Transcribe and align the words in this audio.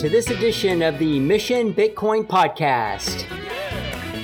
To 0.00 0.08
this 0.08 0.30
edition 0.30 0.80
of 0.80 0.98
the 0.98 1.20
Mission 1.20 1.74
Bitcoin 1.74 2.26
Podcast. 2.26 3.26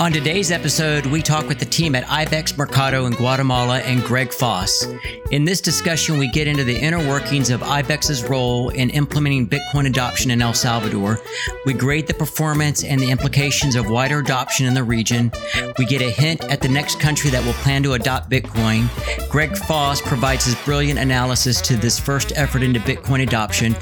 On 0.00 0.10
today's 0.10 0.50
episode, 0.50 1.04
we 1.04 1.20
talk 1.20 1.48
with 1.48 1.58
the 1.58 1.65
team 1.76 1.94
at 1.94 2.04
IBEX 2.04 2.56
Mercado 2.56 3.04
in 3.04 3.12
Guatemala 3.12 3.80
and 3.80 4.02
Greg 4.02 4.32
Foss. 4.32 4.86
In 5.30 5.44
this 5.44 5.60
discussion, 5.60 6.16
we 6.16 6.26
get 6.26 6.46
into 6.46 6.64
the 6.64 6.74
inner 6.74 7.06
workings 7.06 7.50
of 7.50 7.60
IBEX's 7.60 8.24
role 8.24 8.70
in 8.70 8.88
implementing 8.88 9.46
Bitcoin 9.46 9.86
adoption 9.86 10.30
in 10.30 10.40
El 10.40 10.54
Salvador. 10.54 11.20
We 11.66 11.74
grade 11.74 12.06
the 12.06 12.14
performance 12.14 12.82
and 12.82 12.98
the 12.98 13.10
implications 13.10 13.76
of 13.76 13.90
wider 13.90 14.20
adoption 14.20 14.64
in 14.64 14.72
the 14.72 14.84
region. 14.84 15.30
We 15.76 15.84
get 15.84 16.00
a 16.00 16.10
hint 16.10 16.42
at 16.44 16.62
the 16.62 16.68
next 16.68 16.98
country 16.98 17.28
that 17.28 17.44
will 17.44 17.52
plan 17.54 17.82
to 17.82 17.92
adopt 17.92 18.30
Bitcoin. 18.30 18.88
Greg 19.28 19.54
Foss 19.54 20.00
provides 20.00 20.46
his 20.46 20.54
brilliant 20.64 20.98
analysis 20.98 21.60
to 21.62 21.76
this 21.76 22.00
first 22.00 22.32
effort 22.36 22.62
into 22.62 22.80
Bitcoin 22.80 23.22
adoption. 23.22 23.76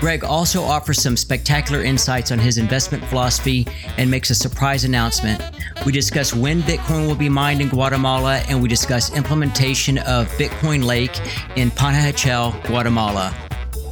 Greg 0.00 0.24
also 0.24 0.62
offers 0.62 1.02
some 1.02 1.16
spectacular 1.16 1.82
insights 1.82 2.32
on 2.32 2.38
his 2.38 2.56
investment 2.56 3.04
philosophy 3.04 3.66
and 3.98 4.10
makes 4.10 4.30
a 4.30 4.34
surprise 4.34 4.84
announcement. 4.84 5.42
We 5.84 5.92
discuss 5.92 6.34
when 6.34 6.62
Bitcoin 6.62 7.06
will 7.06 7.14
be 7.14 7.28
mined 7.34 7.60
in 7.60 7.68
Guatemala, 7.68 8.36
and 8.48 8.62
we 8.62 8.68
discuss 8.68 9.12
implementation 9.14 9.98
of 9.98 10.28
Bitcoin 10.38 10.84
Lake 10.84 11.18
in 11.56 11.70
Panajachel, 11.72 12.64
Guatemala. 12.68 13.34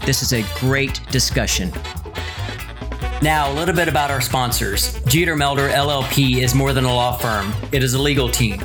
This 0.06 0.22
is 0.22 0.32
a 0.32 0.44
great 0.60 1.00
discussion. 1.10 1.72
Now, 3.20 3.52
a 3.52 3.54
little 3.54 3.74
bit 3.74 3.88
about 3.88 4.12
our 4.12 4.20
sponsors. 4.20 5.00
Jeter 5.06 5.34
Melder 5.34 5.68
LLP 5.68 6.38
is 6.42 6.54
more 6.54 6.72
than 6.72 6.84
a 6.84 6.94
law 6.94 7.16
firm, 7.16 7.52
it 7.72 7.82
is 7.82 7.94
a 7.94 7.98
legal 7.98 8.28
team. 8.28 8.62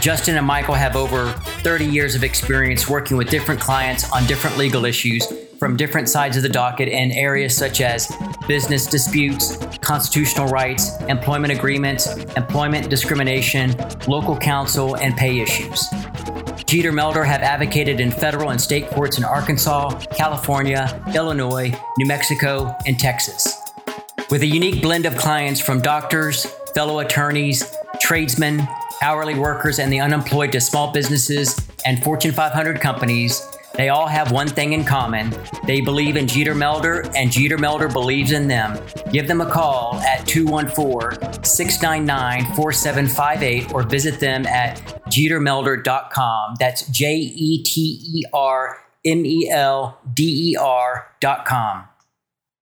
Justin 0.00 0.36
and 0.36 0.46
Michael 0.46 0.74
have 0.74 0.96
over 0.96 1.30
30 1.62 1.86
years 1.86 2.16
of 2.16 2.24
experience 2.24 2.88
working 2.88 3.16
with 3.16 3.30
different 3.30 3.60
clients 3.60 4.10
on 4.10 4.26
different 4.26 4.58
legal 4.58 4.84
issues 4.84 5.26
from 5.58 5.76
different 5.76 6.08
sides 6.08 6.36
of 6.36 6.42
the 6.42 6.48
docket 6.48 6.88
in 6.88 7.12
areas 7.12 7.56
such 7.56 7.80
as 7.80 8.14
business 8.46 8.86
disputes, 8.86 9.56
constitutional 9.80 10.46
rights, 10.48 11.00
employment 11.02 11.52
agreements, 11.52 12.06
employment 12.36 12.90
discrimination, 12.90 13.74
local 14.06 14.36
counsel, 14.36 14.96
and 14.96 15.16
pay 15.16 15.40
issues. 15.40 15.86
Jeter 16.66 16.92
Melder 16.92 17.24
have 17.24 17.42
advocated 17.42 18.00
in 18.00 18.10
federal 18.10 18.50
and 18.50 18.60
state 18.60 18.88
courts 18.90 19.18
in 19.18 19.24
Arkansas, 19.24 19.90
California, 20.16 21.02
Illinois, 21.14 21.72
New 21.98 22.06
Mexico, 22.06 22.74
and 22.86 22.98
Texas. 22.98 23.62
With 24.30 24.42
a 24.42 24.46
unique 24.46 24.82
blend 24.82 25.06
of 25.06 25.16
clients 25.16 25.60
from 25.60 25.80
doctors, 25.80 26.46
fellow 26.74 26.98
attorneys, 26.98 27.72
tradesmen, 28.00 28.66
hourly 29.00 29.34
workers, 29.34 29.78
and 29.78 29.92
the 29.92 30.00
unemployed 30.00 30.52
to 30.52 30.60
small 30.60 30.92
businesses 30.92 31.56
and 31.84 32.02
Fortune 32.02 32.32
500 32.32 32.80
companies, 32.80 33.40
they 33.76 33.88
all 33.88 34.06
have 34.06 34.32
one 34.32 34.48
thing 34.48 34.72
in 34.72 34.84
common. 34.84 35.34
They 35.66 35.80
believe 35.80 36.16
in 36.16 36.26
Jeter 36.26 36.54
Melder, 36.54 37.04
and 37.14 37.30
Jeter 37.30 37.58
Melder 37.58 37.88
believes 37.88 38.32
in 38.32 38.48
them. 38.48 38.78
Give 39.12 39.28
them 39.28 39.40
a 39.40 39.50
call 39.50 39.96
at 39.96 40.26
214 40.26 41.44
699 41.44 42.54
4758 42.54 43.72
or 43.74 43.82
visit 43.82 44.20
them 44.20 44.46
at 44.46 44.76
jetermelder.com. 45.08 46.56
That's 46.58 46.86
J 46.88 47.14
E 47.14 47.62
T 47.62 48.00
E 48.14 48.24
R 48.32 48.78
M 49.04 49.24
E 49.24 49.48
L 49.50 49.98
D 50.12 50.52
E 50.52 50.56
R.com. 50.56 51.84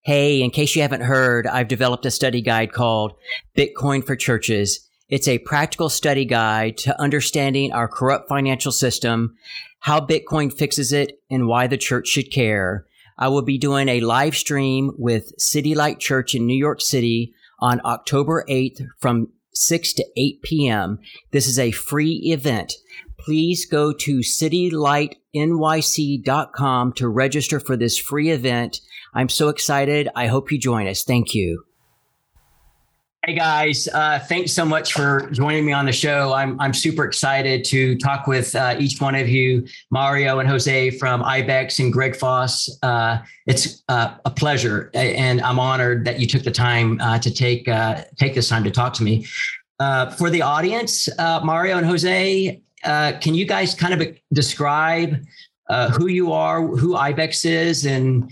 Hey, 0.02 0.42
in 0.42 0.50
case 0.50 0.76
you 0.76 0.82
haven't 0.82 1.00
heard, 1.00 1.46
I've 1.46 1.68
developed 1.68 2.04
a 2.04 2.10
study 2.10 2.42
guide 2.42 2.72
called 2.72 3.14
Bitcoin 3.56 4.04
for 4.04 4.16
Churches. 4.16 4.86
It's 5.08 5.28
a 5.28 5.38
practical 5.38 5.88
study 5.88 6.24
guide 6.24 6.76
to 6.78 7.00
understanding 7.00 7.72
our 7.72 7.88
corrupt 7.88 8.28
financial 8.28 8.72
system 8.72 9.36
how 9.84 10.00
Bitcoin 10.00 10.50
fixes 10.50 10.92
it, 10.94 11.20
and 11.30 11.46
why 11.46 11.66
the 11.66 11.76
church 11.76 12.08
should 12.08 12.32
care. 12.32 12.86
I 13.18 13.28
will 13.28 13.42
be 13.42 13.58
doing 13.58 13.86
a 13.88 14.00
live 14.00 14.34
stream 14.34 14.92
with 14.96 15.38
City 15.38 15.74
Light 15.74 16.00
Church 16.00 16.34
in 16.34 16.46
New 16.46 16.56
York 16.56 16.80
City 16.80 17.34
on 17.60 17.82
October 17.84 18.46
8th 18.48 18.80
from 18.98 19.28
6 19.52 19.92
to 19.92 20.06
8 20.16 20.40
p.m. 20.42 21.00
This 21.32 21.46
is 21.46 21.58
a 21.58 21.70
free 21.70 22.32
event. 22.32 22.72
Please 23.18 23.66
go 23.66 23.92
to 23.92 24.20
citylightnyc.com 24.20 26.92
to 26.94 27.08
register 27.08 27.60
for 27.60 27.76
this 27.76 27.98
free 27.98 28.30
event. 28.30 28.80
I'm 29.12 29.28
so 29.28 29.50
excited. 29.50 30.08
I 30.16 30.28
hope 30.28 30.50
you 30.50 30.58
join 30.58 30.88
us. 30.88 31.02
Thank 31.02 31.34
you. 31.34 31.64
Hey 33.26 33.32
guys, 33.32 33.88
uh, 33.88 34.18
thanks 34.18 34.52
so 34.52 34.66
much 34.66 34.92
for 34.92 35.30
joining 35.30 35.64
me 35.64 35.72
on 35.72 35.86
the 35.86 35.92
show. 35.92 36.34
I'm 36.34 36.60
I'm 36.60 36.74
super 36.74 37.06
excited 37.06 37.64
to 37.64 37.96
talk 37.96 38.26
with 38.26 38.54
uh, 38.54 38.76
each 38.78 39.00
one 39.00 39.14
of 39.14 39.30
you, 39.30 39.66
Mario 39.90 40.40
and 40.40 40.48
Jose 40.48 40.90
from 40.98 41.22
IBEX 41.22 41.78
and 41.78 41.90
Greg 41.90 42.16
Foss. 42.16 42.68
Uh, 42.82 43.20
it's 43.46 43.82
uh, 43.88 44.16
a 44.26 44.30
pleasure, 44.30 44.90
and 44.92 45.40
I'm 45.40 45.58
honored 45.58 46.04
that 46.04 46.20
you 46.20 46.26
took 46.26 46.42
the 46.42 46.50
time 46.50 47.00
uh, 47.00 47.18
to 47.20 47.32
take 47.32 47.66
uh, 47.66 48.04
take 48.18 48.34
this 48.34 48.50
time 48.50 48.62
to 48.62 48.70
talk 48.70 48.92
to 48.94 49.02
me. 49.02 49.24
for 50.18 50.28
the 50.28 50.42
audience, 50.42 51.08
Mario 51.18 51.78
and 51.78 51.86
Jose, 51.86 52.60
can 52.82 53.34
you 53.34 53.46
guys 53.46 53.74
kind 53.74 53.94
of 54.02 54.06
describe 54.34 55.24
who 55.96 56.08
you 56.08 56.30
are, 56.30 56.66
who 56.66 56.92
IBEX 56.92 57.46
is, 57.46 57.86
and 57.86 58.30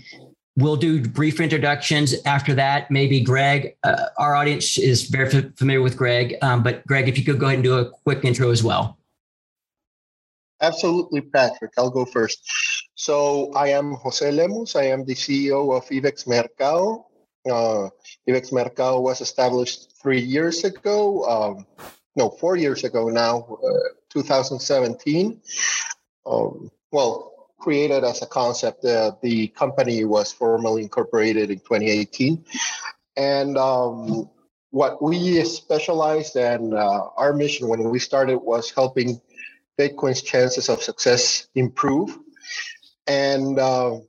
We'll 0.55 0.75
do 0.75 1.01
brief 1.01 1.39
introductions 1.39 2.13
after 2.25 2.53
that. 2.53 2.91
Maybe 2.91 3.21
Greg, 3.21 3.75
uh, 3.83 4.05
our 4.17 4.35
audience 4.35 4.77
is 4.77 5.03
very 5.09 5.27
f- 5.27 5.55
familiar 5.55 5.81
with 5.81 5.97
Greg, 5.97 6.35
um, 6.43 6.61
but 6.61 6.85
Greg, 6.85 7.09
if 7.09 7.17
you 7.17 7.25
could 7.25 7.39
go 7.39 7.47
ahead 7.47 7.55
and 7.55 7.63
do 7.63 7.79
a 7.79 7.89
quick 7.89 8.23
intro 8.23 8.51
as 8.51 8.63
well. 8.63 8.97
Absolutely, 10.61 11.21
Patrick. 11.21 11.71
I'll 11.77 11.89
go 11.89 12.05
first. 12.05 12.39
So 12.95 13.51
I 13.53 13.69
am 13.69 13.93
Jose 13.95 14.25
Lemus. 14.31 14.75
I 14.75 14.85
am 14.85 15.03
the 15.05 15.15
CEO 15.15 15.75
of 15.75 15.85
IBEX 15.89 16.27
Mercado. 16.27 17.07
Uh, 17.49 17.89
IBEX 18.29 18.53
Mercado 18.53 19.01
was 19.01 19.21
established 19.21 19.93
three 20.01 20.21
years 20.21 20.63
ago. 20.63 21.25
Um, 21.25 21.65
no, 22.15 22.29
four 22.29 22.55
years 22.55 22.83
ago 22.83 23.09
now, 23.09 23.57
uh, 23.65 23.89
2017. 24.09 25.41
Um, 26.25 26.71
well, 26.91 27.32
created 27.63 28.03
as 28.03 28.21
a 28.21 28.25
concept. 28.25 28.83
Uh, 28.83 29.11
the 29.21 29.47
company 29.49 30.03
was 30.03 30.33
formally 30.33 30.83
incorporated 30.83 31.49
in 31.49 31.59
2018. 31.59 32.43
And 33.15 33.57
um, 33.57 34.29
what 34.71 35.01
we 35.01 35.43
specialized 35.45 36.35
and 36.35 36.73
uh, 36.73 37.07
our 37.15 37.33
mission 37.33 37.69
when 37.69 37.83
we 37.89 37.99
started 37.99 38.37
was 38.37 38.69
helping 38.71 39.21
Bitcoin's 39.79 40.21
chances 40.21 40.67
of 40.67 40.83
success 40.83 41.47
improve. 41.55 42.17
And 43.07 43.59
uh, 43.59 43.99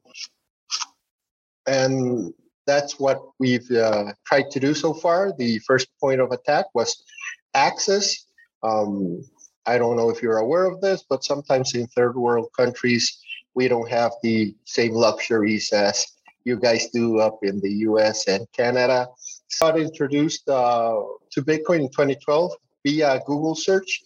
and 1.66 2.34
that's 2.66 2.98
what 2.98 3.20
we've 3.38 3.70
uh, 3.70 4.12
tried 4.26 4.50
to 4.50 4.60
do 4.60 4.74
so 4.74 4.94
far. 4.94 5.32
The 5.36 5.58
first 5.60 5.88
point 6.00 6.20
of 6.20 6.32
attack 6.32 6.66
was 6.74 7.02
access. 7.54 8.26
Um, 8.62 9.22
I 9.66 9.78
don't 9.78 9.96
know 9.96 10.10
if 10.10 10.22
you're 10.22 10.38
aware 10.38 10.64
of 10.64 10.80
this, 10.80 11.04
but 11.08 11.24
sometimes 11.24 11.74
in 11.74 11.86
third 11.88 12.16
world 12.16 12.48
countries, 12.56 13.18
we 13.54 13.68
don't 13.68 13.90
have 13.90 14.12
the 14.22 14.54
same 14.64 14.92
luxuries 14.92 15.72
as 15.72 16.06
you 16.44 16.58
guys 16.58 16.88
do 16.92 17.18
up 17.18 17.38
in 17.42 17.60
the 17.60 17.72
US 17.88 18.28
and 18.28 18.46
Canada. 18.52 19.08
Got 19.60 19.78
introduced 19.78 20.48
uh, 20.48 21.00
to 21.30 21.42
Bitcoin 21.42 21.80
in 21.80 21.88
2012 21.90 22.52
via 22.84 23.20
Google 23.26 23.54
search 23.54 24.02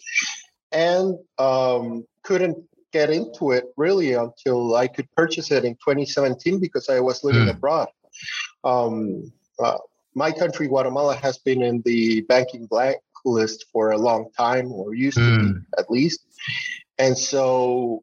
and 0.72 1.18
um, 1.38 2.06
couldn't 2.22 2.58
get 2.92 3.10
into 3.10 3.50
it 3.50 3.64
really 3.76 4.14
until 4.14 4.76
I 4.76 4.88
could 4.88 5.10
purchase 5.12 5.50
it 5.50 5.64
in 5.64 5.74
2017 5.74 6.60
because 6.60 6.88
I 6.88 7.00
was 7.00 7.24
living 7.24 7.46
mm. 7.46 7.50
abroad. 7.50 7.88
Um, 8.64 9.32
uh, 9.58 9.78
my 10.14 10.32
country, 10.32 10.68
Guatemala, 10.68 11.14
has 11.16 11.38
been 11.38 11.62
in 11.62 11.82
the 11.84 12.22
banking 12.22 12.66
blacklist 12.66 13.66
for 13.72 13.92
a 13.92 13.98
long 13.98 14.30
time, 14.36 14.72
or 14.72 14.94
used 14.94 15.18
mm. 15.18 15.36
to 15.36 15.38
be 15.38 15.52
hmm. 15.52 15.58
at 15.78 15.90
least. 15.90 16.20
And 16.98 17.16
so 17.16 18.02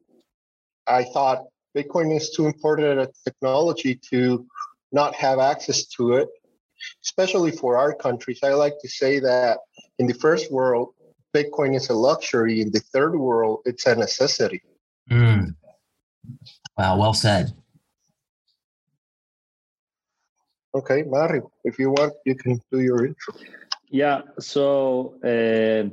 I 0.86 1.04
thought 1.04 1.44
Bitcoin 1.76 2.14
is 2.16 2.30
too 2.30 2.46
important 2.46 3.00
a 3.00 3.10
technology 3.24 4.00
to 4.10 4.46
not 4.92 5.14
have 5.14 5.38
access 5.38 5.86
to 5.86 6.14
it, 6.14 6.28
especially 7.04 7.50
for 7.50 7.76
our 7.76 7.94
countries. 7.94 8.40
I 8.42 8.54
like 8.54 8.74
to 8.80 8.88
say 8.88 9.18
that 9.20 9.58
in 9.98 10.06
the 10.06 10.14
first 10.14 10.50
world, 10.50 10.94
Bitcoin 11.34 11.76
is 11.76 11.90
a 11.90 11.94
luxury. 11.94 12.60
In 12.60 12.70
the 12.70 12.80
third 12.80 13.14
world, 13.18 13.60
it's 13.66 13.86
a 13.86 13.94
necessity. 13.94 14.62
Mm. 15.10 15.54
Wow, 16.78 16.98
well 16.98 17.14
said. 17.14 17.52
Okay, 20.74 21.02
Mario, 21.02 21.50
if 21.64 21.78
you 21.78 21.90
want, 21.90 22.12
you 22.24 22.34
can 22.34 22.60
do 22.70 22.80
your 22.80 23.06
intro. 23.06 23.34
Yeah, 23.88 24.22
so 24.38 25.14
uh, 25.24 25.88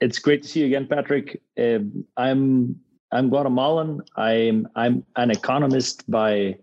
it's 0.00 0.18
great 0.18 0.42
to 0.42 0.48
see 0.48 0.60
you 0.60 0.66
again, 0.66 0.86
Patrick. 0.86 1.40
Uh, 1.58 1.80
I'm 2.16 2.80
I'm 3.12 3.28
Guatemalan. 3.28 4.02
I'm 4.16 4.68
I'm 4.76 5.04
an 5.16 5.30
economist 5.30 6.08
by 6.10 6.56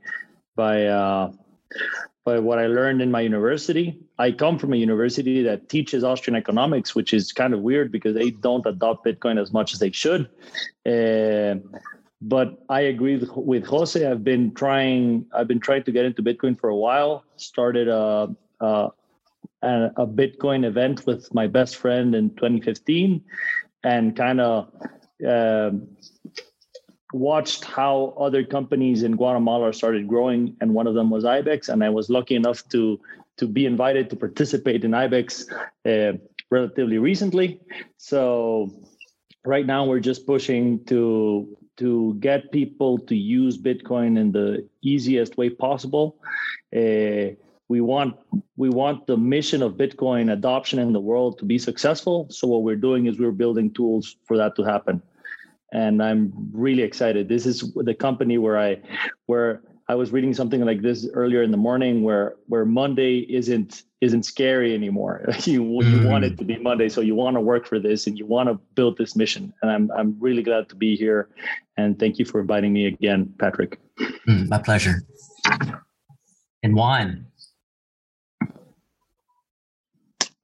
by 0.56 0.86
uh, 0.86 1.32
by 2.24 2.40
what 2.40 2.60
I 2.60 2.68
learned 2.68 3.02
in 3.02 3.12
my 3.12 3.22
university. 3.22 4.00
I 4.18 4.32
come 4.32 4.58
from 4.58 4.74
a 4.74 4.78
university 4.78 5.44
that 5.44 5.70
teaches 5.70 6.04
Austrian 6.04 6.38
economics, 6.38 6.96
which 6.96 7.14
is 7.14 7.32
kind 7.32 7.54
of 7.54 7.62
weird 7.62 7.92
because 7.92 8.16
they 8.16 8.32
don't 8.32 8.66
adopt 8.66 9.06
Bitcoin 9.06 9.40
as 9.42 9.52
much 9.52 9.74
as 9.74 9.80
they 9.80 9.92
should. 9.92 10.30
Uh, 10.86 11.56
but 12.22 12.64
I 12.70 12.82
agree 12.82 13.18
with, 13.18 13.30
with 13.36 13.66
Jose. 13.66 14.06
I've 14.06 14.24
been 14.24 14.54
trying. 14.54 15.26
I've 15.34 15.48
been 15.48 15.60
trying 15.60 15.84
to 15.84 15.92
get 15.92 16.06
into 16.06 16.24
Bitcoin 16.24 16.60
for 16.60 16.70
a 16.70 16.76
while. 16.76 17.24
Started 17.36 17.90
a 17.90 18.36
a, 18.62 18.90
a 19.62 20.08
Bitcoin 20.08 20.66
event 20.66 21.06
with 21.06 21.34
my 21.34 21.48
best 21.48 21.76
friend 21.76 22.16
in 22.16 22.30
2015, 22.32 23.22
and 23.84 24.16
kind 24.16 24.40
of. 24.40 24.72
Uh, 25.26 25.72
watched 27.14 27.64
how 27.64 28.14
other 28.20 28.44
companies 28.44 29.04
in 29.04 29.16
Guatemala 29.16 29.74
started 29.74 30.08
growing, 30.08 30.56
and 30.62 30.74
one 30.74 30.88
of 30.88 30.94
them 30.94 31.10
was 31.10 31.26
Ibex, 31.26 31.70
and 31.70 31.84
I 31.84 31.90
was 31.90 32.10
lucky 32.10 32.36
enough 32.36 32.68
to 32.70 33.00
to 33.38 33.48
be 33.48 33.66
invited 33.66 34.10
to 34.10 34.16
participate 34.16 34.84
in 34.84 34.94
Ibex 34.94 35.46
uh, 35.86 36.14
relatively 36.50 36.98
recently. 36.98 37.60
So 37.98 38.72
right 39.46 39.66
now 39.66 39.86
we're 39.86 40.00
just 40.00 40.26
pushing 40.26 40.84
to 40.86 41.58
to 41.78 42.16
get 42.20 42.52
people 42.52 42.98
to 42.98 43.16
use 43.16 43.58
Bitcoin 43.58 44.18
in 44.18 44.32
the 44.32 44.68
easiest 44.82 45.38
way 45.38 45.50
possible. 45.50 46.18
Uh, 46.76 47.38
we 47.70 47.82
want 47.82 48.16
we 48.56 48.70
want 48.70 49.08
the 49.08 49.18
mission 49.18 49.62
of 49.62 49.74
Bitcoin 49.74 50.32
adoption 50.32 50.80
in 50.80 50.94
the 50.94 51.00
world 51.00 51.38
to 51.40 51.46
be 51.46 51.58
successful. 51.58 52.28
So 52.30 52.48
what 52.48 52.64
we're 52.64 52.76
doing 52.76 53.08
is 53.08 53.20
we're 53.20 53.32
building 53.32 53.74
tools 53.74 54.16
for 54.26 54.38
that 54.38 54.56
to 54.56 54.64
happen 54.64 55.02
and 55.72 56.02
I'm 56.02 56.32
really 56.52 56.84
excited. 56.84 57.28
This 57.28 57.46
is 57.46 57.74
the 57.76 57.94
company 57.94 58.38
where 58.38 58.58
I 58.58 58.78
where 59.26 59.62
I 59.90 59.96
was 59.96 60.12
reading 60.12 60.34
something 60.34 60.64
like 60.66 60.82
this 60.82 61.08
earlier 61.14 61.44
in 61.44 61.52
the 61.52 61.58
morning 61.58 62.04
where 62.04 62.36
where 62.48 62.66
Monday 62.66 63.20
isn't 63.20 63.84
isn't 64.00 64.24
scary 64.24 64.74
anymore. 64.74 65.26
you 65.44 65.62
mm. 65.62 65.92
you 65.92 66.08
want 66.08 66.24
it 66.24 66.38
to 66.38 66.46
be 66.46 66.58
Monday, 66.58 66.90
so 66.90 67.02
you 67.02 67.16
want 67.16 67.36
to 67.36 67.42
work 67.42 67.68
for 67.68 67.80
this 67.80 68.08
and 68.08 68.18
you 68.18 68.26
want 68.26 68.50
to 68.50 68.56
build 68.76 68.98
this 68.98 69.16
mission. 69.16 69.54
And 69.62 69.72
I'm 69.72 69.92
I'm 69.92 70.16
really 70.20 70.44
glad 70.44 70.70
to 70.70 70.76
be 70.76 70.96
here. 70.96 71.30
And 71.76 72.00
thank 72.00 72.18
you 72.18 72.26
for 72.26 72.40
inviting 72.40 72.74
me 72.74 72.88
again, 72.88 73.34
Patrick. 73.38 73.80
Mm, 74.28 74.48
my 74.50 74.58
pleasure. 74.58 75.04
And 76.64 76.76
Juan. 76.76 77.28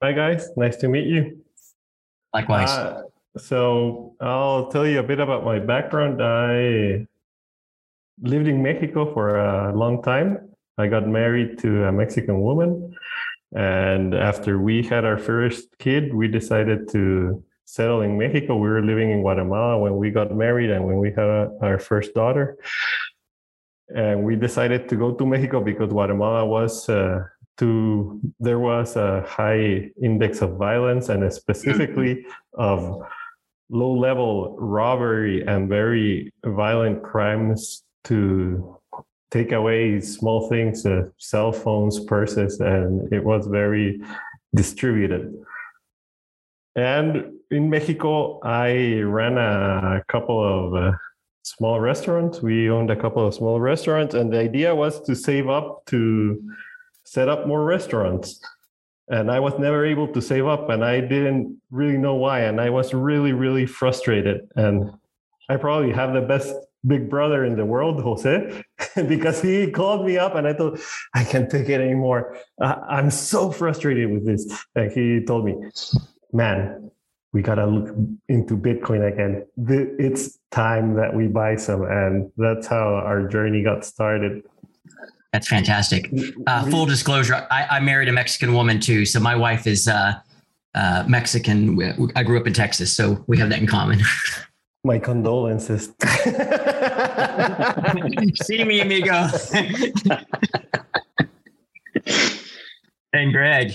Hi 0.04 0.12
guys, 0.12 0.50
nice 0.58 0.76
to 0.84 0.90
meet 0.90 1.08
you. 1.08 1.40
Likewise. 2.34 2.68
Uh, 2.70 3.04
so 3.38 4.18
I'll 4.20 4.68
tell 4.68 4.86
you 4.86 5.00
a 5.00 5.04
bit 5.04 5.22
about 5.22 5.46
my 5.46 5.60
background. 5.60 6.22
I 6.22 7.08
lived 8.22 8.50
in 8.50 8.62
Mexico 8.62 9.14
for 9.14 9.40
a 9.40 9.74
long 9.74 10.04
time. 10.04 10.50
I 10.78 10.88
got 10.88 11.08
married 11.08 11.58
to 11.60 11.86
a 11.86 11.92
Mexican 11.94 12.42
woman. 12.42 12.94
And 13.56 14.14
after 14.14 14.60
we 14.60 14.84
had 14.84 15.06
our 15.06 15.18
first 15.18 15.70
kid, 15.80 16.14
we 16.14 16.28
decided 16.28 16.90
to 16.90 17.42
settle 17.64 18.02
in 18.02 18.18
Mexico. 18.18 18.58
We 18.58 18.68
were 18.68 18.84
living 18.84 19.10
in 19.10 19.22
Guatemala 19.22 19.80
when 19.80 19.96
we 19.96 20.12
got 20.12 20.36
married 20.36 20.70
and 20.70 20.84
when 20.84 20.98
we 20.98 21.12
had 21.12 21.30
our 21.62 21.80
first 21.80 22.14
daughter. 22.14 22.58
And 23.96 24.26
we 24.26 24.36
decided 24.36 24.90
to 24.90 24.98
go 24.98 25.14
to 25.14 25.26
Mexico 25.26 25.62
because 25.62 25.92
Guatemala 25.92 26.46
was 26.46 26.90
uh, 26.90 27.24
to 27.58 28.20
there 28.40 28.60
was 28.60 28.96
a 28.96 29.22
high 29.28 29.90
index 30.02 30.42
of 30.42 30.58
violence 30.58 31.10
and 31.10 31.32
specifically 31.34 32.26
of 32.54 33.02
low 33.70 33.92
level 33.92 34.56
robbery 34.60 35.46
and 35.46 35.70
very 35.70 36.34
violent 36.46 37.04
crimes 37.04 37.84
to 38.06 38.78
take 39.32 39.52
away 39.52 40.00
small 40.00 40.48
things, 40.48 40.86
uh, 40.86 41.04
cell 41.18 41.52
phones, 41.52 42.00
purses, 42.06 42.60
and 42.60 43.12
it 43.12 43.24
was 43.24 43.48
very 43.48 44.00
distributed. 44.54 45.34
And 46.76 47.34
in 47.50 47.70
Mexico, 47.70 48.40
I 48.44 49.02
ran 49.02 49.38
a 49.38 50.04
couple 50.08 50.40
of 50.42 50.76
uh, 50.76 50.98
small 51.44 51.80
restaurants. 51.80 52.42
We 52.42 52.70
owned 52.70 52.92
a 52.92 52.96
couple 52.96 53.26
of 53.26 53.34
small 53.34 53.60
restaurants, 53.60 54.14
and 54.14 54.32
the 54.32 54.40
idea 54.40 54.74
was 54.76 55.02
to 55.02 55.16
save 55.16 55.50
up 55.50 55.86
to 55.88 56.42
set 57.14 57.30
up 57.30 57.46
more 57.46 57.64
restaurants. 57.64 58.42
And 59.08 59.30
I 59.30 59.40
was 59.40 59.54
never 59.60 59.86
able 59.86 60.08
to 60.08 60.22
save 60.22 60.48
up 60.48 60.70
and 60.70 60.84
I 60.84 61.00
didn't 61.02 61.62
really 61.70 61.98
know 61.98 62.16
why 62.16 62.40
and 62.42 62.60
I 62.60 62.70
was 62.70 62.94
really 62.94 63.34
really 63.34 63.66
frustrated. 63.66 64.48
And 64.56 64.92
I 65.50 65.58
probably 65.58 65.92
have 65.92 66.14
the 66.14 66.22
best 66.22 66.56
big 66.88 67.10
brother 67.10 67.46
in 67.46 67.56
the 67.56 67.66
world 67.66 68.02
Jose 68.02 68.64
because 69.08 69.42
he 69.42 69.70
called 69.70 70.06
me 70.06 70.18
up 70.18 70.36
and 70.36 70.48
I 70.48 70.54
thought 70.54 70.80
I 71.14 71.24
can't 71.24 71.50
take 71.50 71.70
it 71.70 71.80
anymore. 71.82 72.38
I'm 72.60 73.12
so 73.12 73.52
frustrated 73.52 74.10
with 74.10 74.26
this. 74.26 74.42
And 74.76 74.92
he 74.92 75.24
told 75.24 75.46
me 75.46 75.54
man 76.32 76.90
we 77.34 77.42
got 77.42 77.56
to 77.56 77.66
look 77.66 77.96
into 78.30 78.56
bitcoin 78.56 79.02
again. 79.12 79.46
It's 80.00 80.40
time 80.52 80.94
that 80.96 81.16
we 81.16 81.28
buy 81.28 81.56
some. 81.56 81.82
And 81.84 82.32
that's 82.38 82.68
how 82.68 82.94
our 82.94 83.28
journey 83.28 83.64
got 83.64 83.84
started 83.84 84.44
that's 85.34 85.48
fantastic. 85.48 86.12
Uh, 86.46 86.70
full 86.70 86.86
disclosure, 86.86 87.48
I, 87.50 87.66
I, 87.72 87.80
married 87.80 88.08
a 88.08 88.12
Mexican 88.12 88.54
woman 88.54 88.80
too. 88.80 89.04
So 89.04 89.20
my 89.20 89.36
wife 89.36 89.66
is 89.66 89.88
uh, 89.88 90.14
uh, 90.76 91.04
Mexican. 91.08 92.12
I 92.16 92.22
grew 92.22 92.40
up 92.40 92.46
in 92.46 92.54
Texas, 92.54 92.96
so 92.96 93.26
we 93.28 93.40
have 93.40 93.50
that 93.50 93.60
in 93.60 93.66
common. 93.68 94.00
My 94.86 95.00
condolences. 95.00 95.86
See 98.44 98.66
me, 98.66 98.82
amigo. 98.82 99.30
and 103.14 103.32
Greg. 103.32 103.72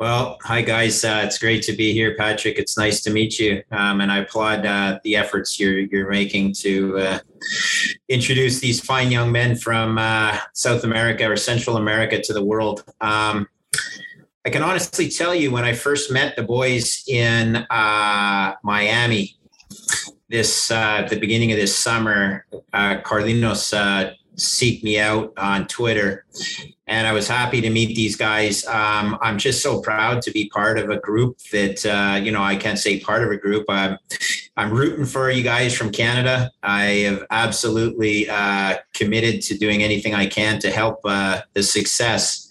Well, 0.00 0.38
hi 0.42 0.62
guys. 0.62 1.04
Uh, 1.04 1.22
it's 1.24 1.38
great 1.38 1.62
to 1.64 1.72
be 1.72 1.92
here, 1.92 2.16
Patrick. 2.16 2.58
It's 2.58 2.76
nice 2.76 3.02
to 3.02 3.10
meet 3.10 3.38
you, 3.38 3.62
um, 3.70 4.00
and 4.00 4.10
I 4.10 4.18
applaud 4.18 4.66
uh, 4.66 4.98
the 5.04 5.14
efforts 5.14 5.60
you're 5.60 5.78
you're 5.78 6.10
making 6.10 6.54
to 6.54 6.98
uh, 6.98 7.18
introduce 8.08 8.58
these 8.58 8.80
fine 8.80 9.12
young 9.12 9.30
men 9.30 9.54
from 9.54 9.98
uh, 9.98 10.38
South 10.54 10.82
America 10.82 11.30
or 11.30 11.36
Central 11.36 11.76
America 11.76 12.20
to 12.20 12.32
the 12.32 12.42
world. 12.42 12.84
Um, 13.00 13.46
I 14.44 14.50
can 14.50 14.62
honestly 14.62 15.08
tell 15.08 15.34
you, 15.36 15.52
when 15.52 15.64
I 15.64 15.72
first 15.72 16.10
met 16.10 16.34
the 16.34 16.42
boys 16.42 17.04
in 17.06 17.56
uh, 17.56 18.54
Miami, 18.64 19.36
this 20.28 20.70
uh, 20.70 21.06
the 21.08 21.18
beginning 21.20 21.52
of 21.52 21.58
this 21.58 21.76
summer, 21.78 22.44
Carlinos 22.74 24.16
seek 24.36 24.82
me 24.82 24.98
out 24.98 25.32
on 25.36 25.66
Twitter. 25.66 26.24
And 26.86 27.06
I 27.06 27.12
was 27.12 27.28
happy 27.28 27.60
to 27.60 27.70
meet 27.70 27.94
these 27.94 28.16
guys. 28.16 28.66
Um, 28.66 29.18
I'm 29.22 29.38
just 29.38 29.62
so 29.62 29.80
proud 29.80 30.20
to 30.22 30.30
be 30.30 30.48
part 30.50 30.78
of 30.78 30.90
a 30.90 30.98
group 30.98 31.38
that, 31.52 31.86
uh, 31.86 32.16
you 32.22 32.32
know, 32.32 32.42
I 32.42 32.56
can't 32.56 32.78
say 32.78 33.00
part 33.00 33.22
of 33.22 33.30
a 33.30 33.36
group. 33.36 33.66
I'm, 33.68 33.98
I'm 34.56 34.70
rooting 34.72 35.04
for 35.04 35.30
you 35.30 35.42
guys 35.42 35.74
from 35.74 35.90
Canada. 35.90 36.50
I 36.62 36.82
have 37.06 37.24
absolutely 37.30 38.28
uh, 38.28 38.76
committed 38.94 39.42
to 39.42 39.56
doing 39.56 39.82
anything 39.82 40.14
I 40.14 40.26
can 40.26 40.58
to 40.60 40.70
help 40.70 41.00
uh, 41.04 41.42
the 41.54 41.62
success. 41.62 42.48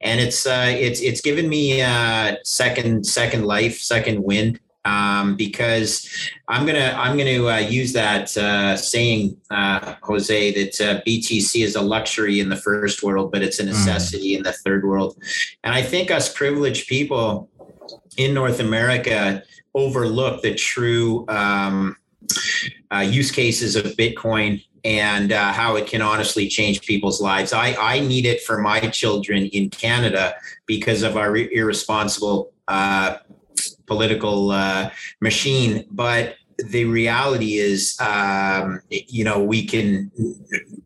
And 0.00 0.20
it's 0.20 0.46
uh, 0.46 0.66
it's 0.68 1.00
it's 1.00 1.22
given 1.22 1.48
me 1.48 1.80
uh, 1.80 2.36
second 2.44 3.06
second 3.06 3.46
life, 3.46 3.78
second 3.78 4.22
wind 4.22 4.60
um, 4.86 5.34
because 5.36 6.08
I'm 6.48 6.64
gonna 6.64 6.94
I'm 6.96 7.18
gonna 7.18 7.44
uh, 7.44 7.58
use 7.58 7.92
that 7.92 8.34
uh, 8.36 8.76
saying, 8.76 9.36
uh, 9.50 9.96
Jose, 10.02 10.52
that 10.52 10.80
uh, 10.80 11.00
BTC 11.06 11.64
is 11.64 11.74
a 11.74 11.82
luxury 11.82 12.38
in 12.38 12.48
the 12.48 12.56
first 12.56 13.02
world, 13.02 13.32
but 13.32 13.42
it's 13.42 13.58
a 13.58 13.64
hmm. 13.64 13.70
necessity 13.70 14.34
mm. 14.34 14.38
in 14.38 14.42
the 14.44 14.52
third 14.52 14.86
world. 14.86 15.20
And 15.64 15.74
I 15.74 15.82
think 15.82 16.10
us 16.10 16.32
privileged 16.32 16.86
people 16.86 17.50
in 18.16 18.32
North 18.32 18.60
America 18.60 19.42
overlook 19.74 20.42
the 20.42 20.54
true 20.54 21.26
um, 21.28 21.96
uh, 22.92 23.00
use 23.00 23.30
cases 23.32 23.74
of 23.74 23.84
Bitcoin 23.96 24.64
and 24.84 25.32
uh, 25.32 25.52
how 25.52 25.74
it 25.74 25.88
can 25.88 26.00
honestly 26.00 26.46
change 26.46 26.80
people's 26.82 27.20
lives. 27.20 27.52
I, 27.52 27.74
I 27.74 28.00
need 28.00 28.24
it 28.24 28.42
for 28.42 28.58
my 28.58 28.78
children 28.80 29.46
in 29.46 29.68
Canada 29.68 30.36
because 30.64 31.02
of 31.02 31.16
our 31.16 31.36
irresponsible 31.36 32.52
uh, 32.68 33.16
political 33.86 34.50
uh, 34.50 34.90
machine. 35.20 35.84
But 35.90 36.36
the 36.58 36.84
reality 36.84 37.58
is, 37.58 37.98
um, 38.00 38.80
you 38.88 39.24
know, 39.24 39.42
we 39.42 39.66
can, 39.66 40.10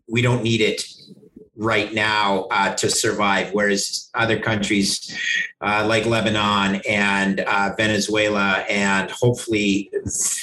we 0.09 0.23
don't 0.23 0.43
need 0.43 0.61
it 0.61 0.85
right 1.57 1.93
now 1.93 2.47
uh, 2.51 2.75
to 2.75 2.89
survive, 2.89 3.53
whereas 3.53 4.11
other 4.15 4.39
countries 4.39 5.15
uh, 5.61 5.85
like 5.87 6.07
Lebanon 6.07 6.81
and 6.89 7.41
uh, 7.41 7.71
Venezuela 7.77 8.65
and 8.69 9.11
hopefully 9.11 9.91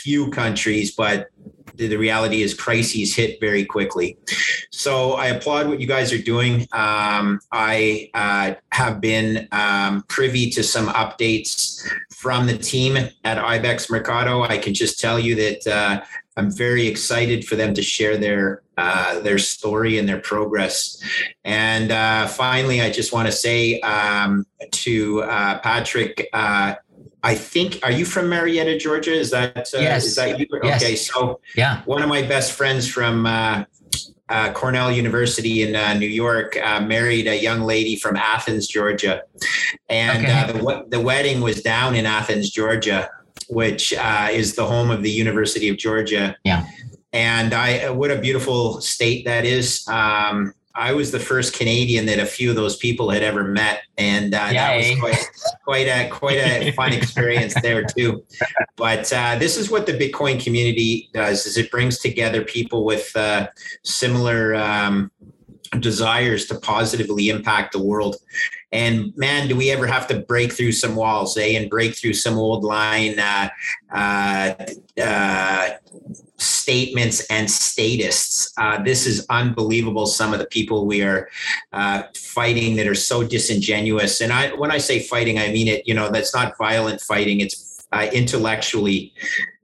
few 0.04 0.30
countries, 0.30 0.94
but 0.96 1.30
the, 1.78 1.98
reality 1.98 2.42
is 2.42 2.54
crises 2.54 3.16
hit 3.16 3.40
very 3.40 3.66
quickly. 3.66 4.18
So 4.72 5.14
I 5.14 5.28
applaud 5.28 5.68
what 5.68 5.80
you 5.80 5.88
guys 5.88 6.12
are 6.14 6.22
doing. 6.22 6.68
Um, 6.72 7.40
I 7.52 8.10
uh, 8.14 8.54
have 8.72 9.02
been 9.02 9.48
um, 9.52 10.04
privy 10.08 10.50
to 10.52 10.64
some 10.64 10.88
updates 10.90 11.88
from 12.12 12.48
the 12.48 12.58
team 12.58 12.98
at 13.24 13.38
Ibex 13.38 13.90
Mercado. 13.90 14.44
I 14.44 14.58
can 14.58 14.74
just 14.74 15.00
tell 15.00 15.20
you 15.20 15.36
that 15.36 15.68
uh, 15.68 16.04
I'm 16.38 16.52
very 16.52 16.88
excited 16.88 17.48
for 17.48 17.56
them 17.56 17.74
to 17.74 17.82
share 17.82 18.16
their 18.16 18.62
uh, 18.78 19.20
their 19.22 19.40
story 19.40 19.98
and 19.98 20.08
their 20.08 20.20
progress. 20.20 21.02
And 21.44 21.92
uh, 21.92 22.28
finally, 22.28 22.80
I 22.80 22.92
just 22.92 23.12
want 23.12 23.28
to 23.28 23.32
say 23.32 23.80
um, 23.80 24.46
to 24.72 25.24
uh, 25.24 25.60
Patrick, 25.60 26.30
uh, 26.34 26.76
I 27.24 27.36
think, 27.36 27.80
are 27.84 27.92
you 27.92 28.06
from 28.06 28.30
Marietta, 28.30 28.78
Georgia? 28.78 29.14
Is 29.14 29.32
that 29.32 29.58
uh, 29.74 29.80
yes? 29.80 30.06
Is 30.06 30.16
that 30.16 30.40
you? 30.40 30.46
Yes. 30.64 30.84
Okay, 30.84 30.96
so 30.96 31.40
yeah, 31.56 31.82
one 31.86 32.02
of 32.02 32.10
my 32.10 32.22
best 32.22 32.54
friends 32.54 32.88
from 32.88 33.26
uh, 33.26 33.64
uh, 34.30 34.52
Cornell 34.54 34.92
University 34.92 35.64
in 35.64 35.76
uh, 35.76 35.94
New 35.94 36.08
York 36.08 36.58
uh, 36.64 36.80
married 36.82 37.28
a 37.28 37.36
young 37.36 37.62
lady 37.62 37.96
from 37.96 38.16
Athens, 38.16 38.68
Georgia, 38.68 39.24
and 39.90 40.26
Okay. 40.26 40.32
uh, 40.32 40.52
the 40.52 40.86
the 40.90 41.00
wedding 41.00 41.42
was 41.42 41.62
down 41.62 41.96
in 41.96 42.06
Athens, 42.06 42.50
Georgia, 42.50 43.10
which 43.50 43.94
uh, 43.94 44.28
is 44.32 44.56
the 44.56 44.66
home 44.66 44.92
of 44.92 45.02
the 45.02 45.12
University 45.12 45.70
of 45.70 45.78
Georgia. 45.78 46.36
Yeah. 46.44 46.66
And 47.14 47.54
I, 47.54 47.90
what 47.90 48.12
a 48.12 48.20
beautiful 48.20 48.82
state 48.82 49.26
that 49.26 49.46
is. 49.46 49.88
Um, 49.88 50.54
I 50.78 50.94
was 50.94 51.12
the 51.12 51.20
first 51.20 51.54
Canadian 51.54 52.06
that 52.06 52.20
a 52.20 52.26
few 52.26 52.52
of 52.52 52.56
those 52.56 52.78
people 52.78 53.10
had 53.10 53.24
ever 53.24 53.44
met, 53.44 53.82
and 53.98 54.34
uh, 54.34 54.54
that 54.54 54.78
was 54.78 55.00
quite, 55.00 55.30
quite 55.66 55.88
a 55.88 56.08
quite 56.10 56.38
a 56.38 56.72
fun 56.76 56.94
experience 56.94 57.56
there 57.62 57.84
too. 57.84 58.24
But 58.76 59.12
uh, 59.12 59.38
this 59.40 59.58
is 59.58 59.72
what 59.72 59.88
the 59.88 59.94
Bitcoin 59.94 60.42
community 60.42 61.10
does: 61.14 61.48
is 61.48 61.58
it 61.58 61.72
brings 61.72 61.98
together 61.98 62.44
people 62.44 62.86
with 62.86 63.14
uh, 63.16 63.48
similar 63.84 64.54
um, 64.56 65.12
desires 65.80 66.46
to 66.48 66.60
positively 66.60 67.30
impact 67.30 67.74
the 67.74 67.82
world. 67.82 68.18
And 68.72 69.16
man, 69.16 69.48
do 69.48 69.56
we 69.56 69.72
ever 69.72 69.88
have 69.88 70.08
to 70.08 70.20
break 70.20 70.52
through 70.52 70.74
some 70.74 70.96
walls, 70.96 71.38
eh? 71.38 71.58
And 71.58 71.70
break 71.70 71.96
through 71.96 72.14
some 72.14 72.38
old 72.38 72.64
line 72.64 73.18
uh, 73.18 73.50
uh, 73.94 74.54
uh, 75.02 75.70
statements 76.38 77.26
and 77.30 77.50
statists. 77.50 78.54
Uh, 78.58 78.84
this 78.84 79.06
is 79.06 79.26
unbelievable. 79.30 80.06
Some 80.06 80.34
of 80.34 80.40
the 80.40 80.46
people 80.48 80.86
we 80.86 81.02
are 81.02 81.30
uh, 81.72 82.04
fighting 82.16 82.76
that 82.76 82.88
are 82.88 82.96
so 82.96 83.24
disingenuous. 83.24 84.20
And 84.22 84.34
I, 84.34 84.50
when 84.50 84.72
I 84.72 84.80
say 84.80 85.00
fighting, 85.00 85.40
I 85.40 85.52
mean 85.52 85.68
it. 85.68 85.88
You 85.88 85.94
know, 85.94 86.10
that's 86.10 86.36
not 86.36 86.58
violent 86.58 87.00
fighting. 87.00 87.40
It's 87.40 87.88
uh, 87.94 88.08
intellectually 88.12 89.14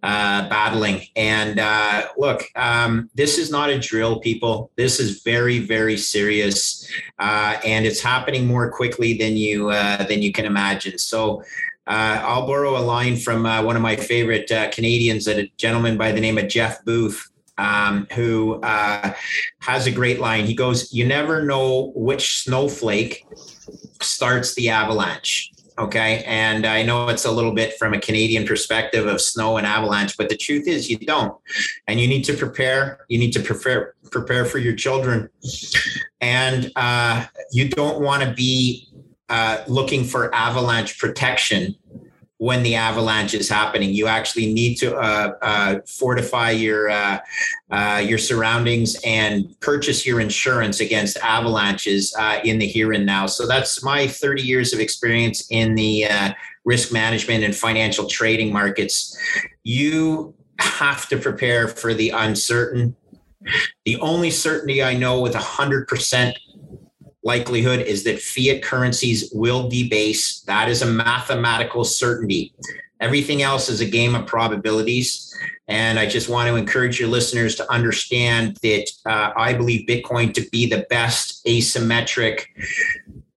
uh, 0.03 0.49
battling. 0.49 1.01
And 1.15 1.59
uh, 1.59 2.07
look, 2.17 2.43
um, 2.57 3.09
this 3.15 3.37
is 3.37 3.49
not 3.49 3.69
a 3.69 3.79
drill, 3.79 4.19
people. 4.19 4.69
This 4.75 4.99
is 4.99 5.23
very, 5.23 5.59
very 5.59 5.97
serious, 5.97 6.85
uh, 7.19 7.57
and 7.63 7.85
it's 7.85 8.01
happening 8.01 8.45
more 8.45 8.69
quickly 8.69 9.17
than 9.17 9.37
you 9.37 9.69
uh, 9.69 10.03
than 10.03 10.21
you 10.21 10.31
can 10.31 10.45
imagine. 10.45 10.97
So. 10.99 11.43
Uh, 11.85 12.17
I'll 12.23 12.47
borrow 12.47 12.77
a 12.77 12.79
line 12.79 13.17
from 13.17 13.45
uh, 13.45 13.61
one 13.61 13.75
of 13.75 13.81
my 13.81 13.97
favorite 13.97 14.49
Canadians, 14.71 15.27
a 15.27 15.51
gentleman 15.57 15.97
by 15.97 16.13
the 16.13 16.21
name 16.21 16.37
of 16.37 16.47
Jeff 16.47 16.81
Booth, 16.85 17.29
um, 17.57 18.07
who 18.13 18.61
has 18.63 19.85
a 19.85 19.91
great 19.91 20.21
line. 20.21 20.45
He 20.45 20.53
goes, 20.55 20.93
"You 20.93 21.05
never 21.05 21.43
know 21.43 21.91
which 21.93 22.41
snowflake 22.41 23.25
starts 23.99 24.55
the 24.55 24.69
avalanche." 24.69 25.52
Okay. 25.79 26.23
And 26.25 26.65
I 26.65 26.83
know 26.83 27.09
it's 27.09 27.25
a 27.25 27.31
little 27.31 27.53
bit 27.53 27.77
from 27.79 27.93
a 27.93 27.99
Canadian 27.99 28.45
perspective 28.45 29.07
of 29.07 29.19
snow 29.19 29.57
and 29.57 29.65
avalanche, 29.65 30.17
but 30.17 30.29
the 30.29 30.37
truth 30.37 30.67
is 30.67 30.89
you 30.89 30.97
don't. 30.99 31.35
And 31.87 31.99
you 31.99 32.07
need 32.07 32.23
to 32.25 32.33
prepare. 32.33 33.05
You 33.09 33.17
need 33.17 33.33
to 33.33 33.39
prepare 33.39 33.95
prepare 34.11 34.45
for 34.45 34.59
your 34.59 34.75
children. 34.75 35.29
And 36.21 36.71
uh, 36.75 37.25
you 37.51 37.69
don't 37.69 38.01
want 38.01 38.23
to 38.23 38.31
be 38.31 38.87
uh, 39.29 39.63
looking 39.67 40.03
for 40.03 40.33
avalanche 40.35 40.99
protection 40.99 41.75
when 42.37 42.63
the 42.63 42.75
avalanche 42.75 43.33
is 43.33 43.47
happening. 43.47 43.93
You 43.93 44.07
actually 44.07 44.51
need 44.51 44.75
to 44.75 44.95
uh, 44.95 45.33
uh, 45.41 45.79
fortify 45.87 46.51
your 46.51 46.89
uh, 46.89 47.19
uh, 47.71 48.03
your 48.05 48.17
surroundings 48.17 48.99
and 49.05 49.59
purchase 49.59 50.05
your 50.05 50.19
insurance 50.19 50.79
against 50.79 51.17
avalanches 51.17 52.13
uh, 52.17 52.39
in 52.43 52.59
the 52.59 52.67
here 52.67 52.91
and 52.91 53.05
now. 53.05 53.27
So 53.27 53.47
that's 53.47 53.83
my 53.83 54.07
30 54.07 54.41
years 54.41 54.73
of 54.73 54.79
experience 54.79 55.47
in 55.51 55.75
the 55.75 56.05
uh, 56.05 56.33
risk 56.65 56.91
management 56.91 57.43
and 57.43 57.55
financial 57.55 58.07
trading 58.07 58.51
markets. 58.51 59.17
You 59.63 60.33
have 60.59 61.07
to 61.09 61.17
prepare 61.17 61.67
for 61.67 61.93
the 61.93 62.09
uncertain. 62.09 62.95
The 63.85 63.97
only 63.99 64.31
certainty 64.31 64.81
I 64.81 64.95
know 64.95 65.21
with 65.21 65.33
100% 65.33 66.33
likelihood 67.23 67.81
is 67.81 68.03
that 68.03 68.21
fiat 68.21 68.61
currencies 68.61 69.31
will 69.33 69.69
debase. 69.69 70.41
That 70.41 70.69
is 70.69 70.81
a 70.81 70.85
mathematical 70.85 71.83
certainty. 71.83 72.53
Everything 72.99 73.41
else 73.41 73.69
is 73.69 73.81
a 73.81 73.85
game 73.85 74.15
of 74.15 74.25
probabilities. 74.25 75.33
And 75.67 75.97
I 75.97 76.05
just 76.05 76.29
want 76.29 76.49
to 76.49 76.55
encourage 76.55 76.99
your 76.99 77.09
listeners 77.09 77.55
to 77.55 77.71
understand 77.71 78.57
that 78.63 78.89
uh, 79.05 79.31
I 79.35 79.53
believe 79.53 79.87
Bitcoin 79.87 80.33
to 80.33 80.47
be 80.51 80.69
the 80.69 80.85
best 80.89 81.45
asymmetric 81.45 82.45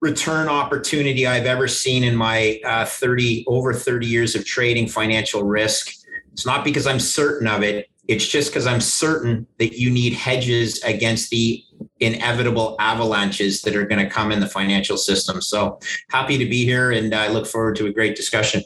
return 0.01 0.49
opportunity 0.49 1.27
I've 1.27 1.47
ever 1.47 1.67
seen 1.69 2.05
in 2.05 2.15
my 2.15 2.61
uh, 2.65 2.85
30 2.85 3.45
over 3.49 3.73
30 3.73 4.07
years 4.07 4.35
of 4.35 4.45
trading 4.45 4.87
financial 4.89 5.43
risk. 5.43 5.93
It's 6.33 6.47
not 6.47 6.65
because 6.65 6.87
I'm 6.87 7.01
certain 7.01 7.49
of 7.49 7.63
it. 7.63 7.89
It's 8.09 8.27
just 8.27 8.51
because 8.51 8.67
I'm 8.67 8.81
certain 8.81 9.47
that 9.59 9.79
you 9.79 9.91
need 9.91 10.13
hedges 10.13 10.83
against 10.83 11.31
the 11.31 11.63
inevitable 12.01 12.77
avalanches 12.79 13.63
that 13.63 13.75
are 13.75 13.87
going 13.87 14.05
to 14.05 14.11
come 14.11 14.33
in 14.33 14.41
the 14.41 14.49
financial 14.49 14.97
system. 14.97 15.41
So 15.41 15.79
happy 16.11 16.39
to 16.39 16.47
be 16.47 16.65
here 16.65 16.93
and 16.93 17.15
I 17.15 17.29
look 17.29 17.47
forward 17.47 17.77
to 17.77 17.87
a 17.87 17.93
great 17.93 18.17
discussion. 18.17 18.63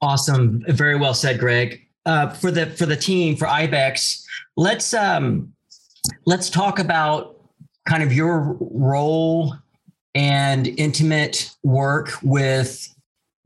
awesome, 0.00 0.62
very 0.68 0.96
well 0.96 1.14
said, 1.14 1.38
Greg. 1.38 1.80
Uh, 2.06 2.28
for 2.28 2.50
the 2.50 2.66
for 2.66 2.84
the 2.84 2.96
team 2.96 3.34
for 3.34 3.48
Ibex, 3.48 4.26
let's 4.56 4.92
um, 4.92 5.54
let's 6.26 6.50
talk 6.50 6.78
about 6.78 7.34
kind 7.88 8.02
of 8.02 8.12
your 8.12 8.58
role 8.60 9.54
and 10.14 10.66
intimate 10.66 11.50
work 11.62 12.10
with 12.22 12.94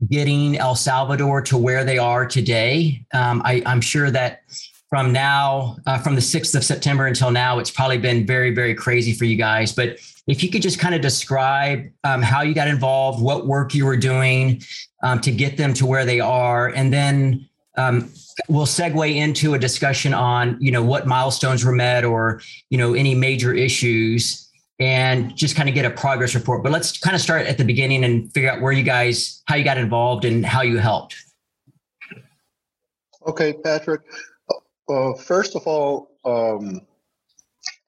getting 0.09 0.57
El 0.57 0.75
Salvador 0.75 1.41
to 1.41 1.57
where 1.57 1.83
they 1.83 1.97
are 1.97 2.25
today. 2.25 3.05
Um, 3.13 3.41
I, 3.43 3.61
I'm 3.65 3.81
sure 3.81 4.11
that 4.11 4.43
from 4.89 5.13
now, 5.13 5.77
uh, 5.85 5.99
from 5.99 6.15
the 6.15 6.21
6th 6.21 6.55
of 6.55 6.63
September 6.63 7.05
until 7.05 7.29
now, 7.29 7.59
it's 7.59 7.69
probably 7.69 7.99
been 7.99 8.25
very, 8.25 8.53
very 8.53 8.73
crazy 8.73 9.13
for 9.13 9.25
you 9.25 9.35
guys. 9.35 9.71
But 9.71 9.99
if 10.27 10.43
you 10.43 10.49
could 10.49 10.63
just 10.63 10.79
kind 10.79 10.95
of 10.95 11.01
describe 11.01 11.85
um, 12.03 12.21
how 12.23 12.41
you 12.41 12.55
got 12.55 12.67
involved, 12.67 13.21
what 13.21 13.45
work 13.45 13.75
you 13.75 13.85
were 13.85 13.97
doing 13.97 14.61
um, 15.03 15.21
to 15.21 15.31
get 15.31 15.57
them 15.57 15.73
to 15.75 15.85
where 15.85 16.05
they 16.05 16.19
are, 16.19 16.69
and 16.69 16.91
then 16.91 17.47
um, 17.77 18.11
we'll 18.47 18.65
segue 18.65 19.15
into 19.15 19.53
a 19.53 19.59
discussion 19.59 20.13
on, 20.13 20.57
you 20.59 20.71
know, 20.71 20.83
what 20.83 21.05
milestones 21.05 21.63
were 21.63 21.71
met 21.71 22.03
or, 22.03 22.41
you 22.69 22.77
know, 22.77 22.95
any 22.95 23.13
major 23.13 23.53
issues 23.53 24.49
and 24.79 25.35
just 25.35 25.55
kind 25.55 25.69
of 25.69 25.75
get 25.75 25.85
a 25.85 25.89
progress 25.91 26.33
report. 26.33 26.63
But 26.63 26.71
let's 26.71 26.97
kind 26.97 27.15
of 27.15 27.21
start 27.21 27.45
at 27.45 27.57
the 27.57 27.65
beginning 27.65 28.03
and 28.03 28.33
figure 28.33 28.49
out 28.49 28.61
where 28.61 28.71
you 28.71 28.83
guys, 28.83 29.43
how 29.45 29.55
you 29.55 29.63
got 29.63 29.77
involved 29.77 30.25
and 30.25 30.45
how 30.45 30.61
you 30.61 30.77
helped. 30.77 31.15
Okay, 33.27 33.53
Patrick. 33.53 34.01
Uh, 34.89 35.13
first 35.13 35.55
of 35.55 35.67
all, 35.67 36.11
um, 36.25 36.81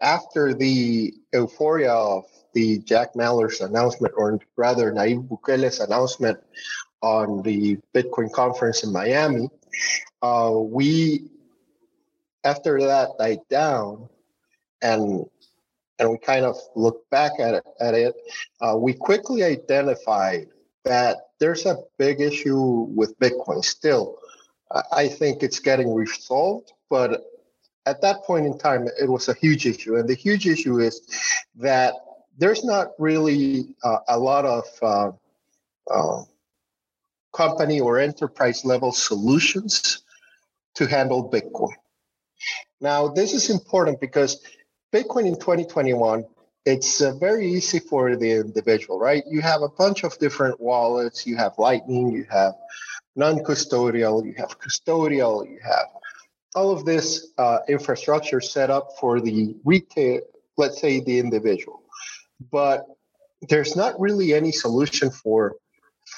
after 0.02 0.54
the 0.54 1.14
euphoria 1.34 1.92
of 1.94 2.26
the 2.54 2.80
Jack 2.80 3.14
Mallers 3.16 3.62
announcement, 3.66 4.14
or 4.18 4.40
rather 4.58 4.92
Nayib 4.92 5.28
Bukele's 5.30 5.80
announcement 5.80 6.40
on 7.02 7.42
the 7.44 7.78
Bitcoin 7.96 8.32
conference 8.32 8.84
in 8.84 8.92
Miami, 8.94 9.50
uh, 10.22 10.52
we, 10.56 11.30
after 12.44 12.80
that 12.82 13.10
died 13.20 13.40
down, 13.50 14.10
and 14.82 15.26
and 16.00 16.10
we 16.12 16.18
kind 16.18 16.46
of 16.46 16.58
looked 16.76 17.10
back 17.12 17.34
at 17.40 17.54
it, 17.56 17.64
at 17.80 17.94
it 17.94 18.16
uh, 18.62 18.76
we 18.78 18.94
quickly 18.94 19.44
identified 19.44 20.48
that 20.84 21.18
there's 21.40 21.66
a 21.66 21.78
big 22.00 22.22
issue 22.22 22.60
with 22.96 23.18
Bitcoin 23.20 23.64
still. 23.64 24.18
I- 24.92 25.08
think 25.08 25.44
it's 25.44 25.60
getting 25.60 25.94
resolved, 25.94 26.74
but 26.90 27.24
at 27.86 28.02
that 28.02 28.24
point 28.24 28.46
in 28.46 28.58
time, 28.58 28.88
it 29.00 29.10
was 29.10 29.28
a 29.28 29.34
huge 29.34 29.66
issue. 29.66 29.96
And 29.98 30.08
the 30.08 30.14
huge 30.14 30.48
issue 30.48 30.80
is 30.80 31.02
that 31.56 31.94
there's 32.38 32.64
not 32.64 32.90
really 33.00 33.76
uh, 33.84 33.98
a 34.08 34.18
lot 34.18 34.46
of 34.46 34.66
uh, 34.82 35.12
uh, 35.90 36.24
company 37.34 37.80
or 37.80 38.00
enterprise 38.00 38.64
level 38.66 38.92
solutions 38.92 40.04
to 40.76 40.86
handle 40.86 41.30
Bitcoin. 41.30 41.74
Now, 42.80 43.08
this 43.08 43.34
is 43.34 43.50
important 43.50 44.00
because 44.00 44.42
Bitcoin 44.94 45.28
in 45.28 45.36
2021, 45.36 46.26
it's 46.66 47.02
uh, 47.02 47.14
very 47.20 47.48
easy 47.48 47.80
for 47.80 48.16
the 48.16 48.32
individual, 48.32 49.00
right? 49.00 49.24
You 49.28 49.42
have 49.42 49.62
a 49.62 49.70
bunch 49.70 50.04
of 50.04 50.18
different 50.20 50.60
wallets, 50.60 51.26
you 51.26 51.38
have 51.38 51.54
Lightning, 51.58 52.12
you 52.12 52.26
have 52.30 52.54
non 53.16 53.40
custodial, 53.40 54.26
you 54.26 54.34
have 54.38 54.60
custodial, 54.60 55.50
you 55.50 55.60
have 55.64 55.88
all 56.56 56.72
of 56.72 56.86
this 56.86 57.32
uh, 57.38 57.60
infrastructure 57.68 58.42
set 58.42 58.70
up 58.70 58.90
for 59.00 59.22
the 59.22 59.56
retail, 59.64 60.22
let's 60.58 60.80
say 60.82 61.00
the 61.00 61.18
individual. 61.18 61.82
But 62.52 62.86
there's 63.50 63.76
not 63.76 64.00
really 64.00 64.34
any 64.34 64.52
solution 64.52 65.10
for 65.10 65.56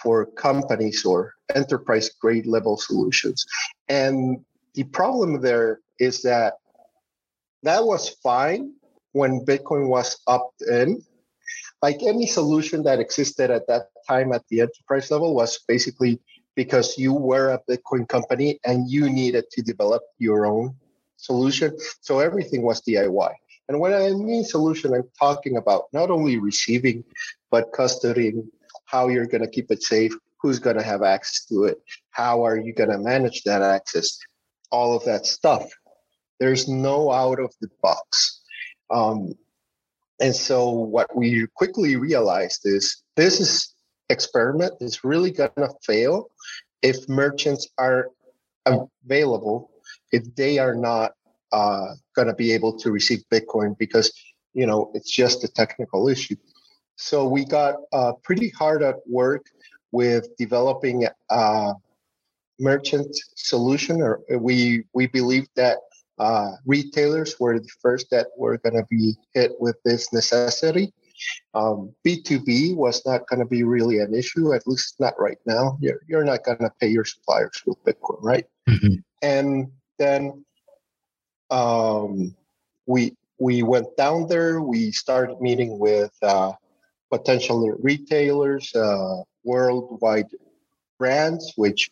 for 0.01 0.25
companies 0.25 1.05
or 1.05 1.33
enterprise 1.53 2.09
grade 2.09 2.47
level 2.47 2.77
solutions. 2.77 3.45
And 3.89 4.43
the 4.73 4.83
problem 4.85 5.41
there 5.41 5.81
is 5.99 6.23
that 6.23 6.55
that 7.61 7.85
was 7.85 8.09
fine 8.09 8.73
when 9.11 9.45
Bitcoin 9.45 9.87
was 9.87 10.17
up 10.27 10.51
in. 10.67 11.03
Like 11.81 12.01
any 12.01 12.25
solution 12.25 12.83
that 12.83 12.99
existed 12.99 13.51
at 13.51 13.67
that 13.67 13.89
time 14.07 14.33
at 14.33 14.47
the 14.49 14.61
enterprise 14.61 15.11
level 15.11 15.35
was 15.35 15.59
basically 15.67 16.19
because 16.55 16.97
you 16.97 17.13
were 17.13 17.49
a 17.51 17.59
Bitcoin 17.69 18.07
company 18.07 18.59
and 18.65 18.89
you 18.89 19.09
needed 19.09 19.45
to 19.51 19.61
develop 19.61 20.03
your 20.19 20.45
own 20.45 20.75
solution. 21.17 21.77
So 22.01 22.19
everything 22.19 22.61
was 22.61 22.81
DIY. 22.81 23.33
And 23.69 23.79
when 23.79 23.93
I 23.93 24.11
mean 24.11 24.43
solution, 24.43 24.93
I'm 24.93 25.09
talking 25.17 25.57
about 25.57 25.85
not 25.93 26.11
only 26.11 26.37
receiving, 26.37 27.03
but 27.49 27.71
custodying, 27.71 28.47
how 28.85 29.07
you're 29.07 29.27
going 29.27 29.43
to 29.43 29.49
keep 29.49 29.71
it 29.71 29.81
safe, 29.81 30.13
who's 30.41 30.59
going 30.59 30.75
to 30.75 30.83
have 30.83 31.01
access 31.01 31.45
to 31.45 31.63
it, 31.63 31.77
how 32.11 32.45
are 32.45 32.57
you 32.57 32.73
going 32.73 32.89
to 32.89 32.97
manage 32.97 33.43
that 33.43 33.61
access, 33.61 34.17
all 34.71 34.95
of 34.95 35.05
that 35.05 35.25
stuff. 35.25 35.71
There's 36.39 36.67
no 36.67 37.11
out 37.11 37.39
of 37.39 37.53
the 37.61 37.69
box. 37.81 38.41
Um, 38.91 39.33
and 40.19 40.35
so 40.35 40.69
what 40.69 41.15
we 41.15 41.47
quickly 41.55 41.95
realized 41.95 42.61
is 42.65 43.01
this 43.15 43.39
is 43.39 43.73
experiment 44.09 44.73
is 44.81 45.03
really 45.03 45.31
going 45.31 45.51
to 45.57 45.69
fail 45.83 46.29
if 46.83 47.09
merchants 47.09 47.67
are 47.77 48.09
available 48.65 49.71
if 50.11 50.23
they 50.35 50.59
are 50.59 50.75
not 50.75 51.13
uh, 51.51 51.87
going 52.15 52.27
to 52.27 52.33
be 52.33 52.51
able 52.51 52.77
to 52.77 52.91
receive 52.91 53.23
Bitcoin 53.31 53.77
because 53.77 54.13
you 54.53 54.65
know 54.65 54.91
it's 54.93 55.11
just 55.11 55.43
a 55.43 55.47
technical 55.47 56.07
issue. 56.07 56.35
So 56.95 57.27
we 57.27 57.43
got 57.43 57.75
uh, 57.91 58.13
pretty 58.23 58.49
hard 58.49 58.83
at 58.83 58.97
work 59.07 59.47
with 59.91 60.27
developing 60.37 61.07
a 61.29 61.73
merchant 62.59 63.15
solution, 63.35 64.01
or 64.01 64.21
we 64.39 64.83
we 64.93 65.07
believe 65.07 65.47
that 65.55 65.79
uh, 66.19 66.51
retailers 66.65 67.35
were 67.39 67.59
the 67.59 67.69
first 67.81 68.09
that 68.11 68.27
were 68.37 68.57
going 68.59 68.75
to 68.75 68.85
be 68.89 69.15
hit 69.33 69.51
with 69.59 69.77
this 69.83 70.13
necessity. 70.13 70.93
Um, 71.53 71.93
B2B 72.05 72.75
was 72.75 73.05
not 73.05 73.27
going 73.27 73.39
to 73.39 73.45
be 73.45 73.63
really 73.63 73.99
an 73.99 74.13
issue, 74.13 74.53
at 74.53 74.67
least 74.67 74.95
not 74.99 75.13
right 75.19 75.37
now. 75.45 75.77
You're, 75.79 76.01
you're 76.07 76.23
not 76.23 76.43
going 76.43 76.59
to 76.59 76.71
pay 76.79 76.87
your 76.87 77.05
suppliers 77.05 77.61
with 77.65 77.83
Bitcoin, 77.83 78.19
right? 78.21 78.45
Mm-hmm. 78.67 78.95
And 79.21 79.71
then 79.99 80.43
um, 81.49 82.35
we 82.85 83.15
we 83.39 83.63
went 83.63 83.95
down 83.97 84.27
there. 84.27 84.61
We 84.61 84.91
started 84.91 85.41
meeting 85.41 85.79
with 85.79 86.11
uh, 86.21 86.53
potential 87.11 87.69
retailers, 87.81 88.73
uh, 88.75 89.23
worldwide 89.43 90.29
brands, 90.97 91.53
which 91.55 91.91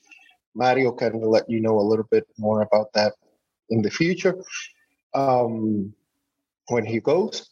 Mario 0.55 0.91
can 0.91 1.21
let 1.21 1.49
you 1.49 1.61
know 1.61 1.79
a 1.79 1.87
little 1.89 2.07
bit 2.09 2.25
more 2.37 2.61
about 2.61 2.93
that 2.93 3.13
in 3.69 3.81
the 3.81 3.91
future 3.91 4.35
um, 5.13 5.93
when 6.67 6.85
he 6.85 6.99
goes. 6.99 7.49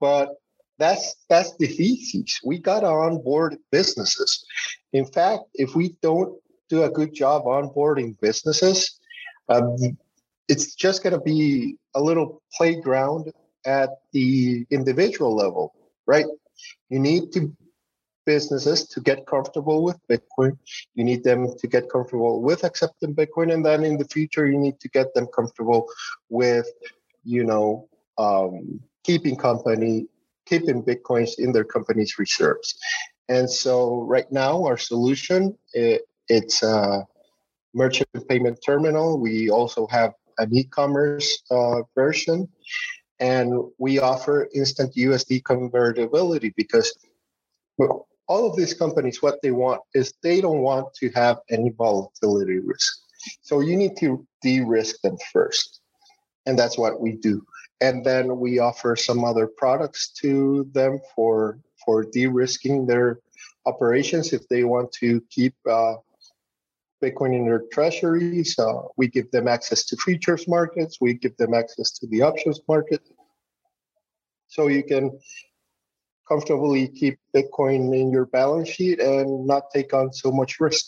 But 0.00 0.34
that's 0.78 1.16
that's 1.28 1.56
the 1.56 1.66
thesis. 1.66 2.40
We 2.44 2.58
got 2.58 2.80
to 2.80 2.86
onboard 2.86 3.56
businesses. 3.70 4.44
In 4.92 5.06
fact, 5.06 5.44
if 5.54 5.74
we 5.74 5.96
don't 6.02 6.38
do 6.68 6.82
a 6.82 6.90
good 6.90 7.14
job 7.14 7.44
onboarding 7.44 8.18
businesses, 8.20 8.98
um, 9.48 9.76
it's 10.48 10.74
just 10.74 11.02
going 11.02 11.14
to 11.14 11.20
be 11.20 11.76
a 11.94 12.00
little 12.00 12.42
playground 12.56 13.32
at 13.66 13.90
the 14.12 14.66
individual 14.70 15.34
level, 15.34 15.74
right? 16.06 16.26
You 16.90 16.98
need 16.98 17.32
to 17.32 17.54
businesses 18.26 18.86
to 18.88 19.00
get 19.00 19.26
comfortable 19.26 19.84
with 19.84 19.98
Bitcoin. 20.08 20.56
You 20.94 21.04
need 21.04 21.24
them 21.24 21.46
to 21.58 21.66
get 21.66 21.90
comfortable 21.90 22.40
with 22.40 22.64
accepting 22.64 23.14
Bitcoin, 23.14 23.52
and 23.52 23.64
then 23.64 23.84
in 23.84 23.98
the 23.98 24.06
future, 24.06 24.46
you 24.46 24.58
need 24.58 24.80
to 24.80 24.88
get 24.88 25.12
them 25.14 25.26
comfortable 25.26 25.86
with, 26.28 26.66
you 27.24 27.44
know, 27.44 27.88
um, 28.18 28.80
keeping 29.02 29.36
company 29.36 30.06
keeping 30.46 30.82
bitcoins 30.82 31.38
in 31.38 31.52
their 31.52 31.64
company's 31.64 32.18
reserves. 32.18 32.74
And 33.28 33.50
so 33.50 34.02
right 34.02 34.30
now, 34.30 34.64
our 34.64 34.76
solution 34.76 35.56
it, 35.72 36.02
it's 36.28 36.62
a 36.62 37.06
merchant 37.74 38.08
payment 38.28 38.58
terminal. 38.64 39.18
We 39.18 39.50
also 39.50 39.86
have 39.88 40.12
an 40.38 40.54
e-commerce 40.54 41.42
uh, 41.50 41.82
version, 41.94 42.48
and 43.20 43.52
we 43.78 43.98
offer 43.98 44.48
instant 44.54 44.94
USD 44.94 45.44
convertibility 45.44 46.52
because 46.56 46.96
all 48.26 48.50
of 48.50 48.56
these 48.56 48.74
companies, 48.74 49.22
what 49.22 49.40
they 49.42 49.50
want 49.50 49.80
is 49.94 50.14
they 50.22 50.40
don't 50.40 50.60
want 50.60 50.92
to 50.94 51.10
have 51.10 51.38
any 51.50 51.70
volatility 51.70 52.58
risk. 52.58 52.98
So 53.42 53.60
you 53.60 53.76
need 53.76 53.96
to 53.98 54.26
de-risk 54.42 55.00
them 55.02 55.16
first, 55.32 55.80
and 56.46 56.58
that's 56.58 56.76
what 56.76 57.00
we 57.00 57.12
do 57.12 57.44
and 57.84 58.04
then 58.04 58.38
we 58.38 58.58
offer 58.58 58.96
some 58.96 59.24
other 59.24 59.46
products 59.46 60.10
to 60.22 60.66
them 60.72 61.00
for 61.14 61.58
for 61.84 62.02
de-risking 62.02 62.86
their 62.86 63.20
operations 63.66 64.32
if 64.32 64.48
they 64.48 64.64
want 64.64 64.90
to 64.92 65.20
keep 65.28 65.54
uh, 65.70 65.94
Bitcoin 67.02 67.34
in 67.38 67.44
their 67.44 67.64
treasuries. 67.72 68.58
Uh, 68.58 68.82
we 68.96 69.06
give 69.08 69.30
them 69.30 69.46
access 69.48 69.84
to 69.86 69.96
futures 69.96 70.48
markets. 70.48 70.96
We 70.98 71.12
give 71.12 71.36
them 71.36 71.52
access 71.52 71.90
to 71.98 72.06
the 72.06 72.22
options 72.22 72.60
market. 72.68 73.02
So 74.48 74.68
you 74.68 74.82
can 74.82 75.04
comfortably 76.26 76.88
keep 76.88 77.18
Bitcoin 77.36 77.94
in 78.00 78.10
your 78.10 78.26
balance 78.26 78.70
sheet 78.70 78.98
and 79.00 79.46
not 79.46 79.64
take 79.74 79.92
on 79.92 80.10
so 80.12 80.32
much 80.32 80.58
risk. 80.58 80.86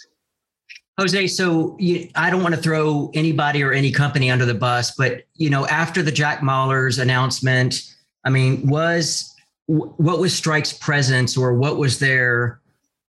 Jose, 0.98 1.26
so 1.26 1.76
you, 1.78 2.08
I 2.14 2.30
don't 2.30 2.42
want 2.42 2.54
to 2.54 2.60
throw 2.60 3.10
anybody 3.12 3.62
or 3.62 3.72
any 3.72 3.92
company 3.92 4.30
under 4.30 4.46
the 4.46 4.54
bus, 4.54 4.92
but 4.92 5.24
you 5.34 5.50
know, 5.50 5.66
after 5.66 6.02
the 6.02 6.12
Jack 6.12 6.40
Mallers 6.40 6.98
announcement, 6.98 7.82
I 8.24 8.30
mean, 8.30 8.66
was 8.66 9.34
what 9.66 10.20
was 10.20 10.32
Strike's 10.32 10.72
presence, 10.72 11.36
or 11.36 11.54
what 11.54 11.76
was 11.76 11.98
their, 11.98 12.60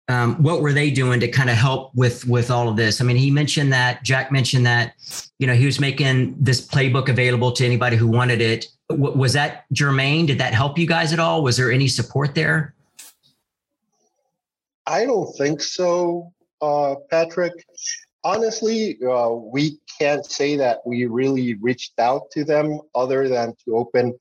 um, 0.08 0.42
what 0.42 0.62
were 0.62 0.74
they 0.74 0.90
doing 0.90 1.20
to 1.20 1.28
kind 1.28 1.50
of 1.50 1.58
help 1.58 1.94
with 1.94 2.26
with 2.26 2.50
all 2.50 2.70
of 2.70 2.76
this? 2.76 3.02
I 3.02 3.04
mean, 3.04 3.18
he 3.18 3.30
mentioned 3.30 3.72
that 3.74 4.04
Jack 4.04 4.32
mentioned 4.32 4.66
that, 4.66 4.94
you 5.38 5.46
know, 5.46 5.54
he 5.54 5.66
was 5.66 5.80
making 5.80 6.36
this 6.40 6.66
playbook 6.66 7.10
available 7.10 7.52
to 7.52 7.66
anybody 7.66 7.98
who 7.98 8.08
wanted 8.08 8.42
it. 8.42 8.66
Was 8.90 9.34
that 9.34 9.66
germane? 9.74 10.26
Did 10.26 10.40
that 10.40 10.54
help 10.54 10.78
you 10.78 10.88
guys 10.88 11.12
at 11.12 11.20
all? 11.20 11.44
Was 11.44 11.58
there 11.58 11.72
any 11.72 11.88
support 11.88 12.36
there? 12.36 12.74
I 14.88 15.06
don't 15.06 15.36
think 15.36 15.62
so 15.62 16.32
uh, 16.66 16.96
Patrick. 17.12 17.54
Honestly, 18.24 18.98
uh, 19.08 19.30
we 19.30 19.78
can't 20.00 20.26
say 20.26 20.56
that 20.58 20.80
we 20.86 21.06
really 21.06 21.54
reached 21.56 22.00
out 22.00 22.32
to 22.32 22.44
them 22.44 22.80
other 22.96 23.30
than 23.30 23.54
to 23.64 23.76
open 23.76 24.18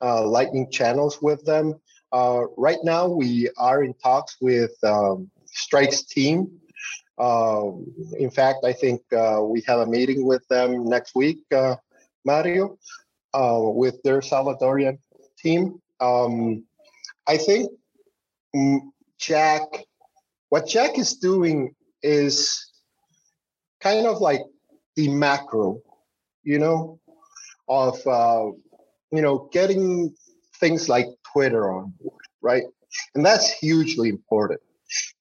uh, 0.00 0.24
Lightning 0.24 0.70
channels 0.70 1.20
with 1.20 1.44
them. 1.44 1.74
Uh, 2.12 2.42
right 2.56 2.78
now, 2.84 3.08
we 3.08 3.50
are 3.58 3.82
in 3.82 3.94
talks 3.94 4.36
with 4.40 4.72
um, 4.84 5.28
Strike's 5.46 6.04
team. 6.04 6.48
Um, 7.18 7.92
in 8.16 8.30
fact, 8.30 8.64
I 8.64 8.72
think 8.72 9.02
uh, 9.12 9.40
we 9.42 9.60
have 9.66 9.80
a 9.80 9.86
meeting 9.86 10.24
with 10.24 10.46
them 10.46 10.88
next 10.88 11.16
week, 11.16 11.40
uh, 11.52 11.74
Mario, 12.24 12.78
with 13.34 14.00
their 14.04 14.20
Salvadorian 14.20 14.98
team. 15.36 15.80
Um, 15.98 16.62
I 17.26 17.36
think 17.36 17.72
mm, 18.54 18.78
Jack, 19.18 19.64
what 20.48 20.68
Jack 20.68 20.96
is 20.96 21.14
doing 21.16 21.74
is 22.02 22.72
kind 23.80 24.06
of 24.06 24.20
like 24.20 24.42
the 24.96 25.08
macro, 25.08 25.80
you 26.42 26.58
know, 26.58 27.00
of 27.68 27.94
uh, 28.06 28.46
you 29.12 29.22
know 29.22 29.48
getting 29.52 30.14
things 30.56 30.88
like 30.88 31.06
Twitter 31.32 31.72
on 31.72 31.92
board, 32.00 32.22
right? 32.40 32.64
And 33.14 33.24
that's 33.24 33.52
hugely 33.52 34.08
important 34.08 34.60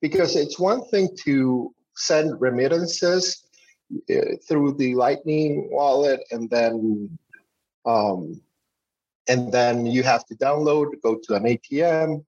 because 0.01 0.35
it's 0.35 0.59
one 0.59 0.83
thing 0.89 1.09
to 1.25 1.73
send 1.95 2.39
remittances 2.39 3.43
uh, 4.09 4.35
through 4.47 4.73
the 4.73 4.95
Lightning 4.95 5.69
wallet, 5.71 6.21
and 6.31 6.49
then 6.49 7.17
um, 7.85 8.41
and 9.27 9.51
then 9.51 9.85
you 9.85 10.03
have 10.03 10.25
to 10.25 10.35
download, 10.35 11.01
go 11.01 11.17
to 11.23 11.35
an 11.35 11.43
ATM, 11.43 12.23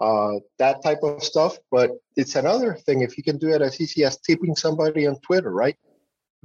uh, 0.00 0.34
that 0.58 0.82
type 0.82 1.00
of 1.02 1.22
stuff. 1.22 1.58
But 1.70 1.90
it's 2.16 2.36
another 2.36 2.74
thing 2.74 3.02
if 3.02 3.16
you 3.16 3.24
can 3.24 3.38
do 3.38 3.48
it 3.48 3.62
as 3.62 3.80
easy 3.80 4.04
as 4.04 4.18
tipping 4.18 4.56
somebody 4.56 5.06
on 5.06 5.18
Twitter, 5.20 5.50
right? 5.50 5.76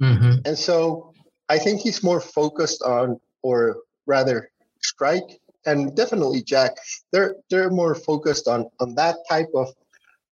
Mm-hmm. 0.00 0.38
And 0.44 0.58
so 0.58 1.12
I 1.48 1.58
think 1.58 1.80
he's 1.80 2.02
more 2.02 2.20
focused 2.20 2.82
on, 2.82 3.20
or 3.42 3.78
rather, 4.06 4.50
Strike 4.82 5.40
and 5.66 5.96
definitely 5.96 6.42
Jack. 6.42 6.72
They're 7.12 7.36
they're 7.50 7.70
more 7.70 7.94
focused 7.94 8.48
on 8.48 8.66
on 8.80 8.94
that 8.96 9.16
type 9.28 9.48
of 9.54 9.68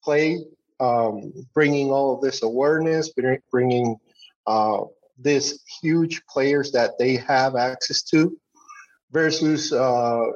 play, 0.04 0.40
um, 0.80 1.34
bringing 1.54 1.92
all 1.92 2.16
of 2.16 2.22
this 2.22 2.44
awareness, 2.44 3.12
bringing 3.52 3.98
uh, 4.46 4.80
this 5.18 5.60
huge 5.82 6.26
players 6.28 6.72
that 6.72 6.98
they 6.98 7.18
have 7.18 7.56
access 7.56 8.04
to, 8.04 8.38
versus 9.12 9.74
uh, 9.74 10.28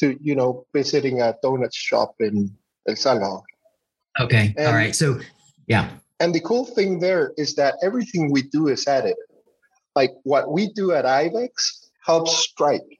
to 0.00 0.16
you 0.20 0.34
know 0.34 0.66
visiting 0.74 1.20
a 1.20 1.34
donut 1.44 1.74
shop 1.74 2.14
in 2.20 2.54
El 2.88 2.96
Salvador. 2.96 3.42
Okay. 4.20 4.54
And, 4.56 4.68
All 4.68 4.74
right. 4.74 4.94
So 4.94 5.20
yeah. 5.66 5.90
And 6.20 6.34
the 6.34 6.40
cool 6.40 6.64
thing 6.64 6.98
there 6.98 7.32
is 7.36 7.54
that 7.56 7.74
everything 7.82 8.32
we 8.32 8.42
do 8.42 8.68
is 8.68 8.86
additive. 8.86 9.14
Like 9.94 10.12
what 10.22 10.50
we 10.50 10.72
do 10.72 10.92
at 10.92 11.04
IBEX 11.04 11.50
helps 12.04 12.36
Strike, 12.36 12.98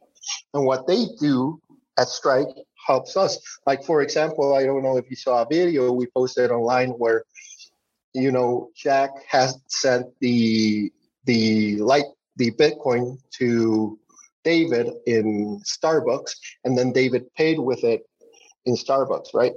and 0.54 0.64
what 0.64 0.86
they 0.86 1.06
do 1.20 1.60
at 1.98 2.08
Strike 2.08 2.48
helps 2.86 3.16
us. 3.16 3.38
Like 3.66 3.84
for 3.84 4.02
example, 4.02 4.54
I 4.54 4.64
don't 4.64 4.82
know 4.82 4.96
if 4.96 5.08
you 5.10 5.16
saw 5.16 5.42
a 5.42 5.46
video 5.46 5.92
we 5.92 6.06
posted 6.06 6.50
online 6.50 6.90
where 6.90 7.24
you 8.16 8.32
know, 8.32 8.70
Jack 8.74 9.10
has 9.28 9.58
sent 9.68 10.06
the 10.20 10.90
the 11.26 11.76
light 11.76 12.06
the 12.36 12.50
Bitcoin 12.52 13.18
to 13.38 13.98
David 14.50 14.86
in 15.06 15.60
Starbucks, 15.66 16.30
and 16.64 16.78
then 16.78 16.92
David 16.92 17.24
paid 17.34 17.58
with 17.58 17.82
it 17.82 18.02
in 18.64 18.74
Starbucks, 18.76 19.34
right? 19.34 19.52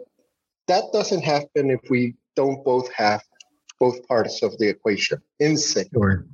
That 0.68 0.86
doesn't 0.92 1.22
happen 1.24 1.70
if 1.70 1.80
we 1.92 2.16
don't 2.36 2.66
both 2.66 2.92
have 2.94 3.22
both 3.80 4.06
parts 4.08 4.42
of 4.42 4.58
the 4.58 4.68
equation 4.68 5.22
in 5.40 5.58
sync. 5.58 5.90
Sure, 5.94 6.26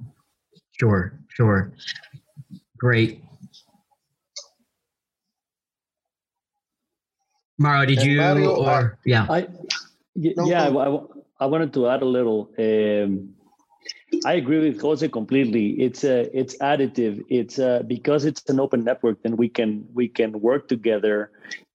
sure, 0.79 1.19
sure. 1.27 1.73
Great. 2.77 3.21
Mario, 7.57 7.85
did 7.87 7.99
And 7.99 8.07
you 8.07 8.17
Mario, 8.17 8.55
or 8.55 8.69
I- 8.69 8.97
yeah? 9.05 9.27
I, 9.29 9.47
y- 10.15 10.33
No, 10.37 10.45
yeah, 10.47 10.69
go. 10.69 10.79
I, 10.79 10.87
I- 10.95 11.07
I 11.37 11.45
wanted 11.47 11.73
to 11.73 11.89
add 11.89 12.01
a 12.01 12.05
little. 12.05 12.49
Um, 12.57 13.34
I 14.25 14.33
agree 14.33 14.69
with 14.69 14.81
Jose 14.81 15.07
completely. 15.09 15.71
It's 15.81 16.03
a, 16.03 16.29
it's 16.37 16.57
additive. 16.57 17.23
It's 17.29 17.59
uh 17.59 17.83
because 17.87 18.25
it's 18.25 18.47
an 18.49 18.59
open 18.59 18.83
network, 18.83 19.21
then 19.23 19.35
we 19.37 19.49
can 19.49 19.87
we 19.93 20.07
can 20.07 20.39
work 20.41 20.67
together 20.67 21.31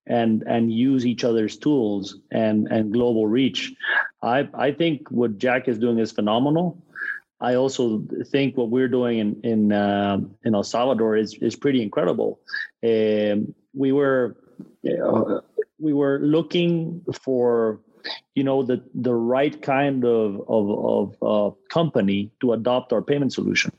and 0.07 0.43
and 0.43 0.71
use 0.71 1.05
each 1.05 1.23
other's 1.23 1.57
tools 1.57 2.17
and 2.31 2.67
and 2.67 2.93
global 2.93 3.27
reach. 3.27 3.73
I 4.21 4.47
I 4.53 4.71
think 4.71 5.09
what 5.09 5.37
Jack 5.37 5.67
is 5.67 5.77
doing 5.77 5.99
is 5.99 6.11
phenomenal. 6.11 6.81
I 7.39 7.55
also 7.55 8.03
think 8.27 8.55
what 8.55 8.69
we're 8.69 8.87
doing 8.87 9.19
in 9.19 9.41
in 9.43 9.71
um 9.73 10.35
in 10.43 10.55
El 10.55 10.63
Salvador 10.63 11.17
is 11.17 11.33
is 11.35 11.55
pretty 11.55 11.81
incredible. 11.81 12.39
Um, 12.83 13.53
we 13.73 13.91
were 13.91 14.37
uh, 14.85 15.39
we 15.79 15.93
were 15.93 16.19
looking 16.19 17.01
for 17.23 17.79
you 18.35 18.43
know 18.43 18.63
the 18.63 18.83
the 18.93 19.13
right 19.13 19.61
kind 19.61 20.05
of 20.05 20.41
of, 20.47 21.15
of 21.21 21.23
uh, 21.23 21.55
company 21.69 22.31
to 22.41 22.53
adopt 22.53 22.93
our 22.93 23.01
payment 23.01 23.33
solution. 23.33 23.71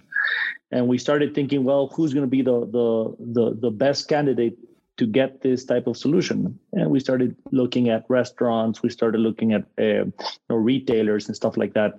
And 0.71 0.89
we 0.89 0.99
started 0.99 1.35
thinking 1.35 1.65
well 1.65 1.89
who's 1.89 2.13
going 2.15 2.27
to 2.27 2.31
be 2.31 2.43
the, 2.43 2.61
the 2.61 3.17
the 3.19 3.55
the 3.61 3.71
best 3.71 4.09
candidate 4.09 4.59
to 4.99 5.07
get 5.07 5.41
this 5.41 5.65
type 5.65 5.87
of 5.87 5.97
solution? 5.97 6.59
And 6.73 6.91
we 6.91 7.01
started 7.01 7.35
looking 7.51 7.89
at 7.89 8.05
restaurants 8.09 8.83
we 8.83 8.91
started 8.91 9.19
looking 9.19 9.53
at 9.53 9.63
uh, 9.79 10.05
you 10.05 10.13
know, 10.51 10.57
retailers 10.57 11.27
and 11.27 11.37
stuff 11.37 11.57
like 11.57 11.73
that. 11.75 11.95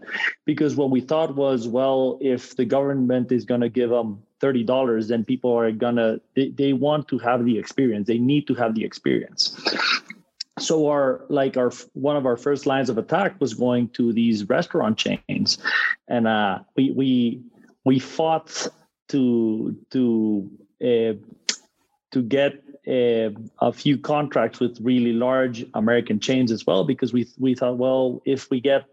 Because 0.46 0.76
what 0.76 0.92
we 0.92 1.02
thought 1.02 1.36
was 1.36 1.68
well 1.68 2.18
if 2.22 2.56
the 2.56 2.66
government 2.66 3.32
is 3.32 3.46
going 3.46 3.62
to 3.62 3.70
give 3.70 3.90
them 3.90 4.22
$30 4.42 5.08
then 5.08 5.24
people 5.24 5.58
are 5.58 5.72
going 5.72 5.96
to 5.96 6.20
they, 6.36 6.50
they 6.50 6.74
want 6.74 7.08
to 7.08 7.18
have 7.18 7.46
the 7.46 7.58
experience. 7.58 8.08
They 8.08 8.20
need 8.20 8.48
to 8.48 8.54
have 8.56 8.76
the 8.76 8.84
experience 8.84 9.58
so 10.60 10.88
our 10.88 11.26
like 11.30 11.58
our 11.58 11.72
one 11.94 12.16
of 12.16 12.26
our 12.26 12.38
first 12.38 12.66
lines 12.66 12.90
of 12.90 12.98
attack 12.98 13.40
was 13.40 13.54
going 13.54 13.90
to 13.90 14.14
these 14.14 14.48
restaurant 14.50 14.98
chains. 14.98 15.58
And 16.08 16.28
uh 16.28 16.60
we 16.76 16.92
we 16.92 17.42
we 17.84 18.00
fought 18.00 18.68
to 19.10 19.76
to 19.92 20.50
uh, 20.82 21.14
to 22.12 22.22
get 22.22 22.64
uh, 22.88 23.30
a 23.60 23.74
few 23.74 23.98
contracts 23.98 24.60
with 24.60 24.78
really 24.82 25.14
large 25.14 25.66
American 25.74 26.20
chains 26.20 26.52
as 26.52 26.66
well 26.66 26.84
because 26.84 27.14
we 27.14 27.28
we 27.40 27.56
thought 27.56 27.78
well 27.78 28.22
if 28.26 28.50
we 28.50 28.60
get 28.60 28.84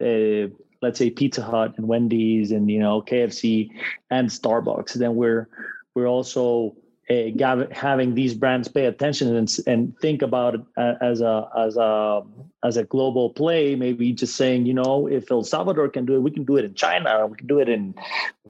uh, 0.00 0.48
let's 0.82 0.98
say 0.98 1.10
Pizza 1.10 1.42
Hut 1.42 1.74
and 1.76 1.88
Wendy's 1.88 2.50
and 2.50 2.70
you 2.70 2.78
know 2.78 3.02
KFC 3.02 3.70
and 4.10 4.28
Starbucks 4.28 4.94
then 4.94 5.14
we're 5.14 5.48
we're 5.94 6.08
also 6.08 6.76
uh, 7.10 7.66
having 7.72 8.14
these 8.14 8.34
brands 8.34 8.68
pay 8.68 8.86
attention 8.86 9.34
and, 9.34 9.56
and 9.66 9.98
think 9.98 10.22
about 10.22 10.54
it 10.54 10.60
as 11.00 11.20
a 11.20 11.48
as 11.56 11.76
a 11.76 12.22
as 12.62 12.76
a 12.76 12.84
global 12.84 13.30
play 13.30 13.74
maybe 13.74 14.12
just 14.12 14.36
saying 14.36 14.64
you 14.64 14.74
know 14.74 15.08
if 15.08 15.30
el 15.30 15.42
salvador 15.42 15.88
can 15.88 16.06
do 16.06 16.14
it 16.14 16.20
we 16.20 16.30
can 16.30 16.44
do 16.44 16.56
it 16.56 16.64
in 16.64 16.74
china 16.74 17.26
we 17.26 17.36
can 17.36 17.46
do 17.46 17.58
it 17.58 17.68
in 17.68 17.94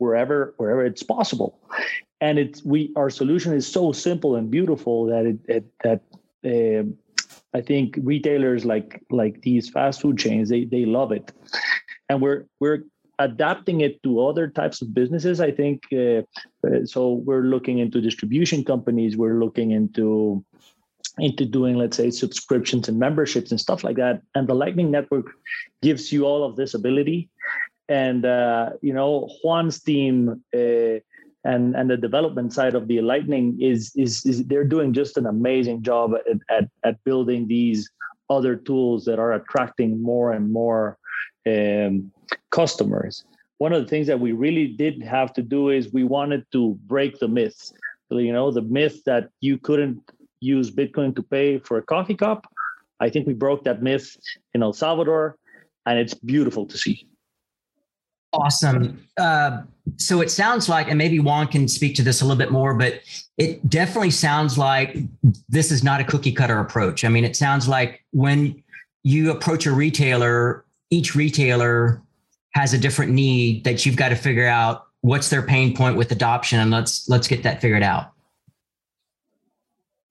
wherever 0.00 0.54
wherever 0.56 0.84
it's 0.84 1.02
possible. 1.02 1.58
And 2.20 2.38
it's 2.38 2.64
we 2.64 2.92
our 2.96 3.10
solution 3.10 3.54
is 3.54 3.66
so 3.66 3.92
simple 3.92 4.36
and 4.36 4.50
beautiful 4.50 5.06
that 5.06 5.26
it, 5.26 5.38
it 5.48 5.64
that 5.84 6.02
um 6.44 6.96
i 7.54 7.60
think 7.60 7.98
retailers 8.02 8.64
like 8.64 9.02
like 9.10 9.42
these 9.42 9.68
fast 9.68 10.00
food 10.00 10.18
chains 10.18 10.48
they 10.48 10.64
they 10.64 10.84
love 10.84 11.12
it. 11.12 11.32
And 12.08 12.20
we're 12.20 12.46
we're 12.58 12.84
adapting 13.26 13.80
it 13.80 14.02
to 14.02 14.20
other 14.26 14.48
types 14.48 14.82
of 14.82 14.92
businesses 14.94 15.40
i 15.40 15.50
think 15.50 15.82
uh, 15.92 16.22
uh, 16.66 16.84
so 16.84 17.00
we're 17.26 17.48
looking 17.54 17.78
into 17.78 18.00
distribution 18.00 18.64
companies 18.64 19.16
we're 19.16 19.40
looking 19.44 19.70
into 19.70 20.44
into 21.18 21.44
doing 21.44 21.76
let's 21.76 21.96
say 21.96 22.10
subscriptions 22.10 22.88
and 22.88 22.98
memberships 22.98 23.50
and 23.50 23.60
stuff 23.60 23.84
like 23.84 23.96
that. 23.96 24.22
And 24.34 24.48
the 24.48 24.54
lightning 24.54 24.90
network 24.90 25.26
gives 25.82 26.12
you 26.12 26.24
all 26.24 26.44
of 26.44 26.56
this 26.56 26.74
ability. 26.74 27.28
And 27.88 28.24
uh, 28.24 28.70
you 28.82 28.92
know 28.92 29.28
juan's 29.42 29.82
team 29.82 30.42
uh, 30.54 31.00
and 31.42 31.74
and 31.74 31.90
the 31.90 31.96
development 31.96 32.52
side 32.52 32.74
of 32.74 32.86
the 32.86 33.00
lightning 33.00 33.58
is, 33.60 33.92
is 33.96 34.24
is 34.24 34.44
they're 34.44 34.64
doing 34.64 34.92
just 34.92 35.16
an 35.16 35.26
amazing 35.26 35.82
job 35.82 36.12
at, 36.14 36.38
at 36.56 36.70
at 36.84 37.04
building 37.04 37.48
these 37.48 37.90
other 38.28 38.54
tools 38.54 39.04
that 39.06 39.18
are 39.18 39.32
attracting 39.32 40.00
more 40.00 40.30
and 40.32 40.52
more 40.52 40.98
um, 41.48 42.12
customers 42.50 43.24
one 43.58 43.74
of 43.74 43.82
the 43.82 43.88
things 43.88 44.06
that 44.06 44.18
we 44.18 44.32
really 44.32 44.68
did 44.68 45.02
have 45.02 45.34
to 45.34 45.42
do 45.42 45.68
is 45.68 45.92
we 45.92 46.02
wanted 46.02 46.44
to 46.52 46.78
break 46.86 47.18
the 47.18 47.28
myth 47.28 47.72
you 48.10 48.32
know 48.32 48.50
the 48.50 48.62
myth 48.62 49.02
that 49.04 49.28
you 49.40 49.58
couldn't 49.58 49.98
use 50.40 50.70
bitcoin 50.70 51.14
to 51.14 51.22
pay 51.22 51.58
for 51.58 51.78
a 51.78 51.82
coffee 51.82 52.14
cup 52.14 52.46
i 53.00 53.08
think 53.08 53.26
we 53.26 53.34
broke 53.34 53.64
that 53.64 53.82
myth 53.82 54.16
in 54.54 54.62
el 54.62 54.72
salvador 54.72 55.36
and 55.86 55.98
it's 55.98 56.14
beautiful 56.14 56.66
to 56.66 56.76
see 56.76 57.06
Awesome. 58.32 59.04
Uh, 59.16 59.62
so 59.96 60.20
it 60.20 60.30
sounds 60.30 60.68
like, 60.68 60.88
and 60.88 60.96
maybe 60.96 61.18
Juan 61.18 61.48
can 61.48 61.66
speak 61.66 61.96
to 61.96 62.02
this 62.02 62.20
a 62.20 62.24
little 62.24 62.38
bit 62.38 62.52
more, 62.52 62.74
but 62.74 63.00
it 63.38 63.68
definitely 63.68 64.12
sounds 64.12 64.56
like 64.56 64.96
this 65.48 65.72
is 65.72 65.82
not 65.82 66.00
a 66.00 66.04
cookie 66.04 66.32
cutter 66.32 66.60
approach. 66.60 67.04
I 67.04 67.08
mean, 67.08 67.24
it 67.24 67.34
sounds 67.34 67.66
like 67.66 68.04
when 68.12 68.62
you 69.02 69.32
approach 69.32 69.66
a 69.66 69.72
retailer, 69.72 70.64
each 70.90 71.16
retailer 71.16 72.02
has 72.52 72.72
a 72.72 72.78
different 72.78 73.12
need 73.12 73.64
that 73.64 73.86
you've 73.86 73.96
got 73.96 74.08
to 74.10 74.16
figure 74.16 74.46
out 74.46 74.86
what's 75.02 75.30
their 75.30 75.42
pain 75.42 75.76
point 75.76 75.96
with 75.96 76.12
adoption, 76.12 76.58
and 76.58 76.70
let's 76.70 77.08
let's 77.08 77.28
get 77.28 77.42
that 77.42 77.60
figured 77.60 77.82
out. 77.82 78.12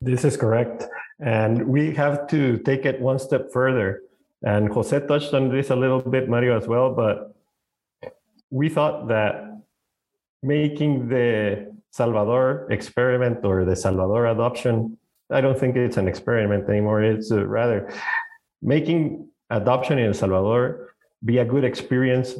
This 0.01 0.23
is 0.23 0.37
correct. 0.37 0.85
And 1.19 1.67
we 1.67 1.93
have 1.95 2.27
to 2.27 2.57
take 2.59 2.85
it 2.85 3.01
one 3.01 3.19
step 3.19 3.51
further. 3.51 4.03
And 4.43 4.71
Jose 4.71 4.97
touched 5.07 5.33
on 5.33 5.49
this 5.49 5.69
a 5.69 5.75
little 5.75 5.99
bit, 5.99 6.29
Mario, 6.29 6.57
as 6.57 6.67
well. 6.67 6.93
But 6.93 7.35
we 8.49 8.69
thought 8.69 9.09
that 9.09 9.61
making 10.41 11.09
the 11.09 11.75
Salvador 11.91 12.71
experiment 12.71 13.43
or 13.43 13.65
the 13.65 13.75
Salvador 13.75 14.27
adoption, 14.27 14.97
I 15.29 15.41
don't 15.41 15.59
think 15.59 15.75
it's 15.75 15.97
an 15.97 16.07
experiment 16.07 16.69
anymore. 16.69 17.03
It's 17.03 17.31
uh, 17.31 17.45
rather 17.45 17.91
making 18.61 19.27
adoption 19.49 19.99
in 19.99 20.07
El 20.07 20.13
Salvador 20.13 20.93
be 21.23 21.37
a 21.39 21.45
good 21.45 21.63
experience 21.63 22.35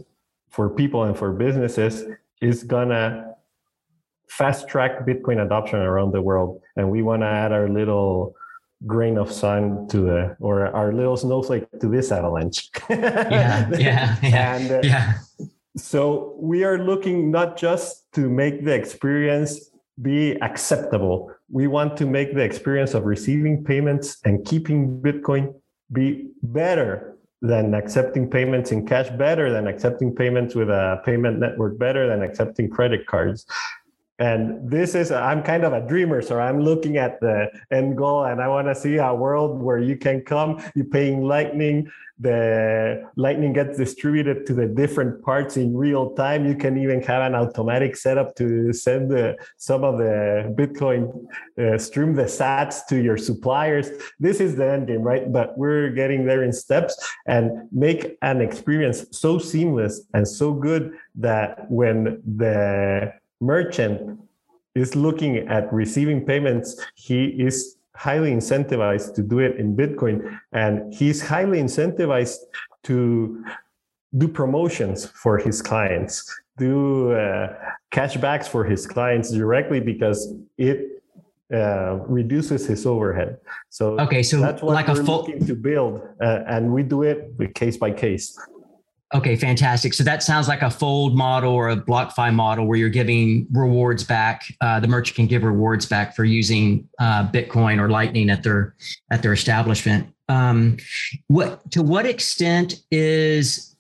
for 0.50 0.70
people 0.70 1.04
and 1.04 1.18
for 1.18 1.32
businesses 1.32 2.06
is 2.42 2.64
gonna 2.64 3.30
fast 4.30 4.68
track 4.68 5.06
Bitcoin 5.06 5.44
adoption 5.44 5.80
around 5.80 6.14
the 6.14 6.22
world. 6.22 6.62
And 6.76 6.90
we 6.90 7.02
want 7.02 7.22
to 7.24 7.28
add 7.28 7.52
our 7.52 7.68
little 7.68 8.36
grain 8.86 9.18
of 9.18 9.32
sand 9.32 9.90
to 9.90 9.98
the, 10.02 10.38
or 10.40 10.68
our 10.68 10.94
little 10.94 11.18
snowflake 11.18 11.68
to 11.82 11.88
this 11.88 12.12
avalanche. 12.12 12.70
Yeah, 12.90 13.70
yeah, 13.78 14.18
yeah, 14.24 14.56
and 14.56 14.72
uh, 14.72 14.82
yeah. 14.84 15.14
so 15.76 16.36
we 16.40 16.64
are 16.64 16.78
looking 16.78 17.32
not 17.32 17.58
just 17.58 18.12
to 18.14 18.30
make 18.30 18.64
the 18.64 18.74
experience 18.74 19.72
be 20.02 20.34
acceptable. 20.42 21.32
We 21.52 21.68
want 21.68 21.98
to 21.98 22.06
make 22.06 22.34
the 22.34 22.42
experience 22.42 22.94
of 22.94 23.04
receiving 23.04 23.66
payments 23.66 24.18
and 24.24 24.46
keeping 24.46 25.02
Bitcoin 25.02 25.56
be 25.92 26.30
better 26.42 27.18
than 27.42 27.74
accepting 27.74 28.30
payments 28.30 28.72
in 28.72 28.86
cash, 28.86 29.10
better 29.12 29.52
than 29.52 29.68
accepting 29.68 30.14
payments 30.14 30.56
with 30.56 30.70
a 30.70 31.02
payment 31.06 31.40
network, 31.40 31.78
better 31.78 32.08
than 32.08 32.22
accepting 32.22 32.70
credit 32.70 33.06
cards. 33.08 33.46
And 34.20 34.70
this 34.70 34.96
is, 34.96 35.12
I'm 35.12 35.42
kind 35.42 35.64
of 35.64 35.72
a 35.72 35.80
dreamer. 35.88 36.22
So 36.22 36.40
I'm 36.40 36.60
looking 36.60 36.98
at 36.98 37.22
the 37.22 37.50
end 37.72 37.98
goal 37.98 38.26
and 38.26 38.42
I 38.42 38.50
want 38.50 38.68
to 38.68 38.76
see 38.76 38.98
a 38.98 39.14
world 39.14 39.62
where 39.62 39.80
you 39.80 39.96
can 39.96 40.22
come, 40.22 40.62
you're 40.76 40.86
paying 40.86 41.24
Lightning, 41.24 41.90
the 42.20 43.10
Lightning 43.16 43.54
gets 43.54 43.78
distributed 43.78 44.46
to 44.48 44.54
the 44.54 44.66
different 44.66 45.24
parts 45.24 45.56
in 45.56 45.76
real 45.76 46.12
time. 46.12 46.46
You 46.46 46.56
can 46.56 46.78
even 46.78 47.02
have 47.04 47.22
an 47.22 47.34
automatic 47.34 47.96
setup 47.96 48.36
to 48.36 48.74
send 48.74 49.10
the, 49.10 49.38
some 49.56 49.86
of 49.86 49.98
the 49.98 50.54
Bitcoin, 50.58 51.28
uh, 51.58 51.78
stream 51.78 52.14
the 52.14 52.24
sats 52.24 52.86
to 52.90 53.02
your 53.02 53.16
suppliers. 53.16 53.90
This 54.20 54.42
is 54.42 54.58
the 54.58 54.70
end 54.70 54.88
game, 54.88 55.02
right? 55.02 55.32
But 55.32 55.58
we're 55.58 55.92
getting 55.92 56.26
there 56.26 56.44
in 56.44 56.52
steps 56.52 56.98
and 57.26 57.70
make 57.72 58.18
an 58.22 58.42
experience 58.42 59.06
so 59.12 59.40
seamless 59.40 60.02
and 60.14 60.28
so 60.28 60.52
good 60.52 60.94
that 61.16 61.72
when 61.72 62.22
the 62.26 63.14
merchant 63.40 64.20
is 64.76 64.96
looking 64.96 65.38
at 65.48 65.72
receiving 65.74 66.26
payments, 66.26 66.80
he 66.96 67.26
is 67.26 67.78
highly 67.96 68.32
incentivized 68.32 69.16
to 69.16 69.22
do 69.22 69.40
it 69.40 69.58
in 69.58 69.76
Bitcoin. 69.76 70.40
And 70.52 70.94
he's 70.94 71.22
highly 71.22 71.60
incentivized 71.60 72.38
to 72.84 73.44
do 74.18 74.28
promotions 74.28 75.06
for 75.06 75.38
his 75.38 75.62
clients, 75.62 76.24
do 76.58 77.12
uh, 77.12 77.54
cashbacks 77.92 78.48
for 78.48 78.64
his 78.64 78.88
clients 78.88 79.32
directly 79.32 79.80
because 79.80 80.34
it 80.58 81.04
uh, 81.54 81.96
reduces 82.08 82.68
his 82.68 82.86
overhead. 82.86 83.38
So 83.70 84.00
okay, 84.00 84.24
so 84.24 84.40
that's 84.40 84.62
what 84.62 84.74
like 84.74 84.88
we're 84.88 85.02
a 85.02 85.04
full 85.04 85.18
looking 85.18 85.46
to 85.46 85.56
build, 85.56 86.02
uh, 86.22 86.44
and 86.48 86.72
we 86.72 86.84
do 86.84 87.04
it 87.04 87.34
case 87.56 87.76
by 87.76 87.92
case. 87.92 88.38
Okay, 89.14 89.36
fantastic. 89.36 89.96
So 89.96 90.04
that 90.04 90.22
sounds 90.22 90.48
like 90.48 90.62
a 90.62 90.70
fold 90.70 91.18
model 91.18 91.52
or 91.52 91.70
a 91.70 91.76
BlockFi 91.76 92.32
model 92.34 92.68
where 92.68 92.78
you're 92.78 92.90
giving 92.90 93.48
rewards 93.52 94.04
back. 94.04 94.44
Uh, 94.62 94.80
the 94.80 94.88
merchant 94.88 95.16
can 95.16 95.26
give 95.26 95.44
rewards 95.44 95.88
back 95.88 96.16
for 96.16 96.26
using 96.26 96.88
uh, 97.00 97.28
Bitcoin 97.28 97.80
or 97.80 97.90
Lightning 97.90 98.30
at 98.30 98.44
their 98.44 98.76
at 99.10 99.24
their 99.24 99.34
establishment. 99.34 100.14
Um, 100.28 100.78
what 101.28 101.72
to 101.72 101.82
what 101.82 102.06
extent 102.06 102.84
is 102.92 103.76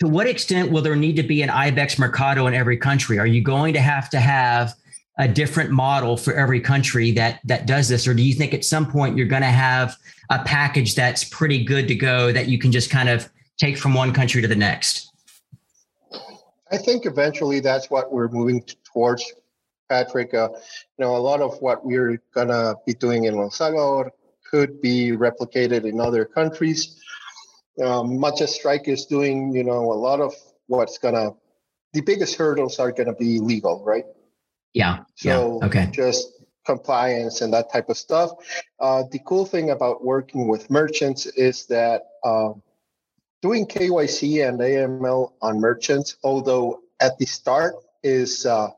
to 0.00 0.06
what 0.06 0.26
extent 0.26 0.70
will 0.70 0.82
there 0.82 0.96
need 0.96 1.16
to 1.16 1.22
be 1.22 1.40
an 1.40 1.48
IBEX 1.48 1.98
Mercado 1.98 2.46
in 2.46 2.52
every 2.52 2.76
country? 2.76 3.18
Are 3.18 3.26
you 3.26 3.42
going 3.42 3.72
to 3.72 3.80
have 3.80 4.10
to 4.10 4.20
have 4.20 4.74
a 5.18 5.26
different 5.26 5.70
model 5.70 6.16
for 6.16 6.34
every 6.34 6.60
country 6.60 7.10
that 7.12 7.40
that 7.44 7.66
does 7.66 7.88
this, 7.88 8.06
or 8.06 8.12
do 8.12 8.22
you 8.22 8.34
think 8.34 8.52
at 8.52 8.66
some 8.66 8.86
point 8.86 9.16
you're 9.16 9.26
going 9.26 9.40
to 9.40 9.48
have 9.48 9.96
a 10.28 10.44
package 10.44 10.94
that's 10.94 11.24
pretty 11.24 11.64
good 11.64 11.88
to 11.88 11.94
go 11.94 12.30
that 12.32 12.48
you 12.48 12.58
can 12.58 12.70
just 12.70 12.90
kind 12.90 13.08
of 13.08 13.30
take 13.58 13.76
from 13.76 13.94
one 13.94 14.12
country 14.12 14.40
to 14.40 14.48
the 14.48 14.56
next? 14.56 15.12
I 16.70 16.76
think 16.76 17.06
eventually 17.06 17.60
that's 17.60 17.90
what 17.90 18.12
we're 18.12 18.28
moving 18.28 18.62
towards, 18.84 19.32
Patrick. 19.88 20.34
Uh, 20.34 20.50
you 20.52 21.04
know, 21.04 21.16
a 21.16 21.18
lot 21.18 21.40
of 21.40 21.60
what 21.60 21.84
we're 21.84 22.22
gonna 22.34 22.74
be 22.86 22.94
doing 22.94 23.24
in 23.24 23.36
El 23.36 23.50
Salvador 23.50 24.12
could 24.50 24.80
be 24.80 25.10
replicated 25.12 25.84
in 25.84 26.00
other 26.00 26.24
countries. 26.24 27.00
Um, 27.82 28.18
much 28.18 28.40
as 28.40 28.54
Strike 28.54 28.88
is 28.88 29.06
doing, 29.06 29.52
you 29.52 29.64
know, 29.64 29.92
a 29.92 29.94
lot 29.94 30.20
of 30.20 30.34
what's 30.66 30.98
gonna, 30.98 31.30
the 31.92 32.00
biggest 32.00 32.34
hurdles 32.34 32.78
are 32.78 32.92
gonna 32.92 33.14
be 33.14 33.38
legal, 33.38 33.84
right? 33.84 34.04
Yeah. 34.74 35.00
So 35.16 35.58
yeah. 35.60 35.66
Okay. 35.66 35.88
just 35.90 36.32
compliance 36.66 37.40
and 37.40 37.52
that 37.54 37.72
type 37.72 37.88
of 37.88 37.96
stuff. 37.96 38.30
Uh, 38.78 39.04
the 39.10 39.18
cool 39.24 39.46
thing 39.46 39.70
about 39.70 40.04
working 40.04 40.48
with 40.48 40.68
merchants 40.70 41.24
is 41.24 41.64
that 41.66 42.02
um, 42.24 42.62
doing 43.42 43.66
KYC 43.66 44.48
and 44.48 44.58
AML 44.60 45.32
on 45.40 45.60
merchants, 45.60 46.16
although 46.24 46.80
at 47.00 47.18
the 47.18 47.26
start 47.26 47.74
is 48.02 48.46
uh, 48.46 48.68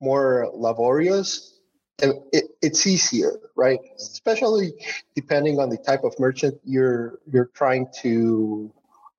more 0.00 0.50
laborious, 0.54 1.58
it, 2.32 2.44
it's 2.60 2.86
easier, 2.86 3.38
right? 3.56 3.78
Especially 3.96 4.74
depending 5.14 5.60
on 5.60 5.68
the 5.68 5.76
type 5.76 6.04
of 6.04 6.18
merchant 6.18 6.58
you're 6.64 7.20
you're 7.30 7.50
trying 7.54 7.86
to, 8.02 8.72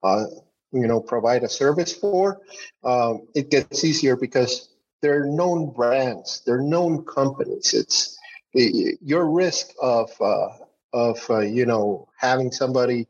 uh, 0.03 0.25
you 0.71 0.87
know, 0.87 0.99
provide 0.99 1.43
a 1.43 1.49
service 1.49 1.93
for. 1.93 2.41
Um, 2.83 3.27
it 3.33 3.49
gets 3.49 3.83
easier 3.83 4.15
because 4.15 4.69
they're 5.01 5.25
known 5.25 5.71
brands, 5.71 6.41
they're 6.45 6.61
known 6.61 7.05
companies. 7.05 7.73
It's 7.73 8.17
your 8.53 9.29
risk 9.29 9.67
of 9.81 10.09
uh, 10.19 10.49
of 10.93 11.19
uh, 11.29 11.39
you 11.39 11.65
know 11.65 12.07
having 12.17 12.51
somebody 12.51 13.07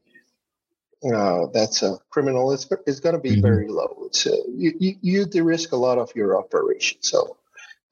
uh, 1.03 1.47
that's 1.53 1.84
a 1.84 1.97
criminal 2.10 2.51
is, 2.51 2.67
is 2.88 2.99
going 2.99 3.15
to 3.15 3.21
be 3.21 3.31
mm-hmm. 3.31 3.41
very 3.41 3.67
low. 3.67 4.03
It's 4.05 4.25
uh, 4.25 4.31
you, 4.47 4.73
you, 4.79 4.95
you 5.01 5.25
de-risk 5.25 5.71
a 5.71 5.75
lot 5.75 5.97
of 5.97 6.10
your 6.15 6.38
operation. 6.38 6.97
So 7.01 7.38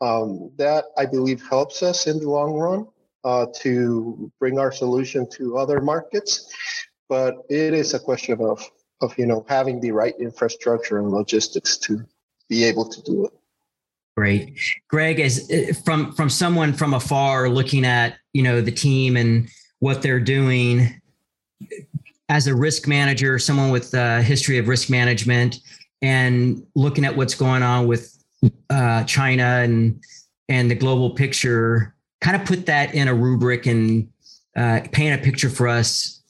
um, 0.01 0.51
that 0.57 0.85
I 0.97 1.05
believe 1.05 1.43
helps 1.47 1.83
us 1.83 2.07
in 2.07 2.19
the 2.19 2.29
long 2.29 2.53
run 2.53 2.87
uh, 3.23 3.47
to 3.61 4.31
bring 4.39 4.57
our 4.59 4.71
solution 4.71 5.29
to 5.31 5.57
other 5.57 5.79
markets. 5.81 6.51
But 7.09 7.35
it 7.49 7.73
is 7.73 7.93
a 7.93 7.99
question 7.99 8.39
of 8.41 8.63
of 9.01 9.17
you 9.17 9.25
know 9.25 9.45
having 9.47 9.79
the 9.79 9.91
right 9.91 10.15
infrastructure 10.19 10.97
and 10.97 11.11
logistics 11.11 11.77
to 11.77 12.05
be 12.49 12.63
able 12.63 12.87
to 12.89 13.01
do 13.03 13.25
it. 13.25 13.33
Great, 14.15 14.57
Greg. 14.89 15.19
As 15.19 15.51
uh, 15.51 15.73
from 15.85 16.13
from 16.13 16.29
someone 16.29 16.73
from 16.73 16.93
afar 16.93 17.49
looking 17.49 17.85
at 17.85 18.15
you 18.31 18.41
know 18.41 18.61
the 18.61 18.71
team 18.71 19.17
and 19.17 19.49
what 19.79 20.01
they're 20.01 20.19
doing 20.19 21.01
as 22.29 22.47
a 22.47 22.55
risk 22.55 22.87
manager, 22.87 23.37
someone 23.37 23.69
with 23.69 23.93
a 23.93 24.21
history 24.21 24.57
of 24.57 24.67
risk 24.67 24.89
management, 24.89 25.59
and 26.01 26.65
looking 26.75 27.05
at 27.05 27.15
what's 27.15 27.35
going 27.35 27.63
on 27.63 27.87
with 27.87 28.23
uh, 28.69 29.03
China 29.03 29.43
and 29.43 30.01
and 30.49 30.69
the 30.69 30.75
global 30.75 31.11
picture, 31.11 31.95
kind 32.21 32.39
of 32.39 32.47
put 32.47 32.65
that 32.65 32.93
in 32.93 33.07
a 33.07 33.13
rubric 33.13 33.65
and 33.65 34.09
uh, 34.55 34.81
paint 34.91 35.19
a 35.19 35.23
picture 35.23 35.49
for 35.49 35.67
us. 35.67 36.21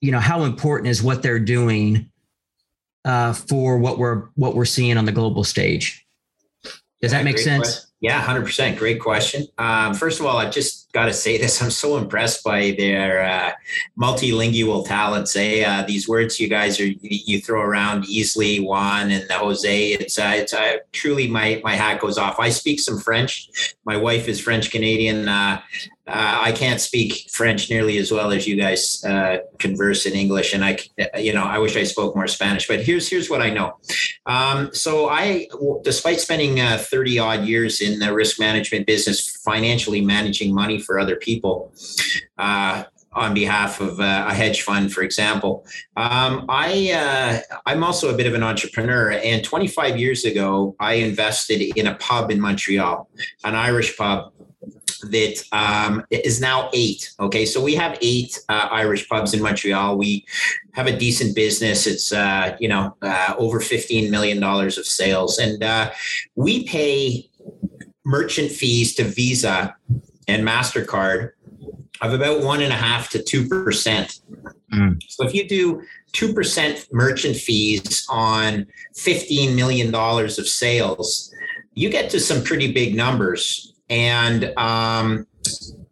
You 0.00 0.10
know 0.10 0.20
how 0.20 0.44
important 0.44 0.88
is 0.88 1.02
what 1.02 1.22
they're 1.22 1.38
doing 1.38 2.10
uh, 3.04 3.32
for 3.32 3.78
what 3.78 3.98
we're 3.98 4.28
what 4.34 4.54
we're 4.54 4.64
seeing 4.64 4.96
on 4.96 5.04
the 5.04 5.12
global 5.12 5.44
stage. 5.44 6.06
Does 7.00 7.12
yeah, 7.12 7.18
that 7.18 7.24
make 7.24 7.38
sense? 7.38 7.68
Question. 7.68 7.91
Yeah, 8.02 8.20
hundred 8.20 8.44
percent. 8.46 8.80
Great 8.80 9.00
question. 9.00 9.46
Um, 9.58 9.94
first 9.94 10.18
of 10.18 10.26
all, 10.26 10.36
I 10.36 10.50
just 10.50 10.90
got 10.92 11.06
to 11.06 11.12
say 11.12 11.38
this. 11.38 11.62
I'm 11.62 11.70
so 11.70 11.96
impressed 11.96 12.42
by 12.42 12.74
their 12.76 13.22
uh, 13.22 13.52
multilingual 13.96 14.84
talents. 14.84 15.36
Eh? 15.36 15.62
Uh, 15.64 15.86
these 15.86 16.08
words 16.08 16.40
you 16.40 16.48
guys 16.48 16.80
are 16.80 16.90
you 17.00 17.40
throw 17.40 17.60
around 17.60 18.04
easily, 18.06 18.58
Juan 18.58 19.12
and 19.12 19.30
Jose. 19.30 19.92
It's 19.92 20.18
uh, 20.18 20.32
it's 20.34 20.52
uh, 20.52 20.78
truly 20.90 21.28
my 21.28 21.60
my 21.62 21.76
hat 21.76 22.00
goes 22.00 22.18
off. 22.18 22.40
I 22.40 22.50
speak 22.50 22.80
some 22.80 22.98
French. 22.98 23.48
My 23.84 23.96
wife 23.96 24.26
is 24.26 24.40
French 24.40 24.72
Canadian. 24.72 25.28
Uh, 26.06 26.22
uh, 26.22 26.40
I 26.44 26.52
can't 26.52 26.80
speak 26.80 27.28
French 27.30 27.68
nearly 27.68 27.98
as 27.98 28.10
well 28.10 28.32
as 28.32 28.46
you 28.46 28.56
guys 28.56 29.04
uh, 29.04 29.38
converse 29.58 30.06
in 30.06 30.14
English, 30.14 30.54
and 30.54 30.64
I, 30.64 30.78
you 31.18 31.32
know, 31.32 31.44
I 31.44 31.58
wish 31.58 31.76
I 31.76 31.84
spoke 31.84 32.16
more 32.16 32.26
Spanish. 32.26 32.66
But 32.66 32.80
here's 32.80 33.08
here's 33.08 33.28
what 33.28 33.42
I 33.42 33.50
know. 33.50 33.76
Um, 34.26 34.72
so 34.72 35.08
I, 35.08 35.48
despite 35.82 36.20
spending 36.20 36.60
uh, 36.60 36.78
thirty 36.78 37.18
odd 37.18 37.44
years 37.44 37.80
in 37.80 37.98
the 37.98 38.14
risk 38.14 38.38
management 38.40 38.86
business, 38.86 39.36
financially 39.44 40.00
managing 40.00 40.54
money 40.54 40.78
for 40.78 40.98
other 40.98 41.16
people. 41.16 41.72
Uh, 42.38 42.84
on 43.14 43.34
behalf 43.34 43.78
of 43.82 44.00
uh, 44.00 44.24
a 44.26 44.32
hedge 44.32 44.62
fund, 44.62 44.90
for 44.90 45.02
example. 45.02 45.66
Um, 45.98 46.46
I 46.48 46.92
uh, 46.94 47.58
I'm 47.66 47.84
also 47.84 48.08
a 48.08 48.16
bit 48.16 48.26
of 48.26 48.32
an 48.32 48.42
entrepreneur, 48.42 49.10
and 49.12 49.44
25 49.44 49.98
years 49.98 50.24
ago, 50.24 50.74
I 50.80 50.94
invested 50.94 51.60
in 51.76 51.88
a 51.88 51.94
pub 51.96 52.30
in 52.30 52.40
Montreal, 52.40 53.10
an 53.44 53.54
Irish 53.54 53.98
pub 53.98 54.32
that 55.02 55.42
um, 55.52 56.04
is 56.10 56.40
now 56.40 56.70
eight. 56.72 57.12
Okay, 57.20 57.44
so 57.44 57.62
we 57.62 57.74
have 57.74 57.98
eight 58.00 58.38
uh, 58.48 58.68
Irish 58.70 59.08
pubs 59.08 59.34
in 59.34 59.42
Montreal. 59.42 59.96
We 59.96 60.24
have 60.72 60.86
a 60.86 60.96
decent 60.96 61.34
business. 61.34 61.86
It's 61.86 62.12
uh, 62.12 62.56
you 62.60 62.68
know 62.68 62.96
uh, 63.02 63.34
over 63.38 63.60
15 63.60 64.10
million 64.10 64.40
dollars 64.40 64.78
of 64.78 64.86
sales, 64.86 65.38
and 65.38 65.62
uh, 65.62 65.90
we 66.34 66.64
pay 66.64 67.28
merchant 68.04 68.50
fees 68.50 68.94
to 68.96 69.04
Visa 69.04 69.74
and 70.28 70.46
Mastercard 70.46 71.30
of 72.00 72.12
about 72.12 72.42
one 72.42 72.62
and 72.62 72.72
a 72.72 72.76
half 72.76 73.10
to 73.10 73.22
two 73.22 73.48
percent. 73.48 74.20
Mm. 74.72 75.02
So 75.08 75.26
if 75.26 75.34
you 75.34 75.48
do 75.48 75.82
two 76.12 76.32
percent 76.32 76.86
merchant 76.92 77.36
fees 77.36 78.06
on 78.08 78.66
15 78.96 79.54
million 79.54 79.90
dollars 79.90 80.38
of 80.38 80.46
sales, 80.46 81.32
you 81.74 81.90
get 81.90 82.10
to 82.10 82.20
some 82.20 82.42
pretty 82.44 82.72
big 82.72 82.94
numbers 82.94 83.71
and 83.92 84.54
um, 84.56 85.26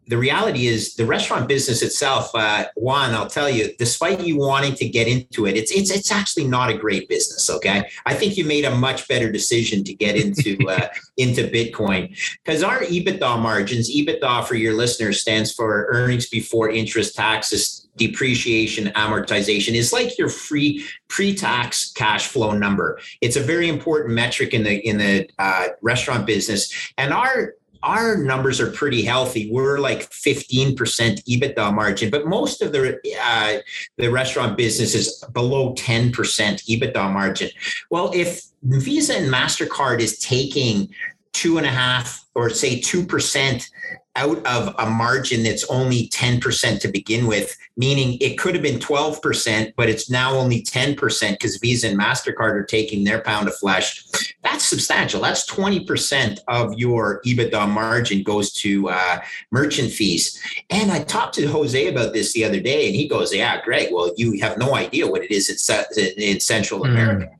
the 0.08 0.16
reality 0.16 0.66
is 0.66 0.94
the 0.94 1.04
restaurant 1.04 1.46
business 1.46 1.82
itself, 1.82 2.34
uh, 2.34 2.64
Juan, 2.74 3.14
I'll 3.14 3.28
tell 3.28 3.50
you, 3.50 3.74
despite 3.78 4.24
you 4.24 4.38
wanting 4.38 4.74
to 4.76 4.88
get 4.88 5.06
into 5.06 5.46
it, 5.46 5.54
it's 5.54 5.70
it's 5.70 5.90
it's 5.90 6.10
actually 6.10 6.46
not 6.48 6.70
a 6.70 6.78
great 6.78 7.10
business. 7.10 7.50
Okay, 7.50 7.84
I 8.06 8.14
think 8.14 8.38
you 8.38 8.44
made 8.46 8.64
a 8.64 8.74
much 8.74 9.06
better 9.06 9.30
decision 9.30 9.84
to 9.84 9.92
get 9.92 10.16
into 10.16 10.56
uh, 10.68 10.88
into 11.18 11.42
Bitcoin 11.42 12.16
because 12.42 12.62
our 12.62 12.80
EBITDA 12.80 13.38
margins, 13.38 13.94
EBITDA 13.94 14.46
for 14.46 14.54
your 14.54 14.72
listeners 14.72 15.20
stands 15.20 15.52
for 15.52 15.86
earnings 15.90 16.26
before 16.26 16.70
interest, 16.70 17.14
taxes, 17.14 17.86
depreciation, 17.96 18.86
amortization, 18.94 19.74
is 19.74 19.92
like 19.92 20.18
your 20.18 20.30
free 20.30 20.84
pre-tax 21.08 21.92
cash 21.92 22.26
flow 22.26 22.52
number. 22.52 22.98
It's 23.20 23.36
a 23.36 23.40
very 23.42 23.68
important 23.68 24.14
metric 24.14 24.54
in 24.54 24.64
the 24.64 24.74
in 24.88 24.96
the 24.96 25.28
uh, 25.38 25.68
restaurant 25.82 26.26
business, 26.26 26.92
and 26.98 27.12
our 27.12 27.54
our 27.82 28.16
numbers 28.16 28.60
are 28.60 28.70
pretty 28.70 29.02
healthy. 29.02 29.50
We're 29.50 29.78
like 29.78 30.10
15% 30.10 30.76
EBITDA 30.76 31.74
margin, 31.74 32.10
but 32.10 32.26
most 32.26 32.62
of 32.62 32.72
the 32.72 33.00
uh, 33.22 33.58
the 33.96 34.08
restaurant 34.08 34.56
business 34.56 34.94
is 34.94 35.24
below 35.32 35.74
10% 35.74 36.12
EBITDA 36.12 37.12
margin. 37.12 37.50
Well, 37.90 38.10
if 38.14 38.42
Visa 38.62 39.16
and 39.16 39.32
Mastercard 39.32 40.00
is 40.00 40.18
taking 40.18 40.90
two 41.32 41.58
and 41.58 41.66
a 41.66 41.70
half 41.70 42.26
or 42.34 42.50
say 42.50 42.80
two 42.80 43.04
percent 43.06 43.70
out 44.16 44.44
of 44.44 44.74
a 44.78 44.90
margin 44.90 45.42
that's 45.42 45.64
only 45.70 46.08
10% 46.08 46.80
to 46.80 46.88
begin 46.88 47.26
with, 47.26 47.56
meaning 47.76 48.18
it 48.20 48.38
could 48.38 48.54
have 48.54 48.62
been 48.62 48.80
12%, 48.80 49.72
but 49.76 49.88
it's 49.88 50.10
now 50.10 50.34
only 50.34 50.62
10% 50.62 51.30
because 51.30 51.56
Visa 51.58 51.88
and 51.88 51.98
MasterCard 51.98 52.52
are 52.52 52.64
taking 52.64 53.04
their 53.04 53.20
pound 53.20 53.46
of 53.46 53.56
flesh. 53.56 54.04
That's 54.42 54.64
substantial. 54.64 55.20
That's 55.20 55.48
20% 55.48 56.38
of 56.48 56.74
your 56.76 57.22
EBITDA 57.24 57.68
margin 57.68 58.22
goes 58.24 58.52
to 58.54 58.88
uh, 58.88 59.20
merchant 59.52 59.92
fees. 59.92 60.40
And 60.70 60.90
I 60.90 61.04
talked 61.04 61.34
to 61.36 61.46
Jose 61.46 61.86
about 61.86 62.12
this 62.12 62.32
the 62.32 62.44
other 62.44 62.60
day, 62.60 62.86
and 62.86 62.96
he 62.96 63.06
goes, 63.06 63.32
Yeah, 63.32 63.62
Greg, 63.62 63.90
well, 63.92 64.12
you 64.16 64.40
have 64.40 64.58
no 64.58 64.74
idea 64.74 65.06
what 65.06 65.22
it 65.22 65.30
is 65.30 65.48
in, 65.48 66.06
in 66.16 66.40
Central 66.40 66.80
mm. 66.80 67.30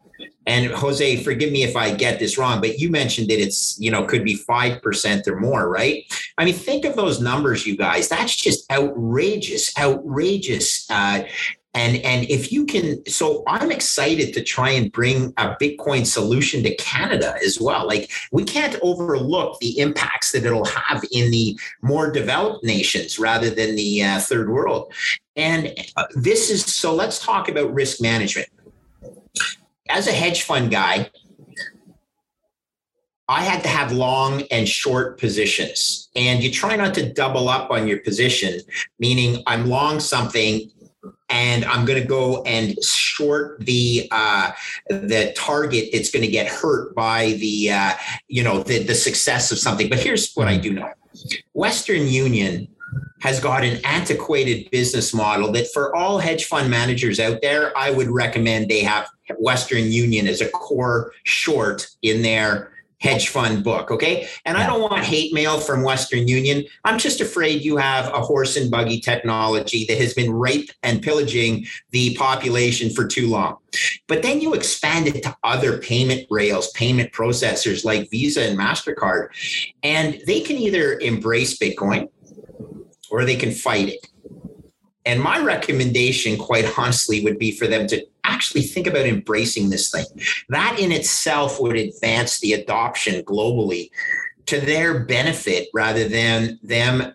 And 0.50 0.66
Jose, 0.72 1.22
forgive 1.22 1.52
me 1.52 1.62
if 1.62 1.76
I 1.76 1.94
get 1.94 2.18
this 2.18 2.36
wrong, 2.36 2.60
but 2.60 2.80
you 2.80 2.90
mentioned 2.90 3.28
that 3.28 3.40
it's, 3.40 3.78
you 3.78 3.88
know, 3.88 4.04
could 4.04 4.24
be 4.24 4.34
5% 4.36 5.28
or 5.28 5.36
more, 5.38 5.68
right? 5.68 6.02
I 6.38 6.44
mean, 6.44 6.54
think 6.54 6.84
of 6.84 6.96
those 6.96 7.20
numbers, 7.20 7.64
you 7.64 7.76
guys. 7.76 8.08
That's 8.08 8.34
just 8.34 8.68
outrageous, 8.68 9.72
outrageous. 9.78 10.90
Uh, 10.90 11.22
and 11.74 11.98
and 11.98 12.28
if 12.28 12.50
you 12.50 12.66
can 12.66 13.00
so 13.06 13.44
i'm 13.46 13.70
excited 13.70 14.34
to 14.34 14.42
try 14.42 14.70
and 14.70 14.90
bring 14.90 15.32
a 15.36 15.54
bitcoin 15.62 16.04
solution 16.04 16.64
to 16.64 16.74
canada 16.74 17.36
as 17.46 17.60
well 17.60 17.86
like 17.86 18.10
we 18.32 18.42
can't 18.42 18.74
overlook 18.82 19.56
the 19.60 19.78
impacts 19.78 20.32
that 20.32 20.44
it'll 20.44 20.64
have 20.64 21.04
in 21.12 21.30
the 21.30 21.56
more 21.80 22.10
developed 22.10 22.64
nations 22.64 23.20
rather 23.20 23.50
than 23.50 23.76
the 23.76 24.02
uh, 24.02 24.18
third 24.18 24.50
world 24.50 24.92
and 25.36 25.72
uh, 25.96 26.06
this 26.16 26.50
is 26.50 26.64
so 26.64 26.92
let's 26.92 27.24
talk 27.24 27.48
about 27.48 27.72
risk 27.72 28.02
management 28.02 28.48
as 29.90 30.06
a 30.06 30.12
hedge 30.12 30.42
fund 30.42 30.70
guy, 30.70 31.10
I 33.28 33.42
had 33.42 33.62
to 33.62 33.68
have 33.68 33.92
long 33.92 34.42
and 34.50 34.68
short 34.68 35.18
positions. 35.18 36.08
And 36.16 36.42
you 36.42 36.50
try 36.50 36.74
not 36.76 36.94
to 36.94 37.12
double 37.12 37.48
up 37.48 37.70
on 37.70 37.86
your 37.86 37.98
position, 37.98 38.60
meaning 38.98 39.42
I'm 39.46 39.66
long 39.66 40.00
something 40.00 40.70
and 41.28 41.64
I'm 41.64 41.84
going 41.84 42.02
to 42.02 42.06
go 42.06 42.42
and 42.42 42.82
short 42.84 43.60
the 43.60 44.08
uh, 44.10 44.50
the 44.88 45.32
target 45.36 45.90
that's 45.92 46.10
going 46.10 46.24
to 46.24 46.30
get 46.30 46.48
hurt 46.48 46.94
by 46.94 47.32
the 47.38 47.70
uh, 47.70 47.92
you 48.26 48.42
know 48.42 48.62
the 48.64 48.82
the 48.82 48.96
success 48.96 49.52
of 49.52 49.58
something. 49.58 49.88
But 49.88 50.00
here's 50.00 50.32
what 50.34 50.48
I 50.48 50.56
do 50.56 50.72
know: 50.72 50.90
Western 51.52 52.08
Union 52.08 52.66
has 53.20 53.38
got 53.40 53.64
an 53.64 53.80
antiquated 53.84 54.70
business 54.70 55.12
model 55.12 55.52
that 55.52 55.70
for 55.72 55.94
all 55.94 56.18
hedge 56.18 56.46
fund 56.46 56.70
managers 56.70 57.20
out 57.20 57.40
there, 57.42 57.76
I 57.76 57.90
would 57.90 58.08
recommend 58.08 58.68
they 58.68 58.80
have 58.80 59.08
Western 59.38 59.92
Union 59.92 60.26
as 60.26 60.40
a 60.40 60.48
core 60.48 61.12
short 61.24 61.88
in 62.02 62.22
their 62.22 62.72
hedge 63.00 63.28
fund 63.28 63.64
book. 63.64 63.90
Okay. 63.90 64.28
And. 64.44 64.58
I 64.60 64.66
don't 64.66 64.82
want 64.82 65.02
hate 65.02 65.32
mail 65.32 65.58
from 65.58 65.82
Western 65.82 66.28
Union. 66.28 66.64
I'm 66.84 66.98
just 66.98 67.22
afraid 67.22 67.62
you 67.62 67.78
have 67.78 68.12
a 68.12 68.20
horse 68.20 68.58
and 68.58 68.70
buggy 68.70 69.00
technology 69.00 69.86
that 69.86 69.96
has 69.96 70.12
been 70.12 70.30
rape 70.30 70.70
and 70.82 71.00
pillaging 71.00 71.66
the 71.92 72.14
population 72.16 72.90
for 72.90 73.06
too 73.06 73.26
long. 73.26 73.56
But 74.06 74.22
then 74.22 74.42
you 74.42 74.52
expand 74.52 75.06
it 75.06 75.22
to 75.22 75.34
other 75.44 75.78
payment 75.78 76.26
rails, 76.28 76.70
payment 76.72 77.12
processors 77.12 77.86
like 77.86 78.10
Visa 78.10 78.42
and 78.42 78.58
MasterCard, 78.58 79.28
and 79.82 80.20
they 80.26 80.40
can 80.40 80.56
either 80.56 80.98
embrace 80.98 81.58
Bitcoin 81.58 82.10
or 83.10 83.24
they 83.24 83.36
can 83.36 83.52
fight 83.52 83.88
it. 83.88 84.06
And 85.06 85.20
my 85.20 85.40
recommendation, 85.40 86.36
quite 86.36 86.78
honestly, 86.78 87.24
would 87.24 87.38
be 87.38 87.52
for 87.52 87.66
them 87.66 87.86
to 87.88 88.04
actually 88.24 88.62
think 88.62 88.86
about 88.86 89.06
embracing 89.06 89.70
this 89.70 89.90
thing. 89.90 90.04
That 90.50 90.78
in 90.78 90.92
itself 90.92 91.60
would 91.60 91.76
advance 91.76 92.40
the 92.40 92.52
adoption 92.52 93.22
globally 93.24 93.90
to 94.46 94.60
their 94.60 95.04
benefit 95.04 95.68
rather 95.72 96.08
than 96.08 96.58
them 96.62 97.14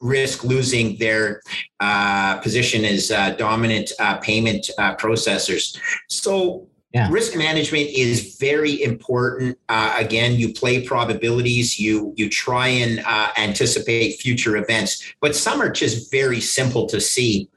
risk 0.00 0.44
losing 0.44 0.96
their 0.98 1.42
uh, 1.80 2.38
position 2.38 2.84
as 2.84 3.10
uh, 3.10 3.30
dominant 3.30 3.90
uh, 3.98 4.16
payment 4.18 4.70
uh, 4.78 4.94
processors. 4.96 5.76
So 6.08 6.67
yeah. 6.94 7.08
Risk 7.10 7.36
management 7.36 7.90
is 7.90 8.36
very 8.40 8.82
important. 8.82 9.58
Uh, 9.68 9.94
again, 9.98 10.36
you 10.36 10.54
play 10.54 10.82
probabilities. 10.86 11.78
You 11.78 12.14
you 12.16 12.30
try 12.30 12.68
and 12.68 13.00
uh, 13.04 13.28
anticipate 13.36 14.20
future 14.20 14.56
events, 14.56 15.12
but 15.20 15.36
some 15.36 15.60
are 15.60 15.68
just 15.68 16.10
very 16.10 16.40
simple 16.40 16.86
to 16.86 16.98
see, 16.98 17.50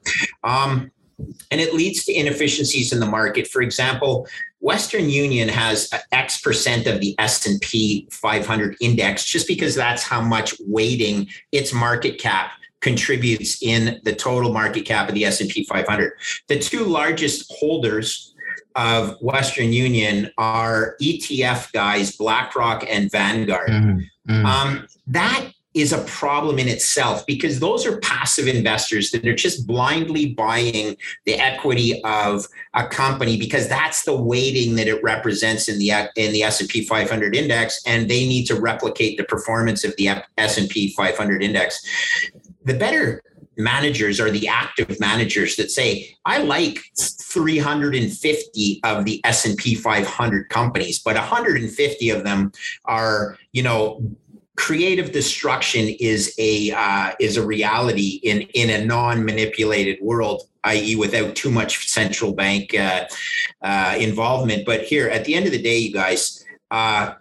um, 0.44 0.92
and 1.50 1.62
it 1.62 1.74
leads 1.74 2.04
to 2.06 2.14
inefficiencies 2.14 2.92
in 2.92 3.00
the 3.00 3.06
market. 3.06 3.48
For 3.48 3.62
example, 3.62 4.28
Western 4.60 5.10
Union 5.10 5.48
has 5.48 5.90
X 6.12 6.42
percent 6.42 6.86
of 6.86 7.00
the 7.00 7.16
S 7.18 7.48
and 7.48 7.62
P 7.62 8.10
500 8.12 8.76
index, 8.82 9.24
just 9.24 9.48
because 9.48 9.76
that's 9.76 10.04
how 10.04 10.20
much 10.20 10.56
weighting 10.68 11.30
its 11.54 11.72
market 11.72 12.20
cap 12.20 12.52
contributes 12.82 13.62
in 13.62 14.02
the 14.04 14.14
total 14.14 14.52
market 14.52 14.86
cap 14.86 15.08
of 15.08 15.14
the 15.14 15.24
S&P 15.24 15.64
500. 15.66 16.14
The 16.48 16.58
two 16.58 16.84
largest 16.84 17.52
holders 17.60 18.31
of 18.76 19.18
Western 19.22 19.74
Union 19.74 20.32
are 20.38 20.96
ETF 21.02 21.72
guys, 21.72 22.16
BlackRock 22.16 22.86
and 22.90 23.12
Vanguard. 23.12 23.70
Mm-hmm. 23.70 24.32
Mm-hmm. 24.32 24.46
Um, 24.46 24.88
that 25.08 25.52
is 25.74 25.94
a 25.94 26.04
problem 26.04 26.60
in 26.60 26.68
itself 26.68 27.26
because 27.26 27.60
those 27.60 27.86
are 27.86 27.98
passive 28.00 28.48
investors 28.48 29.12
that 29.12 29.26
are 29.26 29.36
just 29.36 29.66
blindly 29.66 30.34
buying 30.34 30.98
the 31.26 31.36
equity 31.36 32.02
of 32.04 32.46
a 32.74 32.86
company 32.88 33.38
because 33.38 33.70
that's 33.70 34.04
the 34.04 34.16
weighting 34.16 34.76
that 34.76 34.88
it 34.88 35.02
represents 35.02 35.70
in 35.70 35.80
the 35.80 35.90
in 36.18 36.34
the 36.34 36.44
S&P 36.44 36.86
500 36.86 37.36
index 37.36 37.82
and 37.86 38.10
they 38.10 38.28
need 38.28 38.46
to 38.46 38.60
replicate 38.60 39.18
the 39.18 39.24
performance 39.24 39.86
of 39.86 39.96
the 39.98 40.10
S&P 40.38 40.94
500 40.94 41.42
index. 41.42 41.82
The 42.66 42.74
better 42.74 43.24
managers 43.64 44.20
are 44.20 44.32
the 44.32 44.48
active 44.48 45.00
managers 45.00 45.56
that 45.56 45.72
say 45.72 46.16
i 46.26 46.38
like 46.40 46.80
350 46.98 48.80
of 48.84 49.06
the 49.06 49.22
s&p 49.24 49.76
500 49.76 50.50
companies 50.50 51.00
but 51.00 51.16
150 51.16 52.10
of 52.10 52.24
them 52.24 52.52
are 52.86 53.38
you 53.52 53.64
know 53.64 54.02
creative 54.56 55.12
destruction 55.12 55.88
is 56.00 56.36
a 56.38 56.72
uh, 56.72 57.14
is 57.20 57.38
a 57.38 57.46
reality 57.46 58.20
in 58.24 58.42
in 58.54 58.70
a 58.70 58.86
non-manipulated 58.86 59.98
world 60.02 60.44
i.e 60.66 60.96
without 60.96 61.36
too 61.36 61.50
much 61.50 61.90
central 61.90 62.34
bank 62.34 62.76
uh, 62.76 63.06
uh, 63.62 63.96
involvement. 64.00 64.66
But 64.66 64.84
here 64.84 65.10
at 65.10 65.26
the 65.26 65.34
end 65.36 65.46
of 65.46 65.52
the 65.52 65.62
day 65.62 65.78
you 65.78 65.94
guys 65.94 66.44
uh, 66.70 67.16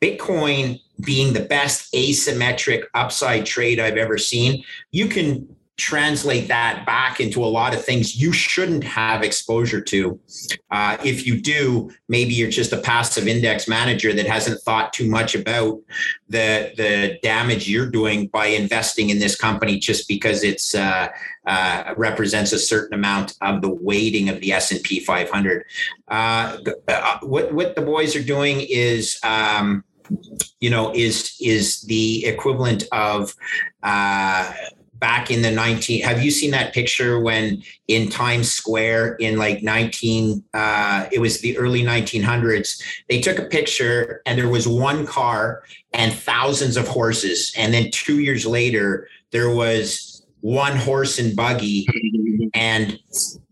bitcoin 0.00 0.80
being 1.00 1.32
the 1.32 1.40
best 1.40 1.92
asymmetric 1.92 2.84
upside 2.94 3.46
trade 3.46 3.80
I've 3.80 3.96
ever 3.96 4.18
seen, 4.18 4.64
you 4.90 5.08
can 5.08 5.48
translate 5.76 6.46
that 6.46 6.86
back 6.86 7.18
into 7.18 7.44
a 7.44 7.46
lot 7.46 7.74
of 7.74 7.84
things 7.84 8.20
you 8.20 8.32
shouldn't 8.32 8.84
have 8.84 9.22
exposure 9.22 9.80
to. 9.80 10.18
Uh, 10.70 10.96
if 11.04 11.26
you 11.26 11.40
do, 11.40 11.90
maybe 12.08 12.32
you're 12.32 12.50
just 12.50 12.72
a 12.72 12.76
passive 12.76 13.26
index 13.26 13.66
manager 13.66 14.12
that 14.12 14.26
hasn't 14.26 14.60
thought 14.62 14.92
too 14.92 15.08
much 15.08 15.34
about 15.34 15.80
the 16.28 16.72
the 16.76 17.18
damage 17.22 17.68
you're 17.68 17.90
doing 17.90 18.28
by 18.28 18.46
investing 18.46 19.10
in 19.10 19.18
this 19.18 19.34
company 19.34 19.76
just 19.76 20.06
because 20.06 20.44
it's 20.44 20.76
uh, 20.76 21.08
uh, 21.46 21.94
represents 21.96 22.52
a 22.52 22.58
certain 22.58 22.94
amount 22.94 23.34
of 23.40 23.60
the 23.60 23.70
weighting 23.70 24.28
of 24.28 24.40
the 24.40 24.52
S 24.52 24.70
and 24.70 24.82
P 24.82 25.00
500. 25.00 25.64
Uh, 26.06 26.58
uh, 26.86 27.18
what 27.22 27.52
what 27.52 27.74
the 27.74 27.82
boys 27.82 28.14
are 28.14 28.22
doing 28.22 28.60
is. 28.60 29.18
Um, 29.24 29.82
you 30.60 30.70
know, 30.70 30.92
is 30.94 31.36
is 31.40 31.82
the 31.82 32.24
equivalent 32.26 32.84
of 32.92 33.34
uh, 33.82 34.52
back 34.94 35.30
in 35.30 35.42
the 35.42 35.50
19 35.50 36.02
have 36.02 36.22
you 36.22 36.30
seen 36.30 36.52
that 36.52 36.72
picture 36.72 37.20
when 37.20 37.62
in 37.88 38.08
times 38.08 38.50
square 38.50 39.16
in 39.16 39.36
like 39.36 39.62
19 39.62 40.42
uh, 40.54 41.06
it 41.12 41.18
was 41.18 41.40
the 41.40 41.58
early 41.58 41.82
1900s 41.82 42.80
they 43.10 43.20
took 43.20 43.38
a 43.38 43.44
picture 43.44 44.22
and 44.24 44.38
there 44.38 44.48
was 44.48 44.66
one 44.66 45.04
car 45.04 45.62
and 45.94 46.12
thousands 46.12 46.76
of 46.76 46.86
horses. 46.88 47.52
And 47.56 47.72
then 47.72 47.90
two 47.90 48.20
years 48.20 48.44
later 48.44 49.08
there 49.30 49.48
was 49.48 50.13
one 50.44 50.76
horse 50.76 51.18
and 51.18 51.34
buggy 51.34 51.86
and 52.52 52.98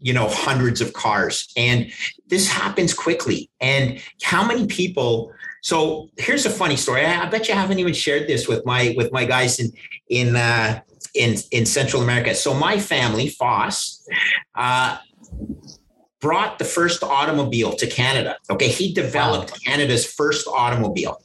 you 0.00 0.12
know 0.12 0.28
hundreds 0.28 0.82
of 0.82 0.92
cars 0.92 1.50
and 1.56 1.90
this 2.28 2.46
happens 2.46 2.92
quickly 2.92 3.48
and 3.60 3.98
how 4.22 4.46
many 4.46 4.66
people 4.66 5.32
so 5.62 6.10
here's 6.18 6.44
a 6.44 6.50
funny 6.50 6.76
story. 6.76 7.06
I, 7.06 7.28
bet 7.28 7.48
you 7.48 7.54
haven't 7.54 7.78
even 7.78 7.94
shared 7.94 8.26
this 8.28 8.48
with 8.48 8.66
my 8.66 8.94
with 8.96 9.12
my 9.12 9.24
guys 9.24 9.60
in 9.60 9.72
in 10.08 10.34
uh, 10.34 10.80
in 11.14 11.36
in 11.52 11.66
Central 11.66 12.02
America. 12.02 12.34
So 12.34 12.52
my 12.52 12.80
family, 12.80 13.28
Foss, 13.28 14.04
uh, 14.56 14.98
brought 16.20 16.58
the 16.58 16.64
first 16.64 17.04
automobile 17.04 17.72
to 17.74 17.86
Canada. 17.86 18.36
Okay, 18.50 18.68
he 18.68 18.92
developed 18.92 19.52
wow. 19.52 19.58
Canada's 19.64 20.04
first 20.04 20.48
automobile. 20.48 21.22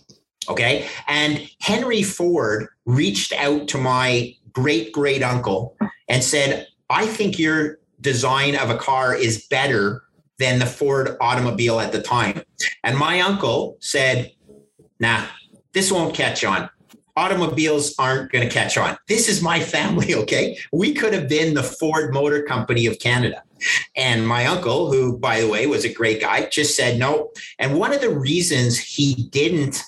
Okay, 0.49 0.88
and 1.07 1.49
Henry 1.59 2.03
Ford 2.03 2.68
reached 2.86 3.34
out 3.34 3.68
to 3.70 3.80
my 3.80 4.36
great 4.62 4.91
great 4.91 5.24
uncle 5.24 5.76
and 6.10 6.24
said, 6.24 6.68
"I 6.89 7.05
think 7.05 7.38
your 7.38 7.80
design 8.01 8.55
of 8.55 8.70
a 8.70 8.78
car 8.78 9.16
is 9.16 9.45
better 9.47 10.03
than 10.39 10.60
the 10.60 10.66
Ford 10.66 11.18
automobile 11.20 11.80
at 11.80 11.91
the 11.91 12.01
time. 12.01 12.41
And 12.84 12.97
my 12.97 13.22
uncle 13.22 13.78
said, 13.80 14.32
nah, 14.99 15.26
this 15.74 15.91
won't 15.91 16.14
catch 16.14 16.43
on. 16.43 16.70
Automobiles 17.16 17.95
aren't 17.97 18.32
going 18.32 18.47
to 18.47 18.53
catch 18.53 18.78
on. 18.78 18.95
This 19.08 19.28
is 19.28 19.41
my 19.41 19.60
family, 19.60 20.14
okay? 20.24 20.58
We 20.72 20.93
could 20.93 21.14
have 21.14 21.28
been 21.28 21.55
the 21.55 21.64
Ford 21.64 22.14
Motor 22.14 22.43
Company 22.43 22.86
of 22.86 22.99
Canada. 22.99 23.43
And 23.95 24.28
my 24.28 24.45
uncle, 24.45 24.91
who, 24.91 25.18
by 25.18 25.41
the 25.41 25.47
way, 25.47 25.66
was 25.66 25.84
a 25.84 25.91
great 25.91 26.22
guy, 26.22 26.45
just 26.45 26.76
said 26.76 26.99
no. 26.99 27.32
And 27.58 27.80
one 27.80 27.91
of 27.91 28.01
the 28.01 28.12
reasons 28.12 28.78
he 28.78 29.16
didn't 29.32 29.82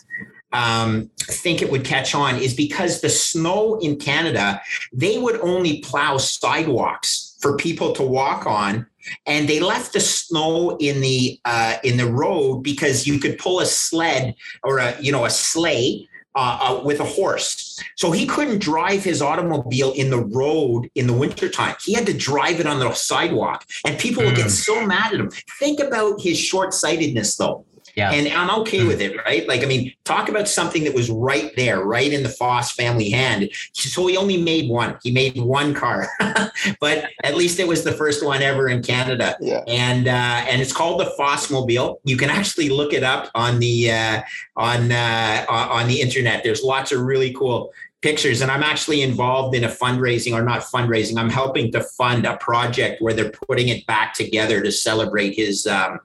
um, 0.51 1.09
think 1.19 1.61
it 1.61 1.71
would 1.71 1.85
catch 1.85 2.15
on 2.15 2.35
is 2.37 2.53
because 2.53 3.01
the 3.01 3.09
snow 3.09 3.77
in 3.79 3.97
Canada, 3.97 4.61
they 4.91 5.17
would 5.17 5.39
only 5.41 5.81
plow 5.81 6.17
sidewalks 6.17 7.37
for 7.39 7.55
people 7.55 7.93
to 7.93 8.03
walk 8.03 8.45
on 8.45 8.85
and 9.25 9.47
they 9.47 9.59
left 9.59 9.93
the 9.93 9.99
snow 9.99 10.77
in 10.77 11.01
the 11.01 11.39
uh, 11.45 11.77
in 11.83 11.97
the 11.97 12.05
road 12.05 12.61
because 12.63 13.07
you 13.07 13.19
could 13.19 13.37
pull 13.37 13.59
a 13.59 13.65
sled 13.65 14.35
or 14.63 14.79
a 14.79 14.99
you 15.01 15.11
know 15.11 15.25
a 15.25 15.29
sleigh 15.29 16.07
uh, 16.35 16.59
uh, 16.61 16.83
with 16.83 16.99
a 16.99 17.05
horse. 17.05 17.81
So 17.95 18.11
he 18.11 18.27
couldn't 18.27 18.59
drive 18.59 19.03
his 19.03 19.21
automobile 19.21 19.91
in 19.93 20.09
the 20.09 20.23
road 20.23 20.89
in 20.95 21.07
the 21.07 21.13
wintertime. 21.13 21.75
He 21.83 21.93
had 21.93 22.05
to 22.05 22.13
drive 22.13 22.59
it 22.59 22.67
on 22.67 22.79
the 22.79 22.93
sidewalk. 22.93 23.65
And 23.85 23.97
people 23.97 24.23
mm. 24.23 24.27
would 24.27 24.35
get 24.35 24.45
mm. 24.45 24.51
so 24.51 24.85
mad 24.85 25.13
at 25.13 25.19
him. 25.19 25.31
Think 25.59 25.79
about 25.79 26.21
his 26.21 26.37
short 26.37 26.73
sightedness, 26.73 27.35
though. 27.35 27.65
Yeah. 27.99 28.11
And 28.11 28.27
I'm 28.29 28.49
okay 28.61 28.85
with 28.85 29.01
it, 29.01 29.17
right? 29.17 29.47
Like, 29.47 29.61
I 29.61 29.65
mean, 29.65 29.93
talk 30.05 30.29
about 30.29 30.47
something 30.47 30.85
that 30.85 30.93
was 30.93 31.09
right 31.09 31.51
there, 31.55 31.83
right 31.83 32.11
in 32.11 32.23
the 32.23 32.29
Foss 32.29 32.71
family 32.71 33.09
hand. 33.09 33.49
So 33.73 34.07
he 34.07 34.15
only 34.15 34.41
made 34.41 34.69
one. 34.69 34.97
He 35.03 35.11
made 35.11 35.37
one 35.37 35.73
car, 35.73 36.07
but 36.79 37.09
at 37.23 37.35
least 37.35 37.59
it 37.59 37.67
was 37.67 37.83
the 37.83 37.91
first 37.91 38.25
one 38.25 38.41
ever 38.41 38.69
in 38.69 38.81
Canada. 38.81 39.35
Yeah. 39.41 39.63
And 39.67 40.07
uh, 40.07 40.45
and 40.49 40.61
it's 40.61 40.73
called 40.73 41.01
the 41.01 41.11
Foss 41.17 41.51
Mobile. 41.51 41.99
You 42.05 42.15
can 42.15 42.29
actually 42.29 42.69
look 42.69 42.93
it 42.93 43.03
up 43.03 43.29
on 43.35 43.59
the 43.59 43.91
uh, 43.91 44.21
on 44.55 44.91
uh, 44.91 45.45
on 45.49 45.87
the 45.87 45.99
internet. 46.01 46.43
There's 46.43 46.63
lots 46.63 46.91
of 46.91 47.01
really 47.01 47.33
cool 47.33 47.73
pictures 48.01 48.41
and 48.41 48.49
i'm 48.51 48.63
actually 48.63 49.01
involved 49.01 49.55
in 49.55 49.63
a 49.63 49.67
fundraising 49.67 50.33
or 50.33 50.41
not 50.41 50.61
fundraising 50.61 51.17
i'm 51.17 51.29
helping 51.29 51.71
to 51.71 51.81
fund 51.81 52.25
a 52.25 52.37
project 52.37 53.01
where 53.01 53.13
they're 53.13 53.31
putting 53.47 53.67
it 53.67 53.85
back 53.87 54.13
together 54.13 54.61
to 54.61 54.71
celebrate 54.71 55.35
his 55.35 55.67
um, 55.67 55.99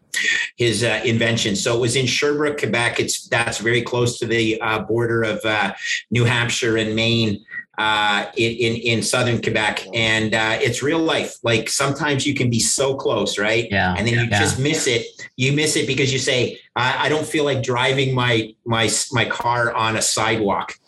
his 0.56 0.82
uh, 0.82 1.00
invention 1.04 1.54
so 1.54 1.76
it 1.76 1.80
was 1.80 1.96
in 1.96 2.06
sherbrooke 2.06 2.58
quebec 2.58 2.98
it's 2.98 3.28
that's 3.28 3.58
very 3.58 3.82
close 3.82 4.18
to 4.18 4.26
the 4.26 4.60
uh, 4.60 4.80
border 4.80 5.22
of 5.22 5.44
uh, 5.44 5.72
new 6.10 6.24
hampshire 6.24 6.76
and 6.76 6.94
maine 6.96 7.44
uh, 7.78 8.26
in, 8.36 8.52
in, 8.52 8.76
in 8.76 9.02
southern 9.02 9.42
Quebec, 9.42 9.86
and 9.94 10.34
uh, 10.34 10.58
it's 10.60 10.82
real 10.82 11.00
life. 11.00 11.36
Like 11.42 11.68
sometimes 11.68 12.26
you 12.26 12.34
can 12.34 12.48
be 12.50 12.60
so 12.60 12.94
close, 12.94 13.38
right? 13.38 13.66
Yeah. 13.70 13.94
And 13.96 14.06
then 14.06 14.14
you 14.14 14.20
yeah. 14.30 14.38
just 14.38 14.58
miss 14.58 14.86
it. 14.86 15.06
You 15.36 15.52
miss 15.52 15.76
it 15.76 15.86
because 15.86 16.12
you 16.12 16.18
say, 16.18 16.58
I, 16.76 17.06
I 17.06 17.08
don't 17.08 17.26
feel 17.26 17.44
like 17.44 17.62
driving 17.62 18.14
my 18.14 18.54
my 18.64 18.88
my 19.12 19.24
car 19.24 19.72
on 19.72 19.96
a 19.96 20.02
sidewalk." 20.02 20.78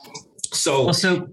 So, 0.56 0.84
well, 0.84 0.94
so 0.94 1.28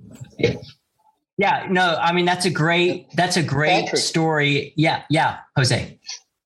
yeah, 1.37 1.67
no, 1.69 1.95
I 1.99 2.13
mean 2.13 2.25
that's 2.25 2.45
a 2.45 2.49
great 2.49 3.07
that's 3.15 3.37
a 3.37 3.43
great 3.43 3.85
Patrick, 3.85 4.01
story. 4.01 4.73
Yeah, 4.75 5.03
yeah, 5.09 5.39
Jose. 5.57 5.99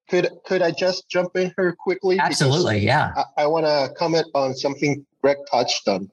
Could 0.10 0.30
could 0.46 0.62
I 0.62 0.72
just 0.72 1.10
jump 1.10 1.36
in 1.36 1.54
here 1.58 1.76
quickly? 1.78 2.18
Absolutely, 2.20 2.80
yeah. 2.80 3.12
I, 3.16 3.44
I 3.44 3.48
want 3.48 3.66
to 3.66 3.94
comment 3.98 4.28
on 4.34 4.56
something 4.56 5.06
Greg 5.22 5.38
touched 5.52 5.88
on. 5.88 6.10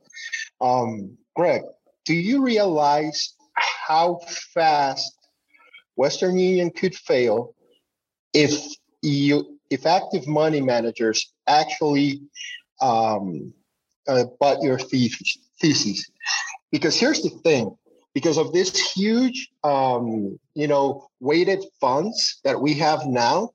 Um, 0.61 1.17
Greg, 1.37 1.63
do 2.05 2.15
you 2.15 2.43
realize 2.43 3.35
how 3.55 4.21
fast 4.53 5.17
Western 5.97 6.37
Union 6.37 6.71
could 6.71 6.95
fail 6.95 7.55
if 8.33 8.61
you 9.03 9.59
if 9.71 9.87
active 9.87 10.27
money 10.27 10.61
managers 10.61 11.33
actually 11.47 12.21
um, 12.81 13.53
uh, 14.09 14.25
but 14.41 14.61
your 14.63 14.79
thesis, 14.79 15.39
thesis 15.61 16.11
because 16.75 16.99
here's 16.99 17.23
the 17.23 17.31
thing 17.45 17.73
because 18.15 18.37
of 18.37 18.53
this 18.53 18.93
huge 18.93 19.49
um, 19.63 20.37
you 20.55 20.67
know 20.67 21.07
weighted 21.21 21.65
funds 21.81 22.41
that 22.43 22.61
we 22.61 22.75
have 22.75 23.07
now 23.07 23.51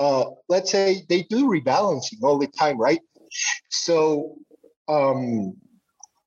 uh, 0.00 0.24
let's 0.48 0.72
say 0.72 1.04
they 1.08 1.22
do 1.30 1.46
rebalancing 1.46 2.20
all 2.24 2.36
the 2.36 2.48
time 2.48 2.76
right? 2.76 2.98
So 3.70 4.34
um, 4.88 5.54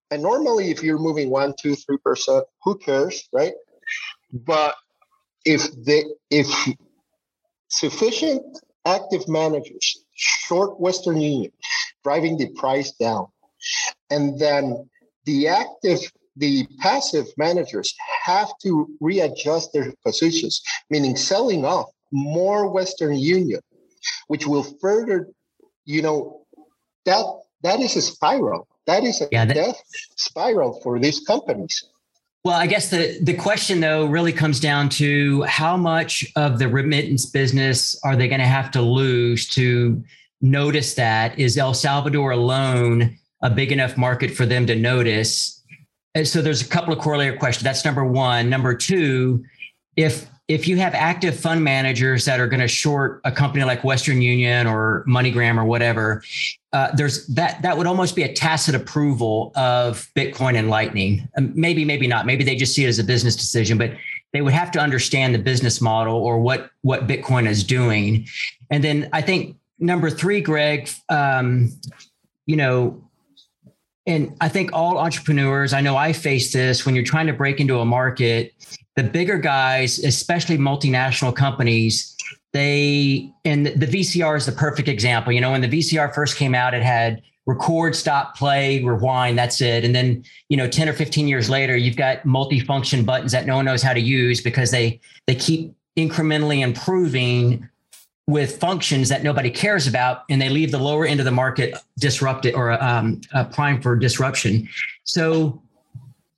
and 0.09 0.21
normally 0.21 0.71
if 0.71 0.81
you're 0.81 0.97
moving 0.97 1.29
one 1.29 1.53
two 1.61 1.75
three 1.75 1.97
percent 1.97 2.45
who 2.63 2.77
cares 2.77 3.27
right? 3.33 3.55
But 4.31 4.75
if 5.43 5.61
they 5.85 6.05
if 6.29 6.47
sufficient 7.67 8.43
active 8.85 9.27
managers 9.27 10.05
short 10.13 10.79
western 10.79 11.19
union 11.19 11.51
driving 12.01 12.37
the 12.37 12.47
price 12.55 12.91
down 12.91 13.27
and 14.09 14.39
then 14.39 14.89
the 15.27 15.47
active 15.47 15.99
the 16.39 16.67
passive 16.79 17.25
managers 17.37 17.95
have 18.23 18.49
to 18.63 18.87
readjust 18.99 19.73
their 19.73 19.93
positions 20.03 20.61
meaning 20.89 21.15
selling 21.15 21.63
off 21.65 21.87
more 22.11 22.67
western 22.77 23.17
union 23.17 23.61
which 24.27 24.47
will 24.47 24.65
further 24.81 25.27
you 25.85 26.01
know 26.01 26.41
that 27.05 27.25
that 27.63 27.79
is 27.79 27.95
a 27.95 28.01
spiral. 28.01 28.67
That 28.85 29.03
is 29.03 29.21
a 29.21 29.27
yeah, 29.31 29.45
that, 29.45 29.53
death 29.53 29.81
spiral 30.15 30.79
for 30.81 30.99
these 30.99 31.19
companies. 31.21 31.83
Well 32.43 32.55
i 32.55 32.67
guess 32.67 32.89
the 32.89 33.19
the 33.21 33.33
question 33.33 33.81
though 33.81 34.05
really 34.05 34.31
comes 34.31 34.59
down 34.59 34.89
to 34.89 35.41
how 35.43 35.75
much 35.75 36.25
of 36.35 36.59
the 36.59 36.69
remittance 36.69 37.25
business 37.25 37.99
are 38.03 38.15
they 38.15 38.27
going 38.27 38.39
to 38.39 38.47
have 38.47 38.71
to 38.71 38.81
lose 38.81 39.47
to 39.49 40.03
notice 40.41 40.93
that? 40.93 41.37
Is 41.39 41.57
el 41.57 41.73
salvador 41.73 42.31
alone 42.31 43.17
a 43.41 43.49
big 43.49 43.71
enough 43.71 43.97
market 43.97 44.31
for 44.31 44.45
them 44.45 44.65
to 44.67 44.75
notice. 44.75 45.63
And 46.15 46.27
so 46.27 46.41
there's 46.41 46.61
a 46.61 46.67
couple 46.67 46.93
of 46.93 46.99
corollary 46.99 47.37
questions. 47.37 47.63
That's 47.63 47.85
number 47.85 48.03
one. 48.03 48.49
Number 48.49 48.73
two, 48.73 49.43
if 49.95 50.27
if 50.47 50.65
you 50.65 50.77
have 50.77 50.93
active 50.95 51.37
fund 51.37 51.61
managers 51.61 52.23
that 52.23 52.39
are 52.39 52.47
going 52.47 52.61
to 52.61 52.69
short 52.69 53.19
a 53.25 53.31
company 53.31 53.65
like 53.65 53.83
Western 53.83 54.21
Union 54.21 54.65
or 54.65 55.03
MoneyGram 55.05 55.57
or 55.57 55.65
whatever, 55.65 56.23
uh, 56.71 56.89
there's 56.95 57.27
that 57.27 57.61
that 57.61 57.77
would 57.77 57.85
almost 57.85 58.15
be 58.15 58.23
a 58.23 58.33
tacit 58.33 58.73
approval 58.73 59.51
of 59.55 60.09
Bitcoin 60.15 60.57
and 60.57 60.69
Lightning. 60.69 61.27
Um, 61.37 61.51
maybe, 61.53 61.83
maybe 61.83 62.07
not. 62.07 62.25
Maybe 62.25 62.43
they 62.43 62.55
just 62.55 62.73
see 62.73 62.85
it 62.85 62.87
as 62.87 62.97
a 62.97 63.03
business 63.03 63.35
decision, 63.35 63.77
but 63.77 63.91
they 64.33 64.41
would 64.41 64.53
have 64.53 64.71
to 64.71 64.79
understand 64.79 65.35
the 65.35 65.39
business 65.39 65.81
model 65.81 66.15
or 66.15 66.39
what 66.39 66.71
what 66.81 67.07
Bitcoin 67.07 67.47
is 67.47 67.63
doing. 67.63 68.25
And 68.69 68.83
then 68.83 69.09
I 69.11 69.21
think 69.21 69.57
number 69.79 70.09
three, 70.09 70.41
Greg, 70.41 70.89
um, 71.09 71.71
you 72.45 72.55
know, 72.55 73.03
and 74.07 74.33
I 74.39 74.47
think 74.47 74.71
all 74.71 74.97
entrepreneurs, 74.97 75.73
I 75.73 75.81
know 75.81 75.97
I 75.97 76.13
face 76.13 76.53
this 76.53 76.85
when 76.85 76.95
you're 76.95 77.03
trying 77.03 77.27
to 77.27 77.33
break 77.33 77.59
into 77.59 77.79
a 77.79 77.85
market, 77.85 78.53
the 78.95 79.03
bigger 79.03 79.37
guys, 79.37 79.99
especially 79.99 80.57
multinational 80.57 81.35
companies, 81.35 82.15
they, 82.53 83.29
and 83.43 83.67
the 83.67 83.85
VCR 83.85 84.37
is 84.37 84.45
the 84.45 84.53
perfect 84.53 84.87
example. 84.87 85.33
You 85.33 85.41
know, 85.41 85.51
when 85.51 85.61
the 85.61 85.67
VCR 85.67 86.15
first 86.15 86.37
came 86.37 86.55
out, 86.55 86.73
it 86.73 86.83
had 86.83 87.21
record, 87.45 87.95
stop, 87.95 88.37
play, 88.37 88.81
rewind, 88.83 89.37
that's 89.37 89.59
it. 89.59 89.83
And 89.83 89.93
then, 89.93 90.23
you 90.47 90.55
know, 90.55 90.69
10 90.69 90.87
or 90.87 90.93
15 90.93 91.27
years 91.27 91.49
later, 91.49 91.75
you've 91.75 91.97
got 91.97 92.25
multi-function 92.25 93.03
buttons 93.03 93.33
that 93.33 93.45
no 93.45 93.57
one 93.57 93.65
knows 93.65 93.83
how 93.83 93.93
to 93.93 94.01
use 94.01 94.41
because 94.41 94.71
they 94.71 94.99
they 95.27 95.35
keep 95.35 95.73
incrementally 95.97 96.61
improving 96.61 97.67
with 98.27 98.59
functions 98.59 99.07
that 99.07 99.23
nobody 99.23 99.49
cares 99.49 99.87
about 99.87 100.23
and 100.29 100.41
they 100.41 100.49
leave 100.49 100.71
the 100.71 100.77
lower 100.77 101.05
end 101.05 101.21
of 101.21 101.25
the 101.25 101.31
market 101.31 101.75
disrupted 101.97 102.53
or 102.53 102.81
um, 102.83 103.21
uh, 103.33 103.45
prime 103.45 103.81
for 103.81 103.95
disruption. 103.95 104.67
So 105.05 105.61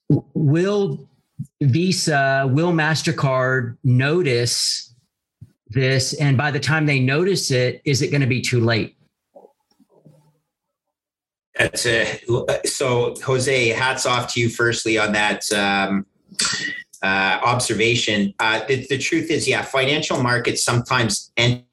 will 0.09 1.09
visa 1.61 2.47
will 2.51 2.71
mastercard 2.71 3.75
notice 3.83 4.93
this? 5.69 6.13
And 6.13 6.37
by 6.37 6.51
the 6.51 6.59
time 6.59 6.85
they 6.85 6.99
notice 6.99 7.49
it 7.49 7.81
is 7.85 8.01
it 8.03 8.11
going 8.11 8.21
to 8.21 8.27
be 8.27 8.41
too 8.41 8.59
late? 8.59 8.95
That's 11.57 11.85
a, 11.87 12.21
so 12.65 13.15
jose 13.23 13.69
hats 13.69 14.05
off 14.05 14.33
to 14.33 14.39
you 14.39 14.49
firstly 14.49 14.97
on 14.97 15.11
that 15.13 15.51
um, 15.51 16.05
uh, 17.01 17.39
observation. 17.43 18.33
Uh, 18.39 18.63
the, 18.65 18.85
the, 18.87 18.97
truth 18.97 19.29
is 19.29 19.47
yeah 19.47 19.61
financial 19.61 20.21
markets 20.23 20.63
sometimes 20.63 21.31
end 21.35 21.63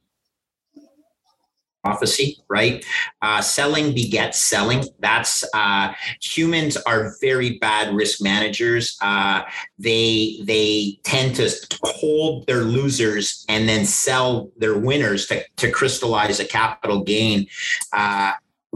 prophecy, 1.87 2.39
right? 2.49 2.85
Uh, 3.23 3.41
selling 3.41 3.95
begets 3.95 4.39
selling. 4.41 4.85
That's 4.99 5.45
uh, 5.55 5.93
humans 6.21 6.77
are 6.77 7.15
very 7.21 7.59
bad 7.59 7.95
risk 7.95 8.21
managers. 8.23 8.99
Uh, 9.01 9.43
they 9.79 10.39
they 10.43 10.99
tend 11.05 11.37
to 11.37 11.49
hold 11.83 12.47
their 12.47 12.63
losers 12.63 13.45
and 13.49 13.69
then 13.69 13.85
sell 13.85 14.51
their 14.57 14.77
winners 14.77 15.27
to, 15.29 15.45
to 15.57 15.71
crystallize 15.71 16.41
a 16.41 16.45
capital 16.45 17.03
gain. 17.03 17.47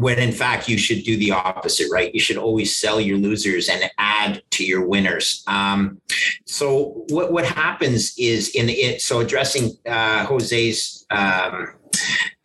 When 0.00 0.18
in 0.18 0.32
fact 0.32 0.68
you 0.68 0.78
should 0.78 1.02
do 1.04 1.16
the 1.18 1.32
opposite, 1.32 1.88
right? 1.92 2.14
You 2.14 2.20
should 2.20 2.38
always 2.38 2.74
sell 2.74 2.98
your 3.00 3.18
losers 3.18 3.68
and 3.68 3.90
add 3.98 4.42
to 4.52 4.64
your 4.64 4.86
winners. 4.86 5.44
Um, 5.46 6.00
so 6.46 7.04
what 7.08 7.32
what 7.32 7.44
happens 7.44 8.14
is 8.16 8.54
in 8.54 8.68
it. 8.70 9.02
So 9.02 9.20
addressing 9.20 9.76
uh, 9.86 10.24
Jose's 10.24 11.06
um, 11.10 11.74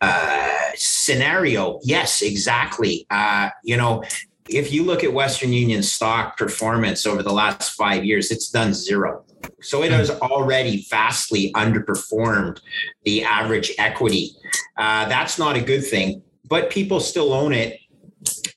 uh, 0.00 0.70
scenario, 0.74 1.80
yes, 1.82 2.20
exactly. 2.20 3.06
Uh, 3.10 3.48
you 3.64 3.76
know, 3.76 4.04
if 4.48 4.72
you 4.72 4.84
look 4.84 5.02
at 5.02 5.12
Western 5.12 5.52
Union 5.52 5.82
stock 5.82 6.36
performance 6.36 7.06
over 7.06 7.22
the 7.22 7.32
last 7.32 7.72
five 7.72 8.04
years, 8.04 8.30
it's 8.30 8.50
done 8.50 8.74
zero. 8.74 9.24
So 9.62 9.82
it 9.82 9.92
has 9.92 10.10
already 10.10 10.86
vastly 10.90 11.52
underperformed 11.54 12.60
the 13.04 13.24
average 13.24 13.72
equity. 13.78 14.32
Uh, 14.76 15.08
that's 15.08 15.38
not 15.38 15.56
a 15.56 15.60
good 15.60 15.84
thing, 15.84 16.22
but 16.48 16.70
people 16.70 17.00
still 17.00 17.32
own 17.32 17.52
it 17.52 17.80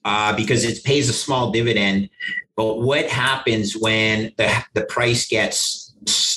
uh, 0.06 0.36
because 0.36 0.64
it 0.64 0.84
pays 0.84 1.10
a 1.10 1.14
small 1.14 1.52
dividend. 1.52 2.10
But 2.56 2.82
what 2.82 3.08
happens 3.08 3.78
when 3.78 4.34
the, 4.38 4.64
the 4.74 4.84
price 4.86 5.28
gets 5.28 5.94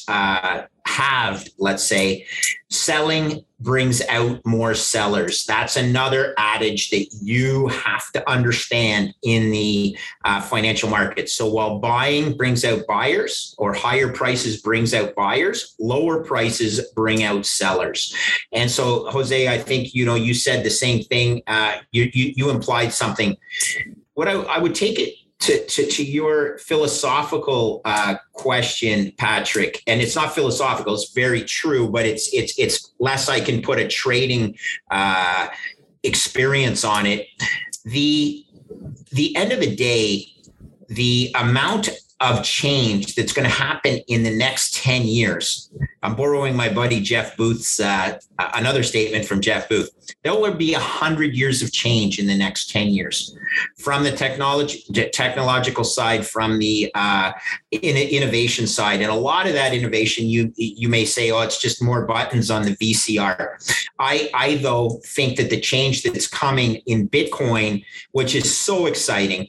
uh, 0.08 0.62
halved, 0.86 1.50
let's 1.58 1.84
say, 1.84 2.26
selling 2.70 3.44
brings 3.60 4.02
out 4.08 4.44
more 4.44 4.74
sellers. 4.74 5.46
That's 5.46 5.76
another 5.76 6.34
adage 6.36 6.90
that 6.90 7.06
you 7.22 7.68
have 7.68 8.10
to 8.12 8.28
understand 8.28 9.14
in 9.22 9.50
the 9.50 9.96
uh, 10.24 10.40
financial 10.40 10.88
market. 10.88 11.28
So 11.28 11.46
while 11.46 11.78
buying 11.78 12.36
brings 12.36 12.64
out 12.64 12.86
buyers 12.88 13.54
or 13.58 13.72
higher 13.72 14.12
prices 14.12 14.60
brings 14.60 14.94
out 14.94 15.14
buyers, 15.14 15.74
lower 15.78 16.24
prices 16.24 16.80
bring 16.94 17.22
out 17.22 17.46
sellers. 17.46 18.14
And 18.52 18.70
so, 18.70 19.10
Jose, 19.10 19.48
I 19.48 19.58
think 19.58 19.94
you 19.94 20.04
know 20.04 20.16
you 20.16 20.34
said 20.34 20.64
the 20.64 20.70
same 20.70 21.04
thing. 21.04 21.42
Uh, 21.46 21.76
you, 21.92 22.10
you 22.12 22.32
you 22.36 22.50
implied 22.50 22.92
something. 22.92 23.36
What 24.14 24.28
I, 24.28 24.32
I 24.32 24.58
would 24.58 24.74
take 24.74 24.98
it 24.98 25.14
to, 25.42 25.66
to, 25.66 25.86
to 25.86 26.04
your 26.04 26.58
philosophical 26.58 27.80
uh, 27.84 28.14
question, 28.32 29.12
Patrick, 29.18 29.82
and 29.86 30.00
it's 30.00 30.14
not 30.14 30.34
philosophical; 30.34 30.94
it's 30.94 31.12
very 31.12 31.42
true, 31.42 31.90
but 31.90 32.06
it's 32.06 32.32
it's 32.32 32.56
it's 32.58 32.92
less 33.00 33.28
I 33.28 33.40
can 33.40 33.60
put 33.60 33.78
a 33.78 33.88
trading 33.88 34.56
uh, 34.90 35.48
experience 36.04 36.84
on 36.84 37.06
it. 37.06 37.26
The 37.84 38.44
the 39.10 39.34
end 39.36 39.52
of 39.52 39.60
the 39.60 39.74
day, 39.74 40.28
the 40.88 41.34
amount 41.34 41.88
of 42.22 42.44
change 42.44 43.16
that's 43.16 43.32
going 43.32 43.48
to 43.48 43.54
happen 43.54 43.98
in 44.06 44.22
the 44.22 44.30
next 44.30 44.74
10 44.76 45.02
years. 45.02 45.70
I'm 46.04 46.14
borrowing 46.14 46.54
my 46.54 46.68
buddy 46.68 47.00
Jeff 47.00 47.36
Booth's 47.36 47.80
uh, 47.80 48.18
another 48.54 48.82
statement 48.82 49.24
from 49.24 49.40
Jeff 49.40 49.68
Booth. 49.68 49.90
There 50.22 50.32
will 50.32 50.54
be 50.54 50.74
a 50.74 50.78
hundred 50.78 51.34
years 51.34 51.62
of 51.62 51.72
change 51.72 52.18
in 52.18 52.26
the 52.26 52.36
next 52.36 52.70
10 52.70 52.88
years 52.88 53.36
from 53.76 54.04
the 54.04 54.12
technology 54.12 54.84
technological 55.12 55.84
side, 55.84 56.26
from 56.26 56.58
the 56.58 56.90
uh, 56.94 57.32
in, 57.70 57.96
innovation 57.96 58.66
side. 58.66 59.00
And 59.00 59.10
a 59.10 59.16
lot 59.16 59.46
of 59.46 59.52
that 59.54 59.74
innovation, 59.74 60.26
you 60.26 60.52
you 60.56 60.88
may 60.88 61.04
say, 61.04 61.30
oh, 61.30 61.40
it's 61.42 61.60
just 61.60 61.82
more 61.82 62.06
buttons 62.06 62.50
on 62.50 62.62
the 62.62 62.76
VCR. 62.76 63.90
I, 63.98 64.30
I 64.34 64.56
though 64.56 65.00
think 65.06 65.36
that 65.38 65.50
the 65.50 65.60
change 65.60 66.02
that's 66.02 66.26
coming 66.26 66.76
in 66.86 67.08
Bitcoin, 67.08 67.84
which 68.12 68.34
is 68.34 68.56
so 68.56 68.86
exciting, 68.86 69.48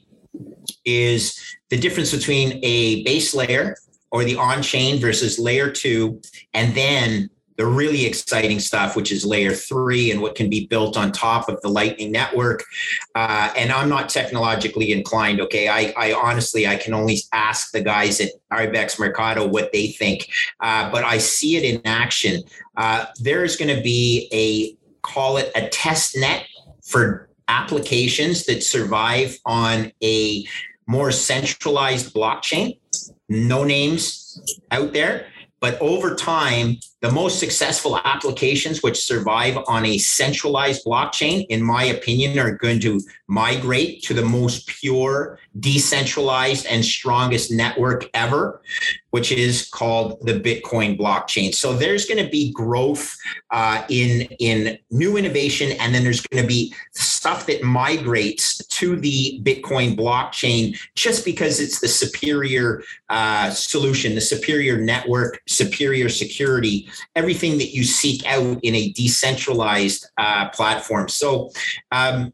is 0.84 1.38
the 1.70 1.78
difference 1.78 2.14
between 2.14 2.60
a 2.62 3.02
base 3.04 3.34
layer 3.34 3.76
or 4.10 4.24
the 4.24 4.36
on 4.36 4.62
chain 4.62 5.00
versus 5.00 5.38
layer 5.38 5.70
two, 5.70 6.20
and 6.52 6.74
then 6.74 7.28
the 7.56 7.66
really 7.66 8.04
exciting 8.04 8.58
stuff, 8.58 8.96
which 8.96 9.12
is 9.12 9.24
layer 9.24 9.52
three 9.52 10.10
and 10.10 10.20
what 10.20 10.34
can 10.34 10.50
be 10.50 10.66
built 10.66 10.96
on 10.96 11.12
top 11.12 11.48
of 11.48 11.60
the 11.62 11.68
Lightning 11.68 12.10
Network. 12.10 12.64
Uh, 13.14 13.52
and 13.56 13.70
I'm 13.70 13.88
not 13.88 14.08
technologically 14.08 14.92
inclined. 14.92 15.40
Okay, 15.40 15.68
I, 15.68 15.92
I, 15.96 16.12
honestly 16.12 16.66
I 16.66 16.76
can 16.76 16.94
only 16.94 17.18
ask 17.32 17.70
the 17.70 17.80
guys 17.80 18.20
at 18.20 18.30
Ibex 18.50 18.98
Mercado 18.98 19.46
what 19.46 19.72
they 19.72 19.88
think, 19.88 20.28
uh, 20.60 20.90
but 20.90 21.04
I 21.04 21.18
see 21.18 21.56
it 21.56 21.64
in 21.64 21.80
action. 21.84 22.42
Uh, 22.76 23.06
there's 23.20 23.56
going 23.56 23.74
to 23.74 23.82
be 23.82 24.28
a 24.32 24.76
call 25.02 25.36
it 25.36 25.52
a 25.54 25.68
test 25.68 26.16
net 26.16 26.46
for 26.82 27.28
applications 27.46 28.46
that 28.46 28.62
survive 28.62 29.38
on 29.44 29.92
a 30.02 30.44
more 30.86 31.12
centralized 31.12 32.14
blockchain. 32.14 32.78
No 33.28 33.64
names 33.64 34.40
out 34.70 34.92
there. 34.92 35.26
But 35.60 35.80
over 35.80 36.14
time, 36.14 36.76
the 37.00 37.10
most 37.10 37.38
successful 37.40 37.98
applications 38.04 38.82
which 38.82 39.02
survive 39.02 39.56
on 39.66 39.86
a 39.86 39.96
centralized 39.96 40.84
blockchain, 40.84 41.46
in 41.48 41.62
my 41.62 41.84
opinion, 41.84 42.38
are 42.38 42.50
going 42.50 42.80
to 42.80 43.00
migrate 43.28 44.02
to 44.02 44.12
the 44.12 44.24
most 44.24 44.66
pure, 44.66 45.38
decentralized, 45.60 46.66
and 46.66 46.84
strongest 46.84 47.50
network 47.50 48.08
ever, 48.14 48.60
which 49.10 49.30
is 49.30 49.68
called 49.68 50.18
the 50.22 50.40
Bitcoin 50.40 50.98
blockchain. 50.98 51.54
So 51.54 51.72
there's 51.74 52.06
going 52.06 52.24
to 52.24 52.30
be 52.30 52.52
growth 52.52 53.16
uh, 53.50 53.84
in 53.88 54.22
in 54.40 54.78
new 54.90 55.16
innovation, 55.16 55.72
and 55.78 55.94
then 55.94 56.02
there's 56.02 56.20
going 56.26 56.42
to 56.42 56.48
be 56.48 56.74
stuff 56.92 57.46
that 57.46 57.62
migrates 57.62 58.58
to 58.66 58.96
the 58.96 59.40
Bitcoin 59.44 59.96
blockchain 59.96 60.76
just 60.96 61.24
because 61.24 61.60
it's 61.60 61.80
the 61.80 61.88
superior 61.88 62.82
uh, 63.08 63.50
solution, 63.50 64.14
the 64.14 64.20
superior 64.20 64.78
network, 64.78 65.40
superior 65.46 66.08
security, 66.08 66.88
everything 67.14 67.58
that 67.58 67.72
you 67.72 67.84
seek 67.84 68.26
out 68.26 68.58
in 68.62 68.74
a 68.74 68.92
decentralized 68.92 70.06
uh, 70.18 70.48
platform. 70.50 71.08
So. 71.08 71.50
Um, 71.92 72.32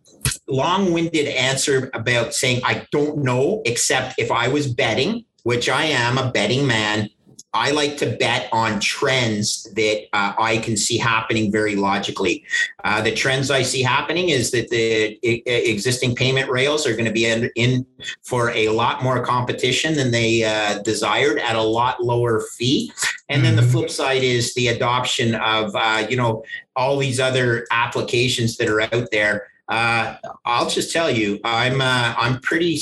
long-winded 0.48 1.28
answer 1.28 1.90
about 1.94 2.34
saying 2.34 2.60
I 2.64 2.86
don't 3.10 3.24
know, 3.24 3.62
except 3.64 4.14
if 4.18 4.30
I 4.30 4.48
was 4.48 4.72
betting, 4.72 5.24
which 5.42 5.68
I 5.68 5.84
am 5.84 6.18
a 6.18 6.30
betting 6.30 6.66
man. 6.66 7.08
I 7.52 7.72
like 7.72 7.96
to 7.96 8.16
bet 8.16 8.48
on 8.52 8.78
trends 8.78 9.64
that 9.74 10.04
uh, 10.12 10.34
I 10.38 10.58
can 10.58 10.76
see 10.76 10.98
happening 10.98 11.50
very 11.50 11.74
logically. 11.74 12.44
Uh, 12.84 13.02
the 13.02 13.12
trends 13.12 13.50
I 13.50 13.62
see 13.62 13.82
happening 13.82 14.28
is 14.28 14.52
that 14.52 14.68
the 14.68 15.18
existing 15.24 16.14
payment 16.14 16.48
rails 16.48 16.86
are 16.86 16.92
going 16.92 17.06
to 17.06 17.10
be 17.10 17.26
in, 17.26 17.50
in, 17.56 17.84
for 18.22 18.50
a 18.50 18.68
lot 18.68 19.02
more 19.02 19.24
competition 19.24 19.96
than 19.96 20.12
they 20.12 20.44
uh, 20.44 20.80
desired 20.84 21.38
at 21.38 21.56
a 21.56 21.62
lot 21.62 22.00
lower 22.00 22.40
fee. 22.56 22.92
And 23.28 23.44
then 23.44 23.56
the 23.56 23.62
mm-hmm. 23.62 23.72
flip 23.72 23.90
side 23.90 24.22
is 24.22 24.54
the 24.54 24.68
adoption 24.68 25.34
of 25.34 25.74
uh, 25.74 26.06
you 26.08 26.16
know 26.16 26.44
all 26.76 26.98
these 26.98 27.18
other 27.18 27.66
applications 27.72 28.58
that 28.58 28.68
are 28.68 28.80
out 28.80 29.08
there 29.10 29.49
uh, 29.70 30.16
I'll 30.44 30.68
just 30.68 30.92
tell 30.92 31.10
you, 31.10 31.38
I'm 31.44 31.80
uh, 31.80 32.14
I'm 32.18 32.40
pretty, 32.40 32.78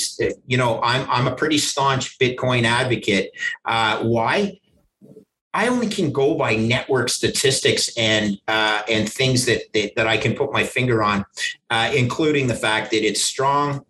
you 0.47 0.57
know, 0.57 0.81
I'm 0.81 1.09
I'm 1.09 1.27
a 1.27 1.35
pretty 1.35 1.59
staunch 1.59 2.17
Bitcoin 2.17 2.63
advocate. 2.63 3.31
Uh, 3.63 4.03
why? 4.03 4.59
I 5.53 5.67
only 5.67 5.87
can 5.87 6.11
go 6.11 6.35
by 6.35 6.55
network 6.55 7.09
statistics 7.09 7.95
and 7.97 8.39
uh, 8.47 8.81
and 8.89 9.11
things 9.11 9.45
that, 9.45 9.61
that, 9.73 9.95
that 9.95 10.07
I 10.07 10.17
can 10.17 10.35
put 10.35 10.51
my 10.51 10.63
finger 10.63 11.03
on, 11.03 11.25
uh, 11.69 11.91
including 11.95 12.47
the 12.47 12.55
fact 12.55 12.91
that 12.91 13.05
it's 13.05 13.21
strong. 13.21 13.85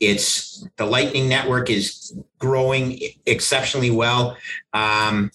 It's 0.00 0.66
the 0.76 0.86
Lightning 0.86 1.28
Network 1.28 1.70
is 1.70 2.16
growing 2.38 3.00
exceptionally 3.26 3.90
well. 3.90 4.36
Um, 4.72 5.30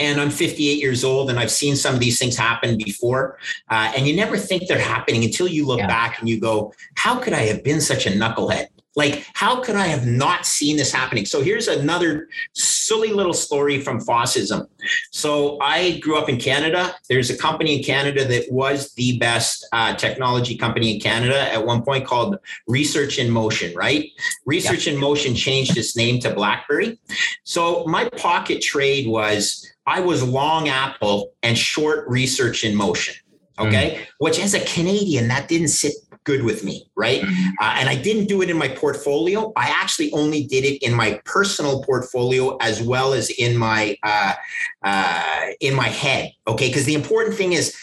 and 0.00 0.20
I'm 0.20 0.30
58 0.30 0.78
years 0.78 1.04
old 1.04 1.30
and 1.30 1.38
I've 1.38 1.50
seen 1.50 1.76
some 1.76 1.94
of 1.94 2.00
these 2.00 2.18
things 2.18 2.36
happen 2.36 2.76
before. 2.76 3.38
Uh, 3.68 3.92
and 3.96 4.06
you 4.06 4.14
never 4.14 4.36
think 4.36 4.68
they're 4.68 4.78
happening 4.78 5.24
until 5.24 5.48
you 5.48 5.66
look 5.66 5.80
yeah. 5.80 5.86
back 5.86 6.20
and 6.20 6.28
you 6.28 6.40
go, 6.40 6.72
how 6.96 7.18
could 7.18 7.32
I 7.32 7.42
have 7.42 7.64
been 7.64 7.80
such 7.80 8.06
a 8.06 8.10
knucklehead? 8.10 8.68
Like, 8.98 9.24
how 9.34 9.60
could 9.60 9.76
I 9.76 9.86
have 9.86 10.06
not 10.06 10.44
seen 10.44 10.76
this 10.76 10.90
happening? 10.90 11.24
So 11.24 11.40
here's 11.40 11.68
another 11.68 12.28
silly 12.54 13.10
little 13.12 13.32
story 13.32 13.80
from 13.80 14.00
Fossism. 14.00 14.66
So 15.12 15.56
I 15.60 16.00
grew 16.00 16.18
up 16.18 16.28
in 16.28 16.36
Canada. 16.36 16.96
There's 17.08 17.30
a 17.30 17.38
company 17.38 17.76
in 17.76 17.84
Canada 17.84 18.26
that 18.26 18.50
was 18.50 18.92
the 18.94 19.16
best 19.18 19.64
uh, 19.72 19.94
technology 19.94 20.56
company 20.56 20.94
in 20.94 21.00
Canada 21.00 21.40
at 21.52 21.64
one 21.64 21.82
point 21.82 22.06
called 22.06 22.38
Research 22.66 23.20
in 23.20 23.30
Motion, 23.30 23.72
right? 23.76 24.10
Research 24.46 24.88
yeah. 24.88 24.94
in 24.94 24.98
Motion 24.98 25.36
changed 25.36 25.76
its 25.76 25.96
name 25.96 26.18
to 26.20 26.34
BlackBerry. 26.34 26.98
So 27.44 27.84
my 27.84 28.08
pocket 28.08 28.60
trade 28.62 29.06
was 29.06 29.64
I 29.88 30.00
was 30.00 30.22
long 30.22 30.68
Apple 30.68 31.32
and 31.42 31.56
short 31.56 32.06
research 32.08 32.62
in 32.62 32.76
motion. 32.76 33.14
Okay. 33.58 33.98
Mm. 33.98 34.06
Which 34.18 34.38
as 34.38 34.54
a 34.54 34.60
Canadian, 34.60 35.28
that 35.28 35.48
didn't 35.48 35.68
sit 35.68 35.94
good 36.24 36.44
with 36.44 36.62
me. 36.62 36.90
Right. 36.94 37.22
Mm. 37.22 37.52
Uh, 37.58 37.74
and 37.78 37.88
I 37.88 37.96
didn't 37.96 38.26
do 38.26 38.42
it 38.42 38.50
in 38.50 38.58
my 38.58 38.68
portfolio. 38.68 39.50
I 39.56 39.70
actually 39.70 40.12
only 40.12 40.44
did 40.44 40.64
it 40.64 40.82
in 40.82 40.92
my 40.92 41.20
personal 41.24 41.82
portfolio 41.82 42.56
as 42.58 42.82
well 42.82 43.14
as 43.14 43.30
in 43.30 43.56
my, 43.56 43.96
uh, 44.02 44.34
uh, 44.82 45.46
in 45.60 45.74
my 45.74 45.88
head. 45.88 46.32
Okay. 46.46 46.68
Because 46.68 46.84
the 46.84 46.94
important 46.94 47.34
thing 47.34 47.54
is 47.54 47.74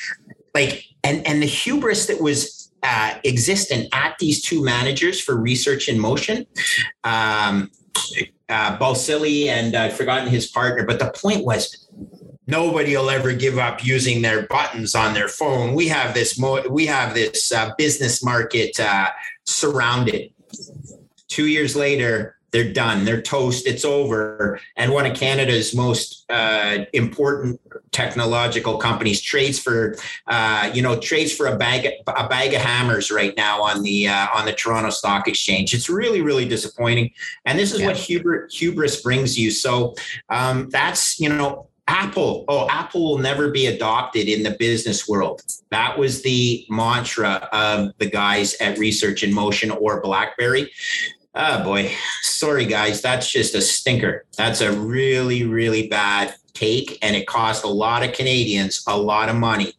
like, 0.53 0.86
and, 1.03 1.26
and 1.26 1.41
the 1.41 1.47
hubris 1.47 2.06
that 2.06 2.22
was 2.22 2.72
uh, 2.84 3.16
existent 3.24 3.89
at 3.93 4.16
these 4.20 4.43
two 4.43 4.64
managers 4.64 5.20
for 5.20 5.36
research 5.36 5.89
in 5.89 5.99
motion, 5.99 6.45
um, 7.03 7.72
uh, 8.49 8.78
Balsillie 8.78 9.47
and 9.47 9.76
I've 9.76 9.95
forgotten 9.95 10.28
his 10.28 10.47
partner, 10.47 10.86
but 10.86 10.99
the 10.99 11.12
point 11.12 11.43
was 11.45 11.84
nobody 12.48 12.96
will 12.96 13.10
ever 13.10 13.34
give 13.34 13.58
up 13.58 13.86
using 13.86 14.22
their 14.22 14.43
buttons 14.48 14.96
on 14.96 15.14
their 15.14 15.28
phone. 15.28 15.74
We 15.74 15.88
have 15.89 16.14
this 16.14 16.38
mo- 16.38 16.68
we 16.70 16.86
have 16.86 17.14
this 17.14 17.52
uh, 17.52 17.72
business 17.78 18.24
market 18.24 18.80
uh, 18.80 19.10
surrounded. 19.46 20.32
Two 21.28 21.48
years 21.48 21.76
later, 21.76 22.36
they're 22.56 22.72
done. 22.72 23.04
They're 23.04 23.22
toast. 23.22 23.68
It's 23.68 23.84
over. 23.84 24.62
And 24.78 24.93
one 24.93 25.06
of 25.06 25.18
Canada's 25.18 25.76
most 25.76 26.24
uh, 26.32 26.86
important 26.93 27.60
technological 27.91 28.78
companies 28.78 29.22
trades 29.22 29.60
for, 29.60 29.98
uh, 30.28 30.72
you 30.74 30.82
know, 30.82 30.98
trades 30.98 31.34
for 31.34 31.48
a 31.48 31.58
bag 31.58 31.86
a 32.08 32.30
bag 32.30 32.54
of 32.54 32.62
hammers 32.62 33.12
right 33.12 33.34
now 33.36 33.62
on 33.62 33.84
the 33.84 34.08
uh, 34.08 34.28
on 34.34 34.46
the 34.46 34.54
Toronto 34.54 34.89
Stock 34.89 35.28
Exchange. 35.28 35.74
It's 35.74 35.89
really 35.89 36.22
really 36.22 36.48
disappointing. 36.48 37.12
And 37.43 37.60
this 37.60 37.74
is 37.74 37.82
yeah. 37.82 37.88
what 37.88 37.98
hubris, 37.98 38.56
hubris 38.56 39.02
brings 39.02 39.38
you. 39.38 39.52
So 39.52 39.96
um, 40.30 40.70
that's 40.70 41.20
you 41.20 41.28
know 41.28 41.68
Apple, 41.88 42.45
oh, 42.47 42.67
Apple 42.69 43.03
will 43.03 43.17
never 43.19 43.51
be 43.51 43.67
adopted 43.67 44.27
in 44.27 44.43
the 44.43 44.51
business 44.51 45.07
world. 45.07 45.41
That 45.69 45.97
was 45.97 46.23
the 46.23 46.65
mantra 46.69 47.47
of 47.51 47.91
the 47.99 48.09
guys 48.09 48.55
at 48.55 48.77
Research 48.79 49.23
in 49.23 49.33
Motion 49.33 49.69
or 49.69 50.01
BlackBerry. 50.01 50.71
Oh 51.36 51.63
boy, 51.63 51.91
sorry 52.21 52.65
guys, 52.65 53.01
that's 53.01 53.29
just 53.29 53.55
a 53.55 53.61
stinker. 53.61 54.25
That's 54.38 54.61
a 54.61 54.71
really, 54.71 55.43
really 55.43 55.88
bad 55.88 56.33
take, 56.53 56.97
and 57.01 57.15
it 57.15 57.27
cost 57.27 57.63
a 57.65 57.67
lot 57.67 58.03
of 58.03 58.13
Canadians 58.13 58.83
a 58.88 58.97
lot 58.97 59.29
of 59.29 59.36
money. 59.36 59.73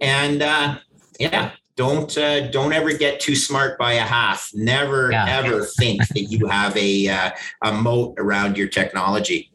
And 0.00 0.42
uh, 0.42 0.78
yeah, 1.18 1.52
don't 1.76 2.16
uh, 2.18 2.48
don't 2.48 2.72
ever 2.72 2.92
get 2.92 3.20
too 3.20 3.36
smart 3.36 3.78
by 3.78 3.94
a 3.94 4.00
half. 4.00 4.50
Never 4.52 5.12
yeah. 5.12 5.26
ever 5.28 5.64
think 5.64 6.06
that 6.08 6.22
you 6.22 6.46
have 6.46 6.76
a 6.76 7.08
uh, 7.08 7.30
a 7.62 7.72
moat 7.72 8.14
around 8.18 8.58
your 8.58 8.68
technology. 8.68 9.50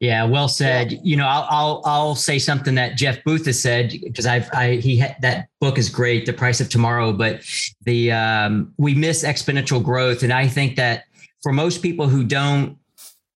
Yeah, 0.00 0.24
well 0.24 0.46
said. 0.46 0.92
You 1.02 1.16
know, 1.16 1.26
I'll 1.26 1.46
I'll, 1.50 1.82
I'll 1.84 2.14
say 2.14 2.38
something 2.38 2.76
that 2.76 2.96
Jeff 2.96 3.22
Booth 3.24 3.46
has 3.46 3.60
said 3.60 3.92
because 4.02 4.26
I've 4.26 4.48
I 4.52 4.76
he 4.76 4.96
had, 4.96 5.16
that 5.22 5.48
book 5.60 5.76
is 5.76 5.88
great, 5.88 6.24
The 6.24 6.32
Price 6.32 6.60
of 6.60 6.68
Tomorrow. 6.68 7.12
But 7.12 7.42
the 7.82 8.12
um, 8.12 8.72
we 8.76 8.94
miss 8.94 9.24
exponential 9.24 9.82
growth, 9.82 10.22
and 10.22 10.32
I 10.32 10.46
think 10.46 10.76
that 10.76 11.04
for 11.42 11.52
most 11.52 11.82
people 11.82 12.08
who 12.08 12.22
don't 12.22 12.78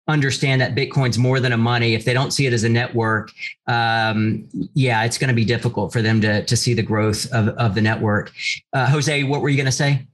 understand 0.09 0.61
that 0.61 0.75
Bitcoin's 0.75 1.19
more 1.19 1.39
than 1.39 1.53
a 1.53 1.57
money, 1.57 1.95
if 1.95 2.05
they 2.05 2.15
don't 2.15 2.33
see 2.33 2.47
it 2.47 2.53
as 2.53 2.65
a 2.65 2.69
network, 2.69 3.31
um, 3.67 4.49
yeah, 4.75 5.05
it's 5.05 5.19
going 5.19 5.29
to 5.29 5.35
be 5.35 5.45
difficult 5.45 5.93
for 5.93 6.03
them 6.03 6.21
to 6.23 6.45
to 6.45 6.57
see 6.57 6.75
the 6.75 6.83
growth 6.83 7.31
of 7.33 7.49
of 7.51 7.77
the 7.77 7.83
network. 7.83 8.33
Uh, 8.73 8.87
Jose, 8.87 9.23
what 9.23 9.43
were 9.43 9.49
you 9.49 9.57
going 9.57 9.67
to 9.67 9.73
say? 9.73 10.09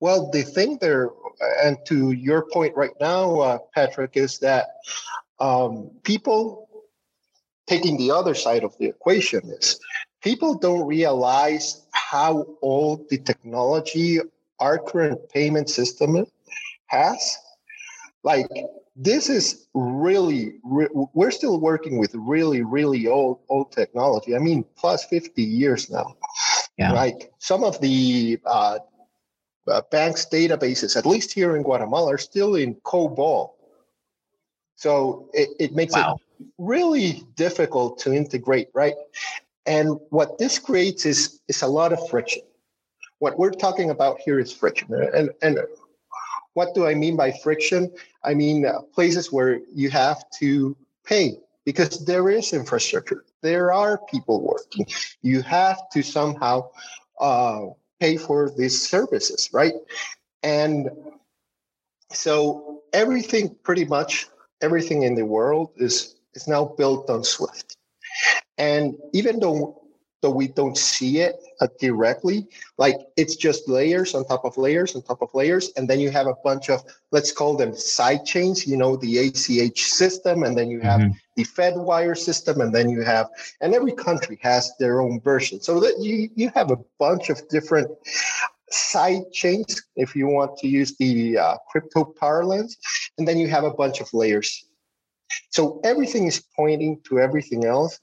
Well, 0.00 0.30
the 0.30 0.42
thing 0.42 0.78
there, 0.80 1.10
and 1.62 1.76
to 1.84 2.12
your 2.12 2.46
point 2.50 2.74
right 2.74 2.94
now, 3.00 3.38
uh, 3.38 3.58
Patrick, 3.74 4.16
is 4.16 4.38
that 4.38 4.66
um, 5.40 5.90
people 6.02 6.68
taking 7.66 7.96
the 7.96 8.10
other 8.10 8.34
side 8.34 8.64
of 8.64 8.76
the 8.78 8.86
equation 8.86 9.40
is 9.50 9.78
people 10.22 10.54
don't 10.58 10.86
realize 10.86 11.86
how 11.92 12.46
old 12.62 13.08
the 13.08 13.18
technology 13.18 14.18
our 14.58 14.78
current 14.78 15.28
payment 15.30 15.70
system 15.70 16.26
has. 16.86 17.38
Like 18.22 18.48
this 18.96 19.30
is 19.30 19.66
really, 19.72 20.54
re- 20.62 20.88
we're 21.14 21.30
still 21.30 21.58
working 21.58 21.98
with 21.98 22.14
really, 22.14 22.62
really 22.62 23.06
old, 23.06 23.40
old 23.48 23.72
technology. 23.72 24.36
I 24.36 24.38
mean, 24.38 24.64
plus 24.76 25.04
50 25.06 25.42
years 25.42 25.90
now. 25.90 26.16
Yeah. 26.76 26.92
Like 26.92 27.32
some 27.38 27.64
of 27.64 27.80
the 27.80 28.38
uh, 28.44 28.78
uh, 29.68 29.82
banks' 29.90 30.26
databases, 30.30 30.96
at 30.96 31.06
least 31.06 31.32
here 31.32 31.56
in 31.56 31.62
Guatemala, 31.62 32.14
are 32.14 32.18
still 32.18 32.56
in 32.56 32.74
COBOL. 32.76 33.52
So 34.80 35.28
it, 35.34 35.50
it 35.58 35.74
makes 35.74 35.92
wow. 35.92 36.18
it 36.40 36.46
really 36.56 37.22
difficult 37.36 37.98
to 37.98 38.14
integrate, 38.14 38.68
right? 38.72 38.94
And 39.66 40.00
what 40.08 40.38
this 40.38 40.58
creates 40.58 41.04
is, 41.04 41.40
is 41.48 41.60
a 41.60 41.66
lot 41.66 41.92
of 41.92 42.08
friction. 42.08 42.40
What 43.18 43.38
we're 43.38 43.50
talking 43.50 43.90
about 43.90 44.20
here 44.20 44.40
is 44.40 44.50
friction. 44.50 44.88
And, 45.14 45.32
and 45.42 45.58
what 46.54 46.74
do 46.74 46.86
I 46.86 46.94
mean 46.94 47.14
by 47.14 47.30
friction? 47.30 47.92
I 48.24 48.32
mean 48.32 48.64
uh, 48.64 48.80
places 48.94 49.30
where 49.30 49.60
you 49.74 49.90
have 49.90 50.24
to 50.38 50.74
pay 51.04 51.36
because 51.66 52.02
there 52.06 52.30
is 52.30 52.54
infrastructure. 52.54 53.26
There 53.42 53.74
are 53.74 54.00
people 54.10 54.40
working. 54.40 54.86
You 55.20 55.42
have 55.42 55.90
to 55.90 56.02
somehow 56.02 56.70
uh, 57.20 57.66
pay 58.00 58.16
for 58.16 58.50
these 58.56 58.88
services, 58.88 59.50
right? 59.52 59.74
And 60.42 60.88
so 62.10 62.80
everything 62.94 63.54
pretty 63.62 63.84
much 63.84 64.26
everything 64.60 65.02
in 65.02 65.14
the 65.14 65.24
world 65.24 65.70
is 65.76 66.16
is 66.34 66.46
now 66.46 66.64
built 66.64 67.10
on 67.10 67.24
Swift. 67.24 67.76
And 68.58 68.96
even 69.12 69.40
though 69.40 69.80
though 70.22 70.30
we 70.30 70.48
don't 70.48 70.76
see 70.76 71.20
it 71.20 71.36
uh, 71.62 71.68
directly, 71.80 72.46
like 72.76 72.96
it's 73.16 73.36
just 73.36 73.68
layers 73.68 74.14
on 74.14 74.24
top 74.26 74.44
of 74.44 74.58
layers 74.58 74.94
on 74.94 75.02
top 75.02 75.22
of 75.22 75.30
layers, 75.34 75.72
and 75.76 75.88
then 75.88 75.98
you 75.98 76.10
have 76.10 76.26
a 76.26 76.34
bunch 76.44 76.68
of 76.68 76.82
let's 77.10 77.32
call 77.32 77.56
them 77.56 77.74
side 77.74 78.24
chains. 78.26 78.66
You 78.66 78.76
know, 78.76 78.96
the 78.96 79.18
ACH 79.18 79.82
system, 79.82 80.42
and 80.42 80.56
then 80.56 80.68
you 80.70 80.80
have 80.80 81.00
mm-hmm. 81.00 81.12
the 81.36 81.44
FedWire 81.44 82.16
system, 82.16 82.60
and 82.60 82.74
then 82.74 82.90
you 82.90 83.02
have, 83.02 83.28
and 83.60 83.74
every 83.74 83.92
country 83.92 84.38
has 84.42 84.72
their 84.78 85.00
own 85.00 85.20
version. 85.20 85.60
So 85.60 85.80
that 85.80 85.98
you 86.00 86.28
you 86.34 86.50
have 86.54 86.70
a 86.70 86.78
bunch 86.98 87.30
of 87.30 87.48
different 87.48 87.90
side 88.70 89.30
chains, 89.32 89.82
if 89.96 90.14
you 90.14 90.26
want 90.26 90.56
to 90.58 90.68
use 90.68 90.96
the 90.98 91.38
uh, 91.38 91.56
crypto 91.70 92.04
parlance, 92.04 92.76
and 93.18 93.26
then 93.26 93.38
you 93.38 93.48
have 93.48 93.64
a 93.64 93.70
bunch 93.70 94.00
of 94.00 94.12
layers. 94.12 94.66
So 95.50 95.80
everything 95.84 96.26
is 96.26 96.44
pointing 96.56 97.00
to 97.08 97.18
everything 97.18 97.64
else. 97.64 97.98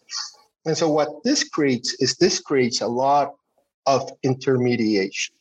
And 0.66 0.78
so 0.78 0.90
what 0.90 1.24
this 1.24 1.44
creates 1.44 1.96
is 2.00 2.16
this 2.16 2.40
creates 2.40 2.82
a 2.82 2.88
lot 2.88 3.34
of 3.86 4.12
intermediation. 4.24 5.36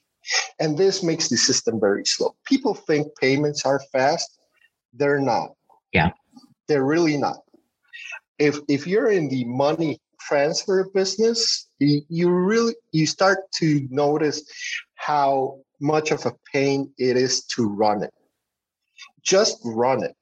And 0.58 0.76
this 0.76 1.02
makes 1.02 1.28
the 1.28 1.36
system 1.36 1.78
very 1.78 2.04
slow. 2.04 2.34
People 2.44 2.74
think 2.74 3.08
payments 3.20 3.64
are 3.64 3.80
fast. 3.92 4.38
They're 4.92 5.20
not. 5.20 5.50
Yeah. 5.92 6.10
They're 6.68 6.84
really 6.84 7.16
not. 7.16 7.38
If 8.38 8.58
if 8.68 8.86
you're 8.86 9.10
in 9.10 9.28
the 9.28 9.44
money 9.44 10.00
transfer 10.20 10.88
business, 10.92 11.68
you, 11.78 12.02
you 12.08 12.30
really 12.30 12.74
you 12.92 13.06
start 13.06 13.38
to 13.52 13.86
notice 13.90 14.42
how 15.07 15.59
much 15.80 16.11
of 16.11 16.26
a 16.26 16.32
pain 16.52 16.92
it 16.98 17.16
is 17.16 17.44
to 17.44 17.68
run 17.68 18.02
it. 18.02 18.12
Just 19.22 19.59
run 19.64 20.02
it. 20.02 20.16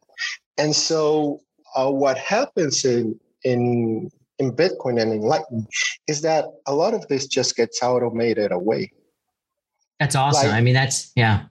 And 0.59 0.77
so 0.77 1.41
uh, 1.75 1.91
what 1.91 2.19
happens 2.19 2.85
in 2.85 3.19
in 3.45 4.11
in 4.39 4.53
Bitcoin 4.53 5.01
and 5.01 5.13
in 5.13 5.21
Lightning 5.21 5.67
is 6.07 6.21
that 6.23 6.45
a 6.67 6.75
lot 6.75 6.93
of 6.93 7.07
this 7.09 7.27
just 7.27 7.57
gets 7.57 7.83
automated 7.83 8.53
away. 8.53 8.93
That's 10.01 10.17
awesome. 10.17 10.49
Like, 10.49 10.59
I 10.59 10.61
mean, 10.61 10.75
that's 10.75 11.13
yeah. 11.17 11.45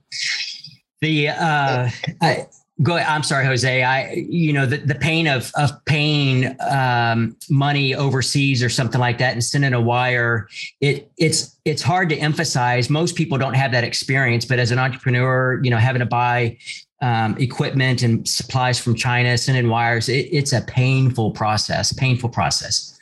The 1.00 1.28
uh, 1.28 1.90
I, 2.22 2.46
Go. 2.82 2.96
I'm 2.96 3.22
sorry, 3.22 3.46
Jose. 3.46 3.84
I, 3.84 4.14
you 4.28 4.52
know, 4.52 4.66
the, 4.66 4.78
the 4.78 4.96
pain 4.96 5.28
of 5.28 5.52
of 5.54 5.70
paying 5.84 6.56
um, 6.68 7.36
money 7.48 7.94
overseas 7.94 8.64
or 8.64 8.68
something 8.68 9.00
like 9.00 9.18
that 9.18 9.32
and 9.32 9.44
sending 9.44 9.72
a 9.74 9.80
wire. 9.80 10.48
It 10.80 11.08
it's 11.16 11.56
it's 11.64 11.82
hard 11.82 12.08
to 12.08 12.16
emphasize. 12.16 12.90
Most 12.90 13.14
people 13.14 13.38
don't 13.38 13.54
have 13.54 13.70
that 13.70 13.84
experience, 13.84 14.44
but 14.44 14.58
as 14.58 14.72
an 14.72 14.80
entrepreneur, 14.80 15.60
you 15.62 15.70
know, 15.70 15.76
having 15.76 16.00
to 16.00 16.06
buy 16.06 16.58
um, 17.00 17.36
equipment 17.38 18.02
and 18.02 18.26
supplies 18.26 18.80
from 18.80 18.96
China, 18.96 19.38
sending 19.38 19.68
wires, 19.68 20.08
it, 20.08 20.28
it's 20.32 20.52
a 20.52 20.62
painful 20.62 21.30
process. 21.30 21.92
Painful 21.92 22.30
process. 22.30 22.98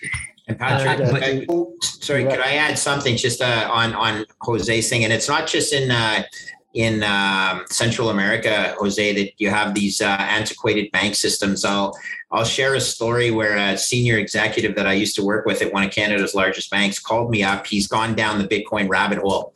And 0.48 0.58
Patrick, 0.58 1.08
uh, 1.08 1.12
but, 1.12 1.22
I, 1.22 1.46
sorry, 1.80 2.24
could 2.24 2.40
I 2.40 2.56
add 2.56 2.78
something 2.78 3.16
just 3.16 3.40
uh, 3.40 3.70
on 3.72 3.94
on 3.94 4.26
Jose's 4.42 4.90
thing? 4.90 5.02
And 5.04 5.14
it's 5.14 5.30
not 5.30 5.46
just 5.46 5.72
in. 5.72 5.90
Uh, 5.90 6.24
in 6.74 7.02
um, 7.02 7.64
Central 7.68 8.10
America, 8.10 8.74
Jose, 8.78 9.12
that 9.14 9.32
you 9.38 9.50
have 9.50 9.74
these 9.74 10.00
uh, 10.00 10.16
antiquated 10.18 10.90
bank 10.92 11.14
systems. 11.14 11.64
I'll 11.64 11.96
I'll 12.30 12.44
share 12.44 12.74
a 12.74 12.80
story 12.80 13.30
where 13.30 13.56
a 13.56 13.76
senior 13.76 14.16
executive 14.16 14.74
that 14.76 14.86
I 14.86 14.94
used 14.94 15.14
to 15.16 15.24
work 15.24 15.44
with 15.44 15.60
at 15.60 15.70
one 15.70 15.84
of 15.84 15.90
Canada's 15.90 16.34
largest 16.34 16.70
banks 16.70 16.98
called 16.98 17.30
me 17.30 17.42
up. 17.42 17.66
He's 17.66 17.86
gone 17.86 18.14
down 18.14 18.38
the 18.38 18.48
Bitcoin 18.48 18.88
rabbit 18.88 19.18
hole, 19.18 19.52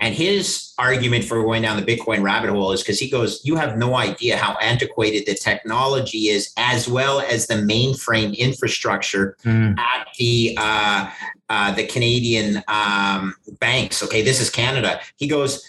and 0.00 0.14
his 0.14 0.72
argument 0.78 1.24
for 1.24 1.42
going 1.42 1.62
down 1.62 1.78
the 1.78 1.96
Bitcoin 1.96 2.22
rabbit 2.22 2.50
hole 2.50 2.72
is 2.72 2.82
because 2.82 2.98
he 2.98 3.10
goes, 3.10 3.42
"You 3.44 3.56
have 3.56 3.76
no 3.76 3.96
idea 3.96 4.38
how 4.38 4.56
antiquated 4.62 5.26
the 5.26 5.34
technology 5.34 6.28
is, 6.28 6.52
as 6.56 6.88
well 6.88 7.20
as 7.20 7.46
the 7.46 7.56
mainframe 7.56 8.36
infrastructure 8.36 9.36
mm. 9.44 9.78
at 9.78 10.08
the." 10.18 10.56
Uh, 10.58 11.10
uh, 11.50 11.72
the 11.72 11.86
Canadian 11.86 12.62
um, 12.68 13.34
banks. 13.60 14.02
Okay, 14.02 14.22
this 14.22 14.40
is 14.40 14.48
Canada. 14.48 14.98
He 15.16 15.28
goes, 15.28 15.62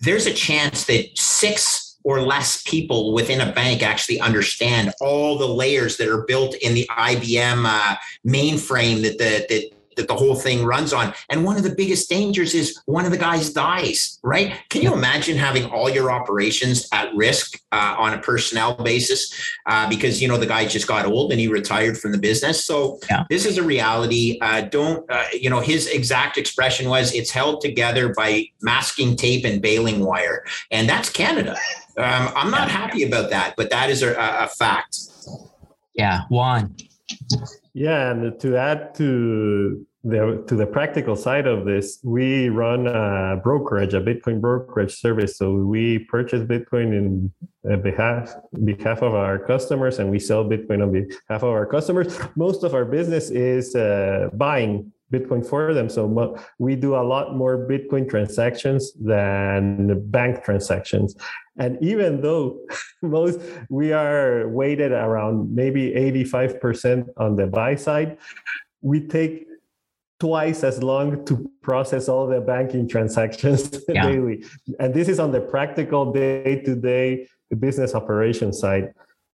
there's 0.00 0.26
a 0.26 0.32
chance 0.32 0.84
that 0.84 1.06
six 1.16 1.98
or 2.02 2.22
less 2.22 2.62
people 2.62 3.12
within 3.12 3.40
a 3.40 3.52
bank 3.52 3.82
actually 3.82 4.20
understand 4.20 4.92
all 5.00 5.36
the 5.36 5.46
layers 5.46 5.96
that 5.98 6.08
are 6.08 6.22
built 6.22 6.54
in 6.56 6.74
the 6.74 6.88
IBM 6.90 7.64
uh, 7.66 7.96
mainframe 8.26 9.02
that 9.02 9.18
the 9.18 9.46
that 9.48 9.70
that 9.96 10.08
the 10.08 10.14
whole 10.14 10.34
thing 10.34 10.64
runs 10.64 10.92
on. 10.92 11.12
And 11.28 11.44
one 11.44 11.56
of 11.56 11.62
the 11.62 11.74
biggest 11.74 12.08
dangers 12.08 12.54
is 12.54 12.80
one 12.86 13.04
of 13.04 13.10
the 13.10 13.18
guys 13.18 13.52
dies, 13.52 14.18
right? 14.22 14.54
Can 14.68 14.82
you 14.82 14.92
imagine 14.92 15.36
having 15.36 15.66
all 15.66 15.90
your 15.90 16.10
operations 16.10 16.88
at 16.92 17.14
risk 17.14 17.60
uh, 17.72 17.96
on 17.98 18.14
a 18.14 18.18
personnel 18.18 18.74
basis 18.74 19.32
uh, 19.66 19.88
because 19.88 20.22
you 20.22 20.28
know 20.28 20.36
the 20.36 20.46
guy 20.46 20.66
just 20.66 20.86
got 20.86 21.06
old 21.06 21.32
and 21.32 21.40
he 21.40 21.48
retired 21.48 21.98
from 21.98 22.12
the 22.12 22.18
business? 22.18 22.64
So 22.64 22.98
yeah. 23.10 23.24
this 23.28 23.46
is 23.46 23.58
a 23.58 23.62
reality. 23.62 24.38
Uh, 24.40 24.62
don't 24.62 25.10
uh, 25.10 25.24
you 25.32 25.50
know? 25.50 25.60
His 25.60 25.86
exact 25.86 26.38
expression 26.38 26.88
was, 26.88 27.14
"It's 27.14 27.30
held 27.30 27.60
together 27.60 28.14
by 28.14 28.46
masking 28.62 29.16
tape 29.16 29.44
and 29.44 29.60
baling 29.60 30.04
wire," 30.04 30.44
and 30.70 30.88
that's 30.88 31.10
Canada. 31.10 31.56
Um, 31.96 32.30
I'm 32.34 32.50
not 32.50 32.70
happy 32.70 33.04
about 33.04 33.30
that, 33.30 33.54
but 33.56 33.70
that 33.70 33.90
is 33.90 34.02
a, 34.02 34.14
a 34.14 34.46
fact. 34.46 34.98
Yeah, 35.94 36.22
Juan. 36.30 36.76
Yeah, 37.72 38.10
and 38.10 38.38
to 38.40 38.56
add 38.56 38.94
to 38.96 39.86
the 40.02 40.42
to 40.48 40.56
the 40.56 40.66
practical 40.66 41.14
side 41.14 41.46
of 41.46 41.64
this, 41.64 42.00
we 42.02 42.48
run 42.48 42.86
a 42.86 43.40
brokerage, 43.42 43.94
a 43.94 44.00
Bitcoin 44.00 44.40
brokerage 44.40 44.94
service. 44.98 45.36
So 45.36 45.52
we 45.52 46.00
purchase 46.00 46.42
Bitcoin 46.42 47.30
in 47.62 47.80
behalf 47.82 48.34
behalf 48.64 49.02
of 49.02 49.14
our 49.14 49.38
customers, 49.38 49.98
and 49.98 50.10
we 50.10 50.18
sell 50.18 50.44
Bitcoin 50.44 50.82
on 50.82 50.92
behalf 50.92 51.42
of 51.42 51.50
our 51.50 51.66
customers. 51.66 52.18
Most 52.34 52.64
of 52.64 52.74
our 52.74 52.84
business 52.84 53.30
is 53.30 53.76
uh, 53.76 54.30
buying 54.32 54.92
Bitcoin 55.12 55.46
for 55.46 55.74
them. 55.74 55.88
So 55.88 56.36
we 56.58 56.76
do 56.76 56.94
a 56.94 57.02
lot 57.02 57.36
more 57.36 57.68
Bitcoin 57.68 58.08
transactions 58.08 58.92
than 58.94 60.08
bank 60.10 60.44
transactions. 60.44 61.16
And 61.60 61.78
even 61.82 62.22
though 62.22 62.58
most 63.02 63.38
we 63.68 63.92
are 63.92 64.48
weighted 64.48 64.90
around 64.90 65.54
maybe 65.54 65.92
85% 65.92 67.08
on 67.18 67.36
the 67.36 67.46
buy 67.46 67.76
side, 67.76 68.18
we 68.80 69.06
take 69.06 69.46
twice 70.18 70.64
as 70.64 70.82
long 70.82 71.24
to 71.26 71.50
process 71.62 72.08
all 72.08 72.26
the 72.26 72.40
banking 72.40 72.88
transactions 72.88 73.70
yeah. 73.88 74.06
daily. 74.06 74.44
And 74.80 74.92
this 74.92 75.08
is 75.08 75.20
on 75.20 75.32
the 75.32 75.40
practical 75.40 76.12
day 76.12 76.60
to 76.62 76.74
day 76.74 77.28
business 77.58 77.94
operation 77.94 78.52
side. 78.52 78.92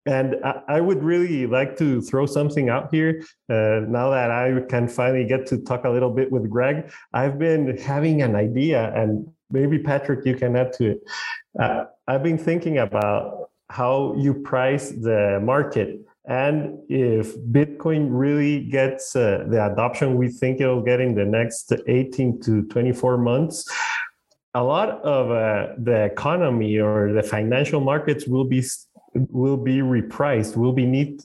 And 0.06 0.36
I, 0.68 0.82
would 0.82 1.02
really 1.02 1.48
like 1.48 1.78
to 1.78 2.02
throw 2.02 2.26
something 2.26 2.68
out 2.68 2.94
here. 2.94 3.24
Uh, 3.50 3.88
now 3.88 4.10
that 4.10 4.32
I 4.32 4.60
can 4.68 4.90
finally 4.90 5.24
get 5.26 5.46
to 5.48 5.58
talk 5.60 5.86
a 5.86 5.90
little 5.90 6.10
bit 6.10 6.30
with 6.30 6.50
Greg, 6.50 6.92
I've 7.14 7.40
been 7.40 7.78
having 7.78 8.22
an 8.22 8.36
idea, 8.36 8.94
and 8.94 9.26
maybe 9.54 9.80
Patrick, 9.80 10.26
you 10.26 10.36
can 10.36 10.56
add 10.58 10.74
to 10.74 10.92
it. 10.92 11.00
Uh, 11.58 11.86
I've 12.08 12.24
been 12.24 12.38
thinking 12.38 12.80
about 12.80 13.50
how 13.70 14.16
you 14.18 14.34
price 14.34 14.90
the 14.90 15.40
market 15.42 16.00
and 16.26 16.80
if 16.88 17.38
Bitcoin 17.38 18.08
really 18.10 18.62
gets 18.62 19.16
uh, 19.16 19.44
the 19.50 19.66
adoption 19.66 20.16
we 20.16 20.30
think 20.30 20.62
it'll 20.62 20.82
get 20.82 21.02
in 21.02 21.16
the 21.16 21.26
next 21.26 21.74
18 21.86 22.40
to 22.42 22.64
24 22.64 23.18
months, 23.18 23.70
a 24.54 24.64
lot 24.64 25.02
of 25.04 25.32
uh, 25.32 25.74
the 25.78 26.06
economy 26.06 26.80
or 26.80 27.12
the 27.12 27.24
financial 27.24 27.82
markets 27.82 28.26
will 28.26 28.46
be 28.46 28.64
will 29.14 29.58
be 29.58 29.80
repriced, 29.80 30.56
will 30.56 30.72
be 30.72 30.86
need 30.86 31.22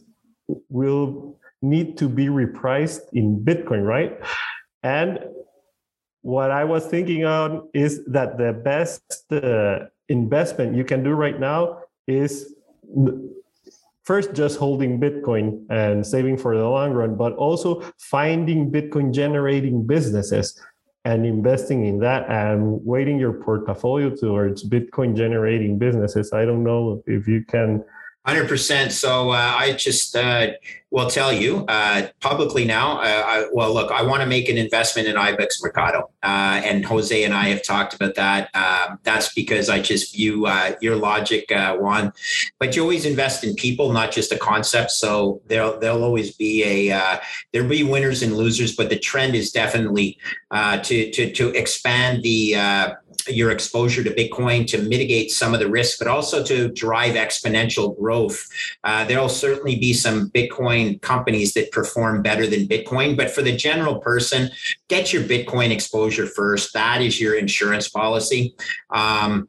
will 0.69 1.39
need 1.63 1.97
to 1.99 2.09
be 2.09 2.27
repriced 2.27 3.03
in 3.13 3.39
Bitcoin, 3.39 3.87
right? 3.87 4.19
And 4.83 5.21
what 6.29 6.51
I 6.51 6.63
was 6.65 6.85
thinking 6.85 7.25
on 7.25 7.71
is 7.73 8.05
that 8.05 8.37
the 8.37 8.53
best 8.53 9.03
uh, 9.33 9.87
investment 10.11 10.77
you 10.77 10.85
can 10.85 11.03
do 11.03 11.13
right 11.13 11.41
now 11.41 11.79
is 12.07 12.55
first 14.05 14.35
just 14.35 14.59
holding 14.59 15.01
Bitcoin 15.01 15.65
and 15.71 16.07
saving 16.07 16.37
for 16.37 16.55
the 16.55 16.69
long 16.69 16.93
run, 16.93 17.17
but 17.17 17.33
also 17.37 17.81
finding 17.99 18.71
Bitcoin 18.71 19.11
generating 19.11 19.87
businesses 19.87 20.61
and 21.07 21.25
investing 21.25 21.87
in 21.87 21.99
that 22.01 22.29
and 22.29 22.85
weighting 22.85 23.19
your 23.19 23.33
portfolio 23.33 24.15
towards 24.15 24.69
Bitcoin 24.69 25.17
generating 25.17 25.79
businesses. 25.79 26.35
I 26.35 26.45
don't 26.45 26.63
know 26.63 27.03
if 27.07 27.27
you 27.27 27.43
can 27.43 27.83
100%. 28.27 28.91
So 28.93 29.31
uh, 29.31 29.55
I 29.57 29.73
just 29.73 30.15
uh, 30.15 30.49
will 30.91 31.09
tell 31.09 31.33
you 31.33 31.65
uh, 31.67 32.09
publicly 32.21 32.65
now. 32.65 32.99
Uh, 32.99 33.23
I, 33.27 33.49
well, 33.53 33.73
look, 33.73 33.91
I 33.91 34.03
want 34.03 34.21
to 34.21 34.27
make 34.27 34.51
an 34.51 34.59
investment 34.59 35.09
in 35.09 35.17
Ibex 35.17 35.63
Mercado. 35.63 36.11
Uh, 36.23 36.61
and 36.63 36.85
Jose 36.85 37.25
and 37.25 37.33
I 37.33 37.49
have 37.49 37.63
talked 37.63 37.95
about 37.95 38.17
that. 38.17 38.55
Um, 38.55 38.99
that's 39.03 39.33
because 39.33 39.71
I 39.71 39.81
just 39.81 40.15
view 40.15 40.45
uh, 40.47 40.75
your 40.83 40.97
logic, 40.97 41.47
Juan. 41.51 42.13
But 42.59 42.77
you 42.77 42.83
always 42.83 43.07
invest 43.07 43.45
in 43.45 43.55
people, 43.55 43.93
not 43.93 44.13
just 44.13 44.31
a 44.31 44.39
concept. 44.39 44.91
So 44.91 45.41
there'll, 45.47 45.79
there'll 45.79 46.05
always 46.05 46.35
be 46.35 46.65
a, 46.65 47.21
there'll 47.53 47.69
be 47.69 47.83
winners 47.83 48.23
and 48.23 48.37
losers, 48.37 48.77
but 48.77 48.91
the 48.91 48.99
trend 48.99 49.37
is 49.37 49.53
definitely 49.53 50.19
to, 50.53 51.11
to, 51.11 51.33
to 51.33 51.49
expand 51.51 52.23
the, 52.23 52.97
your 53.29 53.51
exposure 53.51 54.03
to 54.05 54.11
Bitcoin 54.11 54.67
to 54.69 54.79
mitigate 54.83 55.31
some 55.31 55.55
of 55.55 55.61
the 55.61 55.69
risk, 55.69 55.99
but 55.99 56.09
also 56.09 56.43
to 56.45 56.69
drive 56.69 57.15
exponential 57.15 57.99
growth. 57.99 58.47
Uh, 58.85 59.05
there'll 59.05 59.29
certainly 59.29 59.77
be 59.77 59.93
some 59.93 60.31
Bitcoin 60.31 61.01
companies 61.01 61.53
that 61.55 61.71
perform 61.73 62.23
better 62.23 62.47
than 62.47 62.67
Bitcoin, 62.67 63.17
but 63.17 63.31
for 63.31 63.43
the 63.43 63.57
general 63.57 63.99
person, 64.01 64.51
get 64.89 65.13
your 65.13 65.23
Bitcoin 65.23 65.71
exposure 65.71 66.27
first. 66.27 66.73
That 66.75 67.03
is 67.03 67.21
your 67.21 67.37
insurance 67.37 67.89
policy. 67.89 68.55
Um, 68.91 69.49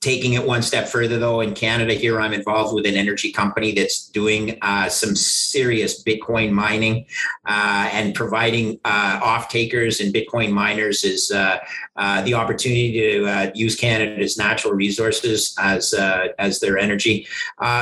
taking 0.00 0.32
it 0.32 0.44
Juan 0.44 0.62
step 0.62 0.88
further 0.88 1.18
though 1.18 1.40
in 1.40 1.54
canada 1.54 1.92
here 1.92 2.20
i'm 2.20 2.32
involved 2.32 2.74
with 2.74 2.86
an 2.86 2.94
energy 2.94 3.30
company 3.30 3.72
that's 3.72 4.08
doing 4.08 4.58
uh, 4.62 4.88
some 4.88 5.14
serious 5.14 6.02
bitcoin 6.02 6.50
mining 6.50 7.04
uh, 7.46 7.88
and 7.92 8.14
providing 8.14 8.80
uh, 8.84 9.20
off 9.22 9.48
takers 9.48 10.00
and 10.00 10.14
bitcoin 10.14 10.50
miners 10.50 11.04
is 11.04 11.30
uh, 11.30 11.58
uh, 11.96 12.22
the 12.22 12.32
opportunity 12.32 12.92
to 12.92 13.26
uh, 13.26 13.50
use 13.54 13.76
canada's 13.76 14.38
natural 14.38 14.72
resources 14.72 15.54
as 15.58 15.94
as 16.38 16.60
their 16.60 16.78
energy. 16.78 17.26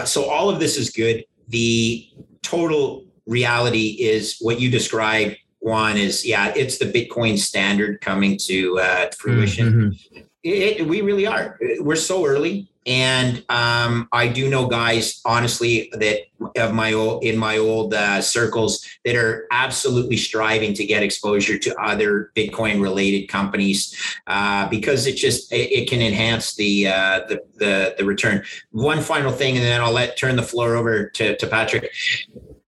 So 0.05 0.25
all 0.25 0.51
of 0.51 0.61
this 0.61 0.77
is 0.77 0.91
good. 0.91 1.25
The 1.49 2.09
total 2.43 3.05
reality 3.27 3.97
is 4.01 4.39
what 4.41 4.61
you 4.61 4.71
described 4.71 5.37
one 5.61 5.97
is 5.97 6.25
yeah 6.25 6.53
it's 6.55 6.79
the 6.79 6.87
bitcoin 6.87 7.39
standard 7.39 8.01
coming 8.01 8.37
to 8.39 8.81
fruition. 9.17 9.73
Mm-hmm. 9.73 10.28
It, 10.49 10.87
we 10.87 11.03
really 11.03 11.27
are. 11.27 11.59
We're 11.81 11.97
so 11.97 12.25
early, 12.25 12.69
and 12.87 13.45
um, 13.51 14.09
I 14.13 14.29
do 14.29 14.49
know 14.49 14.67
guys, 14.67 15.21
honestly, 15.27 15.93
that 15.93 16.21
of 16.57 16.73
my 16.73 16.95
old 16.95 17.23
in 17.23 17.37
my 17.37 17.59
old 17.59 17.93
uh, 17.93 18.23
circles 18.23 18.83
that 19.05 19.15
are 19.15 19.47
absolutely 19.51 20.17
striving 20.17 20.73
to 20.73 20.87
get 20.87 21.03
exposure 21.03 21.59
to 21.59 21.77
other 21.79 22.33
Bitcoin 22.35 22.81
related 22.81 23.27
companies 23.27 23.95
uh, 24.27 24.67
because 24.71 25.07
it 25.07 25.17
just 25.17 25.53
it, 25.53 25.71
it 25.71 25.91
can 25.91 26.01
enhance 26.01 26.55
the, 26.55 26.87
uh, 26.87 27.21
the, 27.29 27.43
the 27.57 27.95
the 27.99 28.05
return. 28.07 28.43
One 28.71 29.03
final 29.03 29.33
thing, 29.33 29.57
and 29.57 29.65
then 29.65 29.83
I'll 29.83 29.93
let 29.93 30.17
turn 30.17 30.37
the 30.37 30.43
floor 30.43 30.77
over 30.77 31.11
to, 31.11 31.37
to 31.37 31.47
Patrick. 31.47 31.93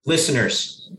Listeners, 0.05 0.91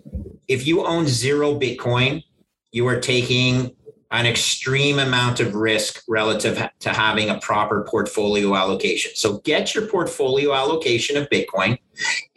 if 0.47 0.65
you 0.65 0.83
own 0.83 1.05
zero 1.07 1.59
Bitcoin, 1.59 2.23
you 2.71 2.87
are 2.87 2.99
taking 2.99 3.75
an 4.11 4.25
extreme 4.25 4.99
amount 4.99 5.39
of 5.39 5.55
risk 5.55 6.03
relative 6.07 6.69
to 6.79 6.89
having 6.89 7.29
a 7.29 7.39
proper 7.39 7.83
portfolio 7.89 8.55
allocation. 8.55 9.11
So 9.15 9.37
get 9.39 9.73
your 9.73 9.87
portfolio 9.87 10.53
allocation 10.53 11.15
of 11.15 11.29
Bitcoin. 11.29 11.77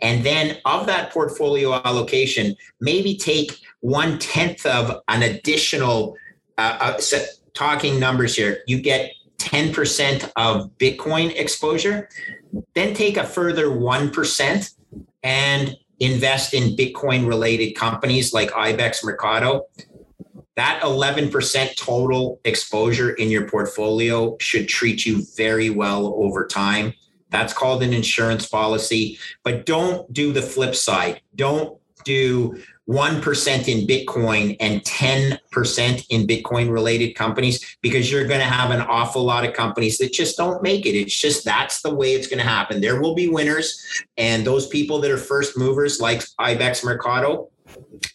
And 0.01 0.25
then 0.25 0.59
of 0.65 0.87
that 0.87 1.13
portfolio 1.13 1.75
allocation, 1.85 2.55
maybe 2.81 3.17
take 3.17 3.59
one 3.81 4.19
tenth 4.21 4.65
of 4.67 5.01
an 5.09 5.23
additional, 5.23 6.17
uh, 6.59 6.95
uh, 7.03 7.19
talking 7.55 7.99
numbers 7.99 8.37
here, 8.37 8.59
you 8.69 8.81
get 8.81 9.11
10% 9.39 10.31
of 10.37 10.71
Bitcoin 10.79 11.35
exposure, 11.35 12.09
then 12.75 12.95
take 12.95 13.17
a 13.17 13.25
further 13.25 13.67
1% 13.67 14.75
and 15.25 15.77
invest 15.99 16.55
in 16.55 16.77
Bitcoin 16.77 17.27
related 17.27 17.73
companies 17.73 18.33
like 18.33 18.53
Ibex 18.55 19.05
Mercado 19.05 19.67
that 20.57 20.81
11% 20.83 21.77
total 21.77 22.41
exposure 22.45 23.11
in 23.15 23.31
your 23.31 23.49
portfolio 23.49 24.37
should 24.41 24.69
treat 24.69 25.05
you 25.05 25.25
very 25.37 25.71
well 25.71 26.15
over 26.17 26.47
time. 26.47 26.93
That's 27.31 27.53
called 27.53 27.83
an 27.83 27.93
insurance 27.93 28.47
policy. 28.47 29.19
But 29.43 29.67
don't 29.67 30.11
do 30.13 30.33
the 30.33 30.43
flip 30.43 30.77
side. 30.77 31.21
Don't 31.35 31.79
do 32.05 32.57
1% 32.89 33.69
in 33.69 33.87
Bitcoin 33.87 34.57
and 34.61 34.83
10% 34.83 36.07
in 36.11 36.27
Bitcoin 36.27 36.71
related 36.71 37.15
companies 37.15 37.77
because 37.81 38.13
you're 38.13 38.27
going 38.27 38.41
to 38.41 38.47
have 38.47 38.71
an 38.71 38.83
awful 38.83 39.25
lot 39.25 39.45
of 39.45 39.55
companies 39.55 39.97
that 39.99 40.13
just 40.13 40.37
don't 40.37 40.63
make 40.63 40.85
it. 40.85 40.91
It's 40.91 41.19
just 41.19 41.45
that's 41.45 41.81
the 41.81 41.95
way 41.95 42.13
it's 42.13 42.27
going 42.27 42.41
to 42.41 42.49
happen. 42.49 42.81
There 42.81 43.01
will 43.01 43.15
be 43.15 43.29
winners, 43.29 43.83
and 44.19 44.47
those 44.47 44.67
people 44.67 45.01
that 45.01 45.11
are 45.11 45.17
first 45.17 45.57
movers, 45.57 45.99
like 45.99 46.23
Ibex 46.39 46.85
Mercado, 46.85 47.49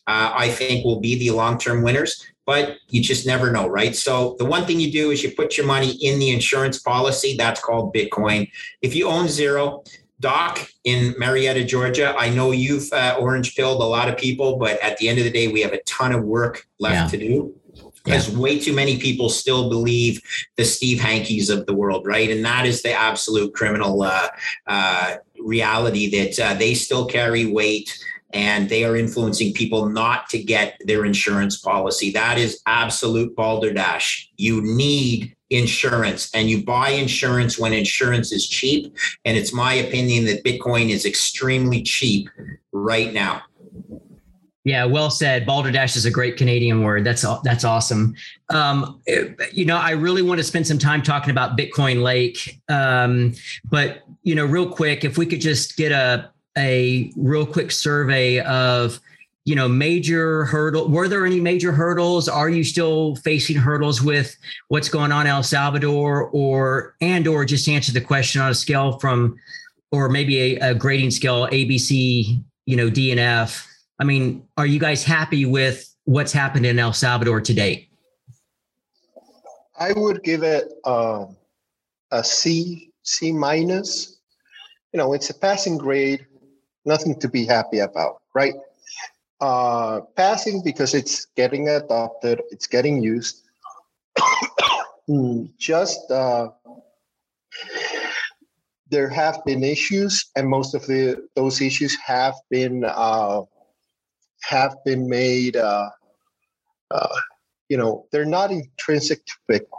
uh, 0.08 0.34
I 0.36 0.50
think 0.50 0.86
will 0.86 1.00
be 1.00 1.18
the 1.18 1.32
long 1.32 1.58
term 1.58 1.84
winners, 1.84 2.26
but 2.46 2.78
you 2.90 3.02
just 3.02 3.26
never 3.26 3.52
know, 3.52 3.68
right? 3.68 3.96
So 3.96 4.36
the 4.40 4.46
one 4.46 4.66
thing 4.66 4.80
you 4.80 4.92
do 4.92 5.12
is 5.12 5.24
you 5.24 5.32
put 5.32 5.58
your 5.58 5.66
money 5.66 5.92
in 6.02 6.20
the 6.20 6.32
insurance 6.32 6.80
policy. 6.80 7.36
That's 7.38 7.62
called 7.62 7.94
Bitcoin. 7.94 8.50
If 8.82 8.96
you 8.96 9.08
own 9.08 9.28
zero, 9.28 9.84
Doc 10.20 10.68
in 10.84 11.16
Marietta, 11.18 11.64
Georgia, 11.64 12.14
I 12.18 12.30
know 12.30 12.52
you've 12.52 12.92
uh, 12.92 13.18
orange 13.20 13.56
pilled 13.56 13.82
a 13.82 13.86
lot 13.86 14.10
of 14.10 14.18
people, 14.18 14.58
but 14.58 14.82
at 14.82 14.98
the 14.98 15.08
end 15.08 15.20
of 15.20 15.26
the 15.26 15.32
day, 15.32 15.48
we 15.48 15.62
have 15.62 15.74
a 15.74 15.82
ton 15.84 16.12
of 16.12 16.24
work 16.24 16.68
left 16.80 17.14
yeah. 17.14 17.20
to 17.20 17.28
do 17.28 17.56
because 18.04 18.30
yeah. 18.30 18.40
way 18.40 18.60
too 18.60 18.74
many 18.74 18.98
people 18.98 19.30
still 19.30 19.70
believe 19.70 20.22
the 20.58 20.66
Steve 20.66 21.00
Hankes 21.00 21.50
of 21.50 21.66
the 21.66 21.74
world, 21.74 22.06
right? 22.06 22.30
And 22.30 22.44
that 22.46 22.66
is 22.66 22.82
the 22.82 22.94
absolute 22.94 23.54
criminal 23.54 24.02
uh, 24.02 24.28
uh, 24.68 25.16
reality 25.40 26.10
that 26.20 26.40
uh, 26.40 26.54
they 26.56 26.74
still 26.74 27.06
carry 27.06 27.46
weight 27.46 27.98
and 28.34 28.70
they 28.70 28.84
are 28.84 28.96
influencing 28.96 29.54
people 29.54 29.90
not 29.90 30.30
to 30.30 30.42
get 30.42 30.80
their 30.86 31.06
insurance 31.06 31.58
policy. 31.58 32.12
That 32.12 32.38
is 32.38 32.62
absolute 32.66 33.36
balderdash. 33.36 34.30
You 34.38 34.62
need 34.62 35.36
insurance 35.50 36.30
and 36.34 36.50
you 36.50 36.64
buy 36.64 36.90
insurance 36.90 37.58
when 37.58 37.74
insurance 37.74 38.32
is 38.32 38.48
cheap. 38.48 38.96
And 39.26 39.38
it's 39.38 39.54
my 39.54 39.74
opinion 39.74 40.26
that 40.26 40.44
Bitcoin 40.44 40.90
is 40.90 41.06
extremely 41.06 41.82
cheap 41.82 42.30
right 42.72 43.12
now. 43.14 43.42
Yeah, 44.66 44.86
well 44.86 45.10
said. 45.10 45.46
Balderdash 45.46 45.96
is 45.96 46.06
a 46.06 46.12
great 46.12 46.38
Canadian 46.38 46.84
word. 46.84 47.04
That's 47.04 47.26
that's 47.44 47.64
awesome. 47.64 48.14
Um, 48.50 49.02
you 49.52 49.66
know, 49.66 49.78
I 49.78 49.92
really 49.92 50.22
want 50.22 50.38
to 50.38 50.44
spend 50.44 50.68
some 50.68 50.78
time 50.78 51.02
talking 51.02 51.32
about 51.32 51.58
Bitcoin 51.58 52.04
Lake, 52.04 52.60
um, 52.68 53.34
but 53.70 54.04
you 54.22 54.36
know, 54.36 54.46
real 54.46 54.70
quick, 54.70 55.06
if 55.06 55.18
we 55.18 55.26
could 55.26 55.42
just 55.42 55.78
get 55.78 55.92
a 55.92 56.30
a 56.60 57.12
real 57.16 57.46
quick 57.46 57.72
survey 57.72 58.40
of 58.42 59.00
you 59.46 59.56
know 59.56 59.68
major 59.68 60.46
hurdle 60.46 60.88
were 60.90 61.08
there 61.08 61.26
any 61.26 61.40
major 61.40 61.72
hurdles? 61.72 62.28
Are 62.28 62.50
you 62.50 62.64
still 62.64 63.16
facing 63.18 63.56
hurdles 63.56 64.02
with 64.02 64.36
what's 64.68 64.90
going 64.90 65.12
on 65.12 65.26
in 65.26 65.32
el 65.32 65.44
salvador? 65.44 66.26
Or 66.26 66.96
and 67.02 67.28
or 67.28 67.46
just 67.46 67.68
answer 67.68 67.92
the 67.92 68.02
question 68.02 68.42
on 68.42 68.52
a 68.52 68.56
scale 68.56 69.00
from 69.00 69.38
or 69.92 70.10
maybe 70.10 70.58
a, 70.58 70.72
a 70.72 70.76
grading 70.76 71.10
scale 71.10 71.48
abc 71.48 72.44
you 72.68 72.76
know 72.76 72.92
d 72.92 73.10
and 73.10 73.20
f 73.20 73.68
i 73.98 74.04
mean 74.04 74.44
are 74.56 74.68
you 74.68 74.80
guys 74.80 75.04
happy 75.04 75.46
with 75.46 75.90
what's 76.10 76.32
happened 76.32 76.66
in 76.66 76.80
el 76.80 76.94
salvador 76.94 77.40
to 77.40 77.54
date? 77.54 77.90
I 79.80 79.94
would 79.94 80.24
give 80.24 80.44
it 80.44 80.74
uh, 80.84 81.26
a 82.12 82.24
c 82.24 82.92
c 83.04 83.32
minus. 83.32 84.20
You 84.92 84.98
know 84.98 85.14
it's 85.14 85.30
a 85.30 85.34
passing 85.34 85.78
grade 85.78 86.26
nothing 86.86 87.20
to 87.20 87.28
be 87.28 87.46
happy 87.46 87.80
about 87.80 88.22
right 88.34 88.54
uh, 89.42 90.02
passing 90.16 90.62
because 90.64 90.94
it's 90.94 91.26
getting 91.36 91.70
adopted, 91.70 92.42
it's 92.52 92.68
getting 92.68 93.02
used. 93.02 93.44
Just 95.58 96.12
uh, 96.12 96.50
there 98.90 99.10
have 99.10 99.44
been 99.46 99.64
issues, 99.64 100.30
and 100.36 100.48
most 100.48 100.76
of 100.76 100.86
the 100.88 101.28
those 101.36 101.62
issues 101.62 101.98
have 102.06 102.36
been 102.50 102.84
uh, 102.86 103.42
have 104.44 104.76
been 104.86 105.10
made. 105.10 105.56
Uh, 105.56 105.90
uh, 106.92 107.16
you 107.70 107.78
know, 107.78 108.06
they're 108.12 108.26
not 108.26 108.52
intrinsic 108.52 109.26
to 109.26 109.34
Bitcoin. 109.50 109.79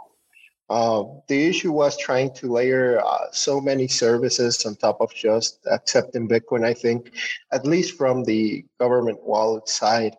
Uh, 0.71 1.03
the 1.27 1.47
issue 1.47 1.69
was 1.69 1.97
trying 1.97 2.33
to 2.33 2.49
layer 2.49 3.01
uh, 3.05 3.25
so 3.33 3.59
many 3.59 3.89
services 3.89 4.65
on 4.65 4.73
top 4.77 5.01
of 5.01 5.13
just 5.13 5.59
accepting 5.69 6.29
Bitcoin. 6.29 6.63
I 6.63 6.73
think, 6.73 7.11
at 7.51 7.65
least 7.65 7.97
from 7.97 8.23
the 8.23 8.63
government 8.79 9.21
wallet 9.21 9.67
side, 9.67 10.15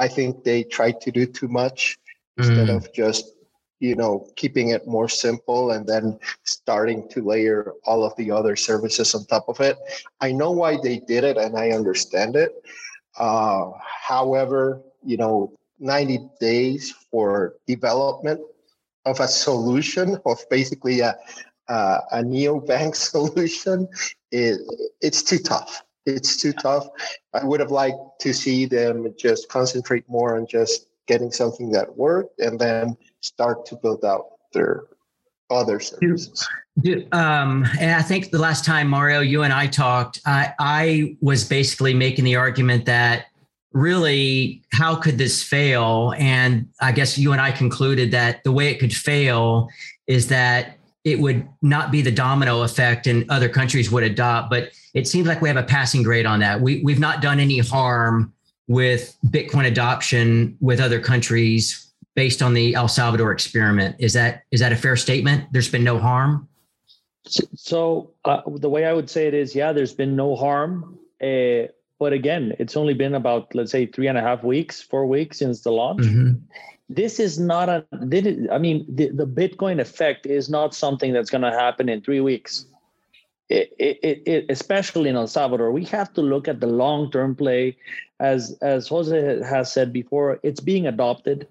I 0.00 0.08
think 0.08 0.42
they 0.42 0.64
tried 0.64 1.00
to 1.02 1.12
do 1.12 1.26
too 1.26 1.46
much 1.46 1.96
mm. 2.36 2.42
instead 2.42 2.70
of 2.70 2.92
just 2.92 3.24
you 3.78 3.94
know 3.94 4.26
keeping 4.34 4.70
it 4.70 4.88
more 4.88 5.08
simple 5.08 5.70
and 5.70 5.86
then 5.86 6.18
starting 6.42 7.08
to 7.10 7.22
layer 7.22 7.72
all 7.84 8.02
of 8.02 8.16
the 8.16 8.32
other 8.32 8.56
services 8.56 9.14
on 9.14 9.26
top 9.26 9.48
of 9.48 9.60
it. 9.60 9.78
I 10.20 10.32
know 10.32 10.50
why 10.50 10.78
they 10.82 10.98
did 10.98 11.22
it 11.22 11.36
and 11.36 11.56
I 11.56 11.70
understand 11.70 12.34
it. 12.34 12.50
Uh, 13.16 13.70
however, 13.78 14.82
you 15.04 15.18
know, 15.18 15.52
90 15.78 16.18
days 16.40 16.90
for 17.10 17.54
development 17.68 18.40
of 19.04 19.20
a 19.20 19.28
solution 19.28 20.18
of 20.24 20.38
basically 20.50 21.00
a 21.00 21.16
a, 21.68 22.00
a 22.12 22.22
neobank 22.22 22.94
solution, 23.10 23.88
it, 24.30 24.60
it's 25.00 25.22
too 25.22 25.38
tough. 25.38 25.82
It's 26.04 26.36
too 26.36 26.52
tough. 26.52 26.88
I 27.32 27.44
would 27.44 27.60
have 27.60 27.70
liked 27.70 27.96
to 28.20 28.34
see 28.34 28.66
them 28.66 29.14
just 29.18 29.48
concentrate 29.48 30.08
more 30.08 30.36
on 30.36 30.46
just 30.46 30.88
getting 31.06 31.30
something 31.30 31.70
that 31.72 31.96
worked 31.96 32.40
and 32.40 32.58
then 32.58 32.96
start 33.20 33.66
to 33.66 33.76
build 33.76 34.04
out 34.04 34.26
their 34.52 34.84
other 35.50 35.78
services. 35.78 36.46
Um, 37.12 37.66
and 37.78 37.92
I 37.92 38.02
think 38.02 38.30
the 38.30 38.38
last 38.38 38.64
time 38.64 38.88
Mario, 38.88 39.20
you 39.20 39.42
and 39.42 39.52
I 39.52 39.66
talked, 39.66 40.20
I, 40.26 40.54
I 40.58 41.16
was 41.20 41.44
basically 41.44 41.94
making 41.94 42.24
the 42.24 42.36
argument 42.36 42.86
that 42.86 43.26
really 43.72 44.62
how 44.72 44.94
could 44.94 45.18
this 45.18 45.42
fail? 45.42 46.14
And 46.18 46.68
i 46.80 46.92
guess 46.92 47.18
you 47.18 47.32
and 47.32 47.40
i 47.40 47.50
concluded 47.50 48.10
that 48.10 48.44
the 48.44 48.52
way 48.52 48.68
it 48.68 48.78
could 48.78 48.94
fail 48.94 49.68
is 50.06 50.28
that 50.28 50.78
it 51.04 51.18
would 51.18 51.48
not 51.62 51.90
be 51.90 52.02
the 52.02 52.12
domino 52.12 52.62
effect 52.62 53.06
and 53.06 53.28
other 53.30 53.48
countries 53.48 53.90
would 53.90 54.04
adopt 54.04 54.50
but 54.50 54.70
it 54.94 55.08
seems 55.08 55.26
like 55.26 55.40
we 55.40 55.48
have 55.48 55.56
a 55.56 55.62
passing 55.62 56.02
grade 56.02 56.26
on 56.26 56.40
that. 56.40 56.60
We, 56.60 56.82
we've 56.82 56.98
not 56.98 57.22
done 57.22 57.40
any 57.40 57.58
harm 57.58 58.32
with 58.68 59.16
bitcoin 59.26 59.66
adoption 59.66 60.56
with 60.60 60.80
other 60.80 61.00
countries 61.00 61.92
based 62.14 62.42
on 62.42 62.54
the 62.54 62.74
el 62.74 62.88
salvador 62.88 63.32
experiment. 63.32 63.96
Is 63.98 64.12
that 64.12 64.42
is 64.50 64.60
that 64.60 64.72
a 64.72 64.76
fair 64.76 64.96
statement? 64.96 65.46
There's 65.52 65.70
been 65.70 65.84
no 65.84 65.98
harm? 65.98 66.48
So 67.26 68.10
uh, 68.24 68.42
the 68.46 68.68
way 68.68 68.84
i 68.84 68.92
would 68.92 69.08
say 69.08 69.26
it 69.26 69.34
is 69.34 69.54
yeah 69.54 69.72
there's 69.72 69.94
been 69.94 70.16
no 70.16 70.34
harm 70.36 70.98
uh, 71.22 71.68
but 72.02 72.12
again, 72.12 72.52
it's 72.58 72.76
only 72.76 72.94
been 72.94 73.14
about 73.14 73.54
let's 73.54 73.70
say 73.70 73.86
three 73.86 74.08
and 74.08 74.18
a 74.18 74.20
half 74.20 74.42
weeks, 74.42 74.82
four 74.82 75.06
weeks 75.06 75.38
since 75.38 75.60
the 75.60 75.70
launch. 75.70 76.02
Mm-hmm. 76.02 76.32
This 76.88 77.20
is 77.20 77.38
not 77.38 77.68
a. 77.68 77.86
I 78.50 78.58
mean, 78.58 78.84
the, 78.88 79.10
the 79.10 79.24
Bitcoin 79.24 79.80
effect 79.80 80.26
is 80.26 80.50
not 80.50 80.74
something 80.74 81.12
that's 81.12 81.30
going 81.30 81.46
to 81.46 81.52
happen 81.52 81.88
in 81.88 82.00
three 82.00 82.18
weeks. 82.18 82.66
It, 83.48 83.72
it, 83.78 84.22
it, 84.26 84.46
especially 84.48 85.10
in 85.10 85.14
El 85.14 85.28
Salvador, 85.28 85.70
we 85.70 85.84
have 85.84 86.12
to 86.14 86.22
look 86.22 86.48
at 86.48 86.58
the 86.58 86.66
long-term 86.66 87.36
play. 87.36 87.76
As 88.18 88.58
as 88.62 88.88
Jose 88.88 89.40
has 89.44 89.72
said 89.72 89.92
before, 89.92 90.40
it's 90.42 90.58
being 90.72 90.88
adopted. 90.88 91.46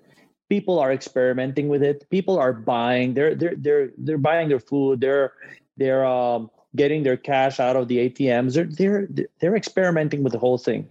People 0.49 0.79
are 0.79 0.91
experimenting 0.91 1.69
with 1.69 1.81
it. 1.81 2.09
People 2.09 2.37
are 2.37 2.51
buying. 2.51 3.13
They're 3.13 3.35
they're 3.35 3.55
they're 3.55 3.89
they're 3.97 4.25
buying 4.29 4.49
their 4.49 4.59
food. 4.59 4.99
They're 4.99 5.31
they're 5.77 6.05
um, 6.05 6.51
getting 6.75 7.03
their 7.03 7.17
cash 7.17 7.59
out 7.59 7.75
of 7.75 7.87
the 7.87 8.09
ATMs. 8.09 8.53
They're 8.53 8.65
they're 8.65 9.27
they're 9.39 9.55
experimenting 9.55 10.23
with 10.23 10.33
the 10.33 10.39
whole 10.39 10.57
thing. 10.57 10.87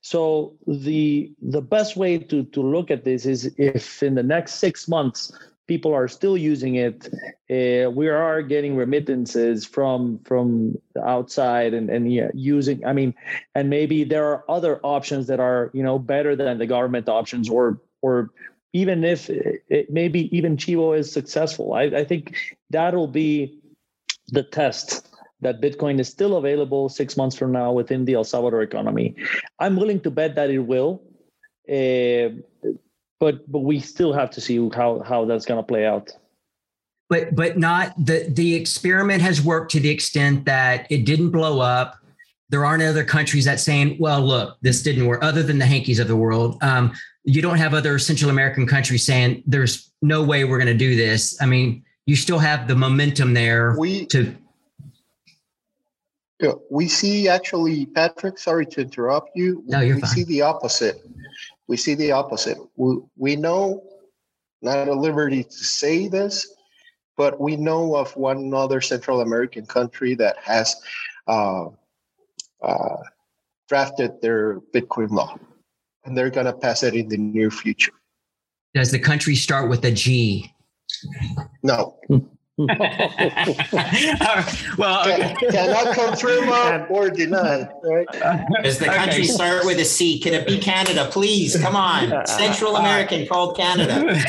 So 0.00 0.54
the 0.66 1.32
the 1.42 1.62
best 1.62 1.96
way 1.96 2.18
to 2.18 2.44
to 2.44 2.60
look 2.60 2.90
at 2.90 3.04
this 3.04 3.26
is 3.26 3.52
if 3.58 4.02
in 4.02 4.14
the 4.14 4.22
next 4.22 4.54
six 4.54 4.88
months 4.88 5.32
people 5.66 5.94
are 5.94 6.08
still 6.08 6.36
using 6.36 6.74
it, 6.74 7.08
uh, 7.50 7.90
we 7.90 8.08
are 8.08 8.42
getting 8.42 8.76
remittances 8.76 9.64
from 9.64 10.20
from 10.24 10.76
outside 11.02 11.74
and 11.74 11.90
and 11.90 12.12
yeah, 12.12 12.28
using. 12.34 12.84
I 12.84 12.92
mean, 12.92 13.14
and 13.54 13.70
maybe 13.70 14.04
there 14.04 14.26
are 14.26 14.44
other 14.48 14.80
options 14.82 15.26
that 15.28 15.40
are 15.40 15.70
you 15.72 15.82
know 15.82 15.98
better 15.98 16.36
than 16.36 16.58
the 16.58 16.66
government 16.66 17.08
options 17.08 17.48
or 17.48 17.80
or 18.02 18.30
even 18.74 19.04
if 19.04 19.30
it, 19.30 19.64
it 19.68 19.90
maybe 19.90 20.36
even 20.36 20.56
Chivo 20.56 20.98
is 20.98 21.10
successful, 21.10 21.72
I, 21.72 21.84
I 21.84 22.04
think 22.04 22.36
that'll 22.70 23.06
be 23.06 23.60
the 24.28 24.42
test 24.42 25.13
that 25.44 25.60
Bitcoin 25.60 26.00
is 26.00 26.08
still 26.08 26.36
available 26.36 26.88
six 26.88 27.16
months 27.16 27.36
from 27.36 27.52
now 27.52 27.70
within 27.72 28.04
the 28.04 28.14
El 28.14 28.24
Salvador 28.24 28.62
economy. 28.62 29.14
I'm 29.60 29.76
willing 29.76 30.00
to 30.00 30.10
bet 30.10 30.34
that 30.34 30.50
it 30.50 30.58
will, 30.58 31.02
uh, 31.68 32.34
but 33.20 33.50
but 33.50 33.60
we 33.60 33.78
still 33.78 34.12
have 34.12 34.30
to 34.30 34.40
see 34.40 34.56
how 34.74 35.00
how 35.06 35.24
that's 35.26 35.46
going 35.46 35.58
to 35.62 35.66
play 35.66 35.86
out. 35.86 36.10
But 37.08 37.36
but 37.36 37.58
not 37.58 37.94
the 37.96 38.26
the 38.28 38.54
experiment 38.54 39.22
has 39.22 39.40
worked 39.42 39.70
to 39.72 39.80
the 39.80 39.90
extent 39.90 40.46
that 40.46 40.86
it 40.90 41.04
didn't 41.04 41.30
blow 41.30 41.60
up. 41.60 41.98
There 42.48 42.64
aren't 42.64 42.82
other 42.82 43.04
countries 43.04 43.44
that 43.44 43.60
saying, 43.60 43.96
well, 43.98 44.20
look, 44.20 44.58
this 44.62 44.82
didn't 44.82 45.06
work. 45.06 45.22
Other 45.22 45.42
than 45.42 45.58
the 45.58 45.66
Hankes 45.66 45.98
of 45.98 46.08
the 46.08 46.16
world, 46.16 46.58
um, 46.62 46.92
you 47.24 47.40
don't 47.40 47.58
have 47.58 47.74
other 47.74 47.98
Central 47.98 48.30
American 48.30 48.66
countries 48.66 49.04
saying 49.04 49.42
there's 49.46 49.90
no 50.02 50.22
way 50.22 50.44
we're 50.44 50.58
going 50.58 50.78
to 50.78 50.86
do 50.86 50.94
this. 50.94 51.36
I 51.40 51.46
mean, 51.46 51.82
you 52.06 52.16
still 52.16 52.38
have 52.38 52.68
the 52.68 52.76
momentum 52.76 53.34
there 53.34 53.74
we, 53.78 54.06
to 54.06 54.36
yeah, 56.44 56.52
we 56.70 56.88
see 56.88 57.28
actually, 57.28 57.86
Patrick, 57.86 58.38
sorry 58.38 58.66
to 58.66 58.82
interrupt 58.82 59.30
you. 59.34 59.62
No, 59.66 59.80
you're 59.80 59.96
we 59.96 60.02
fine. 60.02 60.10
see 60.10 60.24
the 60.24 60.42
opposite. 60.42 60.96
We 61.68 61.76
see 61.78 61.94
the 61.94 62.12
opposite. 62.12 62.58
We, 62.76 62.98
we 63.16 63.36
know, 63.36 63.82
not 64.60 64.76
at 64.76 64.94
liberty 64.94 65.44
to 65.44 65.52
say 65.52 66.08
this, 66.08 66.54
but 67.16 67.40
we 67.40 67.56
know 67.56 67.96
of 67.96 68.14
one 68.16 68.52
other 68.52 68.82
Central 68.82 69.22
American 69.22 69.64
country 69.64 70.14
that 70.16 70.36
has 70.36 70.76
uh, 71.26 71.66
uh, 72.62 72.96
drafted 73.68 74.20
their 74.20 74.60
Bitcoin 74.74 75.10
law, 75.10 75.38
and 76.04 76.16
they're 76.16 76.30
going 76.30 76.46
to 76.46 76.52
pass 76.52 76.82
it 76.82 76.94
in 76.94 77.08
the 77.08 77.16
near 77.16 77.50
future. 77.50 77.92
Does 78.74 78.90
the 78.90 78.98
country 78.98 79.34
start 79.34 79.70
with 79.70 79.84
a 79.84 79.92
G? 79.92 80.52
No. 81.62 81.98
well, 82.58 82.68
okay. 85.00 85.34
cannot 85.50 85.92
confirm 85.92 86.48
um, 86.50 86.86
or 86.88 87.10
deny. 87.10 87.68
Right? 87.82 88.06
Does 88.62 88.78
the 88.78 88.84
country 88.84 89.24
okay. 89.24 89.32
start 89.32 89.64
with 89.64 89.80
a 89.80 89.84
C? 89.84 90.20
Can 90.20 90.34
it 90.34 90.46
be 90.46 90.58
Canada, 90.58 91.08
please? 91.10 91.60
Come 91.60 91.74
on, 91.74 92.12
uh, 92.12 92.18
uh, 92.18 92.26
Central 92.26 92.76
uh, 92.76 92.80
American 92.80 93.26
called 93.26 93.56
Canada. 93.56 94.04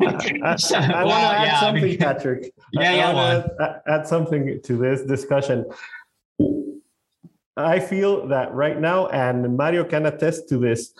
I, 0.00 0.06
I 0.06 1.04
well, 1.04 1.06
want 1.06 1.20
to 1.20 1.36
add 1.36 1.46
yeah, 1.46 1.60
something, 1.60 1.82
I 1.82 1.86
mean, 1.86 1.98
Patrick. 1.98 2.54
Yeah, 2.72 2.90
I, 2.90 2.94
yeah. 2.94 3.12
want 3.12 3.46
to 3.58 3.82
add 3.88 4.06
something 4.06 4.60
to 4.62 4.76
this 4.76 5.02
discussion. 5.02 5.64
I 7.56 7.80
feel 7.80 8.28
that 8.28 8.54
right 8.54 8.78
now, 8.78 9.08
and 9.08 9.56
Mario 9.56 9.82
can 9.82 10.06
attest 10.06 10.48
to 10.50 10.58
this, 10.58 10.94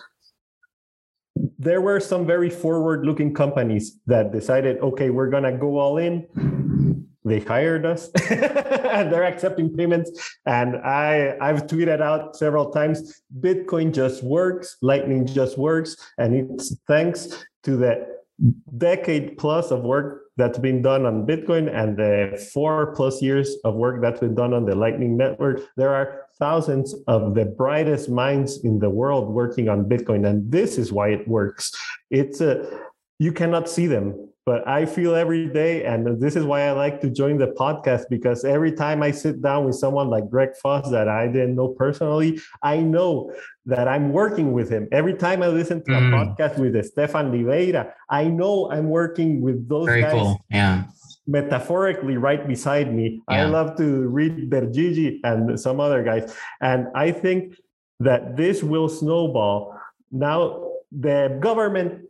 there 1.59 1.81
were 1.81 1.99
some 1.99 2.25
very 2.25 2.49
forward 2.49 3.05
looking 3.05 3.33
companies 3.33 3.99
that 4.07 4.31
decided, 4.31 4.79
okay, 4.79 5.09
we're 5.09 5.29
going 5.29 5.43
to 5.43 5.51
go 5.51 5.77
all 5.77 5.97
in. 5.97 6.27
They 7.25 7.39
hired 7.39 7.85
us 7.85 8.09
and 8.29 9.11
they're 9.11 9.23
accepting 9.23 9.75
payments. 9.75 10.11
And 10.45 10.77
I, 10.77 11.35
I've 11.41 11.65
tweeted 11.65 12.01
out 12.01 12.35
several 12.35 12.69
times 12.69 13.21
Bitcoin 13.39 13.93
just 13.93 14.23
works, 14.23 14.77
Lightning 14.81 15.25
just 15.25 15.57
works. 15.57 15.97
And 16.19 16.35
it's 16.35 16.77
thanks 16.87 17.45
to 17.63 17.75
the 17.75 18.15
decade 18.77 19.37
plus 19.37 19.71
of 19.71 19.81
work 19.81 20.25
that's 20.37 20.59
been 20.59 20.81
done 20.81 21.05
on 21.05 21.25
Bitcoin 21.25 21.73
and 21.73 21.97
the 21.97 22.49
four 22.53 22.93
plus 22.93 23.21
years 23.21 23.55
of 23.63 23.75
work 23.75 24.01
that's 24.01 24.19
been 24.19 24.35
done 24.35 24.53
on 24.53 24.65
the 24.65 24.75
Lightning 24.75 25.17
Network. 25.17 25.61
There 25.77 25.93
are 25.93 26.24
thousands 26.39 26.95
of 27.07 27.35
the 27.35 27.45
brightest 27.45 28.09
minds 28.09 28.63
in 28.63 28.79
the 28.79 28.89
world 28.89 29.29
working 29.29 29.69
on 29.69 29.85
Bitcoin, 29.85 30.27
and 30.27 30.51
this 30.51 30.77
is 30.77 30.91
why 30.91 31.09
it 31.09 31.27
works. 31.27 31.71
It's 32.09 32.41
a 32.41 32.81
you 33.17 33.31
cannot 33.31 33.69
see 33.69 33.87
them, 33.87 34.29
but 34.45 34.67
I 34.67 34.85
feel 34.85 35.15
every 35.15 35.47
day, 35.47 35.85
and 35.85 36.19
this 36.21 36.35
is 36.35 36.43
why 36.43 36.63
I 36.67 36.71
like 36.71 36.99
to 37.01 37.09
join 37.09 37.37
the 37.37 37.47
podcast 37.47 38.09
because 38.09 38.43
every 38.43 38.73
time 38.73 39.01
I 39.01 39.11
sit 39.11 39.41
down 39.41 39.65
with 39.65 39.75
someone 39.75 40.09
like 40.09 40.29
Greg 40.29 40.49
Foss 40.61 40.91
that 40.91 41.07
I 41.07 41.27
didn't 41.27 41.55
know 41.55 41.69
personally, 41.69 42.39
I 42.61 42.77
know 42.77 43.33
that 43.65 43.87
I'm 43.87 44.11
working 44.11 44.51
with 44.51 44.69
him. 44.69 44.89
Every 44.91 45.13
time 45.13 45.41
I 45.41 45.47
listen 45.47 45.83
to 45.85 45.91
mm. 45.91 45.97
a 45.97 46.35
podcast 46.35 46.59
with 46.59 46.83
Stephan 46.85 47.31
Livera, 47.31 47.93
I 48.09 48.25
know 48.25 48.69
I'm 48.69 48.89
working 48.89 49.41
with 49.41 49.67
those 49.69 49.87
Very 49.87 50.01
guys. 50.01 50.11
Cool. 50.11 50.45
Yeah 50.49 50.83
metaphorically 51.27 52.17
right 52.17 52.47
beside 52.47 52.93
me. 52.93 53.21
Yeah. 53.29 53.43
I 53.43 53.45
love 53.45 53.77
to 53.77 54.07
read 54.07 54.49
Bergigi 54.49 55.19
and 55.23 55.59
some 55.59 55.79
other 55.79 56.03
guys. 56.03 56.35
And 56.61 56.87
I 56.95 57.11
think 57.11 57.55
that 57.99 58.37
this 58.37 58.63
will 58.63 58.89
snowball. 58.89 59.79
Now, 60.11 60.71
the 60.91 61.37
government 61.41 62.05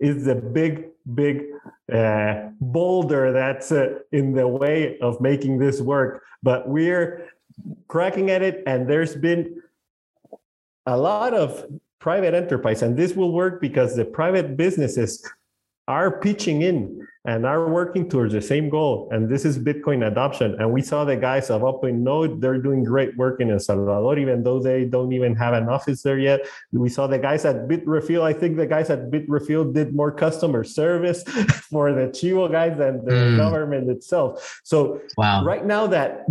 is 0.00 0.24
the 0.24 0.34
big, 0.34 0.88
big 1.14 1.44
uh, 1.92 2.48
boulder 2.60 3.32
that's 3.32 3.70
uh, 3.70 4.00
in 4.12 4.32
the 4.32 4.48
way 4.48 4.98
of 5.00 5.20
making 5.20 5.58
this 5.58 5.80
work. 5.80 6.22
But 6.42 6.68
we're 6.68 7.30
cracking 7.88 8.30
at 8.30 8.42
it, 8.42 8.62
and 8.66 8.88
there's 8.88 9.14
been 9.14 9.62
a 10.86 10.96
lot 10.96 11.34
of 11.34 11.64
private 12.00 12.34
enterprise, 12.34 12.82
and 12.82 12.96
this 12.96 13.14
will 13.14 13.32
work 13.32 13.60
because 13.60 13.96
the 13.96 14.04
private 14.04 14.56
businesses 14.56 15.24
are 15.88 16.20
pitching 16.20 16.62
in 16.62 17.06
and 17.26 17.44
are 17.44 17.68
working 17.68 18.08
towards 18.08 18.32
the 18.32 18.40
same 18.40 18.68
goal. 18.68 19.08
And 19.10 19.28
this 19.28 19.44
is 19.44 19.58
Bitcoin 19.58 20.06
adoption. 20.06 20.54
And 20.60 20.72
we 20.72 20.80
saw 20.80 21.04
the 21.04 21.16
guys 21.16 21.50
of 21.50 21.62
OpenNode, 21.62 22.40
they're 22.40 22.58
doing 22.58 22.84
great 22.84 23.16
work 23.16 23.40
in 23.40 23.50
El 23.50 23.58
Salvador, 23.58 24.16
even 24.16 24.44
though 24.44 24.60
they 24.60 24.84
don't 24.84 25.12
even 25.12 25.34
have 25.34 25.52
an 25.52 25.68
office 25.68 26.02
there 26.02 26.18
yet. 26.18 26.46
We 26.72 26.88
saw 26.88 27.08
the 27.08 27.18
guys 27.18 27.44
at 27.44 27.66
Bitrefill. 27.66 28.22
I 28.22 28.32
think 28.32 28.56
the 28.56 28.66
guys 28.66 28.90
at 28.90 29.10
Bitrefill 29.10 29.74
did 29.74 29.92
more 29.92 30.12
customer 30.12 30.62
service 30.62 31.22
for 31.70 31.92
the 31.92 32.06
Chivo 32.08 32.50
guys 32.50 32.78
than 32.78 33.04
the 33.04 33.12
mm. 33.12 33.36
government 33.36 33.90
itself. 33.90 34.60
So 34.62 35.02
wow. 35.18 35.44
right 35.44 35.66
now 35.66 35.88
that 35.88 36.26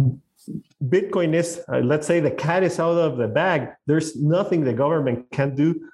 Bitcoin 0.81 1.33
is, 1.33 1.61
uh, 1.67 1.79
let's 1.79 2.07
say 2.07 2.21
the 2.21 2.31
cat 2.31 2.63
is 2.63 2.79
out 2.79 2.97
of 2.97 3.17
the 3.17 3.27
bag, 3.27 3.69
there's 3.85 4.15
nothing 4.15 4.63
the 4.63 4.73
government 4.73 5.29
can 5.31 5.55
do 5.55 5.89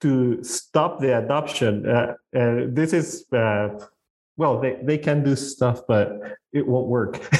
to 0.00 0.42
stop 0.42 1.00
the 1.00 1.18
adoption. 1.18 1.88
Uh, 1.88 2.14
and 2.32 2.76
this 2.76 2.92
is, 2.92 3.26
uh, 3.32 3.68
well, 4.36 4.60
they, 4.60 4.78
they 4.82 4.98
can 4.98 5.22
do 5.22 5.36
stuff, 5.36 5.82
but 5.86 6.20
it 6.52 6.66
won't 6.66 6.88
work. 6.88 7.20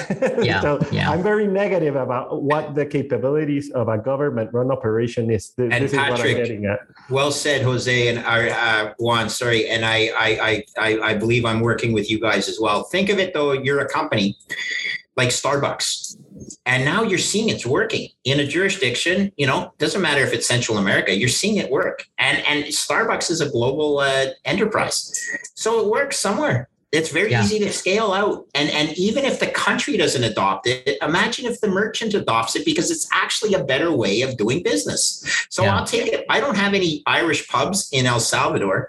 Yeah, 0.43 0.61
so 0.61 0.81
yeah. 0.93 1.11
I'm 1.11 1.23
very 1.23 1.47
negative 1.47 1.97
about 1.97 2.43
what 2.43 2.75
the 2.75 2.85
capabilities 2.85 3.71
of 3.71 3.89
a 3.89 3.97
government 3.97 4.51
run 4.53 4.71
operation 4.71 5.31
is. 5.31 5.53
This, 5.57 5.73
and 5.73 5.85
this 5.85 5.93
Patrick, 5.93 6.19
is 6.19 6.21
what 6.21 6.31
I'm 6.31 6.37
getting 6.37 6.65
at. 6.67 6.81
Well 7.09 7.33
said, 7.33 7.63
Jose 7.63 8.09
and 8.09 8.19
uh, 8.19 8.95
Juan. 8.99 9.31
Sorry, 9.31 9.69
and 9.69 9.85
I, 9.85 10.11
I 10.17 10.65
I 10.77 10.99
I 11.01 11.15
believe 11.15 11.45
I'm 11.47 11.61
working 11.61 11.93
with 11.93 12.11
you 12.11 12.21
guys 12.21 12.49
as 12.49 12.59
well. 12.61 12.85
Think 12.85 13.09
of 13.09 13.19
it 13.19 13.33
though, 13.33 13.53
you're 13.53 13.81
a 13.81 13.89
company 13.89 14.37
like 15.17 15.29
Starbucks 15.31 16.17
and 16.67 16.85
now 16.85 17.03
you're 17.03 17.19
seeing 17.19 17.49
it's 17.49 17.67
working 17.67 18.09
in 18.25 18.41
a 18.41 18.47
jurisdiction 18.47 19.33
you 19.37 19.47
know 19.47 19.73
doesn't 19.79 20.03
matter 20.03 20.21
if 20.21 20.33
it's 20.33 20.47
central 20.47 20.79
america 20.79 21.15
you're 21.15 21.29
seeing 21.29 21.57
it 21.57 21.71
work. 21.71 22.07
And 22.19 22.39
and 22.47 22.65
starbucks 22.65 23.31
is 23.31 23.41
a 23.41 23.49
global 23.49 23.99
uh, 23.99 24.27
enterprise. 24.45 25.13
So 25.55 25.81
it 25.81 25.91
works 25.91 26.19
somewhere. 26.19 26.69
It's 26.93 27.11
very 27.11 27.33
yeah. 27.33 27.43
easy 27.43 27.59
to 27.59 27.73
scale 27.73 28.13
out. 28.13 28.47
And 28.55 28.71
and 28.71 28.97
even 28.97 29.25
if 29.25 29.41
the 29.41 29.49
country 29.49 29.97
doesn't 29.97 30.23
adopt 30.23 30.67
it 30.67 30.97
imagine 31.03 31.47
if 31.47 31.61
the 31.61 31.69
merchant 31.69 32.15
adopts 32.15 32.55
it 32.57 32.65
because 32.65 32.91
it's 32.91 33.09
actually 33.13 33.55
a 33.55 33.65
better 33.65 33.91
way 33.91 34.23
of 34.23 34.37
doing 34.37 34.63
business. 34.63 35.47
So 35.51 35.65
yeah. 35.65 35.77
i'll 35.77 35.87
take 35.87 36.13
it. 36.13 36.25
I 36.29 36.41
don't 36.41 36.57
have 36.57 36.75
any 36.75 37.03
irish 37.07 37.49
pubs 37.49 37.89
in 37.93 38.07
el 38.07 38.21
salvador 38.21 38.89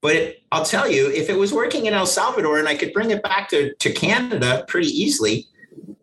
but 0.00 0.16
it, 0.16 0.42
i'll 0.52 0.64
tell 0.64 0.90
you 0.90 1.10
if 1.10 1.30
it 1.30 1.38
was 1.38 1.52
working 1.52 1.86
in 1.86 1.94
el 1.94 2.06
salvador 2.06 2.58
and 2.58 2.68
i 2.68 2.74
could 2.74 2.92
bring 2.92 3.10
it 3.10 3.22
back 3.22 3.48
to, 3.50 3.74
to 3.74 3.92
canada 3.92 4.64
pretty 4.68 4.88
easily 4.88 5.46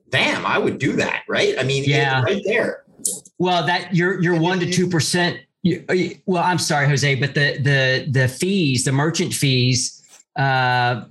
damn, 0.10 0.46
I 0.46 0.58
would 0.58 0.78
do 0.78 0.94
that, 0.94 1.24
right? 1.28 1.56
I 1.60 1.64
mean, 1.64 1.84
yeah, 1.86 2.22
right 2.22 2.42
there. 2.46 2.84
Well, 3.38 3.66
that 3.66 3.96
you're 3.96 4.22
you're 4.22 4.40
one 4.40 4.60
to 4.60 4.72
two 4.72 4.88
percent. 4.88 5.40
Well, 6.26 6.44
I'm 6.44 6.60
sorry, 6.60 6.88
Jose, 6.88 7.16
but 7.16 7.34
the 7.34 7.58
the 7.60 8.08
the 8.10 8.28
fees, 8.28 8.84
the 8.86 8.92
merchant 8.92 9.34
fees, 9.34 10.02
uh, 10.38 11.06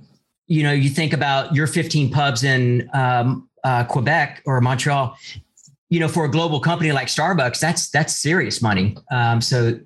you 0.47 0.63
know, 0.63 0.71
you 0.71 0.89
think 0.89 1.13
about 1.13 1.53
your 1.53 1.67
15 1.67 2.09
pubs 2.09 2.43
in 2.43 2.89
um, 2.93 3.49
uh, 3.63 3.83
Quebec 3.83 4.41
or 4.45 4.59
Montreal. 4.61 5.17
You 5.89 6.01
know, 6.01 6.09
for 6.09 6.25
a 6.25 6.31
global 6.31 6.59
company 6.59 6.91
like 6.91 7.07
Starbucks, 7.07 7.59
that's 7.59 7.89
that's 7.89 8.15
serious 8.15 8.61
money. 8.61 8.97
Um, 9.09 9.39
so 9.39 9.79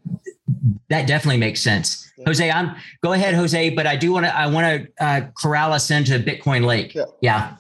that 0.90 1.08
definitely 1.08 1.38
makes 1.38 1.62
sense. 1.62 2.12
Jose, 2.26 2.50
I'm 2.50 2.76
go 3.04 3.14
ahead, 3.14 3.36
Jose, 3.36 3.70
but 3.72 3.86
I 3.86 3.96
do 3.96 4.12
want 4.12 4.26
to 4.26 4.36
I 4.36 4.48
want 4.48 4.66
to 4.66 5.04
uh, 5.04 5.22
corral 5.40 5.74
us 5.74 5.92
into 5.92 6.18
Bitcoin 6.20 6.66
Lake. 6.66 6.96
Yeah. 6.96 7.06
yeah. 7.22 7.56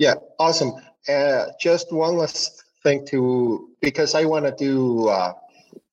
Yeah, 0.00 0.14
awesome. 0.38 0.72
Uh, 1.06 1.48
just 1.60 1.92
one 1.92 2.16
last 2.16 2.64
thing 2.82 3.04
to 3.08 3.68
because 3.82 4.14
I 4.14 4.24
want 4.24 4.46
to 4.46 4.52
do 4.52 5.08
uh, 5.08 5.34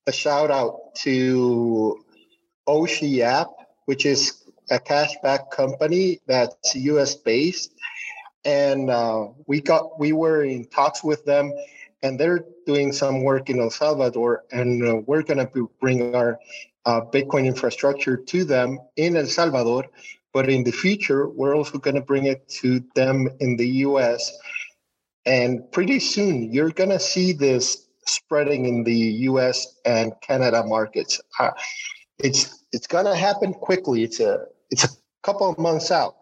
a 0.07 0.13
shout 0.13 0.49
out 0.49 0.95
to 1.03 1.99
Oshi 2.69 3.19
app, 3.19 3.49
which 3.83 4.05
is 4.05 4.45
a 4.71 4.79
cashback 4.79 5.51
company 5.51 6.21
that's 6.25 6.73
US 6.73 7.15
based, 7.15 7.73
and 8.45 8.89
uh, 8.89 9.27
we 9.45 9.59
got 9.59 9.99
we 9.99 10.13
were 10.13 10.45
in 10.45 10.63
talks 10.69 11.03
with 11.03 11.25
them, 11.25 11.51
and 12.01 12.17
they're 12.17 12.45
doing 12.65 12.93
some 12.93 13.23
work 13.23 13.49
in 13.49 13.59
El 13.59 13.71
Salvador, 13.71 14.45
and 14.53 14.87
uh, 14.87 14.95
we're 15.05 15.21
going 15.21 15.45
to 15.45 15.69
bring 15.81 16.15
our 16.15 16.39
uh, 16.85 17.01
Bitcoin 17.01 17.45
infrastructure 17.45 18.15
to 18.15 18.45
them 18.45 18.79
in 18.95 19.17
El 19.17 19.25
Salvador 19.25 19.83
but 20.37 20.51
in 20.51 20.63
the 20.63 20.71
future, 20.71 21.27
we're 21.29 21.55
also 21.55 21.79
going 21.79 21.95
to 21.95 22.01
bring 22.11 22.27
it 22.27 22.47
to 22.47 22.79
them 22.93 23.27
in 23.39 23.57
the 23.57 23.67
US. 23.87 24.37
And 25.25 25.51
pretty 25.71 25.99
soon, 25.99 26.53
you're 26.53 26.69
going 26.69 26.91
to 26.91 26.99
see 26.99 27.33
this 27.33 27.87
spreading 28.05 28.67
in 28.67 28.83
the 28.83 28.99
US 29.29 29.65
and 29.83 30.13
Canada 30.21 30.63
markets. 30.63 31.19
Uh, 31.39 31.49
it's 32.19 32.63
it's 32.71 32.85
going 32.85 33.05
to 33.05 33.15
happen 33.15 33.51
quickly. 33.51 34.03
It's 34.03 34.19
a 34.19 34.45
it's 34.69 34.83
a 34.83 34.89
couple 35.23 35.49
of 35.49 35.57
months 35.57 35.89
out. 35.89 36.15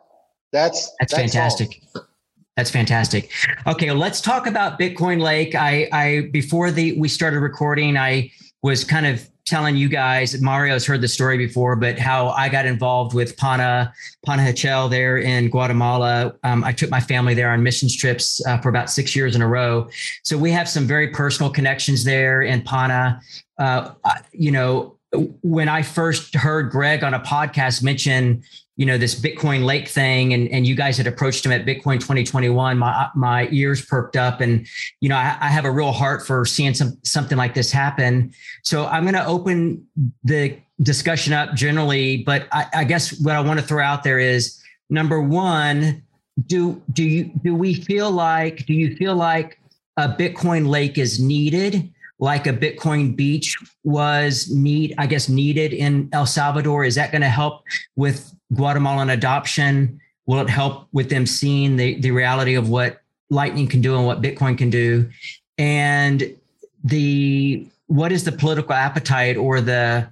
That's 0.53 0.95
that's, 1.01 1.11
that's 1.11 1.13
fantastic. 1.13 1.82
All. 1.93 2.07
That's 2.55 2.72
fantastic. 2.72 3.32
Okay, 3.68 3.91
let's 3.91 4.22
talk 4.22 4.47
about 4.47 4.80
Bitcoin 4.80 5.20
Lake. 5.22 5.55
I 5.55 5.89
I 5.91 6.30
before 6.32 6.72
the 6.72 6.97
we 6.97 7.09
started 7.09 7.41
recording, 7.41 7.97
I 7.97 8.32
was 8.66 8.84
kind 8.84 9.05
of 9.05 9.30
telling 9.45 9.76
you 9.76 9.88
guys, 9.88 10.41
Mario's 10.41 10.88
heard 10.88 10.99
the 10.99 11.07
story 11.07 11.38
before, 11.38 11.76
but 11.76 11.99
how 11.99 12.30
I 12.30 12.49
got 12.49 12.66
involved 12.66 13.13
with 13.13 13.38
Pana, 13.38 13.93
Panajachel 14.26 14.89
there 14.89 15.20
in 15.20 15.51
Guatemala. 15.51 16.34
Um, 16.43 16.63
I 16.63 16.72
took 16.72 16.89
my 16.89 16.99
family 16.99 17.36
there 17.36 17.51
on 17.51 17.61
missions 17.61 17.95
trips 17.95 18.43
uh, 18.47 18.57
for 18.57 18.70
about 18.70 18.89
six 18.89 19.16
years 19.16 19.36
in 19.36 19.43
a 19.43 19.47
row. 19.47 19.88
So 20.24 20.36
we 20.36 20.49
have 20.49 20.68
some 20.68 20.88
very 20.88 21.09
personal 21.09 21.51
connections 21.51 22.03
there 22.03 22.41
in 22.41 22.63
Pana. 22.63 23.22
Uh, 23.59 23.91
you 24.32 24.49
know, 24.49 24.95
when 25.14 25.70
I 25.70 25.82
first 25.82 26.36
heard 26.36 26.72
Greg 26.72 27.03
on 27.03 27.14
a 27.14 27.20
podcast 27.20 27.84
mention 27.84 28.43
you 28.78 28.86
know 28.86 28.97
this 28.97 29.16
bitcoin 29.16 29.64
lake 29.64 29.88
thing 29.88 30.34
and, 30.34 30.49
and 30.49 30.68
you 30.68 30.76
guys 30.76 30.97
had 30.97 31.08
approached 31.08 31.45
him 31.45 31.51
at 31.53 31.66
bitcoin 31.66 31.95
2021 31.95 32.78
my 32.78 33.08
my 33.16 33.47
ears 33.49 33.86
perked 33.86 34.18
up 34.18 34.41
and 34.41 34.68
you 34.99 35.08
know 35.08 35.16
i, 35.16 35.38
I 35.39 35.47
have 35.47 35.64
a 35.64 35.72
real 35.72 35.93
heart 35.93 36.28
for 36.28 36.45
seeing 36.45 36.74
some 36.74 36.97
something 37.03 37.38
like 37.38 37.53
this 37.53 37.72
happen. 37.72 38.34
So 38.64 38.86
i'm 38.88 39.03
going 39.03 39.16
to 39.16 39.26
open 39.26 39.88
the 40.26 40.60
discussion 40.82 41.32
up 41.32 41.56
generally 41.56 42.18
but 42.18 42.47
I, 42.51 42.66
I 42.74 42.84
guess 42.84 43.18
what 43.22 43.36
i 43.36 43.39
want 43.39 43.62
to 43.62 43.66
throw 43.66 43.82
out 43.82 44.03
there 44.03 44.20
is 44.20 44.62
number 44.89 45.22
one 45.22 46.03
do 46.47 46.82
do 46.91 47.03
you 47.03 47.32
do 47.43 47.56
we 47.56 47.76
feel 47.76 48.12
like 48.12 48.66
do 48.66 48.74
you 48.74 48.93
feel 48.97 49.16
like 49.16 49.58
a 49.97 50.10
Bitcoin 50.10 50.68
lake 50.68 50.97
is 50.97 51.20
needed, 51.20 51.91
like 52.20 52.47
a 52.47 52.53
Bitcoin 52.53 53.16
beach 53.16 53.57
was 53.84 54.49
need 54.51 54.95
I 54.97 55.07
guess 55.07 55.30
needed 55.30 55.74
in 55.74 56.09
El 56.13 56.26
Salvador? 56.26 56.86
Is 56.86 56.95
that 56.95 57.11
going 57.11 57.22
to 57.22 57.30
help 57.30 57.63
with 57.95 58.34
Guatemalan 58.53 59.09
adoption? 59.09 59.99
Will 60.26 60.39
it 60.39 60.49
help 60.49 60.88
with 60.91 61.09
them 61.09 61.26
seeing 61.26 61.76
the 61.76 61.99
the 61.99 62.11
reality 62.11 62.55
of 62.55 62.70
what 62.70 63.01
Lightning 63.30 63.68
can 63.68 63.82
do 63.82 63.97
and 63.97 64.05
what 64.05 64.22
Bitcoin 64.22 64.57
can 64.57 64.70
do? 64.70 65.09
And 65.57 66.36
the 66.84 67.68
what 67.88 68.11
is 68.11 68.24
the 68.24 68.32
political 68.32 68.74
appetite 68.74 69.38
or 69.38 69.61
the 69.61 70.07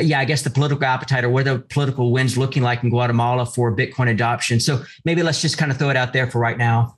yeah, 0.00 0.20
I 0.20 0.24
guess 0.24 0.42
the 0.42 0.50
political 0.50 0.84
appetite 0.84 1.24
or 1.24 1.30
what 1.30 1.44
the 1.44 1.58
political 1.58 2.12
winds 2.12 2.38
looking 2.38 2.62
like 2.62 2.82
in 2.82 2.90
Guatemala 2.90 3.46
for 3.46 3.74
Bitcoin 3.74 4.10
adoption. 4.10 4.60
So 4.60 4.82
maybe 5.04 5.22
let's 5.22 5.40
just 5.40 5.58
kind 5.58 5.70
of 5.70 5.78
throw 5.78 5.90
it 5.90 5.96
out 5.96 6.12
there 6.12 6.30
for 6.30 6.38
right 6.38 6.58
now. 6.58 6.97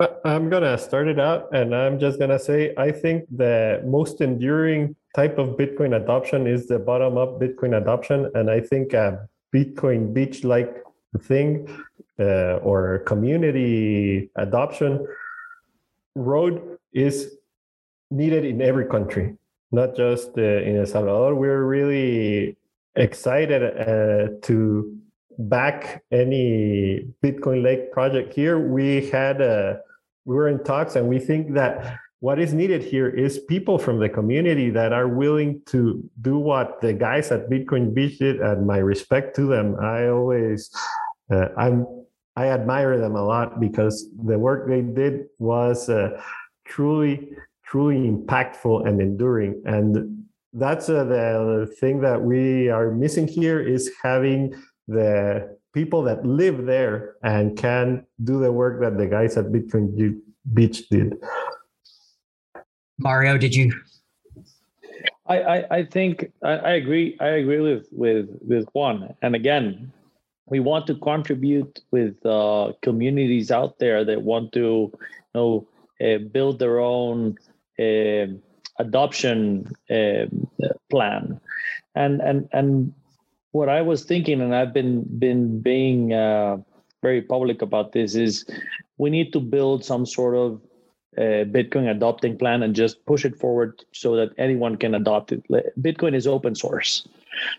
I'm 0.00 0.50
gonna 0.50 0.76
start 0.76 1.06
it 1.06 1.20
out, 1.20 1.54
and 1.54 1.72
I'm 1.72 2.00
just 2.00 2.18
gonna 2.18 2.38
say 2.38 2.74
I 2.76 2.90
think 2.90 3.26
the 3.30 3.80
most 3.86 4.20
enduring 4.20 4.96
type 5.14 5.38
of 5.38 5.50
Bitcoin 5.50 5.94
adoption 5.94 6.48
is 6.48 6.66
the 6.66 6.80
bottom-up 6.80 7.40
Bitcoin 7.40 7.80
adoption, 7.80 8.28
and 8.34 8.50
I 8.50 8.60
think 8.60 8.92
a 8.92 9.28
Bitcoin 9.54 10.12
beach-like 10.12 10.82
thing 11.20 11.68
uh, 12.18 12.56
or 12.56 13.04
community 13.06 14.30
adoption 14.34 15.06
road 16.16 16.78
is 16.92 17.36
needed 18.10 18.44
in 18.44 18.60
every 18.62 18.86
country, 18.86 19.36
not 19.70 19.94
just 19.94 20.30
uh, 20.36 20.42
in 20.42 20.76
El 20.76 20.86
Salvador. 20.86 21.36
We're 21.36 21.62
really 21.62 22.56
excited 22.96 23.62
uh, 23.62 24.40
to 24.42 24.98
back 25.38 26.02
any 26.10 27.08
Bitcoin 27.22 27.62
Lake 27.62 27.92
project 27.92 28.34
here. 28.34 28.58
We 28.58 29.08
had 29.10 29.40
a, 29.40 29.80
we 30.24 30.34
were 30.34 30.48
in 30.48 30.62
talks, 30.64 30.96
and 30.96 31.08
we 31.08 31.18
think 31.18 31.54
that 31.54 31.98
what 32.20 32.38
is 32.38 32.54
needed 32.54 32.82
here 32.82 33.08
is 33.08 33.38
people 33.40 33.78
from 33.78 33.98
the 33.98 34.08
community 34.08 34.70
that 34.70 34.92
are 34.92 35.08
willing 35.08 35.60
to 35.66 36.02
do 36.22 36.38
what 36.38 36.80
the 36.80 36.92
guys 36.92 37.30
at 37.30 37.50
Bitcoin 37.50 37.92
Beach 37.92 38.18
did. 38.18 38.40
And 38.40 38.66
my 38.66 38.78
respect 38.78 39.36
to 39.36 39.46
them. 39.46 39.76
I 39.78 40.08
always, 40.08 40.70
uh, 41.30 41.48
I'm, 41.56 41.86
I 42.34 42.46
admire 42.46 42.98
them 42.98 43.14
a 43.14 43.22
lot 43.22 43.60
because 43.60 44.08
the 44.24 44.38
work 44.38 44.68
they 44.68 44.80
did 44.80 45.26
was 45.38 45.88
uh, 45.90 46.20
truly 46.64 47.36
truly 47.74 48.08
impactful 48.08 48.86
and 48.86 49.00
enduring. 49.00 49.60
And 49.64 50.24
that's 50.52 50.88
uh, 50.88 51.04
the 51.04 51.74
thing 51.80 52.00
that 52.02 52.22
we 52.22 52.68
are 52.68 52.92
missing 52.92 53.26
here 53.26 53.60
is 53.60 53.90
having 54.02 54.54
the 54.88 55.56
people 55.72 56.02
that 56.02 56.24
live 56.24 56.66
there 56.66 57.16
and 57.22 57.56
can 57.56 58.06
do 58.22 58.40
the 58.40 58.52
work 58.52 58.80
that 58.80 58.96
the 58.96 59.06
guys 59.06 59.36
at 59.36 59.46
Bitcoin 59.46 60.20
Beach 60.52 60.88
did. 60.88 61.16
Mario, 62.98 63.36
did 63.38 63.54
you? 63.54 63.72
I, 65.26 65.40
I, 65.40 65.76
I 65.78 65.84
think 65.84 66.32
I, 66.42 66.50
I 66.50 66.70
agree. 66.72 67.16
I 67.20 67.28
agree 67.28 67.60
with 67.60 67.88
with 67.90 68.28
with 68.46 68.68
Juan. 68.72 69.14
And 69.22 69.34
again, 69.34 69.92
we 70.46 70.60
want 70.60 70.86
to 70.88 70.94
contribute 70.96 71.80
with 71.90 72.24
uh, 72.26 72.72
communities 72.82 73.50
out 73.50 73.78
there 73.78 74.04
that 74.04 74.22
want 74.22 74.52
to 74.52 74.92
you 74.92 74.98
know 75.34 75.66
uh, 76.00 76.18
build 76.30 76.58
their 76.58 76.78
own 76.78 77.36
uh, 77.80 78.26
adoption 78.78 79.72
uh, 79.90 80.26
plan 80.90 81.40
and 81.94 82.20
and 82.20 82.48
and 82.52 82.92
what 83.54 83.68
i 83.68 83.80
was 83.80 84.04
thinking 84.04 84.40
and 84.40 84.54
i've 84.54 84.74
been 84.74 85.04
been 85.18 85.60
being 85.60 86.12
uh, 86.12 86.56
very 87.02 87.22
public 87.22 87.62
about 87.62 87.92
this 87.92 88.14
is 88.14 88.44
we 88.98 89.10
need 89.10 89.32
to 89.32 89.40
build 89.40 89.84
some 89.84 90.04
sort 90.06 90.34
of 90.34 90.60
uh, 91.16 91.44
bitcoin 91.56 91.88
adopting 91.90 92.36
plan 92.36 92.62
and 92.64 92.74
just 92.74 93.04
push 93.06 93.24
it 93.24 93.36
forward 93.36 93.84
so 93.92 94.16
that 94.16 94.30
anyone 94.36 94.76
can 94.76 94.94
adopt 94.96 95.30
it. 95.30 95.44
Bitcoin 95.80 96.12
is 96.12 96.26
open 96.26 96.56
source. 96.56 97.06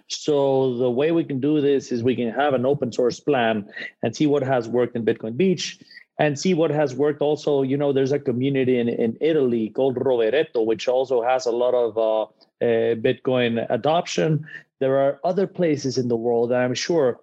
So 0.07 0.75
the 0.77 0.89
way 0.89 1.11
we 1.11 1.23
can 1.23 1.39
do 1.39 1.61
this 1.61 1.91
is 1.91 2.03
we 2.03 2.17
can 2.17 2.31
have 2.31 2.53
an 2.53 2.65
open 2.65 2.91
source 2.91 3.19
plan 3.21 3.69
and 4.03 4.13
see 4.15 4.27
what 4.27 4.43
has 4.43 4.67
worked 4.67 4.95
in 4.95 5.05
bitcoin 5.05 5.37
beach 5.37 5.79
and 6.19 6.39
see 6.39 6.53
what 6.53 6.71
has 6.71 6.95
worked 6.95 7.21
also 7.21 7.61
you 7.61 7.77
know 7.77 7.91
there's 7.91 8.13
a 8.13 8.19
community 8.19 8.79
in, 8.79 8.87
in 8.87 9.17
italy 9.19 9.69
called 9.69 9.95
rovereto 9.97 10.65
which 10.65 10.87
also 10.87 11.21
has 11.21 11.45
a 11.45 11.51
lot 11.51 11.73
of 11.73 11.97
uh, 11.97 12.25
uh, 12.65 12.95
bitcoin 12.95 13.65
adoption 13.69 14.45
there 14.79 14.97
are 14.97 15.19
other 15.23 15.47
places 15.47 15.97
in 15.97 16.07
the 16.07 16.15
world 16.15 16.51
that 16.51 16.61
i'm 16.61 16.73
sure 16.73 17.19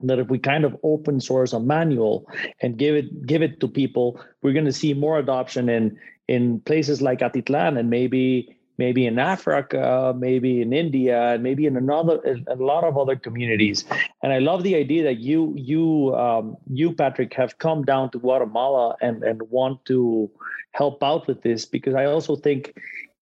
that 0.00 0.18
if 0.18 0.28
we 0.28 0.38
kind 0.38 0.64
of 0.64 0.76
open 0.82 1.20
source 1.20 1.52
a 1.52 1.60
manual 1.60 2.28
and 2.60 2.76
give 2.76 2.94
it 2.94 3.26
give 3.26 3.42
it 3.42 3.60
to 3.60 3.68
people 3.68 4.20
we're 4.42 4.52
going 4.52 4.64
to 4.64 4.72
see 4.72 4.92
more 4.94 5.18
adoption 5.18 5.68
in 5.68 5.98
in 6.28 6.60
places 6.60 7.00
like 7.00 7.20
atitlan 7.20 7.78
and 7.78 7.88
maybe 7.90 8.56
maybe 8.78 9.06
in 9.06 9.18
Africa, 9.18 10.14
maybe 10.16 10.60
in 10.60 10.72
India, 10.72 11.34
and 11.34 11.42
maybe 11.42 11.66
in 11.66 11.76
another 11.76 12.20
a 12.46 12.56
lot 12.56 12.84
of 12.84 12.98
other 12.98 13.16
communities. 13.16 13.84
And 14.22 14.32
I 14.32 14.38
love 14.38 14.62
the 14.62 14.74
idea 14.74 15.02
that 15.04 15.18
you 15.18 15.54
you 15.56 16.14
um, 16.14 16.56
you 16.70 16.92
Patrick 16.92 17.34
have 17.34 17.58
come 17.58 17.84
down 17.84 18.10
to 18.10 18.18
Guatemala 18.18 18.96
and 19.00 19.22
and 19.22 19.42
want 19.50 19.84
to 19.86 20.30
help 20.72 21.02
out 21.02 21.26
with 21.26 21.42
this 21.42 21.64
because 21.64 21.94
I 21.94 22.04
also 22.04 22.36
think 22.36 22.74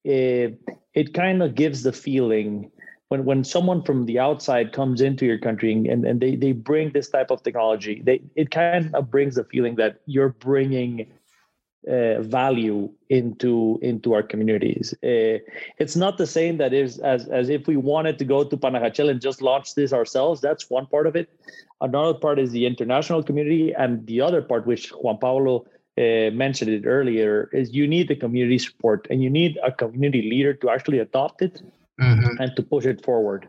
it 0.05 0.59
it 0.95 1.15
kind 1.15 1.43
of 1.43 1.55
gives 1.55 1.83
the 1.83 1.93
feeling 1.93 2.71
when 3.09 3.25
when 3.25 3.45
someone 3.45 3.83
from 3.83 4.07
the 4.07 4.19
outside 4.19 4.73
comes 4.73 5.01
into 5.01 5.27
your 5.27 5.39
country 5.39 5.73
and, 5.73 6.05
and 6.05 6.21
they, 6.21 6.37
they 6.37 6.53
bring 6.53 6.91
this 6.93 7.09
type 7.09 7.31
of 7.31 7.43
technology 7.43 8.03
they 8.05 8.23
it 8.35 8.51
kind 8.51 8.95
of 8.95 9.11
brings 9.11 9.35
the 9.35 9.45
feeling 9.45 9.77
that 9.77 10.01
you're 10.07 10.31
bringing 10.31 11.07
uh, 11.87 12.23
value 12.23 12.91
into 13.11 13.79
into 13.83 14.15
our 14.15 14.23
communities. 14.23 14.95
Uh, 15.05 15.37
it's 15.79 15.97
not 15.97 16.17
the 16.17 16.27
same 16.27 16.57
that 16.57 16.73
is 16.73 16.99
as 16.99 17.29
as 17.29 17.51
if 17.51 17.67
we 17.67 17.77
wanted 17.77 18.19
to 18.19 18.25
go 18.25 18.43
to 18.43 18.57
Panajachel 18.57 19.11
and 19.11 19.21
just 19.21 19.43
launch 19.43 19.75
this 19.75 19.93
ourselves. 19.93 20.41
That's 20.41 20.71
one 20.71 20.87
part 20.87 21.07
of 21.07 21.15
it. 21.15 21.29
Another 21.83 22.15
part 22.15 22.39
is 22.39 22.51
the 22.53 22.65
international 22.65 23.23
community, 23.23 23.75
and 23.75 24.07
the 24.07 24.23
other 24.23 24.41
part, 24.41 24.67
which 24.67 24.89
Juan 24.91 25.19
Pablo 25.19 25.67
uh, 25.97 26.31
mentioned 26.33 26.71
it 26.71 26.87
earlier, 26.87 27.49
is 27.53 27.73
you 27.73 27.87
need 27.87 28.09
the 28.09 28.17
community 28.17 28.59
support 28.59 29.07
and 29.11 29.23
you 29.23 29.31
need 29.31 29.59
a 29.65 29.71
community 29.71 30.29
leader 30.29 30.55
to 30.55 30.71
actually 30.71 30.99
adopt 30.99 31.43
it 31.43 31.63
mm-hmm. 32.01 32.41
and 32.41 32.57
to 32.57 32.63
push 32.63 32.85
it 32.85 33.05
forward. 33.05 33.49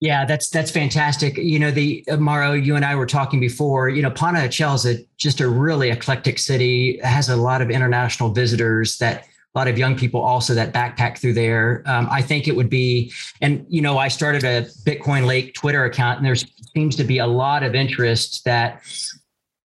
Yeah, 0.00 0.24
that's 0.24 0.48
that's 0.48 0.70
fantastic. 0.70 1.36
You 1.36 1.58
know, 1.58 1.70
the 1.70 2.02
uh, 2.10 2.16
Mauro, 2.16 2.54
you 2.54 2.74
and 2.74 2.86
I 2.86 2.94
were 2.94 3.06
talking 3.06 3.38
before. 3.38 3.90
You 3.90 4.00
know, 4.00 4.10
Panajachel 4.10 4.74
is 4.74 4.86
a, 4.86 5.06
just 5.18 5.40
a 5.40 5.48
really 5.48 5.90
eclectic 5.90 6.38
city. 6.38 6.92
It 6.92 7.04
has 7.04 7.28
a 7.28 7.36
lot 7.36 7.60
of 7.60 7.70
international 7.70 8.30
visitors 8.30 8.96
that 8.96 9.24
a 9.54 9.58
lot 9.58 9.68
of 9.68 9.76
young 9.76 9.96
people 9.96 10.22
also 10.22 10.54
that 10.54 10.72
backpack 10.72 11.18
through 11.18 11.34
there. 11.34 11.82
Um, 11.84 12.08
I 12.10 12.22
think 12.22 12.48
it 12.48 12.56
would 12.56 12.70
be, 12.70 13.12
and 13.42 13.66
you 13.68 13.82
know, 13.82 13.98
I 13.98 14.08
started 14.08 14.42
a 14.42 14.62
Bitcoin 14.86 15.26
Lake 15.26 15.52
Twitter 15.52 15.84
account, 15.84 16.16
and 16.16 16.26
there 16.26 16.36
seems 16.74 16.96
to 16.96 17.04
be 17.04 17.18
a 17.18 17.26
lot 17.26 17.62
of 17.62 17.74
interest 17.74 18.44
that 18.46 18.80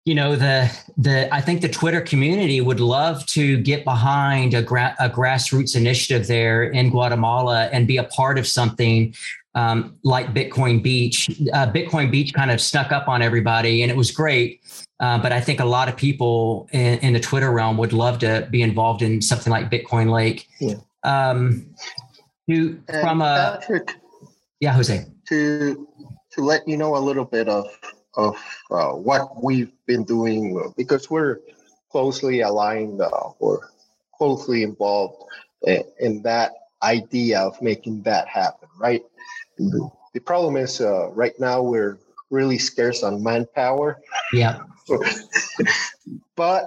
you 0.05 0.15
know 0.15 0.35
the 0.35 0.71
the 0.97 1.33
I 1.33 1.41
think 1.41 1.61
the 1.61 1.69
Twitter 1.69 2.01
community 2.01 2.61
would 2.61 2.81
love 2.81 3.27
to 3.27 3.59
get 3.59 3.85
behind 3.85 4.55
a, 4.55 4.63
gra- 4.63 4.97
a 4.99 5.11
grassroots 5.11 5.77
initiative 5.77 6.27
there 6.27 6.65
in 6.65 6.91
Guatemala 6.91 7.69
and 7.73 7.87
be 7.87 7.99
a 7.99 8.05
part 8.05 8.39
of 8.39 8.47
something 8.47 9.15
um, 9.55 9.99
like 10.05 10.33
Bitcoin 10.33 10.83
Beach. 10.83 11.29
Uh, 11.53 11.71
Bitcoin 11.71 12.11
Beach 12.11 12.33
kind 12.33 12.51
of 12.51 12.61
snuck 12.61 12.93
up 12.93 13.09
on 13.09 13.21
everybody, 13.21 13.83
and 13.83 13.91
it 13.91 13.97
was 13.97 14.11
great. 14.11 14.61
Uh, 15.01 15.19
but 15.19 15.33
I 15.33 15.41
think 15.41 15.61
a 15.61 15.65
lot 15.65 15.89
of 15.89 15.97
people 15.97 16.69
in, 16.73 16.99
in, 17.01 17.13
the 17.15 17.21
Twitter 17.21 17.51
realm 17.51 17.77
would 17.79 17.93
love 17.93 18.19
to 18.21 18.47
be 18.51 18.63
involved 18.63 19.03
in 19.03 19.21
something 19.21 19.51
like 19.51 19.71
Bitcoin 19.71 20.11
Lake. 20.11 20.47
Yeah. 20.61 20.75
Um, 21.05 21.75
to, 22.49 22.81
from 23.01 23.23
a 23.23 23.59
Patrick, 23.61 23.95
yeah, 24.61 24.73
Jose. 24.73 25.07
To 25.29 25.89
to 26.33 26.43
let 26.43 26.67
you 26.69 26.77
know 26.77 26.97
a 26.97 26.99
little 26.99 27.25
bit 27.25 27.49
of 27.49 27.67
of 28.15 28.37
uh, 28.71 28.91
what 28.91 29.43
we've 29.43 29.73
been 29.87 30.05
doing 30.05 30.73
because 30.77 31.11
we're 31.11 31.41
closely 31.91 32.41
aligned 32.41 33.01
uh, 33.01 33.31
or 33.39 33.71
closely 34.17 34.63
involved 34.63 35.23
in, 35.67 35.83
in 36.01 36.23
that 36.23 36.53
idea 36.83 37.41
of 37.41 37.61
making 37.61 38.03
that 38.03 38.29
happen, 38.29 38.69
right? 38.79 39.03
The 39.59 40.21
problem 40.21 40.57
is 40.57 40.81
uh, 40.81 41.11
right 41.11 41.39
now 41.39 41.63
we're 41.63 41.99
really 42.31 42.59
scarce 42.59 43.03
on 43.03 43.23
manpower. 43.23 44.01
Yeah. 44.33 44.61
but 46.37 46.65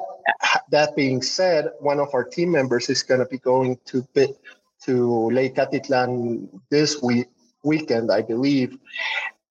that 0.69 0.95
being 0.95 1.21
said, 1.21 1.71
one 1.79 1.99
of 1.99 2.09
our 2.13 2.23
team 2.23 2.51
members 2.51 2.89
is 2.89 3.03
going 3.03 3.19
to 3.19 3.25
be 3.25 3.37
going 3.37 3.77
to 3.85 4.07
bit 4.13 4.37
to 4.83 5.29
Lake 5.31 5.55
Atitlan 5.55 6.49
this 6.69 7.01
week 7.01 7.27
weekend, 7.63 8.11
I 8.11 8.21
believe, 8.21 8.77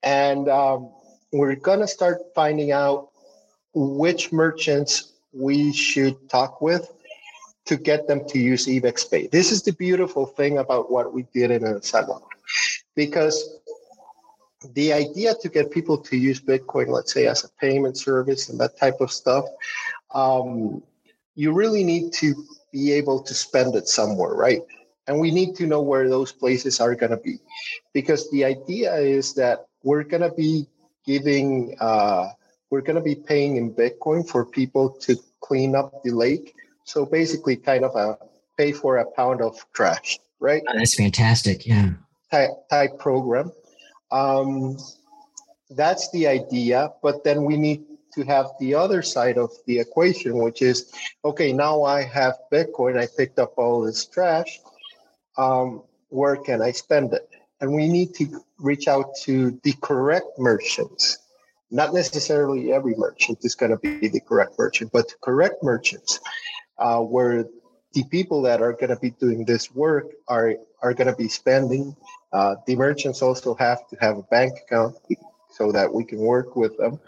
and 0.02 0.48
um, 0.48 0.90
we're 1.32 1.56
going 1.56 1.80
to 1.80 1.88
start 1.88 2.18
finding 2.34 2.72
out 2.72 3.08
which 3.74 4.32
merchants 4.32 5.14
we 5.32 5.72
should 5.72 6.28
talk 6.28 6.60
with 6.60 6.92
to 7.64 7.76
get 7.76 8.06
them 8.06 8.26
to 8.28 8.38
use 8.38 8.68
Ibex 8.68 9.04
Pay. 9.04 9.28
This 9.28 9.50
is 9.50 9.62
the 9.62 9.72
beautiful 9.72 10.26
thing 10.26 10.58
about 10.58 10.90
what 10.90 11.14
we 11.14 11.22
did 11.32 11.50
in 11.50 11.64
El 11.64 11.80
Salvador 11.80 12.28
because 12.94 13.58
the 14.74 14.92
idea 14.92 15.34
to 15.40 15.48
get 15.48 15.70
people 15.70 15.96
to 15.96 16.16
use 16.16 16.40
Bitcoin, 16.40 16.88
let's 16.88 17.12
say 17.12 17.26
as 17.26 17.44
a 17.44 17.48
payment 17.60 17.96
service 17.96 18.48
and 18.48 18.60
that 18.60 18.78
type 18.78 19.00
of 19.00 19.10
stuff, 19.10 19.44
um, 20.14 20.82
you 21.34 21.52
really 21.52 21.82
need 21.82 22.12
to 22.12 22.44
be 22.72 22.92
able 22.92 23.22
to 23.22 23.34
spend 23.34 23.74
it 23.74 23.88
somewhere, 23.88 24.34
right? 24.34 24.60
And 25.06 25.18
we 25.18 25.30
need 25.30 25.56
to 25.56 25.66
know 25.66 25.80
where 25.80 26.08
those 26.08 26.30
places 26.30 26.80
are 26.80 26.94
going 26.94 27.10
to 27.10 27.16
be, 27.16 27.38
because 27.92 28.30
the 28.30 28.44
idea 28.44 28.94
is 28.94 29.34
that 29.34 29.66
we're 29.82 30.04
going 30.04 30.22
to 30.22 30.30
be 30.30 30.68
giving, 31.04 31.76
uh, 31.80 32.28
we're 32.70 32.80
going 32.80 32.96
to 32.96 33.02
be 33.02 33.14
paying 33.14 33.56
in 33.56 33.74
Bitcoin 33.74 34.28
for 34.28 34.44
people 34.44 34.90
to 35.00 35.16
clean 35.40 35.74
up 35.74 36.02
the 36.02 36.10
lake. 36.10 36.54
So 36.84 37.04
basically, 37.04 37.56
kind 37.56 37.84
of 37.84 37.94
a 37.94 38.18
pay 38.56 38.72
for 38.72 38.98
a 38.98 39.10
pound 39.12 39.40
of 39.40 39.56
trash, 39.72 40.18
right? 40.40 40.62
Oh, 40.68 40.72
that's 40.76 40.96
fantastic. 40.96 41.66
Yeah. 41.66 41.90
Type, 42.30 42.50
type 42.70 42.98
program. 42.98 43.52
Um, 44.10 44.76
that's 45.70 46.10
the 46.10 46.26
idea, 46.26 46.92
but 47.02 47.24
then 47.24 47.44
we 47.44 47.56
need 47.56 47.84
to 48.14 48.24
have 48.24 48.46
the 48.60 48.74
other 48.74 49.02
side 49.02 49.38
of 49.38 49.50
the 49.66 49.78
equation, 49.78 50.38
which 50.38 50.60
is 50.60 50.92
okay, 51.24 51.52
now 51.52 51.82
I 51.82 52.02
have 52.02 52.34
Bitcoin, 52.52 52.98
I 52.98 53.06
picked 53.16 53.38
up 53.38 53.54
all 53.56 53.80
this 53.80 54.04
trash. 54.04 54.60
Um, 55.38 55.82
where 56.08 56.36
can 56.36 56.60
I 56.60 56.72
spend 56.72 57.14
it? 57.14 57.26
And 57.62 57.72
we 57.72 57.88
need 57.88 58.12
to 58.16 58.44
reach 58.58 58.86
out 58.88 59.14
to 59.22 59.58
the 59.62 59.72
correct 59.80 60.38
merchants. 60.38 61.18
Not 61.70 61.94
necessarily 61.94 62.72
every 62.74 62.94
merchant 62.96 63.38
is 63.42 63.54
going 63.54 63.70
to 63.70 63.78
be 63.78 64.08
the 64.08 64.20
correct 64.20 64.58
merchant, 64.58 64.92
but 64.92 65.08
the 65.08 65.14
correct 65.22 65.62
merchants, 65.62 66.20
uh, 66.78 66.98
where 67.00 67.46
the 67.94 68.04
people 68.10 68.42
that 68.42 68.60
are 68.60 68.74
going 68.74 68.90
to 68.90 69.00
be 69.00 69.12
doing 69.12 69.46
this 69.46 69.74
work 69.74 70.06
are 70.28 70.56
are 70.82 70.92
going 70.92 71.06
to 71.06 71.16
be 71.16 71.28
spending 71.28 71.96
uh, 72.32 72.56
the 72.66 72.76
merchants 72.76 73.22
also 73.22 73.54
have 73.54 73.86
to 73.88 73.96
have 74.00 74.18
a 74.18 74.22
bank 74.22 74.54
account 74.66 74.96
so 75.50 75.70
that 75.70 75.92
we 75.92 76.04
can 76.04 76.18
work 76.18 76.56
with 76.56 76.76
them 76.78 76.98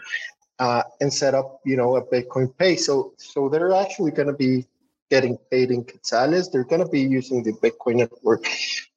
uh, 0.59 0.83
and 1.01 1.11
set 1.11 1.33
up, 1.33 1.59
you 1.65 1.75
know, 1.75 1.95
a 1.95 2.01
Bitcoin 2.03 2.55
Pay. 2.57 2.75
So, 2.75 3.13
so 3.17 3.49
they're 3.49 3.73
actually 3.73 4.11
going 4.11 4.27
to 4.27 4.33
be 4.33 4.65
getting 5.09 5.37
paid 5.51 5.71
in 5.71 5.83
quetzales. 5.83 6.51
They're 6.51 6.63
going 6.63 6.83
to 6.83 6.89
be 6.89 7.01
using 7.01 7.43
the 7.43 7.53
Bitcoin 7.53 7.97
network 7.97 8.45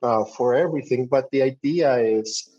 uh, 0.03 0.25
for 0.25 0.55
everything. 0.55 1.07
But 1.07 1.31
the 1.31 1.43
idea 1.43 1.97
is 1.97 2.51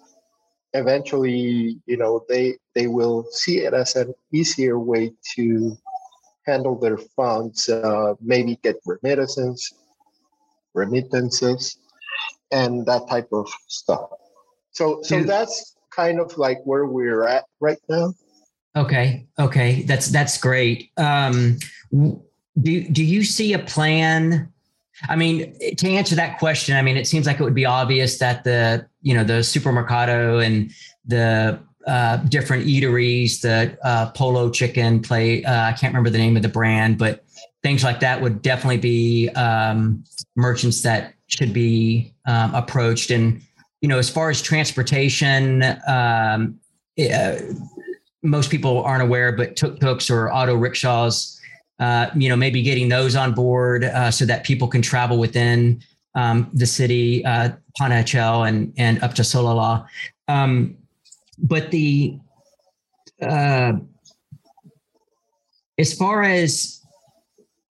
eventually, 0.73 1.79
you 1.85 1.97
know, 1.97 2.25
they 2.29 2.57
they 2.75 2.87
will 2.87 3.25
see 3.31 3.59
it 3.59 3.73
as 3.73 3.95
an 3.95 4.13
easier 4.31 4.79
way 4.79 5.11
to 5.35 5.77
handle 6.45 6.79
their 6.79 6.97
funds, 6.97 7.69
uh, 7.69 8.13
maybe 8.21 8.59
get 8.63 8.77
remittances, 8.85 9.73
remittances, 10.73 11.77
and 12.51 12.85
that 12.85 13.07
type 13.09 13.29
of 13.31 13.47
stuff. 13.67 14.09
So 14.71 15.01
so 15.03 15.23
that's 15.23 15.75
kind 15.89 16.19
of 16.19 16.37
like 16.37 16.59
where 16.63 16.85
we're 16.85 17.25
at 17.25 17.45
right 17.59 17.79
now. 17.89 18.13
Okay. 18.75 19.27
Okay. 19.37 19.81
That's 19.83 20.07
that's 20.07 20.37
great. 20.37 20.91
Um, 20.97 21.57
do 22.61 22.83
do 22.83 23.03
you 23.03 23.23
see 23.23 23.53
a 23.53 23.59
plan? 23.59 24.51
I 25.07 25.15
mean, 25.15 25.55
to 25.77 25.89
answer 25.89 26.15
that 26.15 26.39
question, 26.39 26.75
I 26.75 26.81
mean, 26.81 26.97
it 26.97 27.07
seems 27.07 27.25
like 27.25 27.39
it 27.39 27.43
would 27.43 27.55
be 27.55 27.65
obvious 27.65 28.17
that 28.19 28.43
the 28.43 28.87
you 29.01 29.13
know 29.13 29.23
the 29.23 29.43
supermercado 29.43 30.45
and 30.45 30.71
the 31.05 31.59
uh, 31.87 32.17
different 32.17 32.65
eateries, 32.65 33.41
the 33.41 33.77
uh, 33.83 34.11
Polo 34.11 34.49
Chicken 34.49 35.01
play. 35.01 35.43
Uh, 35.43 35.63
I 35.63 35.71
can't 35.73 35.93
remember 35.93 36.09
the 36.09 36.17
name 36.17 36.35
of 36.35 36.43
the 36.43 36.49
brand, 36.49 36.97
but 36.97 37.23
things 37.63 37.83
like 37.83 37.99
that 38.01 38.21
would 38.21 38.41
definitely 38.41 38.77
be 38.77 39.29
um, 39.29 40.03
merchants 40.35 40.81
that 40.81 41.13
should 41.27 41.53
be 41.53 42.13
um, 42.25 42.53
approached. 42.53 43.11
And 43.11 43.41
you 43.81 43.87
know, 43.87 43.97
as 43.97 44.09
far 44.09 44.29
as 44.29 44.41
transportation, 44.41 45.63
um, 45.87 46.59
uh, 46.99 47.35
most 48.21 48.51
people 48.51 48.83
aren't 48.83 49.03
aware, 49.03 49.31
but 49.31 49.55
tuk 49.55 49.79
tuks 49.79 50.09
or 50.09 50.31
auto 50.31 50.55
rickshaws. 50.55 51.38
Uh, 51.79 52.09
you 52.15 52.27
know, 52.27 52.35
maybe 52.35 52.61
getting 52.61 52.89
those 52.89 53.15
on 53.15 53.33
board 53.33 53.85
uh, 53.85 54.11
so 54.11 54.25
that 54.25 54.43
people 54.43 54.67
can 54.67 54.81
travel 54.81 55.17
within 55.17 55.81
um, 56.15 56.49
the 56.53 56.65
city, 56.65 57.23
uh, 57.25 57.49
Panajachel 57.79 58.47
and 58.47 58.73
and 58.77 59.01
up 59.01 59.13
to 59.13 59.21
Sololá. 59.21 59.87
Um, 60.27 60.75
but 61.37 61.71
the 61.71 62.19
uh, 63.21 63.73
as 65.77 65.93
far 65.93 66.23
as 66.23 66.79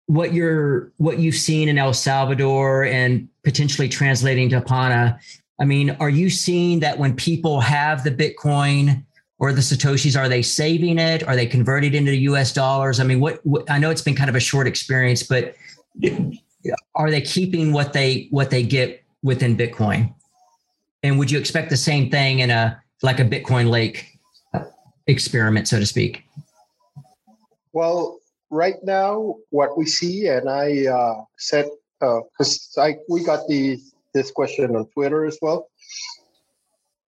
what 0.07 0.33
you're 0.33 0.91
what 0.97 1.19
you've 1.19 1.35
seen 1.35 1.69
in 1.69 1.77
El 1.77 1.93
Salvador 1.93 2.85
and 2.85 3.29
potentially 3.45 3.89
translating 3.89 4.49
to 4.51 4.61
Pana. 4.61 5.19
I 5.61 5.65
mean, 5.65 5.97
are 6.01 6.09
you 6.09 6.31
seeing 6.31 6.81
that 6.81 6.99
when 6.99 7.15
people 7.15 7.61
have 7.61 8.05
the 8.05 8.11
Bitcoin 8.11 9.05
or 9.39 9.53
the 9.53 9.61
Satoshis, 9.61 10.19
are 10.19 10.29
they 10.29 10.43
saving 10.43 10.99
it? 10.99 11.27
Are 11.27 11.37
they 11.37 11.47
converted 11.47 11.95
into 11.95 12.15
US 12.15 12.53
dollars? 12.53 13.01
I 13.01 13.05
mean, 13.05 13.21
what, 13.21 13.45
what 13.47 13.71
I 13.71 13.79
know 13.79 13.91
it's 13.91 14.03
been 14.03 14.17
kind 14.17 14.31
of 14.31 14.37
a 14.37 14.41
short 14.41 14.67
experience, 14.67 15.23
but 15.23 15.55
are 16.95 17.11
they 17.11 17.21
keeping 17.21 17.73
what 17.73 17.93
they 17.93 18.29
what 18.31 18.51
they 18.51 18.63
get 18.63 19.03
within 19.23 19.57
Bitcoin? 19.57 20.13
And 21.03 21.19
would 21.19 21.31
you 21.31 21.39
expect 21.39 21.71
the 21.71 21.77
same 21.77 22.11
thing 22.11 22.41
in 22.41 22.51
a 22.51 22.83
like 23.03 23.21
a 23.21 23.25
Bitcoin 23.25 23.71
lake 23.71 24.19
experiment, 25.07 25.69
so 25.69 25.79
to 25.79 25.87
speak? 25.87 26.25
Well, 27.73 28.19
right 28.51 28.83
now, 28.83 29.37
what 29.51 29.79
we 29.79 29.87
see, 29.87 30.27
and 30.27 30.49
I 30.49 30.87
uh, 30.87 31.23
said 31.37 31.69
because 32.01 32.75
uh, 32.77 32.83
I 32.83 32.97
we 33.09 33.25
got 33.25 33.47
the 33.47 33.79
this 34.15 34.31
question 34.31 34.75
on 34.75 34.87
Twitter 34.87 35.25
as 35.27 35.39
well. 35.41 35.69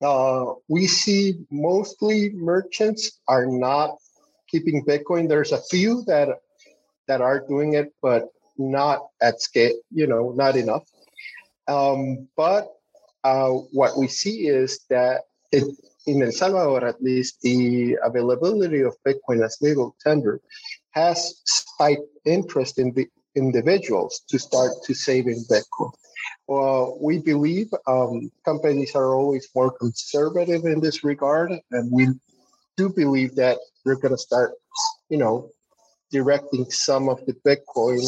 Uh, 0.02 0.54
we 0.68 0.86
see 0.86 1.34
mostly 1.50 2.30
merchants 2.30 3.20
are 3.28 3.46
not 3.46 3.96
keeping 4.48 4.84
Bitcoin. 4.84 5.28
There's 5.28 5.52
a 5.52 5.62
few 5.62 6.02
that 6.06 6.28
that 7.06 7.20
are 7.20 7.40
doing 7.46 7.74
it, 7.74 7.92
but 8.00 8.28
not 8.56 9.08
at 9.20 9.40
scale. 9.40 9.74
You 9.90 10.06
know, 10.06 10.32
not 10.32 10.56
enough. 10.56 10.84
Um, 11.68 12.28
but 12.36 12.72
uh, 13.24 13.50
what 13.72 13.96
we 13.98 14.08
see 14.08 14.48
is 14.48 14.80
that 14.88 15.22
it, 15.52 15.64
in 16.06 16.22
El 16.22 16.32
Salvador, 16.32 16.84
at 16.86 17.02
least, 17.02 17.40
the 17.42 17.98
availability 18.02 18.80
of 18.80 18.96
Bitcoin 19.06 19.44
as 19.44 19.58
legal 19.60 19.94
tender 20.00 20.40
has 20.92 21.40
spiked 21.44 22.02
interest 22.24 22.78
in 22.78 22.92
the 22.94 23.06
individuals 23.36 24.22
to 24.28 24.38
start 24.38 24.72
to 24.84 24.94
save 24.94 25.26
in 25.26 25.44
Bitcoin. 25.44 25.92
Well, 26.50 26.98
we 27.00 27.18
believe 27.18 27.68
um, 27.86 28.28
companies 28.44 28.96
are 28.96 29.14
always 29.14 29.48
more 29.54 29.70
conservative 29.70 30.64
in 30.64 30.80
this 30.80 31.04
regard, 31.04 31.52
and 31.70 31.92
we 31.92 32.08
do 32.76 32.88
believe 32.88 33.36
that 33.36 33.58
they're 33.84 33.94
going 33.94 34.14
to 34.14 34.18
start, 34.18 34.54
you 35.08 35.16
know, 35.16 35.48
directing 36.10 36.68
some 36.68 37.08
of 37.08 37.24
the 37.26 37.34
Bitcoin 37.46 38.04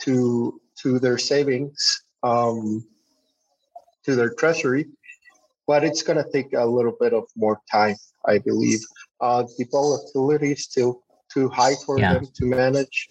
to 0.00 0.60
to 0.82 0.98
their 0.98 1.16
savings, 1.16 2.02
um, 2.22 2.84
to 4.04 4.14
their 4.14 4.34
treasury, 4.34 4.84
but 5.66 5.84
it's 5.84 6.02
going 6.02 6.22
to 6.22 6.30
take 6.30 6.52
a 6.52 6.66
little 6.66 6.96
bit 7.00 7.14
of 7.14 7.24
more 7.34 7.62
time, 7.72 7.96
I 8.26 8.40
believe. 8.40 8.80
Uh, 9.22 9.44
the 9.56 9.64
volatility 9.72 10.52
is 10.52 10.64
still 10.64 11.00
too 11.32 11.48
high 11.48 11.76
for 11.86 11.98
yeah. 11.98 12.12
them 12.12 12.28
to 12.34 12.44
manage. 12.44 13.08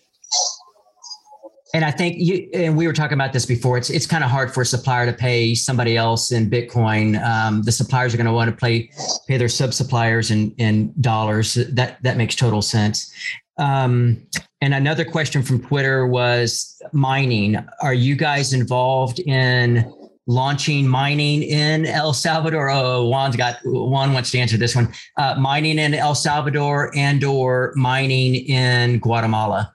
And 1.73 1.83
I 1.83 1.91
think 1.91 2.15
you 2.17 2.49
and 2.53 2.77
we 2.77 2.87
were 2.87 2.93
talking 2.93 3.15
about 3.15 3.33
this 3.33 3.45
before. 3.45 3.77
It's 3.77 3.89
it's 3.89 4.05
kind 4.05 4.23
of 4.23 4.29
hard 4.29 4.53
for 4.53 4.61
a 4.61 4.65
supplier 4.65 5.05
to 5.05 5.13
pay 5.13 5.53
somebody 5.53 5.97
else 5.97 6.31
in 6.31 6.49
Bitcoin. 6.49 7.21
Um, 7.21 7.61
the 7.63 7.71
suppliers 7.71 8.13
are 8.13 8.17
going 8.17 8.27
to 8.27 8.33
want 8.33 8.49
to 8.49 8.55
pay 8.55 8.89
pay 9.27 9.37
their 9.37 9.49
sub 9.49 9.73
suppliers 9.73 10.31
in 10.31 10.51
in 10.57 10.93
dollars. 11.01 11.55
That 11.55 12.01
that 12.03 12.15
makes 12.15 12.35
total 12.35 12.61
sense. 12.61 13.11
Um, 13.59 14.25
and 14.61 14.73
another 14.73 15.03
question 15.03 15.43
from 15.43 15.61
Twitter 15.61 16.07
was 16.07 16.81
mining. 16.93 17.57
Are 17.81 17.93
you 17.93 18.15
guys 18.15 18.53
involved 18.53 19.19
in 19.19 19.91
launching 20.25 20.87
mining 20.87 21.43
in 21.43 21.85
El 21.85 22.13
Salvador? 22.13 22.69
Oh, 22.69 23.07
Juan's 23.09 23.35
got 23.35 23.57
Juan 23.65 24.13
wants 24.13 24.31
to 24.31 24.39
answer 24.39 24.57
this 24.57 24.75
one. 24.75 24.93
Uh, 25.17 25.35
mining 25.39 25.79
in 25.79 25.93
El 25.93 26.15
Salvador 26.15 26.95
and 26.95 27.23
or 27.23 27.73
mining 27.75 28.35
in 28.35 28.99
Guatemala. 28.99 29.73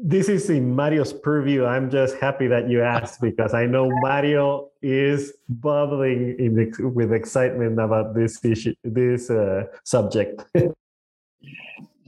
This 0.00 0.28
is 0.28 0.48
in 0.48 0.76
Mario's 0.76 1.12
purview. 1.12 1.64
I'm 1.64 1.90
just 1.90 2.16
happy 2.18 2.46
that 2.46 2.68
you 2.70 2.82
asked 2.82 3.20
because 3.28 3.52
I 3.52 3.66
know 3.66 3.90
Mario 4.00 4.70
is 4.80 5.32
bubbling 5.48 6.36
the, 6.54 6.88
with 6.88 7.12
excitement 7.12 7.80
about 7.80 8.14
this 8.14 8.44
issue, 8.44 8.74
this 8.84 9.30
uh, 9.30 9.64
subject. 9.84 10.44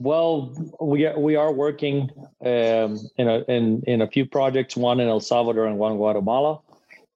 Well, 0.03 0.55
we 0.81 1.05
are, 1.05 1.19
we 1.19 1.37
are 1.37 1.53
working 1.53 2.09
um, 2.43 2.99
in 3.19 3.29
a 3.29 3.45
in 3.49 3.83
in 3.87 4.01
a 4.01 4.09
few 4.09 4.25
projects. 4.25 4.75
One 4.75 4.99
in 4.99 5.09
El 5.09 5.21
Salvador 5.21 5.67
and 5.67 5.77
one 5.77 5.93
in 5.93 5.99
Guatemala. 5.99 6.61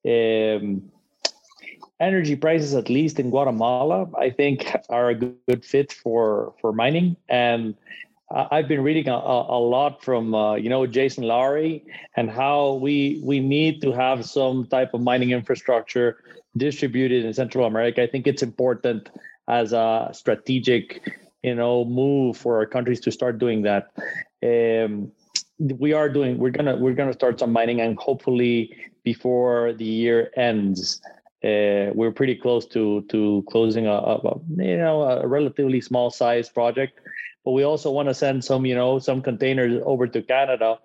Um, 0.06 0.92
energy 1.98 2.36
prices, 2.36 2.74
at 2.74 2.90
least 2.90 3.18
in 3.18 3.30
Guatemala, 3.30 4.10
I 4.18 4.28
think 4.28 4.70
are 4.90 5.08
a 5.08 5.14
good, 5.14 5.36
good 5.48 5.64
fit 5.64 5.94
for 5.94 6.52
for 6.60 6.74
mining. 6.74 7.16
And 7.30 7.74
I've 8.34 8.66
been 8.66 8.82
reading 8.82 9.08
a, 9.08 9.12
a, 9.12 9.60
lot 9.60 10.02
from 10.02 10.34
uh, 10.34 10.56
you 10.56 10.68
know 10.68 10.86
Jason 10.86 11.22
Lowery 11.24 11.84
and 12.16 12.28
how 12.28 12.74
we 12.74 13.20
we 13.22 13.38
need 13.38 13.80
to 13.82 13.92
have 13.92 14.26
some 14.26 14.66
type 14.66 14.92
of 14.92 15.02
mining 15.02 15.30
infrastructure 15.30 16.18
distributed 16.56 17.24
in 17.24 17.32
Central 17.32 17.64
America. 17.64 18.02
I 18.02 18.08
think 18.08 18.26
it's 18.26 18.42
important 18.42 19.08
as 19.46 19.72
a 19.72 20.10
strategic 20.12 21.16
you 21.44 21.54
know 21.54 21.84
move 21.84 22.36
for 22.36 22.56
our 22.56 22.66
countries 22.66 23.00
to 23.00 23.12
start 23.12 23.38
doing 23.38 23.62
that. 23.62 23.92
Um, 24.42 25.12
we 25.58 25.92
are 25.92 26.08
doing 26.08 26.38
we're 26.38 26.50
gonna 26.50 26.76
we're 26.76 26.94
gonna 26.94 27.12
start 27.12 27.38
some 27.38 27.52
mining 27.52 27.80
and 27.80 27.96
hopefully 27.98 28.74
before 29.04 29.74
the 29.74 29.84
year 29.84 30.30
ends 30.36 31.00
uh, 31.44 31.92
we're 31.94 32.10
pretty 32.10 32.34
close 32.34 32.66
to 32.66 33.02
to 33.10 33.44
closing 33.48 33.86
a, 33.86 33.92
a, 33.92 34.40
you 34.56 34.76
know 34.76 35.02
a 35.02 35.26
relatively 35.26 35.80
small 35.80 36.10
size 36.10 36.48
project 36.48 36.98
but 37.44 37.52
we 37.52 37.62
also 37.62 37.90
want 37.90 38.08
to 38.08 38.14
send 38.14 38.44
some 38.44 38.66
you 38.66 38.74
know 38.74 38.98
some 38.98 39.22
containers 39.22 39.82
over 39.84 40.06
to 40.06 40.22
canada 40.22 40.78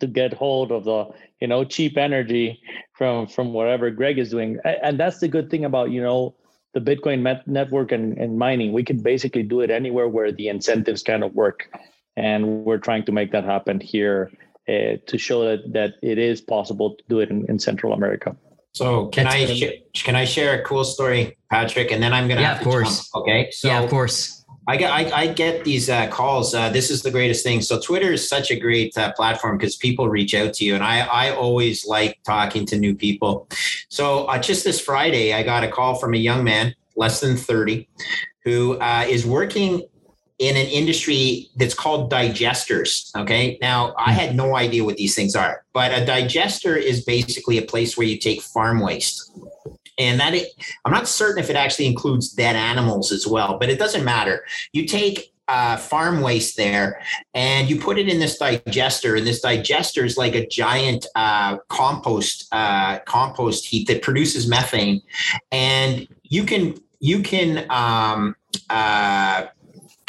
to 0.00 0.06
get 0.06 0.32
hold 0.32 0.72
of 0.72 0.84
the 0.84 1.06
you 1.40 1.46
know 1.46 1.64
cheap 1.64 1.96
energy 1.96 2.60
from 2.94 3.26
from 3.26 3.52
whatever 3.52 3.90
greg 3.90 4.18
is 4.18 4.30
doing 4.30 4.58
and 4.64 4.98
that's 4.98 5.18
the 5.18 5.28
good 5.28 5.50
thing 5.50 5.64
about 5.64 5.90
you 5.90 6.02
know 6.02 6.34
the 6.74 6.80
bitcoin 6.80 7.20
met- 7.20 7.46
network 7.46 7.92
and, 7.92 8.16
and 8.16 8.38
mining 8.38 8.72
we 8.72 8.82
can 8.82 9.02
basically 9.02 9.42
do 9.42 9.60
it 9.60 9.70
anywhere 9.70 10.08
where 10.08 10.32
the 10.32 10.48
incentives 10.48 11.02
kind 11.02 11.22
of 11.22 11.34
work 11.34 11.68
and 12.16 12.64
we're 12.64 12.78
trying 12.78 13.04
to 13.04 13.12
make 13.12 13.32
that 13.32 13.44
happen 13.44 13.80
here 13.80 14.30
uh, 14.68 14.96
to 15.06 15.18
show 15.18 15.44
that 15.44 15.72
that 15.72 15.94
it 16.02 16.18
is 16.18 16.40
possible 16.40 16.94
to 16.94 17.04
do 17.08 17.20
it 17.20 17.30
in, 17.30 17.44
in 17.50 17.58
central 17.58 17.92
america 17.92 18.34
so 18.72 19.08
can 19.08 19.24
That's 19.24 19.50
I 19.50 19.54
sh- 19.54 20.02
can 20.02 20.16
I 20.16 20.24
share 20.24 20.58
a 20.58 20.64
cool 20.64 20.84
story, 20.84 21.36
Patrick? 21.50 21.92
And 21.92 22.02
then 22.02 22.14
I'm 22.14 22.26
gonna 22.26 22.40
yeah, 22.40 22.56
of 22.56 22.62
course. 22.62 23.10
Jump. 23.10 23.22
Okay. 23.22 23.50
So 23.50 23.68
yeah, 23.68 23.82
of 23.82 23.90
course. 23.90 24.41
I 24.68 24.76
get 24.76 24.92
I, 24.92 25.22
I 25.22 25.26
get 25.26 25.64
these 25.64 25.90
uh, 25.90 26.08
calls. 26.08 26.54
Uh, 26.54 26.70
this 26.70 26.90
is 26.90 27.02
the 27.02 27.10
greatest 27.10 27.42
thing. 27.42 27.60
So 27.62 27.80
Twitter 27.80 28.12
is 28.12 28.28
such 28.28 28.50
a 28.50 28.58
great 28.58 28.96
uh, 28.96 29.12
platform 29.12 29.58
because 29.58 29.76
people 29.76 30.08
reach 30.08 30.34
out 30.34 30.54
to 30.54 30.64
you, 30.64 30.74
and 30.74 30.84
I 30.84 31.00
I 31.00 31.34
always 31.34 31.86
like 31.86 32.18
talking 32.24 32.64
to 32.66 32.78
new 32.78 32.94
people. 32.94 33.48
So 33.88 34.26
uh, 34.26 34.38
just 34.38 34.64
this 34.64 34.80
Friday, 34.80 35.34
I 35.34 35.42
got 35.42 35.64
a 35.64 35.68
call 35.68 35.96
from 35.96 36.14
a 36.14 36.18
young 36.18 36.44
man, 36.44 36.74
less 36.96 37.20
than 37.20 37.36
thirty, 37.36 37.88
who 38.44 38.78
uh, 38.78 39.04
is 39.08 39.26
working 39.26 39.82
in 40.38 40.56
an 40.56 40.66
industry 40.66 41.48
that's 41.56 41.74
called 41.74 42.10
digesters. 42.10 43.14
Okay. 43.16 43.58
Now, 43.60 43.94
I 43.96 44.12
had 44.12 44.34
no 44.34 44.56
idea 44.56 44.82
what 44.84 44.96
these 44.96 45.14
things 45.14 45.36
are, 45.36 45.64
but 45.72 45.92
a 45.92 46.04
digester 46.04 46.76
is 46.76 47.04
basically 47.04 47.58
a 47.58 47.62
place 47.62 47.96
where 47.96 48.06
you 48.06 48.18
take 48.18 48.42
farm 48.42 48.80
waste. 48.80 49.30
And 49.98 50.20
that 50.20 50.34
it, 50.34 50.48
I'm 50.84 50.92
not 50.92 51.08
certain 51.08 51.42
if 51.42 51.50
it 51.50 51.56
actually 51.56 51.86
includes 51.86 52.30
dead 52.30 52.56
animals 52.56 53.12
as 53.12 53.26
well, 53.26 53.58
but 53.58 53.68
it 53.68 53.78
doesn't 53.78 54.04
matter. 54.04 54.44
You 54.72 54.86
take 54.86 55.32
uh, 55.48 55.76
farm 55.76 56.20
waste 56.20 56.56
there 56.56 57.02
and 57.34 57.68
you 57.68 57.78
put 57.78 57.98
it 57.98 58.08
in 58.08 58.20
this 58.20 58.38
digester 58.38 59.16
and 59.16 59.26
this 59.26 59.40
digester 59.40 60.04
is 60.04 60.16
like 60.16 60.34
a 60.34 60.46
giant 60.46 61.06
uh, 61.14 61.58
compost 61.68 62.48
uh, 62.52 62.98
compost 63.00 63.66
heap 63.66 63.88
that 63.88 64.02
produces 64.02 64.48
methane 64.48 65.02
and 65.50 66.08
you 66.22 66.44
can 66.44 66.74
you 67.00 67.20
can 67.22 67.66
um, 67.70 68.34
uh, 68.70 69.46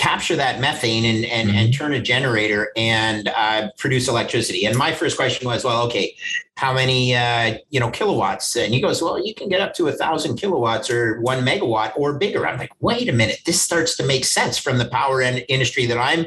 capture 0.04 0.36
that 0.36 0.60
methane 0.60 1.06
and 1.06 1.26
and, 1.26 1.50
mm-hmm. 1.50 1.58
and 1.58 1.74
turn 1.74 1.94
a 1.94 2.02
generator 2.02 2.72
and 2.76 3.30
uh, 3.30 3.70
produce 3.78 4.10
electricity. 4.10 4.66
And 4.66 4.78
my 4.78 4.92
first 4.92 5.16
question 5.16 5.48
was, 5.48 5.64
well, 5.64 5.86
okay, 5.88 6.14
how 6.56 6.74
many 6.74 7.16
uh, 7.16 7.58
you 7.70 7.80
know 7.80 7.90
kilowatts? 7.90 8.58
And 8.58 8.74
he 8.74 8.82
goes, 8.82 9.02
well, 9.02 9.26
you 9.26 9.34
can 9.34 9.48
get 9.48 9.62
up 9.62 9.74
to 9.76 9.88
a 9.88 9.94
thousand 9.94 10.36
kilowatts 10.36 10.90
or 10.90 11.22
one 11.22 11.46
megawatt 11.46 11.94
or 11.96 12.14
bigger. 12.18 12.46
I'm 12.46 12.58
like, 12.58 12.74
wait 12.82 13.08
a 13.08 13.14
minute, 13.14 13.40
this 13.46 13.62
starts 13.62 13.96
to 13.98 14.06
make 14.06 14.26
sense 14.26 14.58
from 14.58 14.78
the 14.78 14.86
power 14.86 15.22
and 15.22 15.46
industry 15.48 15.86
that 15.86 15.98
I'm 15.98 16.26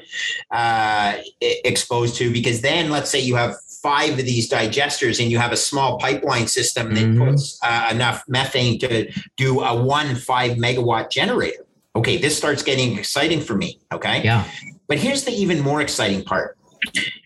uh, 0.50 1.20
exposed 1.40 2.16
to. 2.16 2.32
Because 2.32 2.62
then, 2.62 2.90
let's 2.90 3.10
say 3.10 3.20
you 3.20 3.36
have 3.36 3.60
five 3.82 4.18
of 4.18 4.24
these 4.24 4.48
digesters 4.48 5.20
and 5.20 5.30
you 5.30 5.38
have 5.38 5.52
a 5.52 5.56
small 5.56 5.98
pipeline 5.98 6.46
system 6.46 6.94
that 6.94 7.04
mm-hmm. 7.04 7.24
puts 7.24 7.60
uh, 7.62 7.88
enough 7.92 8.24
methane 8.26 8.78
to 8.78 9.12
do 9.36 9.60
a 9.60 9.72
one 9.84 10.16
five 10.16 10.52
megawatt 10.56 11.10
generator 11.10 11.65
okay, 11.96 12.16
this 12.16 12.36
starts 12.36 12.62
getting 12.62 12.98
exciting 12.98 13.40
for 13.40 13.56
me. 13.56 13.80
Okay. 13.92 14.22
Yeah. 14.22 14.44
But 14.86 14.98
here's 14.98 15.24
the 15.24 15.32
even 15.32 15.60
more 15.60 15.80
exciting 15.80 16.22
part 16.22 16.56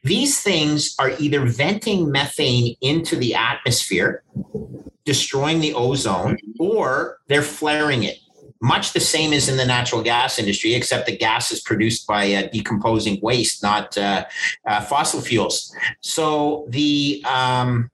these 0.04 0.40
things 0.40 0.94
are 0.98 1.10
either 1.18 1.44
venting 1.44 2.10
methane 2.10 2.76
into 2.80 3.16
the 3.16 3.34
atmosphere, 3.34 4.22
destroying 5.04 5.60
the 5.60 5.74
ozone, 5.74 6.38
or 6.58 7.18
they're 7.28 7.42
flaring 7.42 8.04
it. 8.04 8.18
Much 8.62 8.92
the 8.92 9.00
same 9.00 9.32
as 9.32 9.48
in 9.48 9.56
the 9.56 9.64
natural 9.64 10.02
gas 10.02 10.38
industry, 10.38 10.74
except 10.74 11.06
the 11.06 11.16
gas 11.16 11.50
is 11.50 11.60
produced 11.60 12.06
by 12.06 12.32
uh, 12.32 12.48
decomposing 12.52 13.18
waste, 13.22 13.62
not 13.62 13.96
uh, 13.96 14.24
uh, 14.66 14.80
fossil 14.82 15.20
fuels. 15.20 15.74
So 16.00 16.66
the 16.68 17.24
um, 17.26 17.90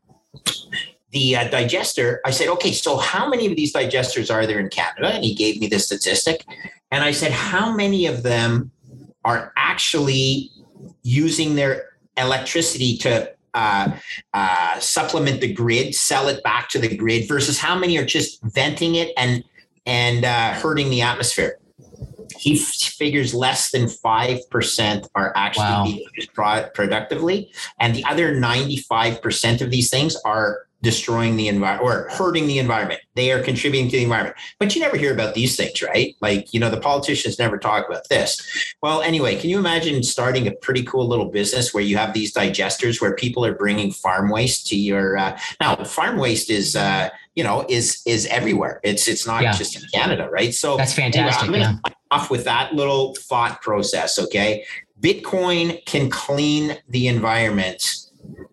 the 1.16 1.26
uh, 1.40 1.48
digester, 1.48 2.20
I 2.28 2.32
said, 2.38 2.48
okay, 2.56 2.72
so 2.72 2.98
how 2.98 3.24
many 3.32 3.44
of 3.50 3.54
these 3.56 3.72
digesters 3.72 4.28
are 4.34 4.44
there 4.48 4.60
in 4.64 4.68
Canada? 4.68 5.08
And 5.16 5.24
he 5.24 5.34
gave 5.34 5.54
me 5.62 5.66
the 5.74 5.78
statistic. 5.78 6.44
And 6.92 7.00
I 7.10 7.12
said, 7.20 7.32
how 7.32 7.66
many 7.82 8.02
of 8.12 8.22
them 8.22 8.70
are 9.24 9.52
actually 9.56 10.50
using 11.02 11.56
their 11.56 11.74
electricity 12.16 12.98
to 12.98 13.32
uh, 13.54 13.86
uh, 14.34 14.78
supplement 14.78 15.40
the 15.40 15.52
grid, 15.52 15.94
sell 15.94 16.28
it 16.28 16.42
back 16.42 16.68
to 16.74 16.78
the 16.78 16.94
grid, 17.02 17.26
versus 17.26 17.58
how 17.58 17.74
many 17.82 17.96
are 17.96 18.04
just 18.18 18.42
venting 18.42 18.96
it 18.96 19.08
and 19.16 19.42
and 19.86 20.24
uh, 20.24 20.52
hurting 20.62 20.90
the 20.90 21.00
atmosphere? 21.00 21.52
He 22.36 22.58
figures 22.58 23.32
less 23.32 23.70
than 23.70 23.88
five 23.88 24.38
percent 24.50 25.08
are 25.14 25.32
actually 25.34 25.74
wow. 25.76 25.84
being 25.84 26.04
used 26.14 26.32
productively, 26.34 27.38
and 27.80 27.94
the 27.96 28.04
other 28.04 28.34
ninety-five 28.34 29.22
percent 29.24 29.62
of 29.64 29.70
these 29.70 29.88
things 29.88 30.12
are 30.24 30.65
destroying 30.86 31.36
the 31.36 31.48
environment 31.48 31.84
or 31.84 32.08
hurting 32.10 32.46
the 32.46 32.60
environment. 32.60 33.00
They 33.16 33.32
are 33.32 33.42
contributing 33.42 33.90
to 33.90 33.96
the 33.96 34.04
environment. 34.04 34.36
But 34.60 34.72
you 34.72 34.80
never 34.80 34.96
hear 34.96 35.12
about 35.12 35.34
these 35.34 35.56
things, 35.56 35.82
right? 35.82 36.14
Like, 36.20 36.54
you 36.54 36.60
know, 36.60 36.70
the 36.70 36.78
politicians 36.78 37.40
never 37.40 37.58
talk 37.58 37.88
about 37.88 38.08
this. 38.08 38.40
Well, 38.84 39.02
anyway, 39.02 39.34
can 39.34 39.50
you 39.50 39.58
imagine 39.58 40.04
starting 40.04 40.46
a 40.46 40.52
pretty 40.52 40.84
cool 40.84 41.08
little 41.08 41.28
business 41.28 41.74
where 41.74 41.82
you 41.82 41.96
have 41.96 42.14
these 42.14 42.32
digesters 42.32 43.00
where 43.00 43.16
people 43.16 43.44
are 43.44 43.52
bringing 43.52 43.90
farm 43.90 44.30
waste 44.30 44.68
to 44.68 44.76
your 44.76 45.18
uh, 45.18 45.36
now 45.60 45.74
farm 45.82 46.18
waste 46.18 46.50
is 46.50 46.76
uh, 46.76 47.08
you 47.34 47.42
know, 47.42 47.66
is 47.68 48.00
is 48.06 48.26
everywhere. 48.26 48.80
It's 48.84 49.08
it's 49.08 49.26
not 49.26 49.42
yeah. 49.42 49.52
just 49.52 49.74
in 49.74 49.82
Canada, 49.92 50.30
right? 50.30 50.54
So 50.54 50.76
that's 50.76 50.94
fantastic. 50.94 51.48
Anyway, 51.48 51.58
yeah. 51.58 51.92
off 52.12 52.30
with 52.30 52.44
that 52.44 52.74
little 52.74 53.16
thought 53.16 53.60
process, 53.60 54.20
okay? 54.20 54.64
Bitcoin 55.00 55.84
can 55.84 56.08
clean 56.08 56.78
the 56.88 57.08
environment 57.08 58.05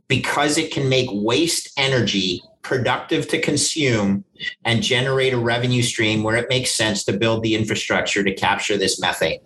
because 0.08 0.58
it 0.58 0.72
can 0.72 0.90
make 0.90 1.10
waste 1.12 1.72
energy 1.78 2.42
productive 2.62 3.28
to 3.28 3.40
consume 3.40 4.24
and 4.66 4.82
generate 4.82 5.34
a 5.34 5.38
revenue 5.38 5.84
stream 5.84 6.24
where 6.24 6.38
it 6.38 6.50
makes 6.50 6.72
sense 6.72 7.04
to 7.04 7.14
build 7.14 7.44
the 7.44 7.56
infrastructure 7.56 8.24
to 8.24 8.34
capture 8.34 8.78
this 8.78 9.00
methane. 9.00 9.40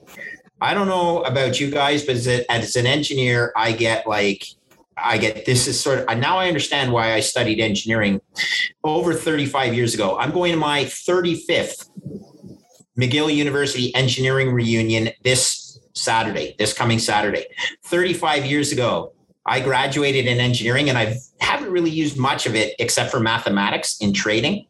I 0.61 0.73
don't 0.73 0.88
know 0.88 1.23
about 1.23 1.59
you 1.59 1.69
guys, 1.69 2.03
but 2.03 2.15
as, 2.15 2.75
an 2.75 2.88
engineer, 2.88 3.51
I 3.55 3.73
get 3.73 4.07
like, 4.07 4.45
I 4.95 5.17
get 5.17 5.45
this 5.45 5.67
is 5.67 5.79
sort 5.79 5.99
of 5.99 6.17
now 6.17 6.38
I 6.38 6.47
understand 6.47 6.91
why 6.91 7.13
I 7.13 7.19
studied 7.19 7.59
engineering 7.59 8.19
over 8.84 9.13
35 9.13 9.75
years 9.75 9.93
ago. 9.93 10.17
I'm 10.17 10.31
going 10.31 10.53
to 10.53 10.57
my 10.57 10.85
35th 10.85 11.89
McGill 12.97 13.34
University 13.34 13.93
engineering 13.93 14.51
reunion 14.51 15.09
this 15.23 15.79
Saturday, 15.93 16.55
this 16.57 16.73
coming 16.73 16.97
Saturday. 16.97 17.45
35 17.85 18.45
years 18.45 18.71
ago, 18.71 19.13
I 19.48 19.61
graduated 19.61 20.28
in 20.28 20.40
engineering 20.40 20.90
and 20.90 20.98
I 20.98 21.18
haven't 21.40 21.72
really 21.72 21.90
used 21.90 22.18
much 22.18 22.45
of 22.45 22.56
it 22.56 22.76
except 22.80 23.11
for 23.11 23.19
mathematics 23.19 23.98
in 23.99 24.14
trading. 24.14 24.68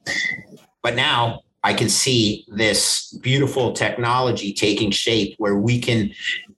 But 0.83 0.95
now 0.95 1.41
I 1.63 1.73
can 1.73 1.89
see 1.89 2.45
this 2.47 3.11
beautiful 3.21 3.73
technology 3.73 4.53
taking 4.53 4.91
shape 4.91 5.35
where 5.37 5.57
we 5.57 5.79
can 5.79 6.13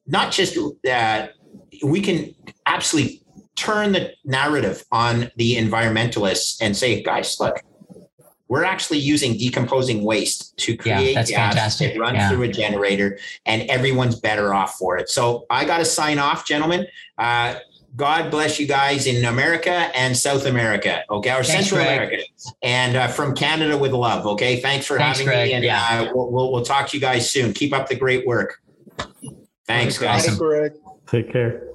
not 0.05 0.31
just 0.31 0.57
uh, 0.87 1.27
we 1.83 2.01
can 2.01 2.35
absolutely 2.65 3.23
turn 3.55 3.91
the 3.91 4.13
narrative 4.23 4.83
on 4.91 5.31
the 5.35 5.55
environmentalists 5.55 6.57
and 6.61 6.75
say, 6.75 7.01
guys, 7.03 7.37
look, 7.39 7.61
we're 8.47 8.63
actually 8.63 8.97
using 8.97 9.37
decomposing 9.37 10.03
waste 10.03 10.57
to 10.57 10.75
create 10.75 11.13
yeah, 11.13 11.23
gas 11.23 11.31
fantastic. 11.31 11.93
that 11.93 11.99
runs 11.99 12.15
yeah. 12.15 12.29
through 12.29 12.43
a 12.43 12.47
generator, 12.47 13.19
and 13.45 13.61
everyone's 13.69 14.19
better 14.19 14.53
off 14.53 14.75
for 14.75 14.97
it. 14.97 15.09
So 15.09 15.45
I 15.49 15.65
got 15.65 15.77
to 15.77 15.85
sign 15.85 16.17
off, 16.17 16.45
gentlemen. 16.45 16.87
Uh, 17.17 17.55
God 17.95 18.31
bless 18.31 18.59
you 18.59 18.67
guys 18.67 19.07
in 19.07 19.25
America 19.25 19.71
and 19.95 20.15
South 20.15 20.45
America, 20.45 21.03
okay, 21.09 21.31
or 21.31 21.43
Thanks, 21.43 21.69
Central 21.69 21.81
Greg. 21.81 21.97
America, 21.97 22.23
and 22.61 22.95
uh, 22.95 23.07
from 23.07 23.35
Canada 23.35 23.77
with 23.77 23.91
love. 23.91 24.25
Okay, 24.25 24.61
thanks 24.61 24.85
for 24.85 24.97
Thanks, 24.97 25.19
having 25.19 25.27
Greg. 25.27 25.49
me, 25.49 25.53
and 25.55 25.63
yeah. 25.63 26.07
uh, 26.09 26.11
we'll, 26.13 26.31
we'll, 26.31 26.51
we'll 26.51 26.63
talk 26.63 26.87
to 26.89 26.97
you 26.97 27.01
guys 27.01 27.29
soon. 27.29 27.53
Keep 27.53 27.73
up 27.73 27.89
the 27.89 27.95
great 27.95 28.25
work. 28.25 28.61
Thanks, 29.67 29.97
guys. 29.97 30.25
Awesome. 30.25 30.37
Greg. 30.37 30.71
Take 31.07 31.31
care. 31.31 31.69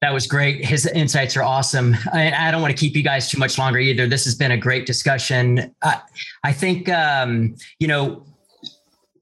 That 0.00 0.14
was 0.14 0.26
great. 0.26 0.64
His 0.64 0.86
insights 0.86 1.36
are 1.36 1.42
awesome. 1.42 1.94
I, 2.12 2.32
I, 2.32 2.50
don't 2.50 2.62
want 2.62 2.74
to 2.74 2.80
keep 2.80 2.96
you 2.96 3.02
guys 3.02 3.28
too 3.28 3.38
much 3.38 3.58
longer 3.58 3.78
either. 3.78 4.06
This 4.06 4.24
has 4.24 4.34
been 4.34 4.50
a 4.50 4.56
great 4.56 4.86
discussion. 4.86 5.74
I, 5.82 6.00
I 6.42 6.52
think, 6.54 6.88
um, 6.88 7.54
you 7.78 7.86
know, 7.86 8.24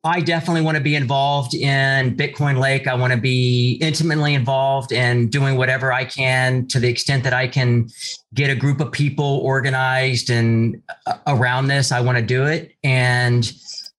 I 0.09 0.21
definitely 0.21 0.63
want 0.63 0.79
to 0.79 0.83
be 0.83 0.97
involved 0.97 1.55
in 1.55 2.17
Bitcoin 2.17 2.59
Lake. 2.59 2.87
I 2.87 2.95
want 2.95 3.13
to 3.13 3.19
be 3.19 3.79
intimately 3.83 4.33
involved 4.33 4.91
and 4.91 5.31
doing 5.31 5.57
whatever 5.57 5.93
I 5.93 6.07
can 6.07 6.67
to 6.69 6.81
the 6.81 6.89
extent 6.89 7.25
that 7.25 7.35
I 7.35 7.47
can 7.47 7.91
get 8.33 8.49
a 8.49 8.55
group 8.55 8.81
of 8.81 8.91
people 8.91 9.41
organized 9.45 10.31
and 10.31 10.83
uh, 11.07 11.19
around 11.27 11.67
this. 11.67 11.93
I 11.93 12.01
want 12.01 12.17
to 12.17 12.25
do 12.25 12.47
it. 12.47 12.73
And 12.83 13.53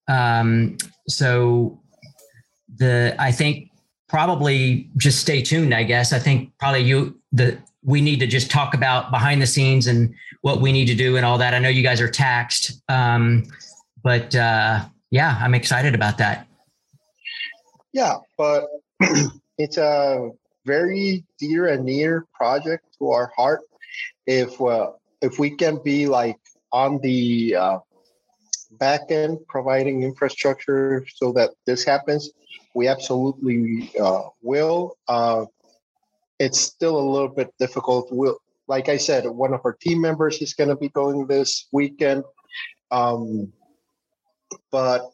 um, 0.07 0.77
so 1.07 1.79
the 2.77 3.15
I 3.19 3.31
think 3.31 3.69
probably 4.07 4.89
just 4.97 5.19
stay 5.19 5.43
tuned. 5.43 5.75
I 5.75 5.83
guess 5.83 6.11
I 6.11 6.17
think 6.17 6.51
probably 6.57 6.81
you 6.81 7.19
the 7.31 7.59
we 7.83 8.01
need 8.01 8.19
to 8.21 8.27
just 8.27 8.49
talk 8.49 8.73
about 8.73 9.11
behind 9.11 9.43
the 9.43 9.47
scenes 9.47 9.85
and 9.85 10.15
what 10.41 10.59
we 10.59 10.71
need 10.71 10.87
to 10.87 10.95
do 10.95 11.17
and 11.17 11.25
all 11.25 11.37
that. 11.37 11.53
I 11.53 11.59
know 11.59 11.69
you 11.69 11.83
guys 11.83 12.01
are 12.01 12.09
taxed, 12.09 12.81
um, 12.89 13.43
but 14.01 14.35
uh, 14.35 14.85
yeah, 15.11 15.37
I'm 15.39 15.55
excited 15.55 15.95
about 15.95 16.17
that. 16.19 16.47
Yeah, 17.93 18.17
but 18.37 18.65
it's 19.57 19.77
a 19.77 20.29
very 20.65 21.25
dear 21.39 21.67
and 21.67 21.85
near 21.85 22.25
project 22.33 22.85
to 22.99 23.09
our 23.09 23.31
heart. 23.35 23.61
If 24.27 24.61
uh, 24.61 24.91
if 25.21 25.39
we 25.39 25.55
can 25.55 25.79
be 25.83 26.07
like 26.07 26.37
on 26.71 26.99
the 26.99 27.55
uh, 27.55 27.79
back 28.71 29.09
end 29.09 29.39
providing 29.47 30.03
infrastructure 30.03 31.05
so 31.15 31.31
that 31.33 31.51
this 31.65 31.83
happens, 31.83 32.29
we 32.75 32.87
absolutely 32.87 33.91
uh, 33.99 34.23
will. 34.41 34.95
Uh, 35.07 35.45
it's 36.39 36.59
still 36.59 36.97
a 36.97 37.07
little 37.09 37.27
bit 37.29 37.53
difficult. 37.59 38.09
We'll, 38.11 38.37
like 38.67 38.87
I 38.87 38.97
said, 38.97 39.25
one 39.25 39.53
of 39.53 39.61
our 39.65 39.73
team 39.73 39.99
members 39.99 40.41
is 40.41 40.53
going 40.53 40.69
to 40.69 40.75
be 40.75 40.89
going 40.89 41.25
this 41.25 41.67
weekend. 41.71 42.23
Um, 42.91 43.51
but 44.71 45.09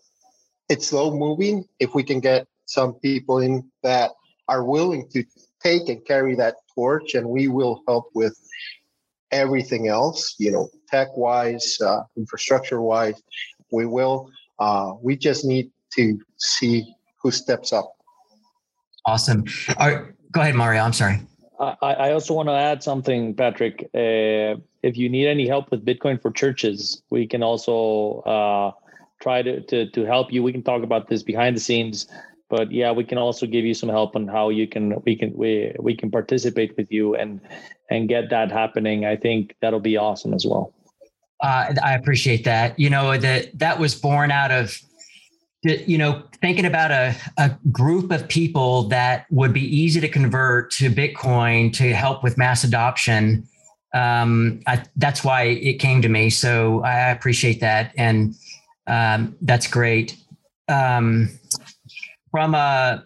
it's 0.70 0.88
slow 0.88 1.16
moving. 1.16 1.66
If 1.80 1.94
we 1.96 2.04
can 2.04 2.20
get 2.20 2.48
some 2.66 2.94
people 2.96 3.40
in 3.40 3.70
that 3.84 4.12
are 4.48 4.64
willing 4.64 5.08
to 5.10 5.24
take 5.62 5.90
and 5.90 6.04
carry 6.06 6.36
that 6.36 6.56
torch, 6.74 7.16
and 7.16 7.30
we 7.30 7.48
will 7.48 7.82
help 7.88 8.10
with 8.14 8.38
everything 9.32 9.88
else, 9.88 10.36
you 10.38 10.52
know, 10.52 10.70
tech 10.90 11.16
wise, 11.18 11.78
uh, 11.82 12.02
infrastructure 12.16 12.82
wise, 12.82 13.22
we 13.72 13.86
will. 13.86 14.30
Uh, 14.60 14.94
we 15.02 15.16
just 15.18 15.46
need 15.46 15.72
to 15.94 16.20
see 16.38 16.96
who 17.22 17.32
steps 17.32 17.74
up. 17.74 17.92
Awesome. 19.06 19.44
All 19.78 19.90
right, 19.90 20.06
go 20.32 20.42
ahead, 20.42 20.56
Mario. 20.56 20.82
I'm 20.82 20.94
sorry. 20.94 21.20
I, 21.60 21.76
I 21.82 22.12
also 22.12 22.34
want 22.34 22.50
to 22.50 22.54
add 22.54 22.84
something, 22.84 23.34
Patrick. 23.34 23.90
Uh, 23.94 24.60
if 24.84 24.98
you 24.98 25.10
need 25.10 25.28
any 25.28 25.48
help 25.48 25.72
with 25.72 25.86
Bitcoin 25.86 26.22
for 26.22 26.32
churches, 26.32 27.02
we 27.10 27.28
can 27.28 27.44
also 27.44 28.20
uh, 28.22 28.72
try 29.22 29.42
to, 29.42 29.62
to 29.62 29.90
to 29.92 30.06
help 30.06 30.32
you. 30.32 30.44
We 30.44 30.52
can 30.52 30.64
talk 30.64 30.84
about 30.84 31.08
this 31.08 31.24
behind 31.24 31.56
the 31.56 31.62
scenes, 31.62 32.08
but 32.50 32.72
yeah, 32.72 32.92
we 32.92 33.04
can 33.04 33.18
also 33.18 33.46
give 33.46 33.66
you 33.66 33.74
some 33.74 33.90
help 33.90 34.16
on 34.16 34.28
how 34.28 34.50
you 34.50 34.68
can 34.68 35.02
we 35.06 35.16
can 35.16 35.34
we 35.36 35.74
we 35.80 35.96
can 35.96 36.12
participate 36.12 36.76
with 36.78 36.92
you 36.92 37.16
and 37.16 37.42
and 37.90 38.08
get 38.08 38.30
that 38.30 38.52
happening. 38.52 39.06
I 39.06 39.16
think 39.16 39.56
that'll 39.62 39.80
be 39.80 39.98
awesome 39.98 40.34
as 40.34 40.46
well. 40.46 40.74
Uh, 41.42 41.74
I 41.84 41.94
appreciate 41.96 42.46
that. 42.46 42.80
You 42.80 42.90
know 42.90 43.18
that 43.18 43.58
that 43.60 43.80
was 43.80 43.96
born 43.96 44.32
out 44.32 44.52
of 44.52 44.80
you 45.66 45.98
know, 45.98 46.24
thinking 46.42 46.66
about 46.66 46.92
a, 46.92 47.16
a 47.38 47.58
group 47.72 48.12
of 48.12 48.28
people 48.28 48.84
that 48.84 49.26
would 49.32 49.52
be 49.52 49.64
easy 49.64 50.00
to 50.00 50.08
convert 50.08 50.70
to 50.70 50.92
Bitcoin 50.92 51.74
to 51.74 51.94
help 51.94 52.24
with 52.24 52.38
mass 52.38 52.64
adoption, 52.64 53.48
um, 53.94 54.60
I, 54.68 54.84
that's 54.98 55.24
why 55.24 55.44
it 55.44 55.80
came 55.80 56.02
to 56.02 56.10
me. 56.10 56.30
So 56.30 56.84
I 56.84 57.10
appreciate 57.10 57.62
that. 57.62 57.94
And 57.98 58.36
um, 58.88 59.36
that's 59.42 59.68
great. 59.68 60.18
Um, 60.68 61.30
from 62.32 62.56
a 62.56 63.04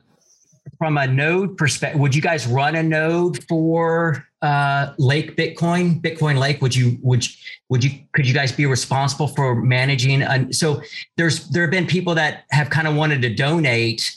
from 0.77 0.97
a 0.97 1.05
node 1.07 1.57
perspective, 1.57 1.99
would 1.99 2.15
you 2.15 2.21
guys 2.21 2.47
run 2.47 2.75
a 2.75 2.83
node 2.83 3.43
for 3.43 4.25
uh, 4.41 4.93
Lake 4.97 5.35
Bitcoin, 5.35 6.01
Bitcoin 6.01 6.37
Lake? 6.37 6.61
Would 6.61 6.75
you 6.75 6.97
would 7.01 7.25
would 7.69 7.83
you 7.83 7.91
could 8.13 8.27
you 8.27 8.33
guys 8.33 8.51
be 8.51 8.65
responsible 8.65 9.27
for 9.27 9.55
managing? 9.55 10.21
A, 10.21 10.51
so 10.53 10.81
there's 11.17 11.49
there 11.49 11.63
have 11.63 11.71
been 11.71 11.85
people 11.85 12.15
that 12.15 12.45
have 12.51 12.69
kind 12.69 12.87
of 12.87 12.95
wanted 12.95 13.21
to 13.21 13.33
donate 13.33 14.15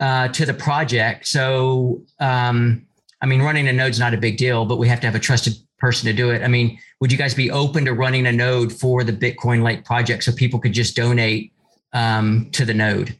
uh, 0.00 0.28
to 0.28 0.44
the 0.44 0.54
project. 0.54 1.26
So 1.26 2.02
um, 2.20 2.86
I 3.22 3.26
mean, 3.26 3.40
running 3.40 3.66
a 3.68 3.72
node's 3.72 3.98
not 3.98 4.12
a 4.12 4.18
big 4.18 4.36
deal, 4.36 4.66
but 4.66 4.76
we 4.76 4.86
have 4.88 5.00
to 5.00 5.06
have 5.06 5.14
a 5.14 5.20
trusted 5.20 5.54
person 5.84 6.06
to 6.06 6.14
do 6.14 6.30
it. 6.30 6.42
I 6.42 6.48
mean, 6.48 6.78
would 7.02 7.12
you 7.12 7.18
guys 7.18 7.34
be 7.34 7.50
open 7.50 7.84
to 7.84 7.92
running 7.92 8.26
a 8.26 8.32
node 8.32 8.72
for 8.72 9.04
the 9.04 9.12
Bitcoin 9.12 9.62
Lake 9.62 9.84
project 9.84 10.24
so 10.24 10.32
people 10.32 10.58
could 10.58 10.72
just 10.72 10.96
donate 10.96 11.52
um, 11.92 12.48
to 12.52 12.64
the 12.64 12.72
node? 12.72 13.18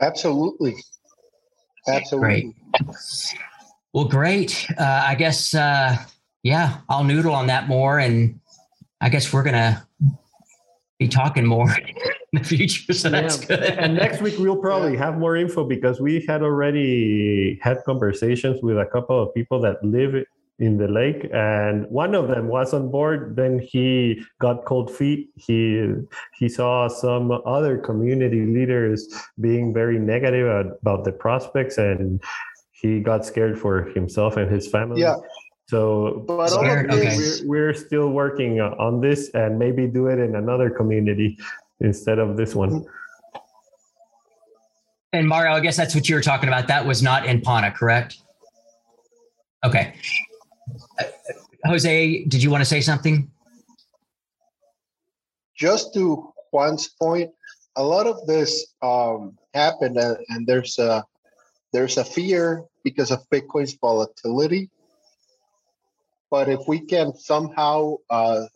Absolutely. 0.00 0.74
Absolutely. 1.86 2.52
Great. 2.74 2.90
Well, 3.92 4.06
great. 4.06 4.66
Uh, 4.76 5.04
I 5.06 5.14
guess, 5.14 5.54
uh, 5.54 5.96
yeah, 6.42 6.78
I'll 6.88 7.04
noodle 7.04 7.36
on 7.36 7.46
that 7.46 7.68
more. 7.68 8.00
And 8.00 8.40
I 9.00 9.08
guess 9.08 9.32
we're 9.32 9.44
going 9.44 9.54
to 9.54 9.86
be 10.98 11.06
talking 11.06 11.46
more 11.46 11.70
in 12.32 12.42
the 12.42 12.42
future. 12.42 12.92
So 12.92 13.10
yeah. 13.10 13.20
that's 13.20 13.44
good. 13.44 13.62
and 13.62 13.94
next 13.94 14.22
week, 14.22 14.34
we'll 14.40 14.56
probably 14.56 14.96
have 14.96 15.18
more 15.18 15.36
info 15.36 15.62
because 15.62 16.00
we 16.00 16.24
had 16.26 16.42
already 16.42 17.60
had 17.62 17.78
conversations 17.84 18.60
with 18.60 18.76
a 18.76 18.86
couple 18.86 19.22
of 19.22 19.32
people 19.34 19.60
that 19.60 19.84
live 19.84 20.16
in 20.60 20.78
the 20.78 20.86
lake 20.86 21.28
and 21.32 21.84
one 21.90 22.14
of 22.14 22.28
them 22.28 22.46
was 22.46 22.72
on 22.72 22.88
board 22.88 23.34
then 23.34 23.58
he 23.58 24.22
got 24.40 24.64
cold 24.64 24.88
feet 24.88 25.28
he 25.34 25.84
he 26.38 26.48
saw 26.48 26.86
some 26.86 27.32
other 27.44 27.76
community 27.76 28.46
leaders 28.46 29.08
being 29.40 29.74
very 29.74 29.98
negative 29.98 30.46
about 30.80 31.02
the 31.04 31.10
prospects 31.10 31.76
and 31.76 32.22
he 32.84 33.00
got 33.00 33.24
scared 33.24 33.58
for 33.58 33.84
himself 33.94 34.36
and 34.36 34.50
his 34.50 34.68
family. 34.68 35.00
Yeah. 35.00 35.16
So, 35.68 36.22
but 36.26 36.48
scared, 36.48 36.90
okay. 36.92 37.16
we're, 37.16 37.70
we're 37.70 37.74
still 37.74 38.10
working 38.10 38.60
on 38.60 39.00
this 39.00 39.30
and 39.32 39.58
maybe 39.58 39.86
do 39.86 40.08
it 40.08 40.18
in 40.18 40.36
another 40.36 40.68
community 40.68 41.38
instead 41.80 42.18
of 42.18 42.36
this 42.36 42.54
one. 42.54 42.84
And 45.14 45.26
Mario, 45.26 45.52
I 45.52 45.60
guess 45.60 45.78
that's 45.78 45.94
what 45.94 46.10
you 46.10 46.14
were 46.14 46.20
talking 46.20 46.48
about. 46.48 46.68
That 46.68 46.84
was 46.84 47.02
not 47.02 47.24
in 47.24 47.40
Pana, 47.40 47.70
correct? 47.70 48.18
Okay. 49.64 49.94
Uh, 51.64 51.70
Jose, 51.70 52.24
did 52.24 52.42
you 52.42 52.50
want 52.50 52.60
to 52.60 52.66
say 52.66 52.80
something? 52.80 53.30
Just 55.56 55.94
to 55.94 56.32
Juan's 56.52 56.88
point, 56.88 57.30
a 57.76 57.82
lot 57.82 58.06
of 58.06 58.26
this 58.26 58.74
um, 58.82 59.36
happened, 59.54 59.96
and, 59.96 60.16
and 60.28 60.46
there's 60.46 60.78
a 60.78 61.04
there's 61.72 61.96
a 61.96 62.04
fear 62.04 62.64
because 62.84 63.10
of 63.10 63.28
Bitcoin's 63.30 63.74
volatility. 63.74 64.70
But 66.30 66.48
if 66.48 66.60
we 66.68 66.80
can 66.80 67.14
somehow, 67.14 67.96
uh, 68.10 68.46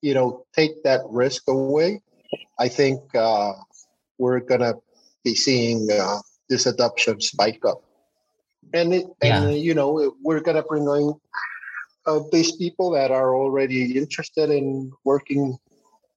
you 0.00 0.14
know, 0.14 0.44
take 0.54 0.82
that 0.84 1.00
risk 1.08 1.42
away, 1.48 2.02
I 2.58 2.68
think 2.68 3.02
uh, 3.14 3.52
we're 4.18 4.40
gonna 4.40 4.74
be 5.24 5.34
seeing 5.34 5.88
uh, 5.90 6.18
this 6.48 6.66
adoption 6.66 7.20
spike 7.20 7.64
up. 7.66 7.82
And 8.74 8.92
it, 8.92 9.06
yeah. 9.22 9.42
and 9.42 9.58
you 9.58 9.74
know, 9.74 10.14
we're 10.22 10.40
gonna 10.40 10.62
bring 10.62 10.84
in 10.84 11.14
uh, 12.08 12.20
these 12.32 12.52
people 12.56 12.90
that 12.90 13.10
are 13.10 13.34
already 13.34 13.96
interested 13.96 14.50
in 14.50 14.90
working 15.04 15.58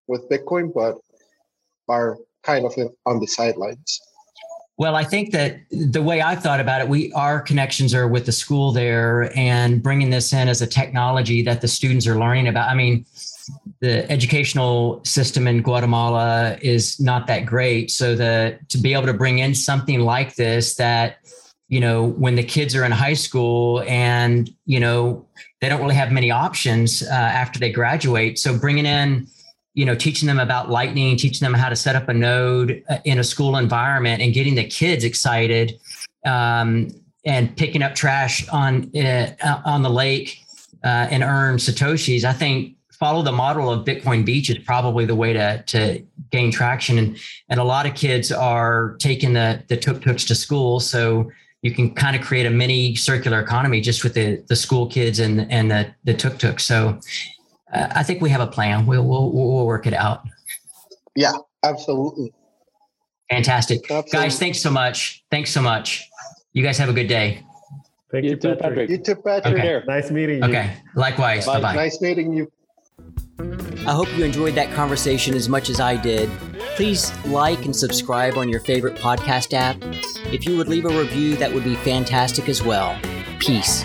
with 0.07 0.27
Bitcoin, 0.29 0.73
but 0.73 0.97
are 1.89 2.17
kind 2.43 2.65
of 2.65 2.73
on 3.05 3.19
the 3.19 3.27
sidelines. 3.27 4.01
Well, 4.77 4.95
I 4.95 5.03
think 5.03 5.31
that 5.31 5.59
the 5.69 6.01
way 6.01 6.21
I've 6.21 6.41
thought 6.41 6.59
about 6.59 6.81
it, 6.81 6.87
we 6.87 7.11
our 7.13 7.39
connections 7.39 7.93
are 7.93 8.07
with 8.07 8.25
the 8.25 8.31
school 8.31 8.71
there 8.71 9.31
and 9.37 9.83
bringing 9.83 10.09
this 10.09 10.33
in 10.33 10.47
as 10.47 10.61
a 10.61 10.67
technology 10.67 11.43
that 11.43 11.61
the 11.61 11.67
students 11.67 12.07
are 12.07 12.17
learning 12.17 12.47
about. 12.47 12.67
I 12.69 12.73
mean, 12.73 13.05
the 13.79 14.09
educational 14.11 15.03
system 15.03 15.45
in 15.47 15.61
Guatemala 15.61 16.57
is 16.61 16.99
not 16.99 17.27
that 17.27 17.45
great, 17.45 17.91
so 17.91 18.15
the 18.15 18.57
to 18.69 18.77
be 18.79 18.93
able 18.93 19.05
to 19.05 19.13
bring 19.13 19.39
in 19.39 19.53
something 19.53 19.99
like 19.99 20.35
this 20.35 20.75
that 20.75 21.17
you 21.67 21.79
know 21.79 22.05
when 22.05 22.35
the 22.35 22.43
kids 22.43 22.75
are 22.75 22.83
in 22.83 22.91
high 22.91 23.13
school 23.13 23.83
and 23.87 24.49
you 24.65 24.79
know 24.79 25.27
they 25.61 25.69
don't 25.69 25.81
really 25.81 25.95
have 25.95 26.11
many 26.11 26.31
options 26.31 27.03
uh, 27.03 27.13
after 27.13 27.59
they 27.59 27.71
graduate, 27.71 28.39
so 28.39 28.57
bringing 28.57 28.85
in 28.85 29.27
you 29.73 29.85
know 29.85 29.95
teaching 29.95 30.27
them 30.27 30.37
about 30.37 30.69
lightning 30.69 31.15
teaching 31.15 31.45
them 31.45 31.53
how 31.53 31.69
to 31.69 31.77
set 31.77 31.95
up 31.95 32.09
a 32.09 32.13
node 32.13 32.83
uh, 32.89 32.97
in 33.05 33.19
a 33.19 33.23
school 33.23 33.55
environment 33.55 34.21
and 34.21 34.33
getting 34.33 34.53
the 34.53 34.65
kids 34.65 35.05
excited 35.05 35.79
um, 36.25 36.89
and 37.25 37.55
picking 37.55 37.81
up 37.81 37.95
trash 37.95 38.45
on 38.49 38.91
uh, 38.97 39.61
on 39.63 39.81
the 39.81 39.89
lake 39.89 40.43
uh, 40.83 41.07
and 41.09 41.23
earn 41.23 41.55
satoshis 41.55 42.25
i 42.25 42.33
think 42.33 42.75
follow 42.91 43.21
the 43.23 43.31
model 43.31 43.71
of 43.71 43.85
bitcoin 43.85 44.25
beach 44.25 44.49
is 44.49 44.57
probably 44.57 45.05
the 45.05 45.15
way 45.15 45.31
to 45.31 45.63
to 45.67 46.05
gain 46.31 46.51
traction. 46.51 46.97
And 46.97 47.17
and 47.49 47.59
a 47.59 47.63
lot 47.63 47.85
of 47.85 47.93
kids 47.93 48.31
are 48.31 48.95
taking 48.99 49.33
the 49.33 49.63
the 49.67 49.77
tuk-tuks 49.77 50.25
to 50.25 50.35
school. 50.35 50.79
So 50.79 51.31
you 51.61 51.71
can 51.71 51.93
kind 51.93 52.15
of 52.15 52.21
create 52.21 52.45
a 52.45 52.49
mini 52.49 52.95
circular 52.95 53.39
economy 53.39 53.81
just 53.81 54.03
with 54.03 54.13
the 54.13 54.43
the 54.47 54.55
school 54.55 54.87
kids 54.87 55.19
and 55.19 55.51
and 55.51 55.71
the 55.71 55.93
the 56.03 56.13
tuk-tuk 56.13 56.59
so 56.59 56.99
uh, 57.73 57.87
I 57.95 58.03
think 58.03 58.21
we 58.21 58.29
have 58.29 58.41
a 58.41 58.47
plan. 58.47 58.85
We'll, 58.85 59.05
we'll, 59.05 59.31
we'll 59.31 59.65
work 59.65 59.87
it 59.87 59.93
out. 59.93 60.27
Yeah, 61.15 61.31
absolutely. 61.63 62.33
Fantastic. 63.29 63.79
Absolutely. 63.83 64.11
Guys, 64.11 64.39
thanks 64.39 64.59
so 64.59 64.69
much. 64.69 65.23
Thanks 65.31 65.51
so 65.51 65.61
much. 65.61 66.05
You 66.53 66.63
guys 66.63 66.77
have 66.77 66.89
a 66.89 66.93
good 66.93 67.07
day. 67.07 67.45
Thank 68.11 68.25
You 68.25 68.31
you, 68.31 68.37
Patrick. 68.37 68.59
Patrick. 68.59 68.89
You 68.89 68.97
too, 68.97 69.15
Patrick. 69.15 69.53
Okay. 69.53 69.81
Nice 69.87 70.11
meeting 70.11 70.39
you. 70.39 70.49
Okay. 70.49 70.73
Likewise. 70.95 71.45
Bye. 71.45 71.55
Bye 71.55 71.61
bye. 71.61 71.75
Nice 71.75 72.01
meeting 72.01 72.33
you. 72.33 72.51
I 73.87 73.93
hope 73.93 74.15
you 74.17 74.25
enjoyed 74.25 74.53
that 74.55 74.71
conversation 74.73 75.33
as 75.33 75.47
much 75.47 75.69
as 75.69 75.79
I 75.79 75.95
did. 75.95 76.29
Please 76.75 77.11
like 77.25 77.63
and 77.65 77.75
subscribe 77.75 78.37
on 78.37 78.49
your 78.49 78.59
favorite 78.59 78.95
podcast 78.97 79.53
app. 79.53 79.81
If 80.31 80.45
you 80.45 80.55
would 80.55 80.69
leave 80.69 80.85
a 80.85 80.89
review, 80.89 81.35
that 81.35 81.53
would 81.53 81.63
be 81.63 81.75
fantastic 81.75 82.47
as 82.47 82.63
well. 82.63 82.97
Peace. 83.39 83.83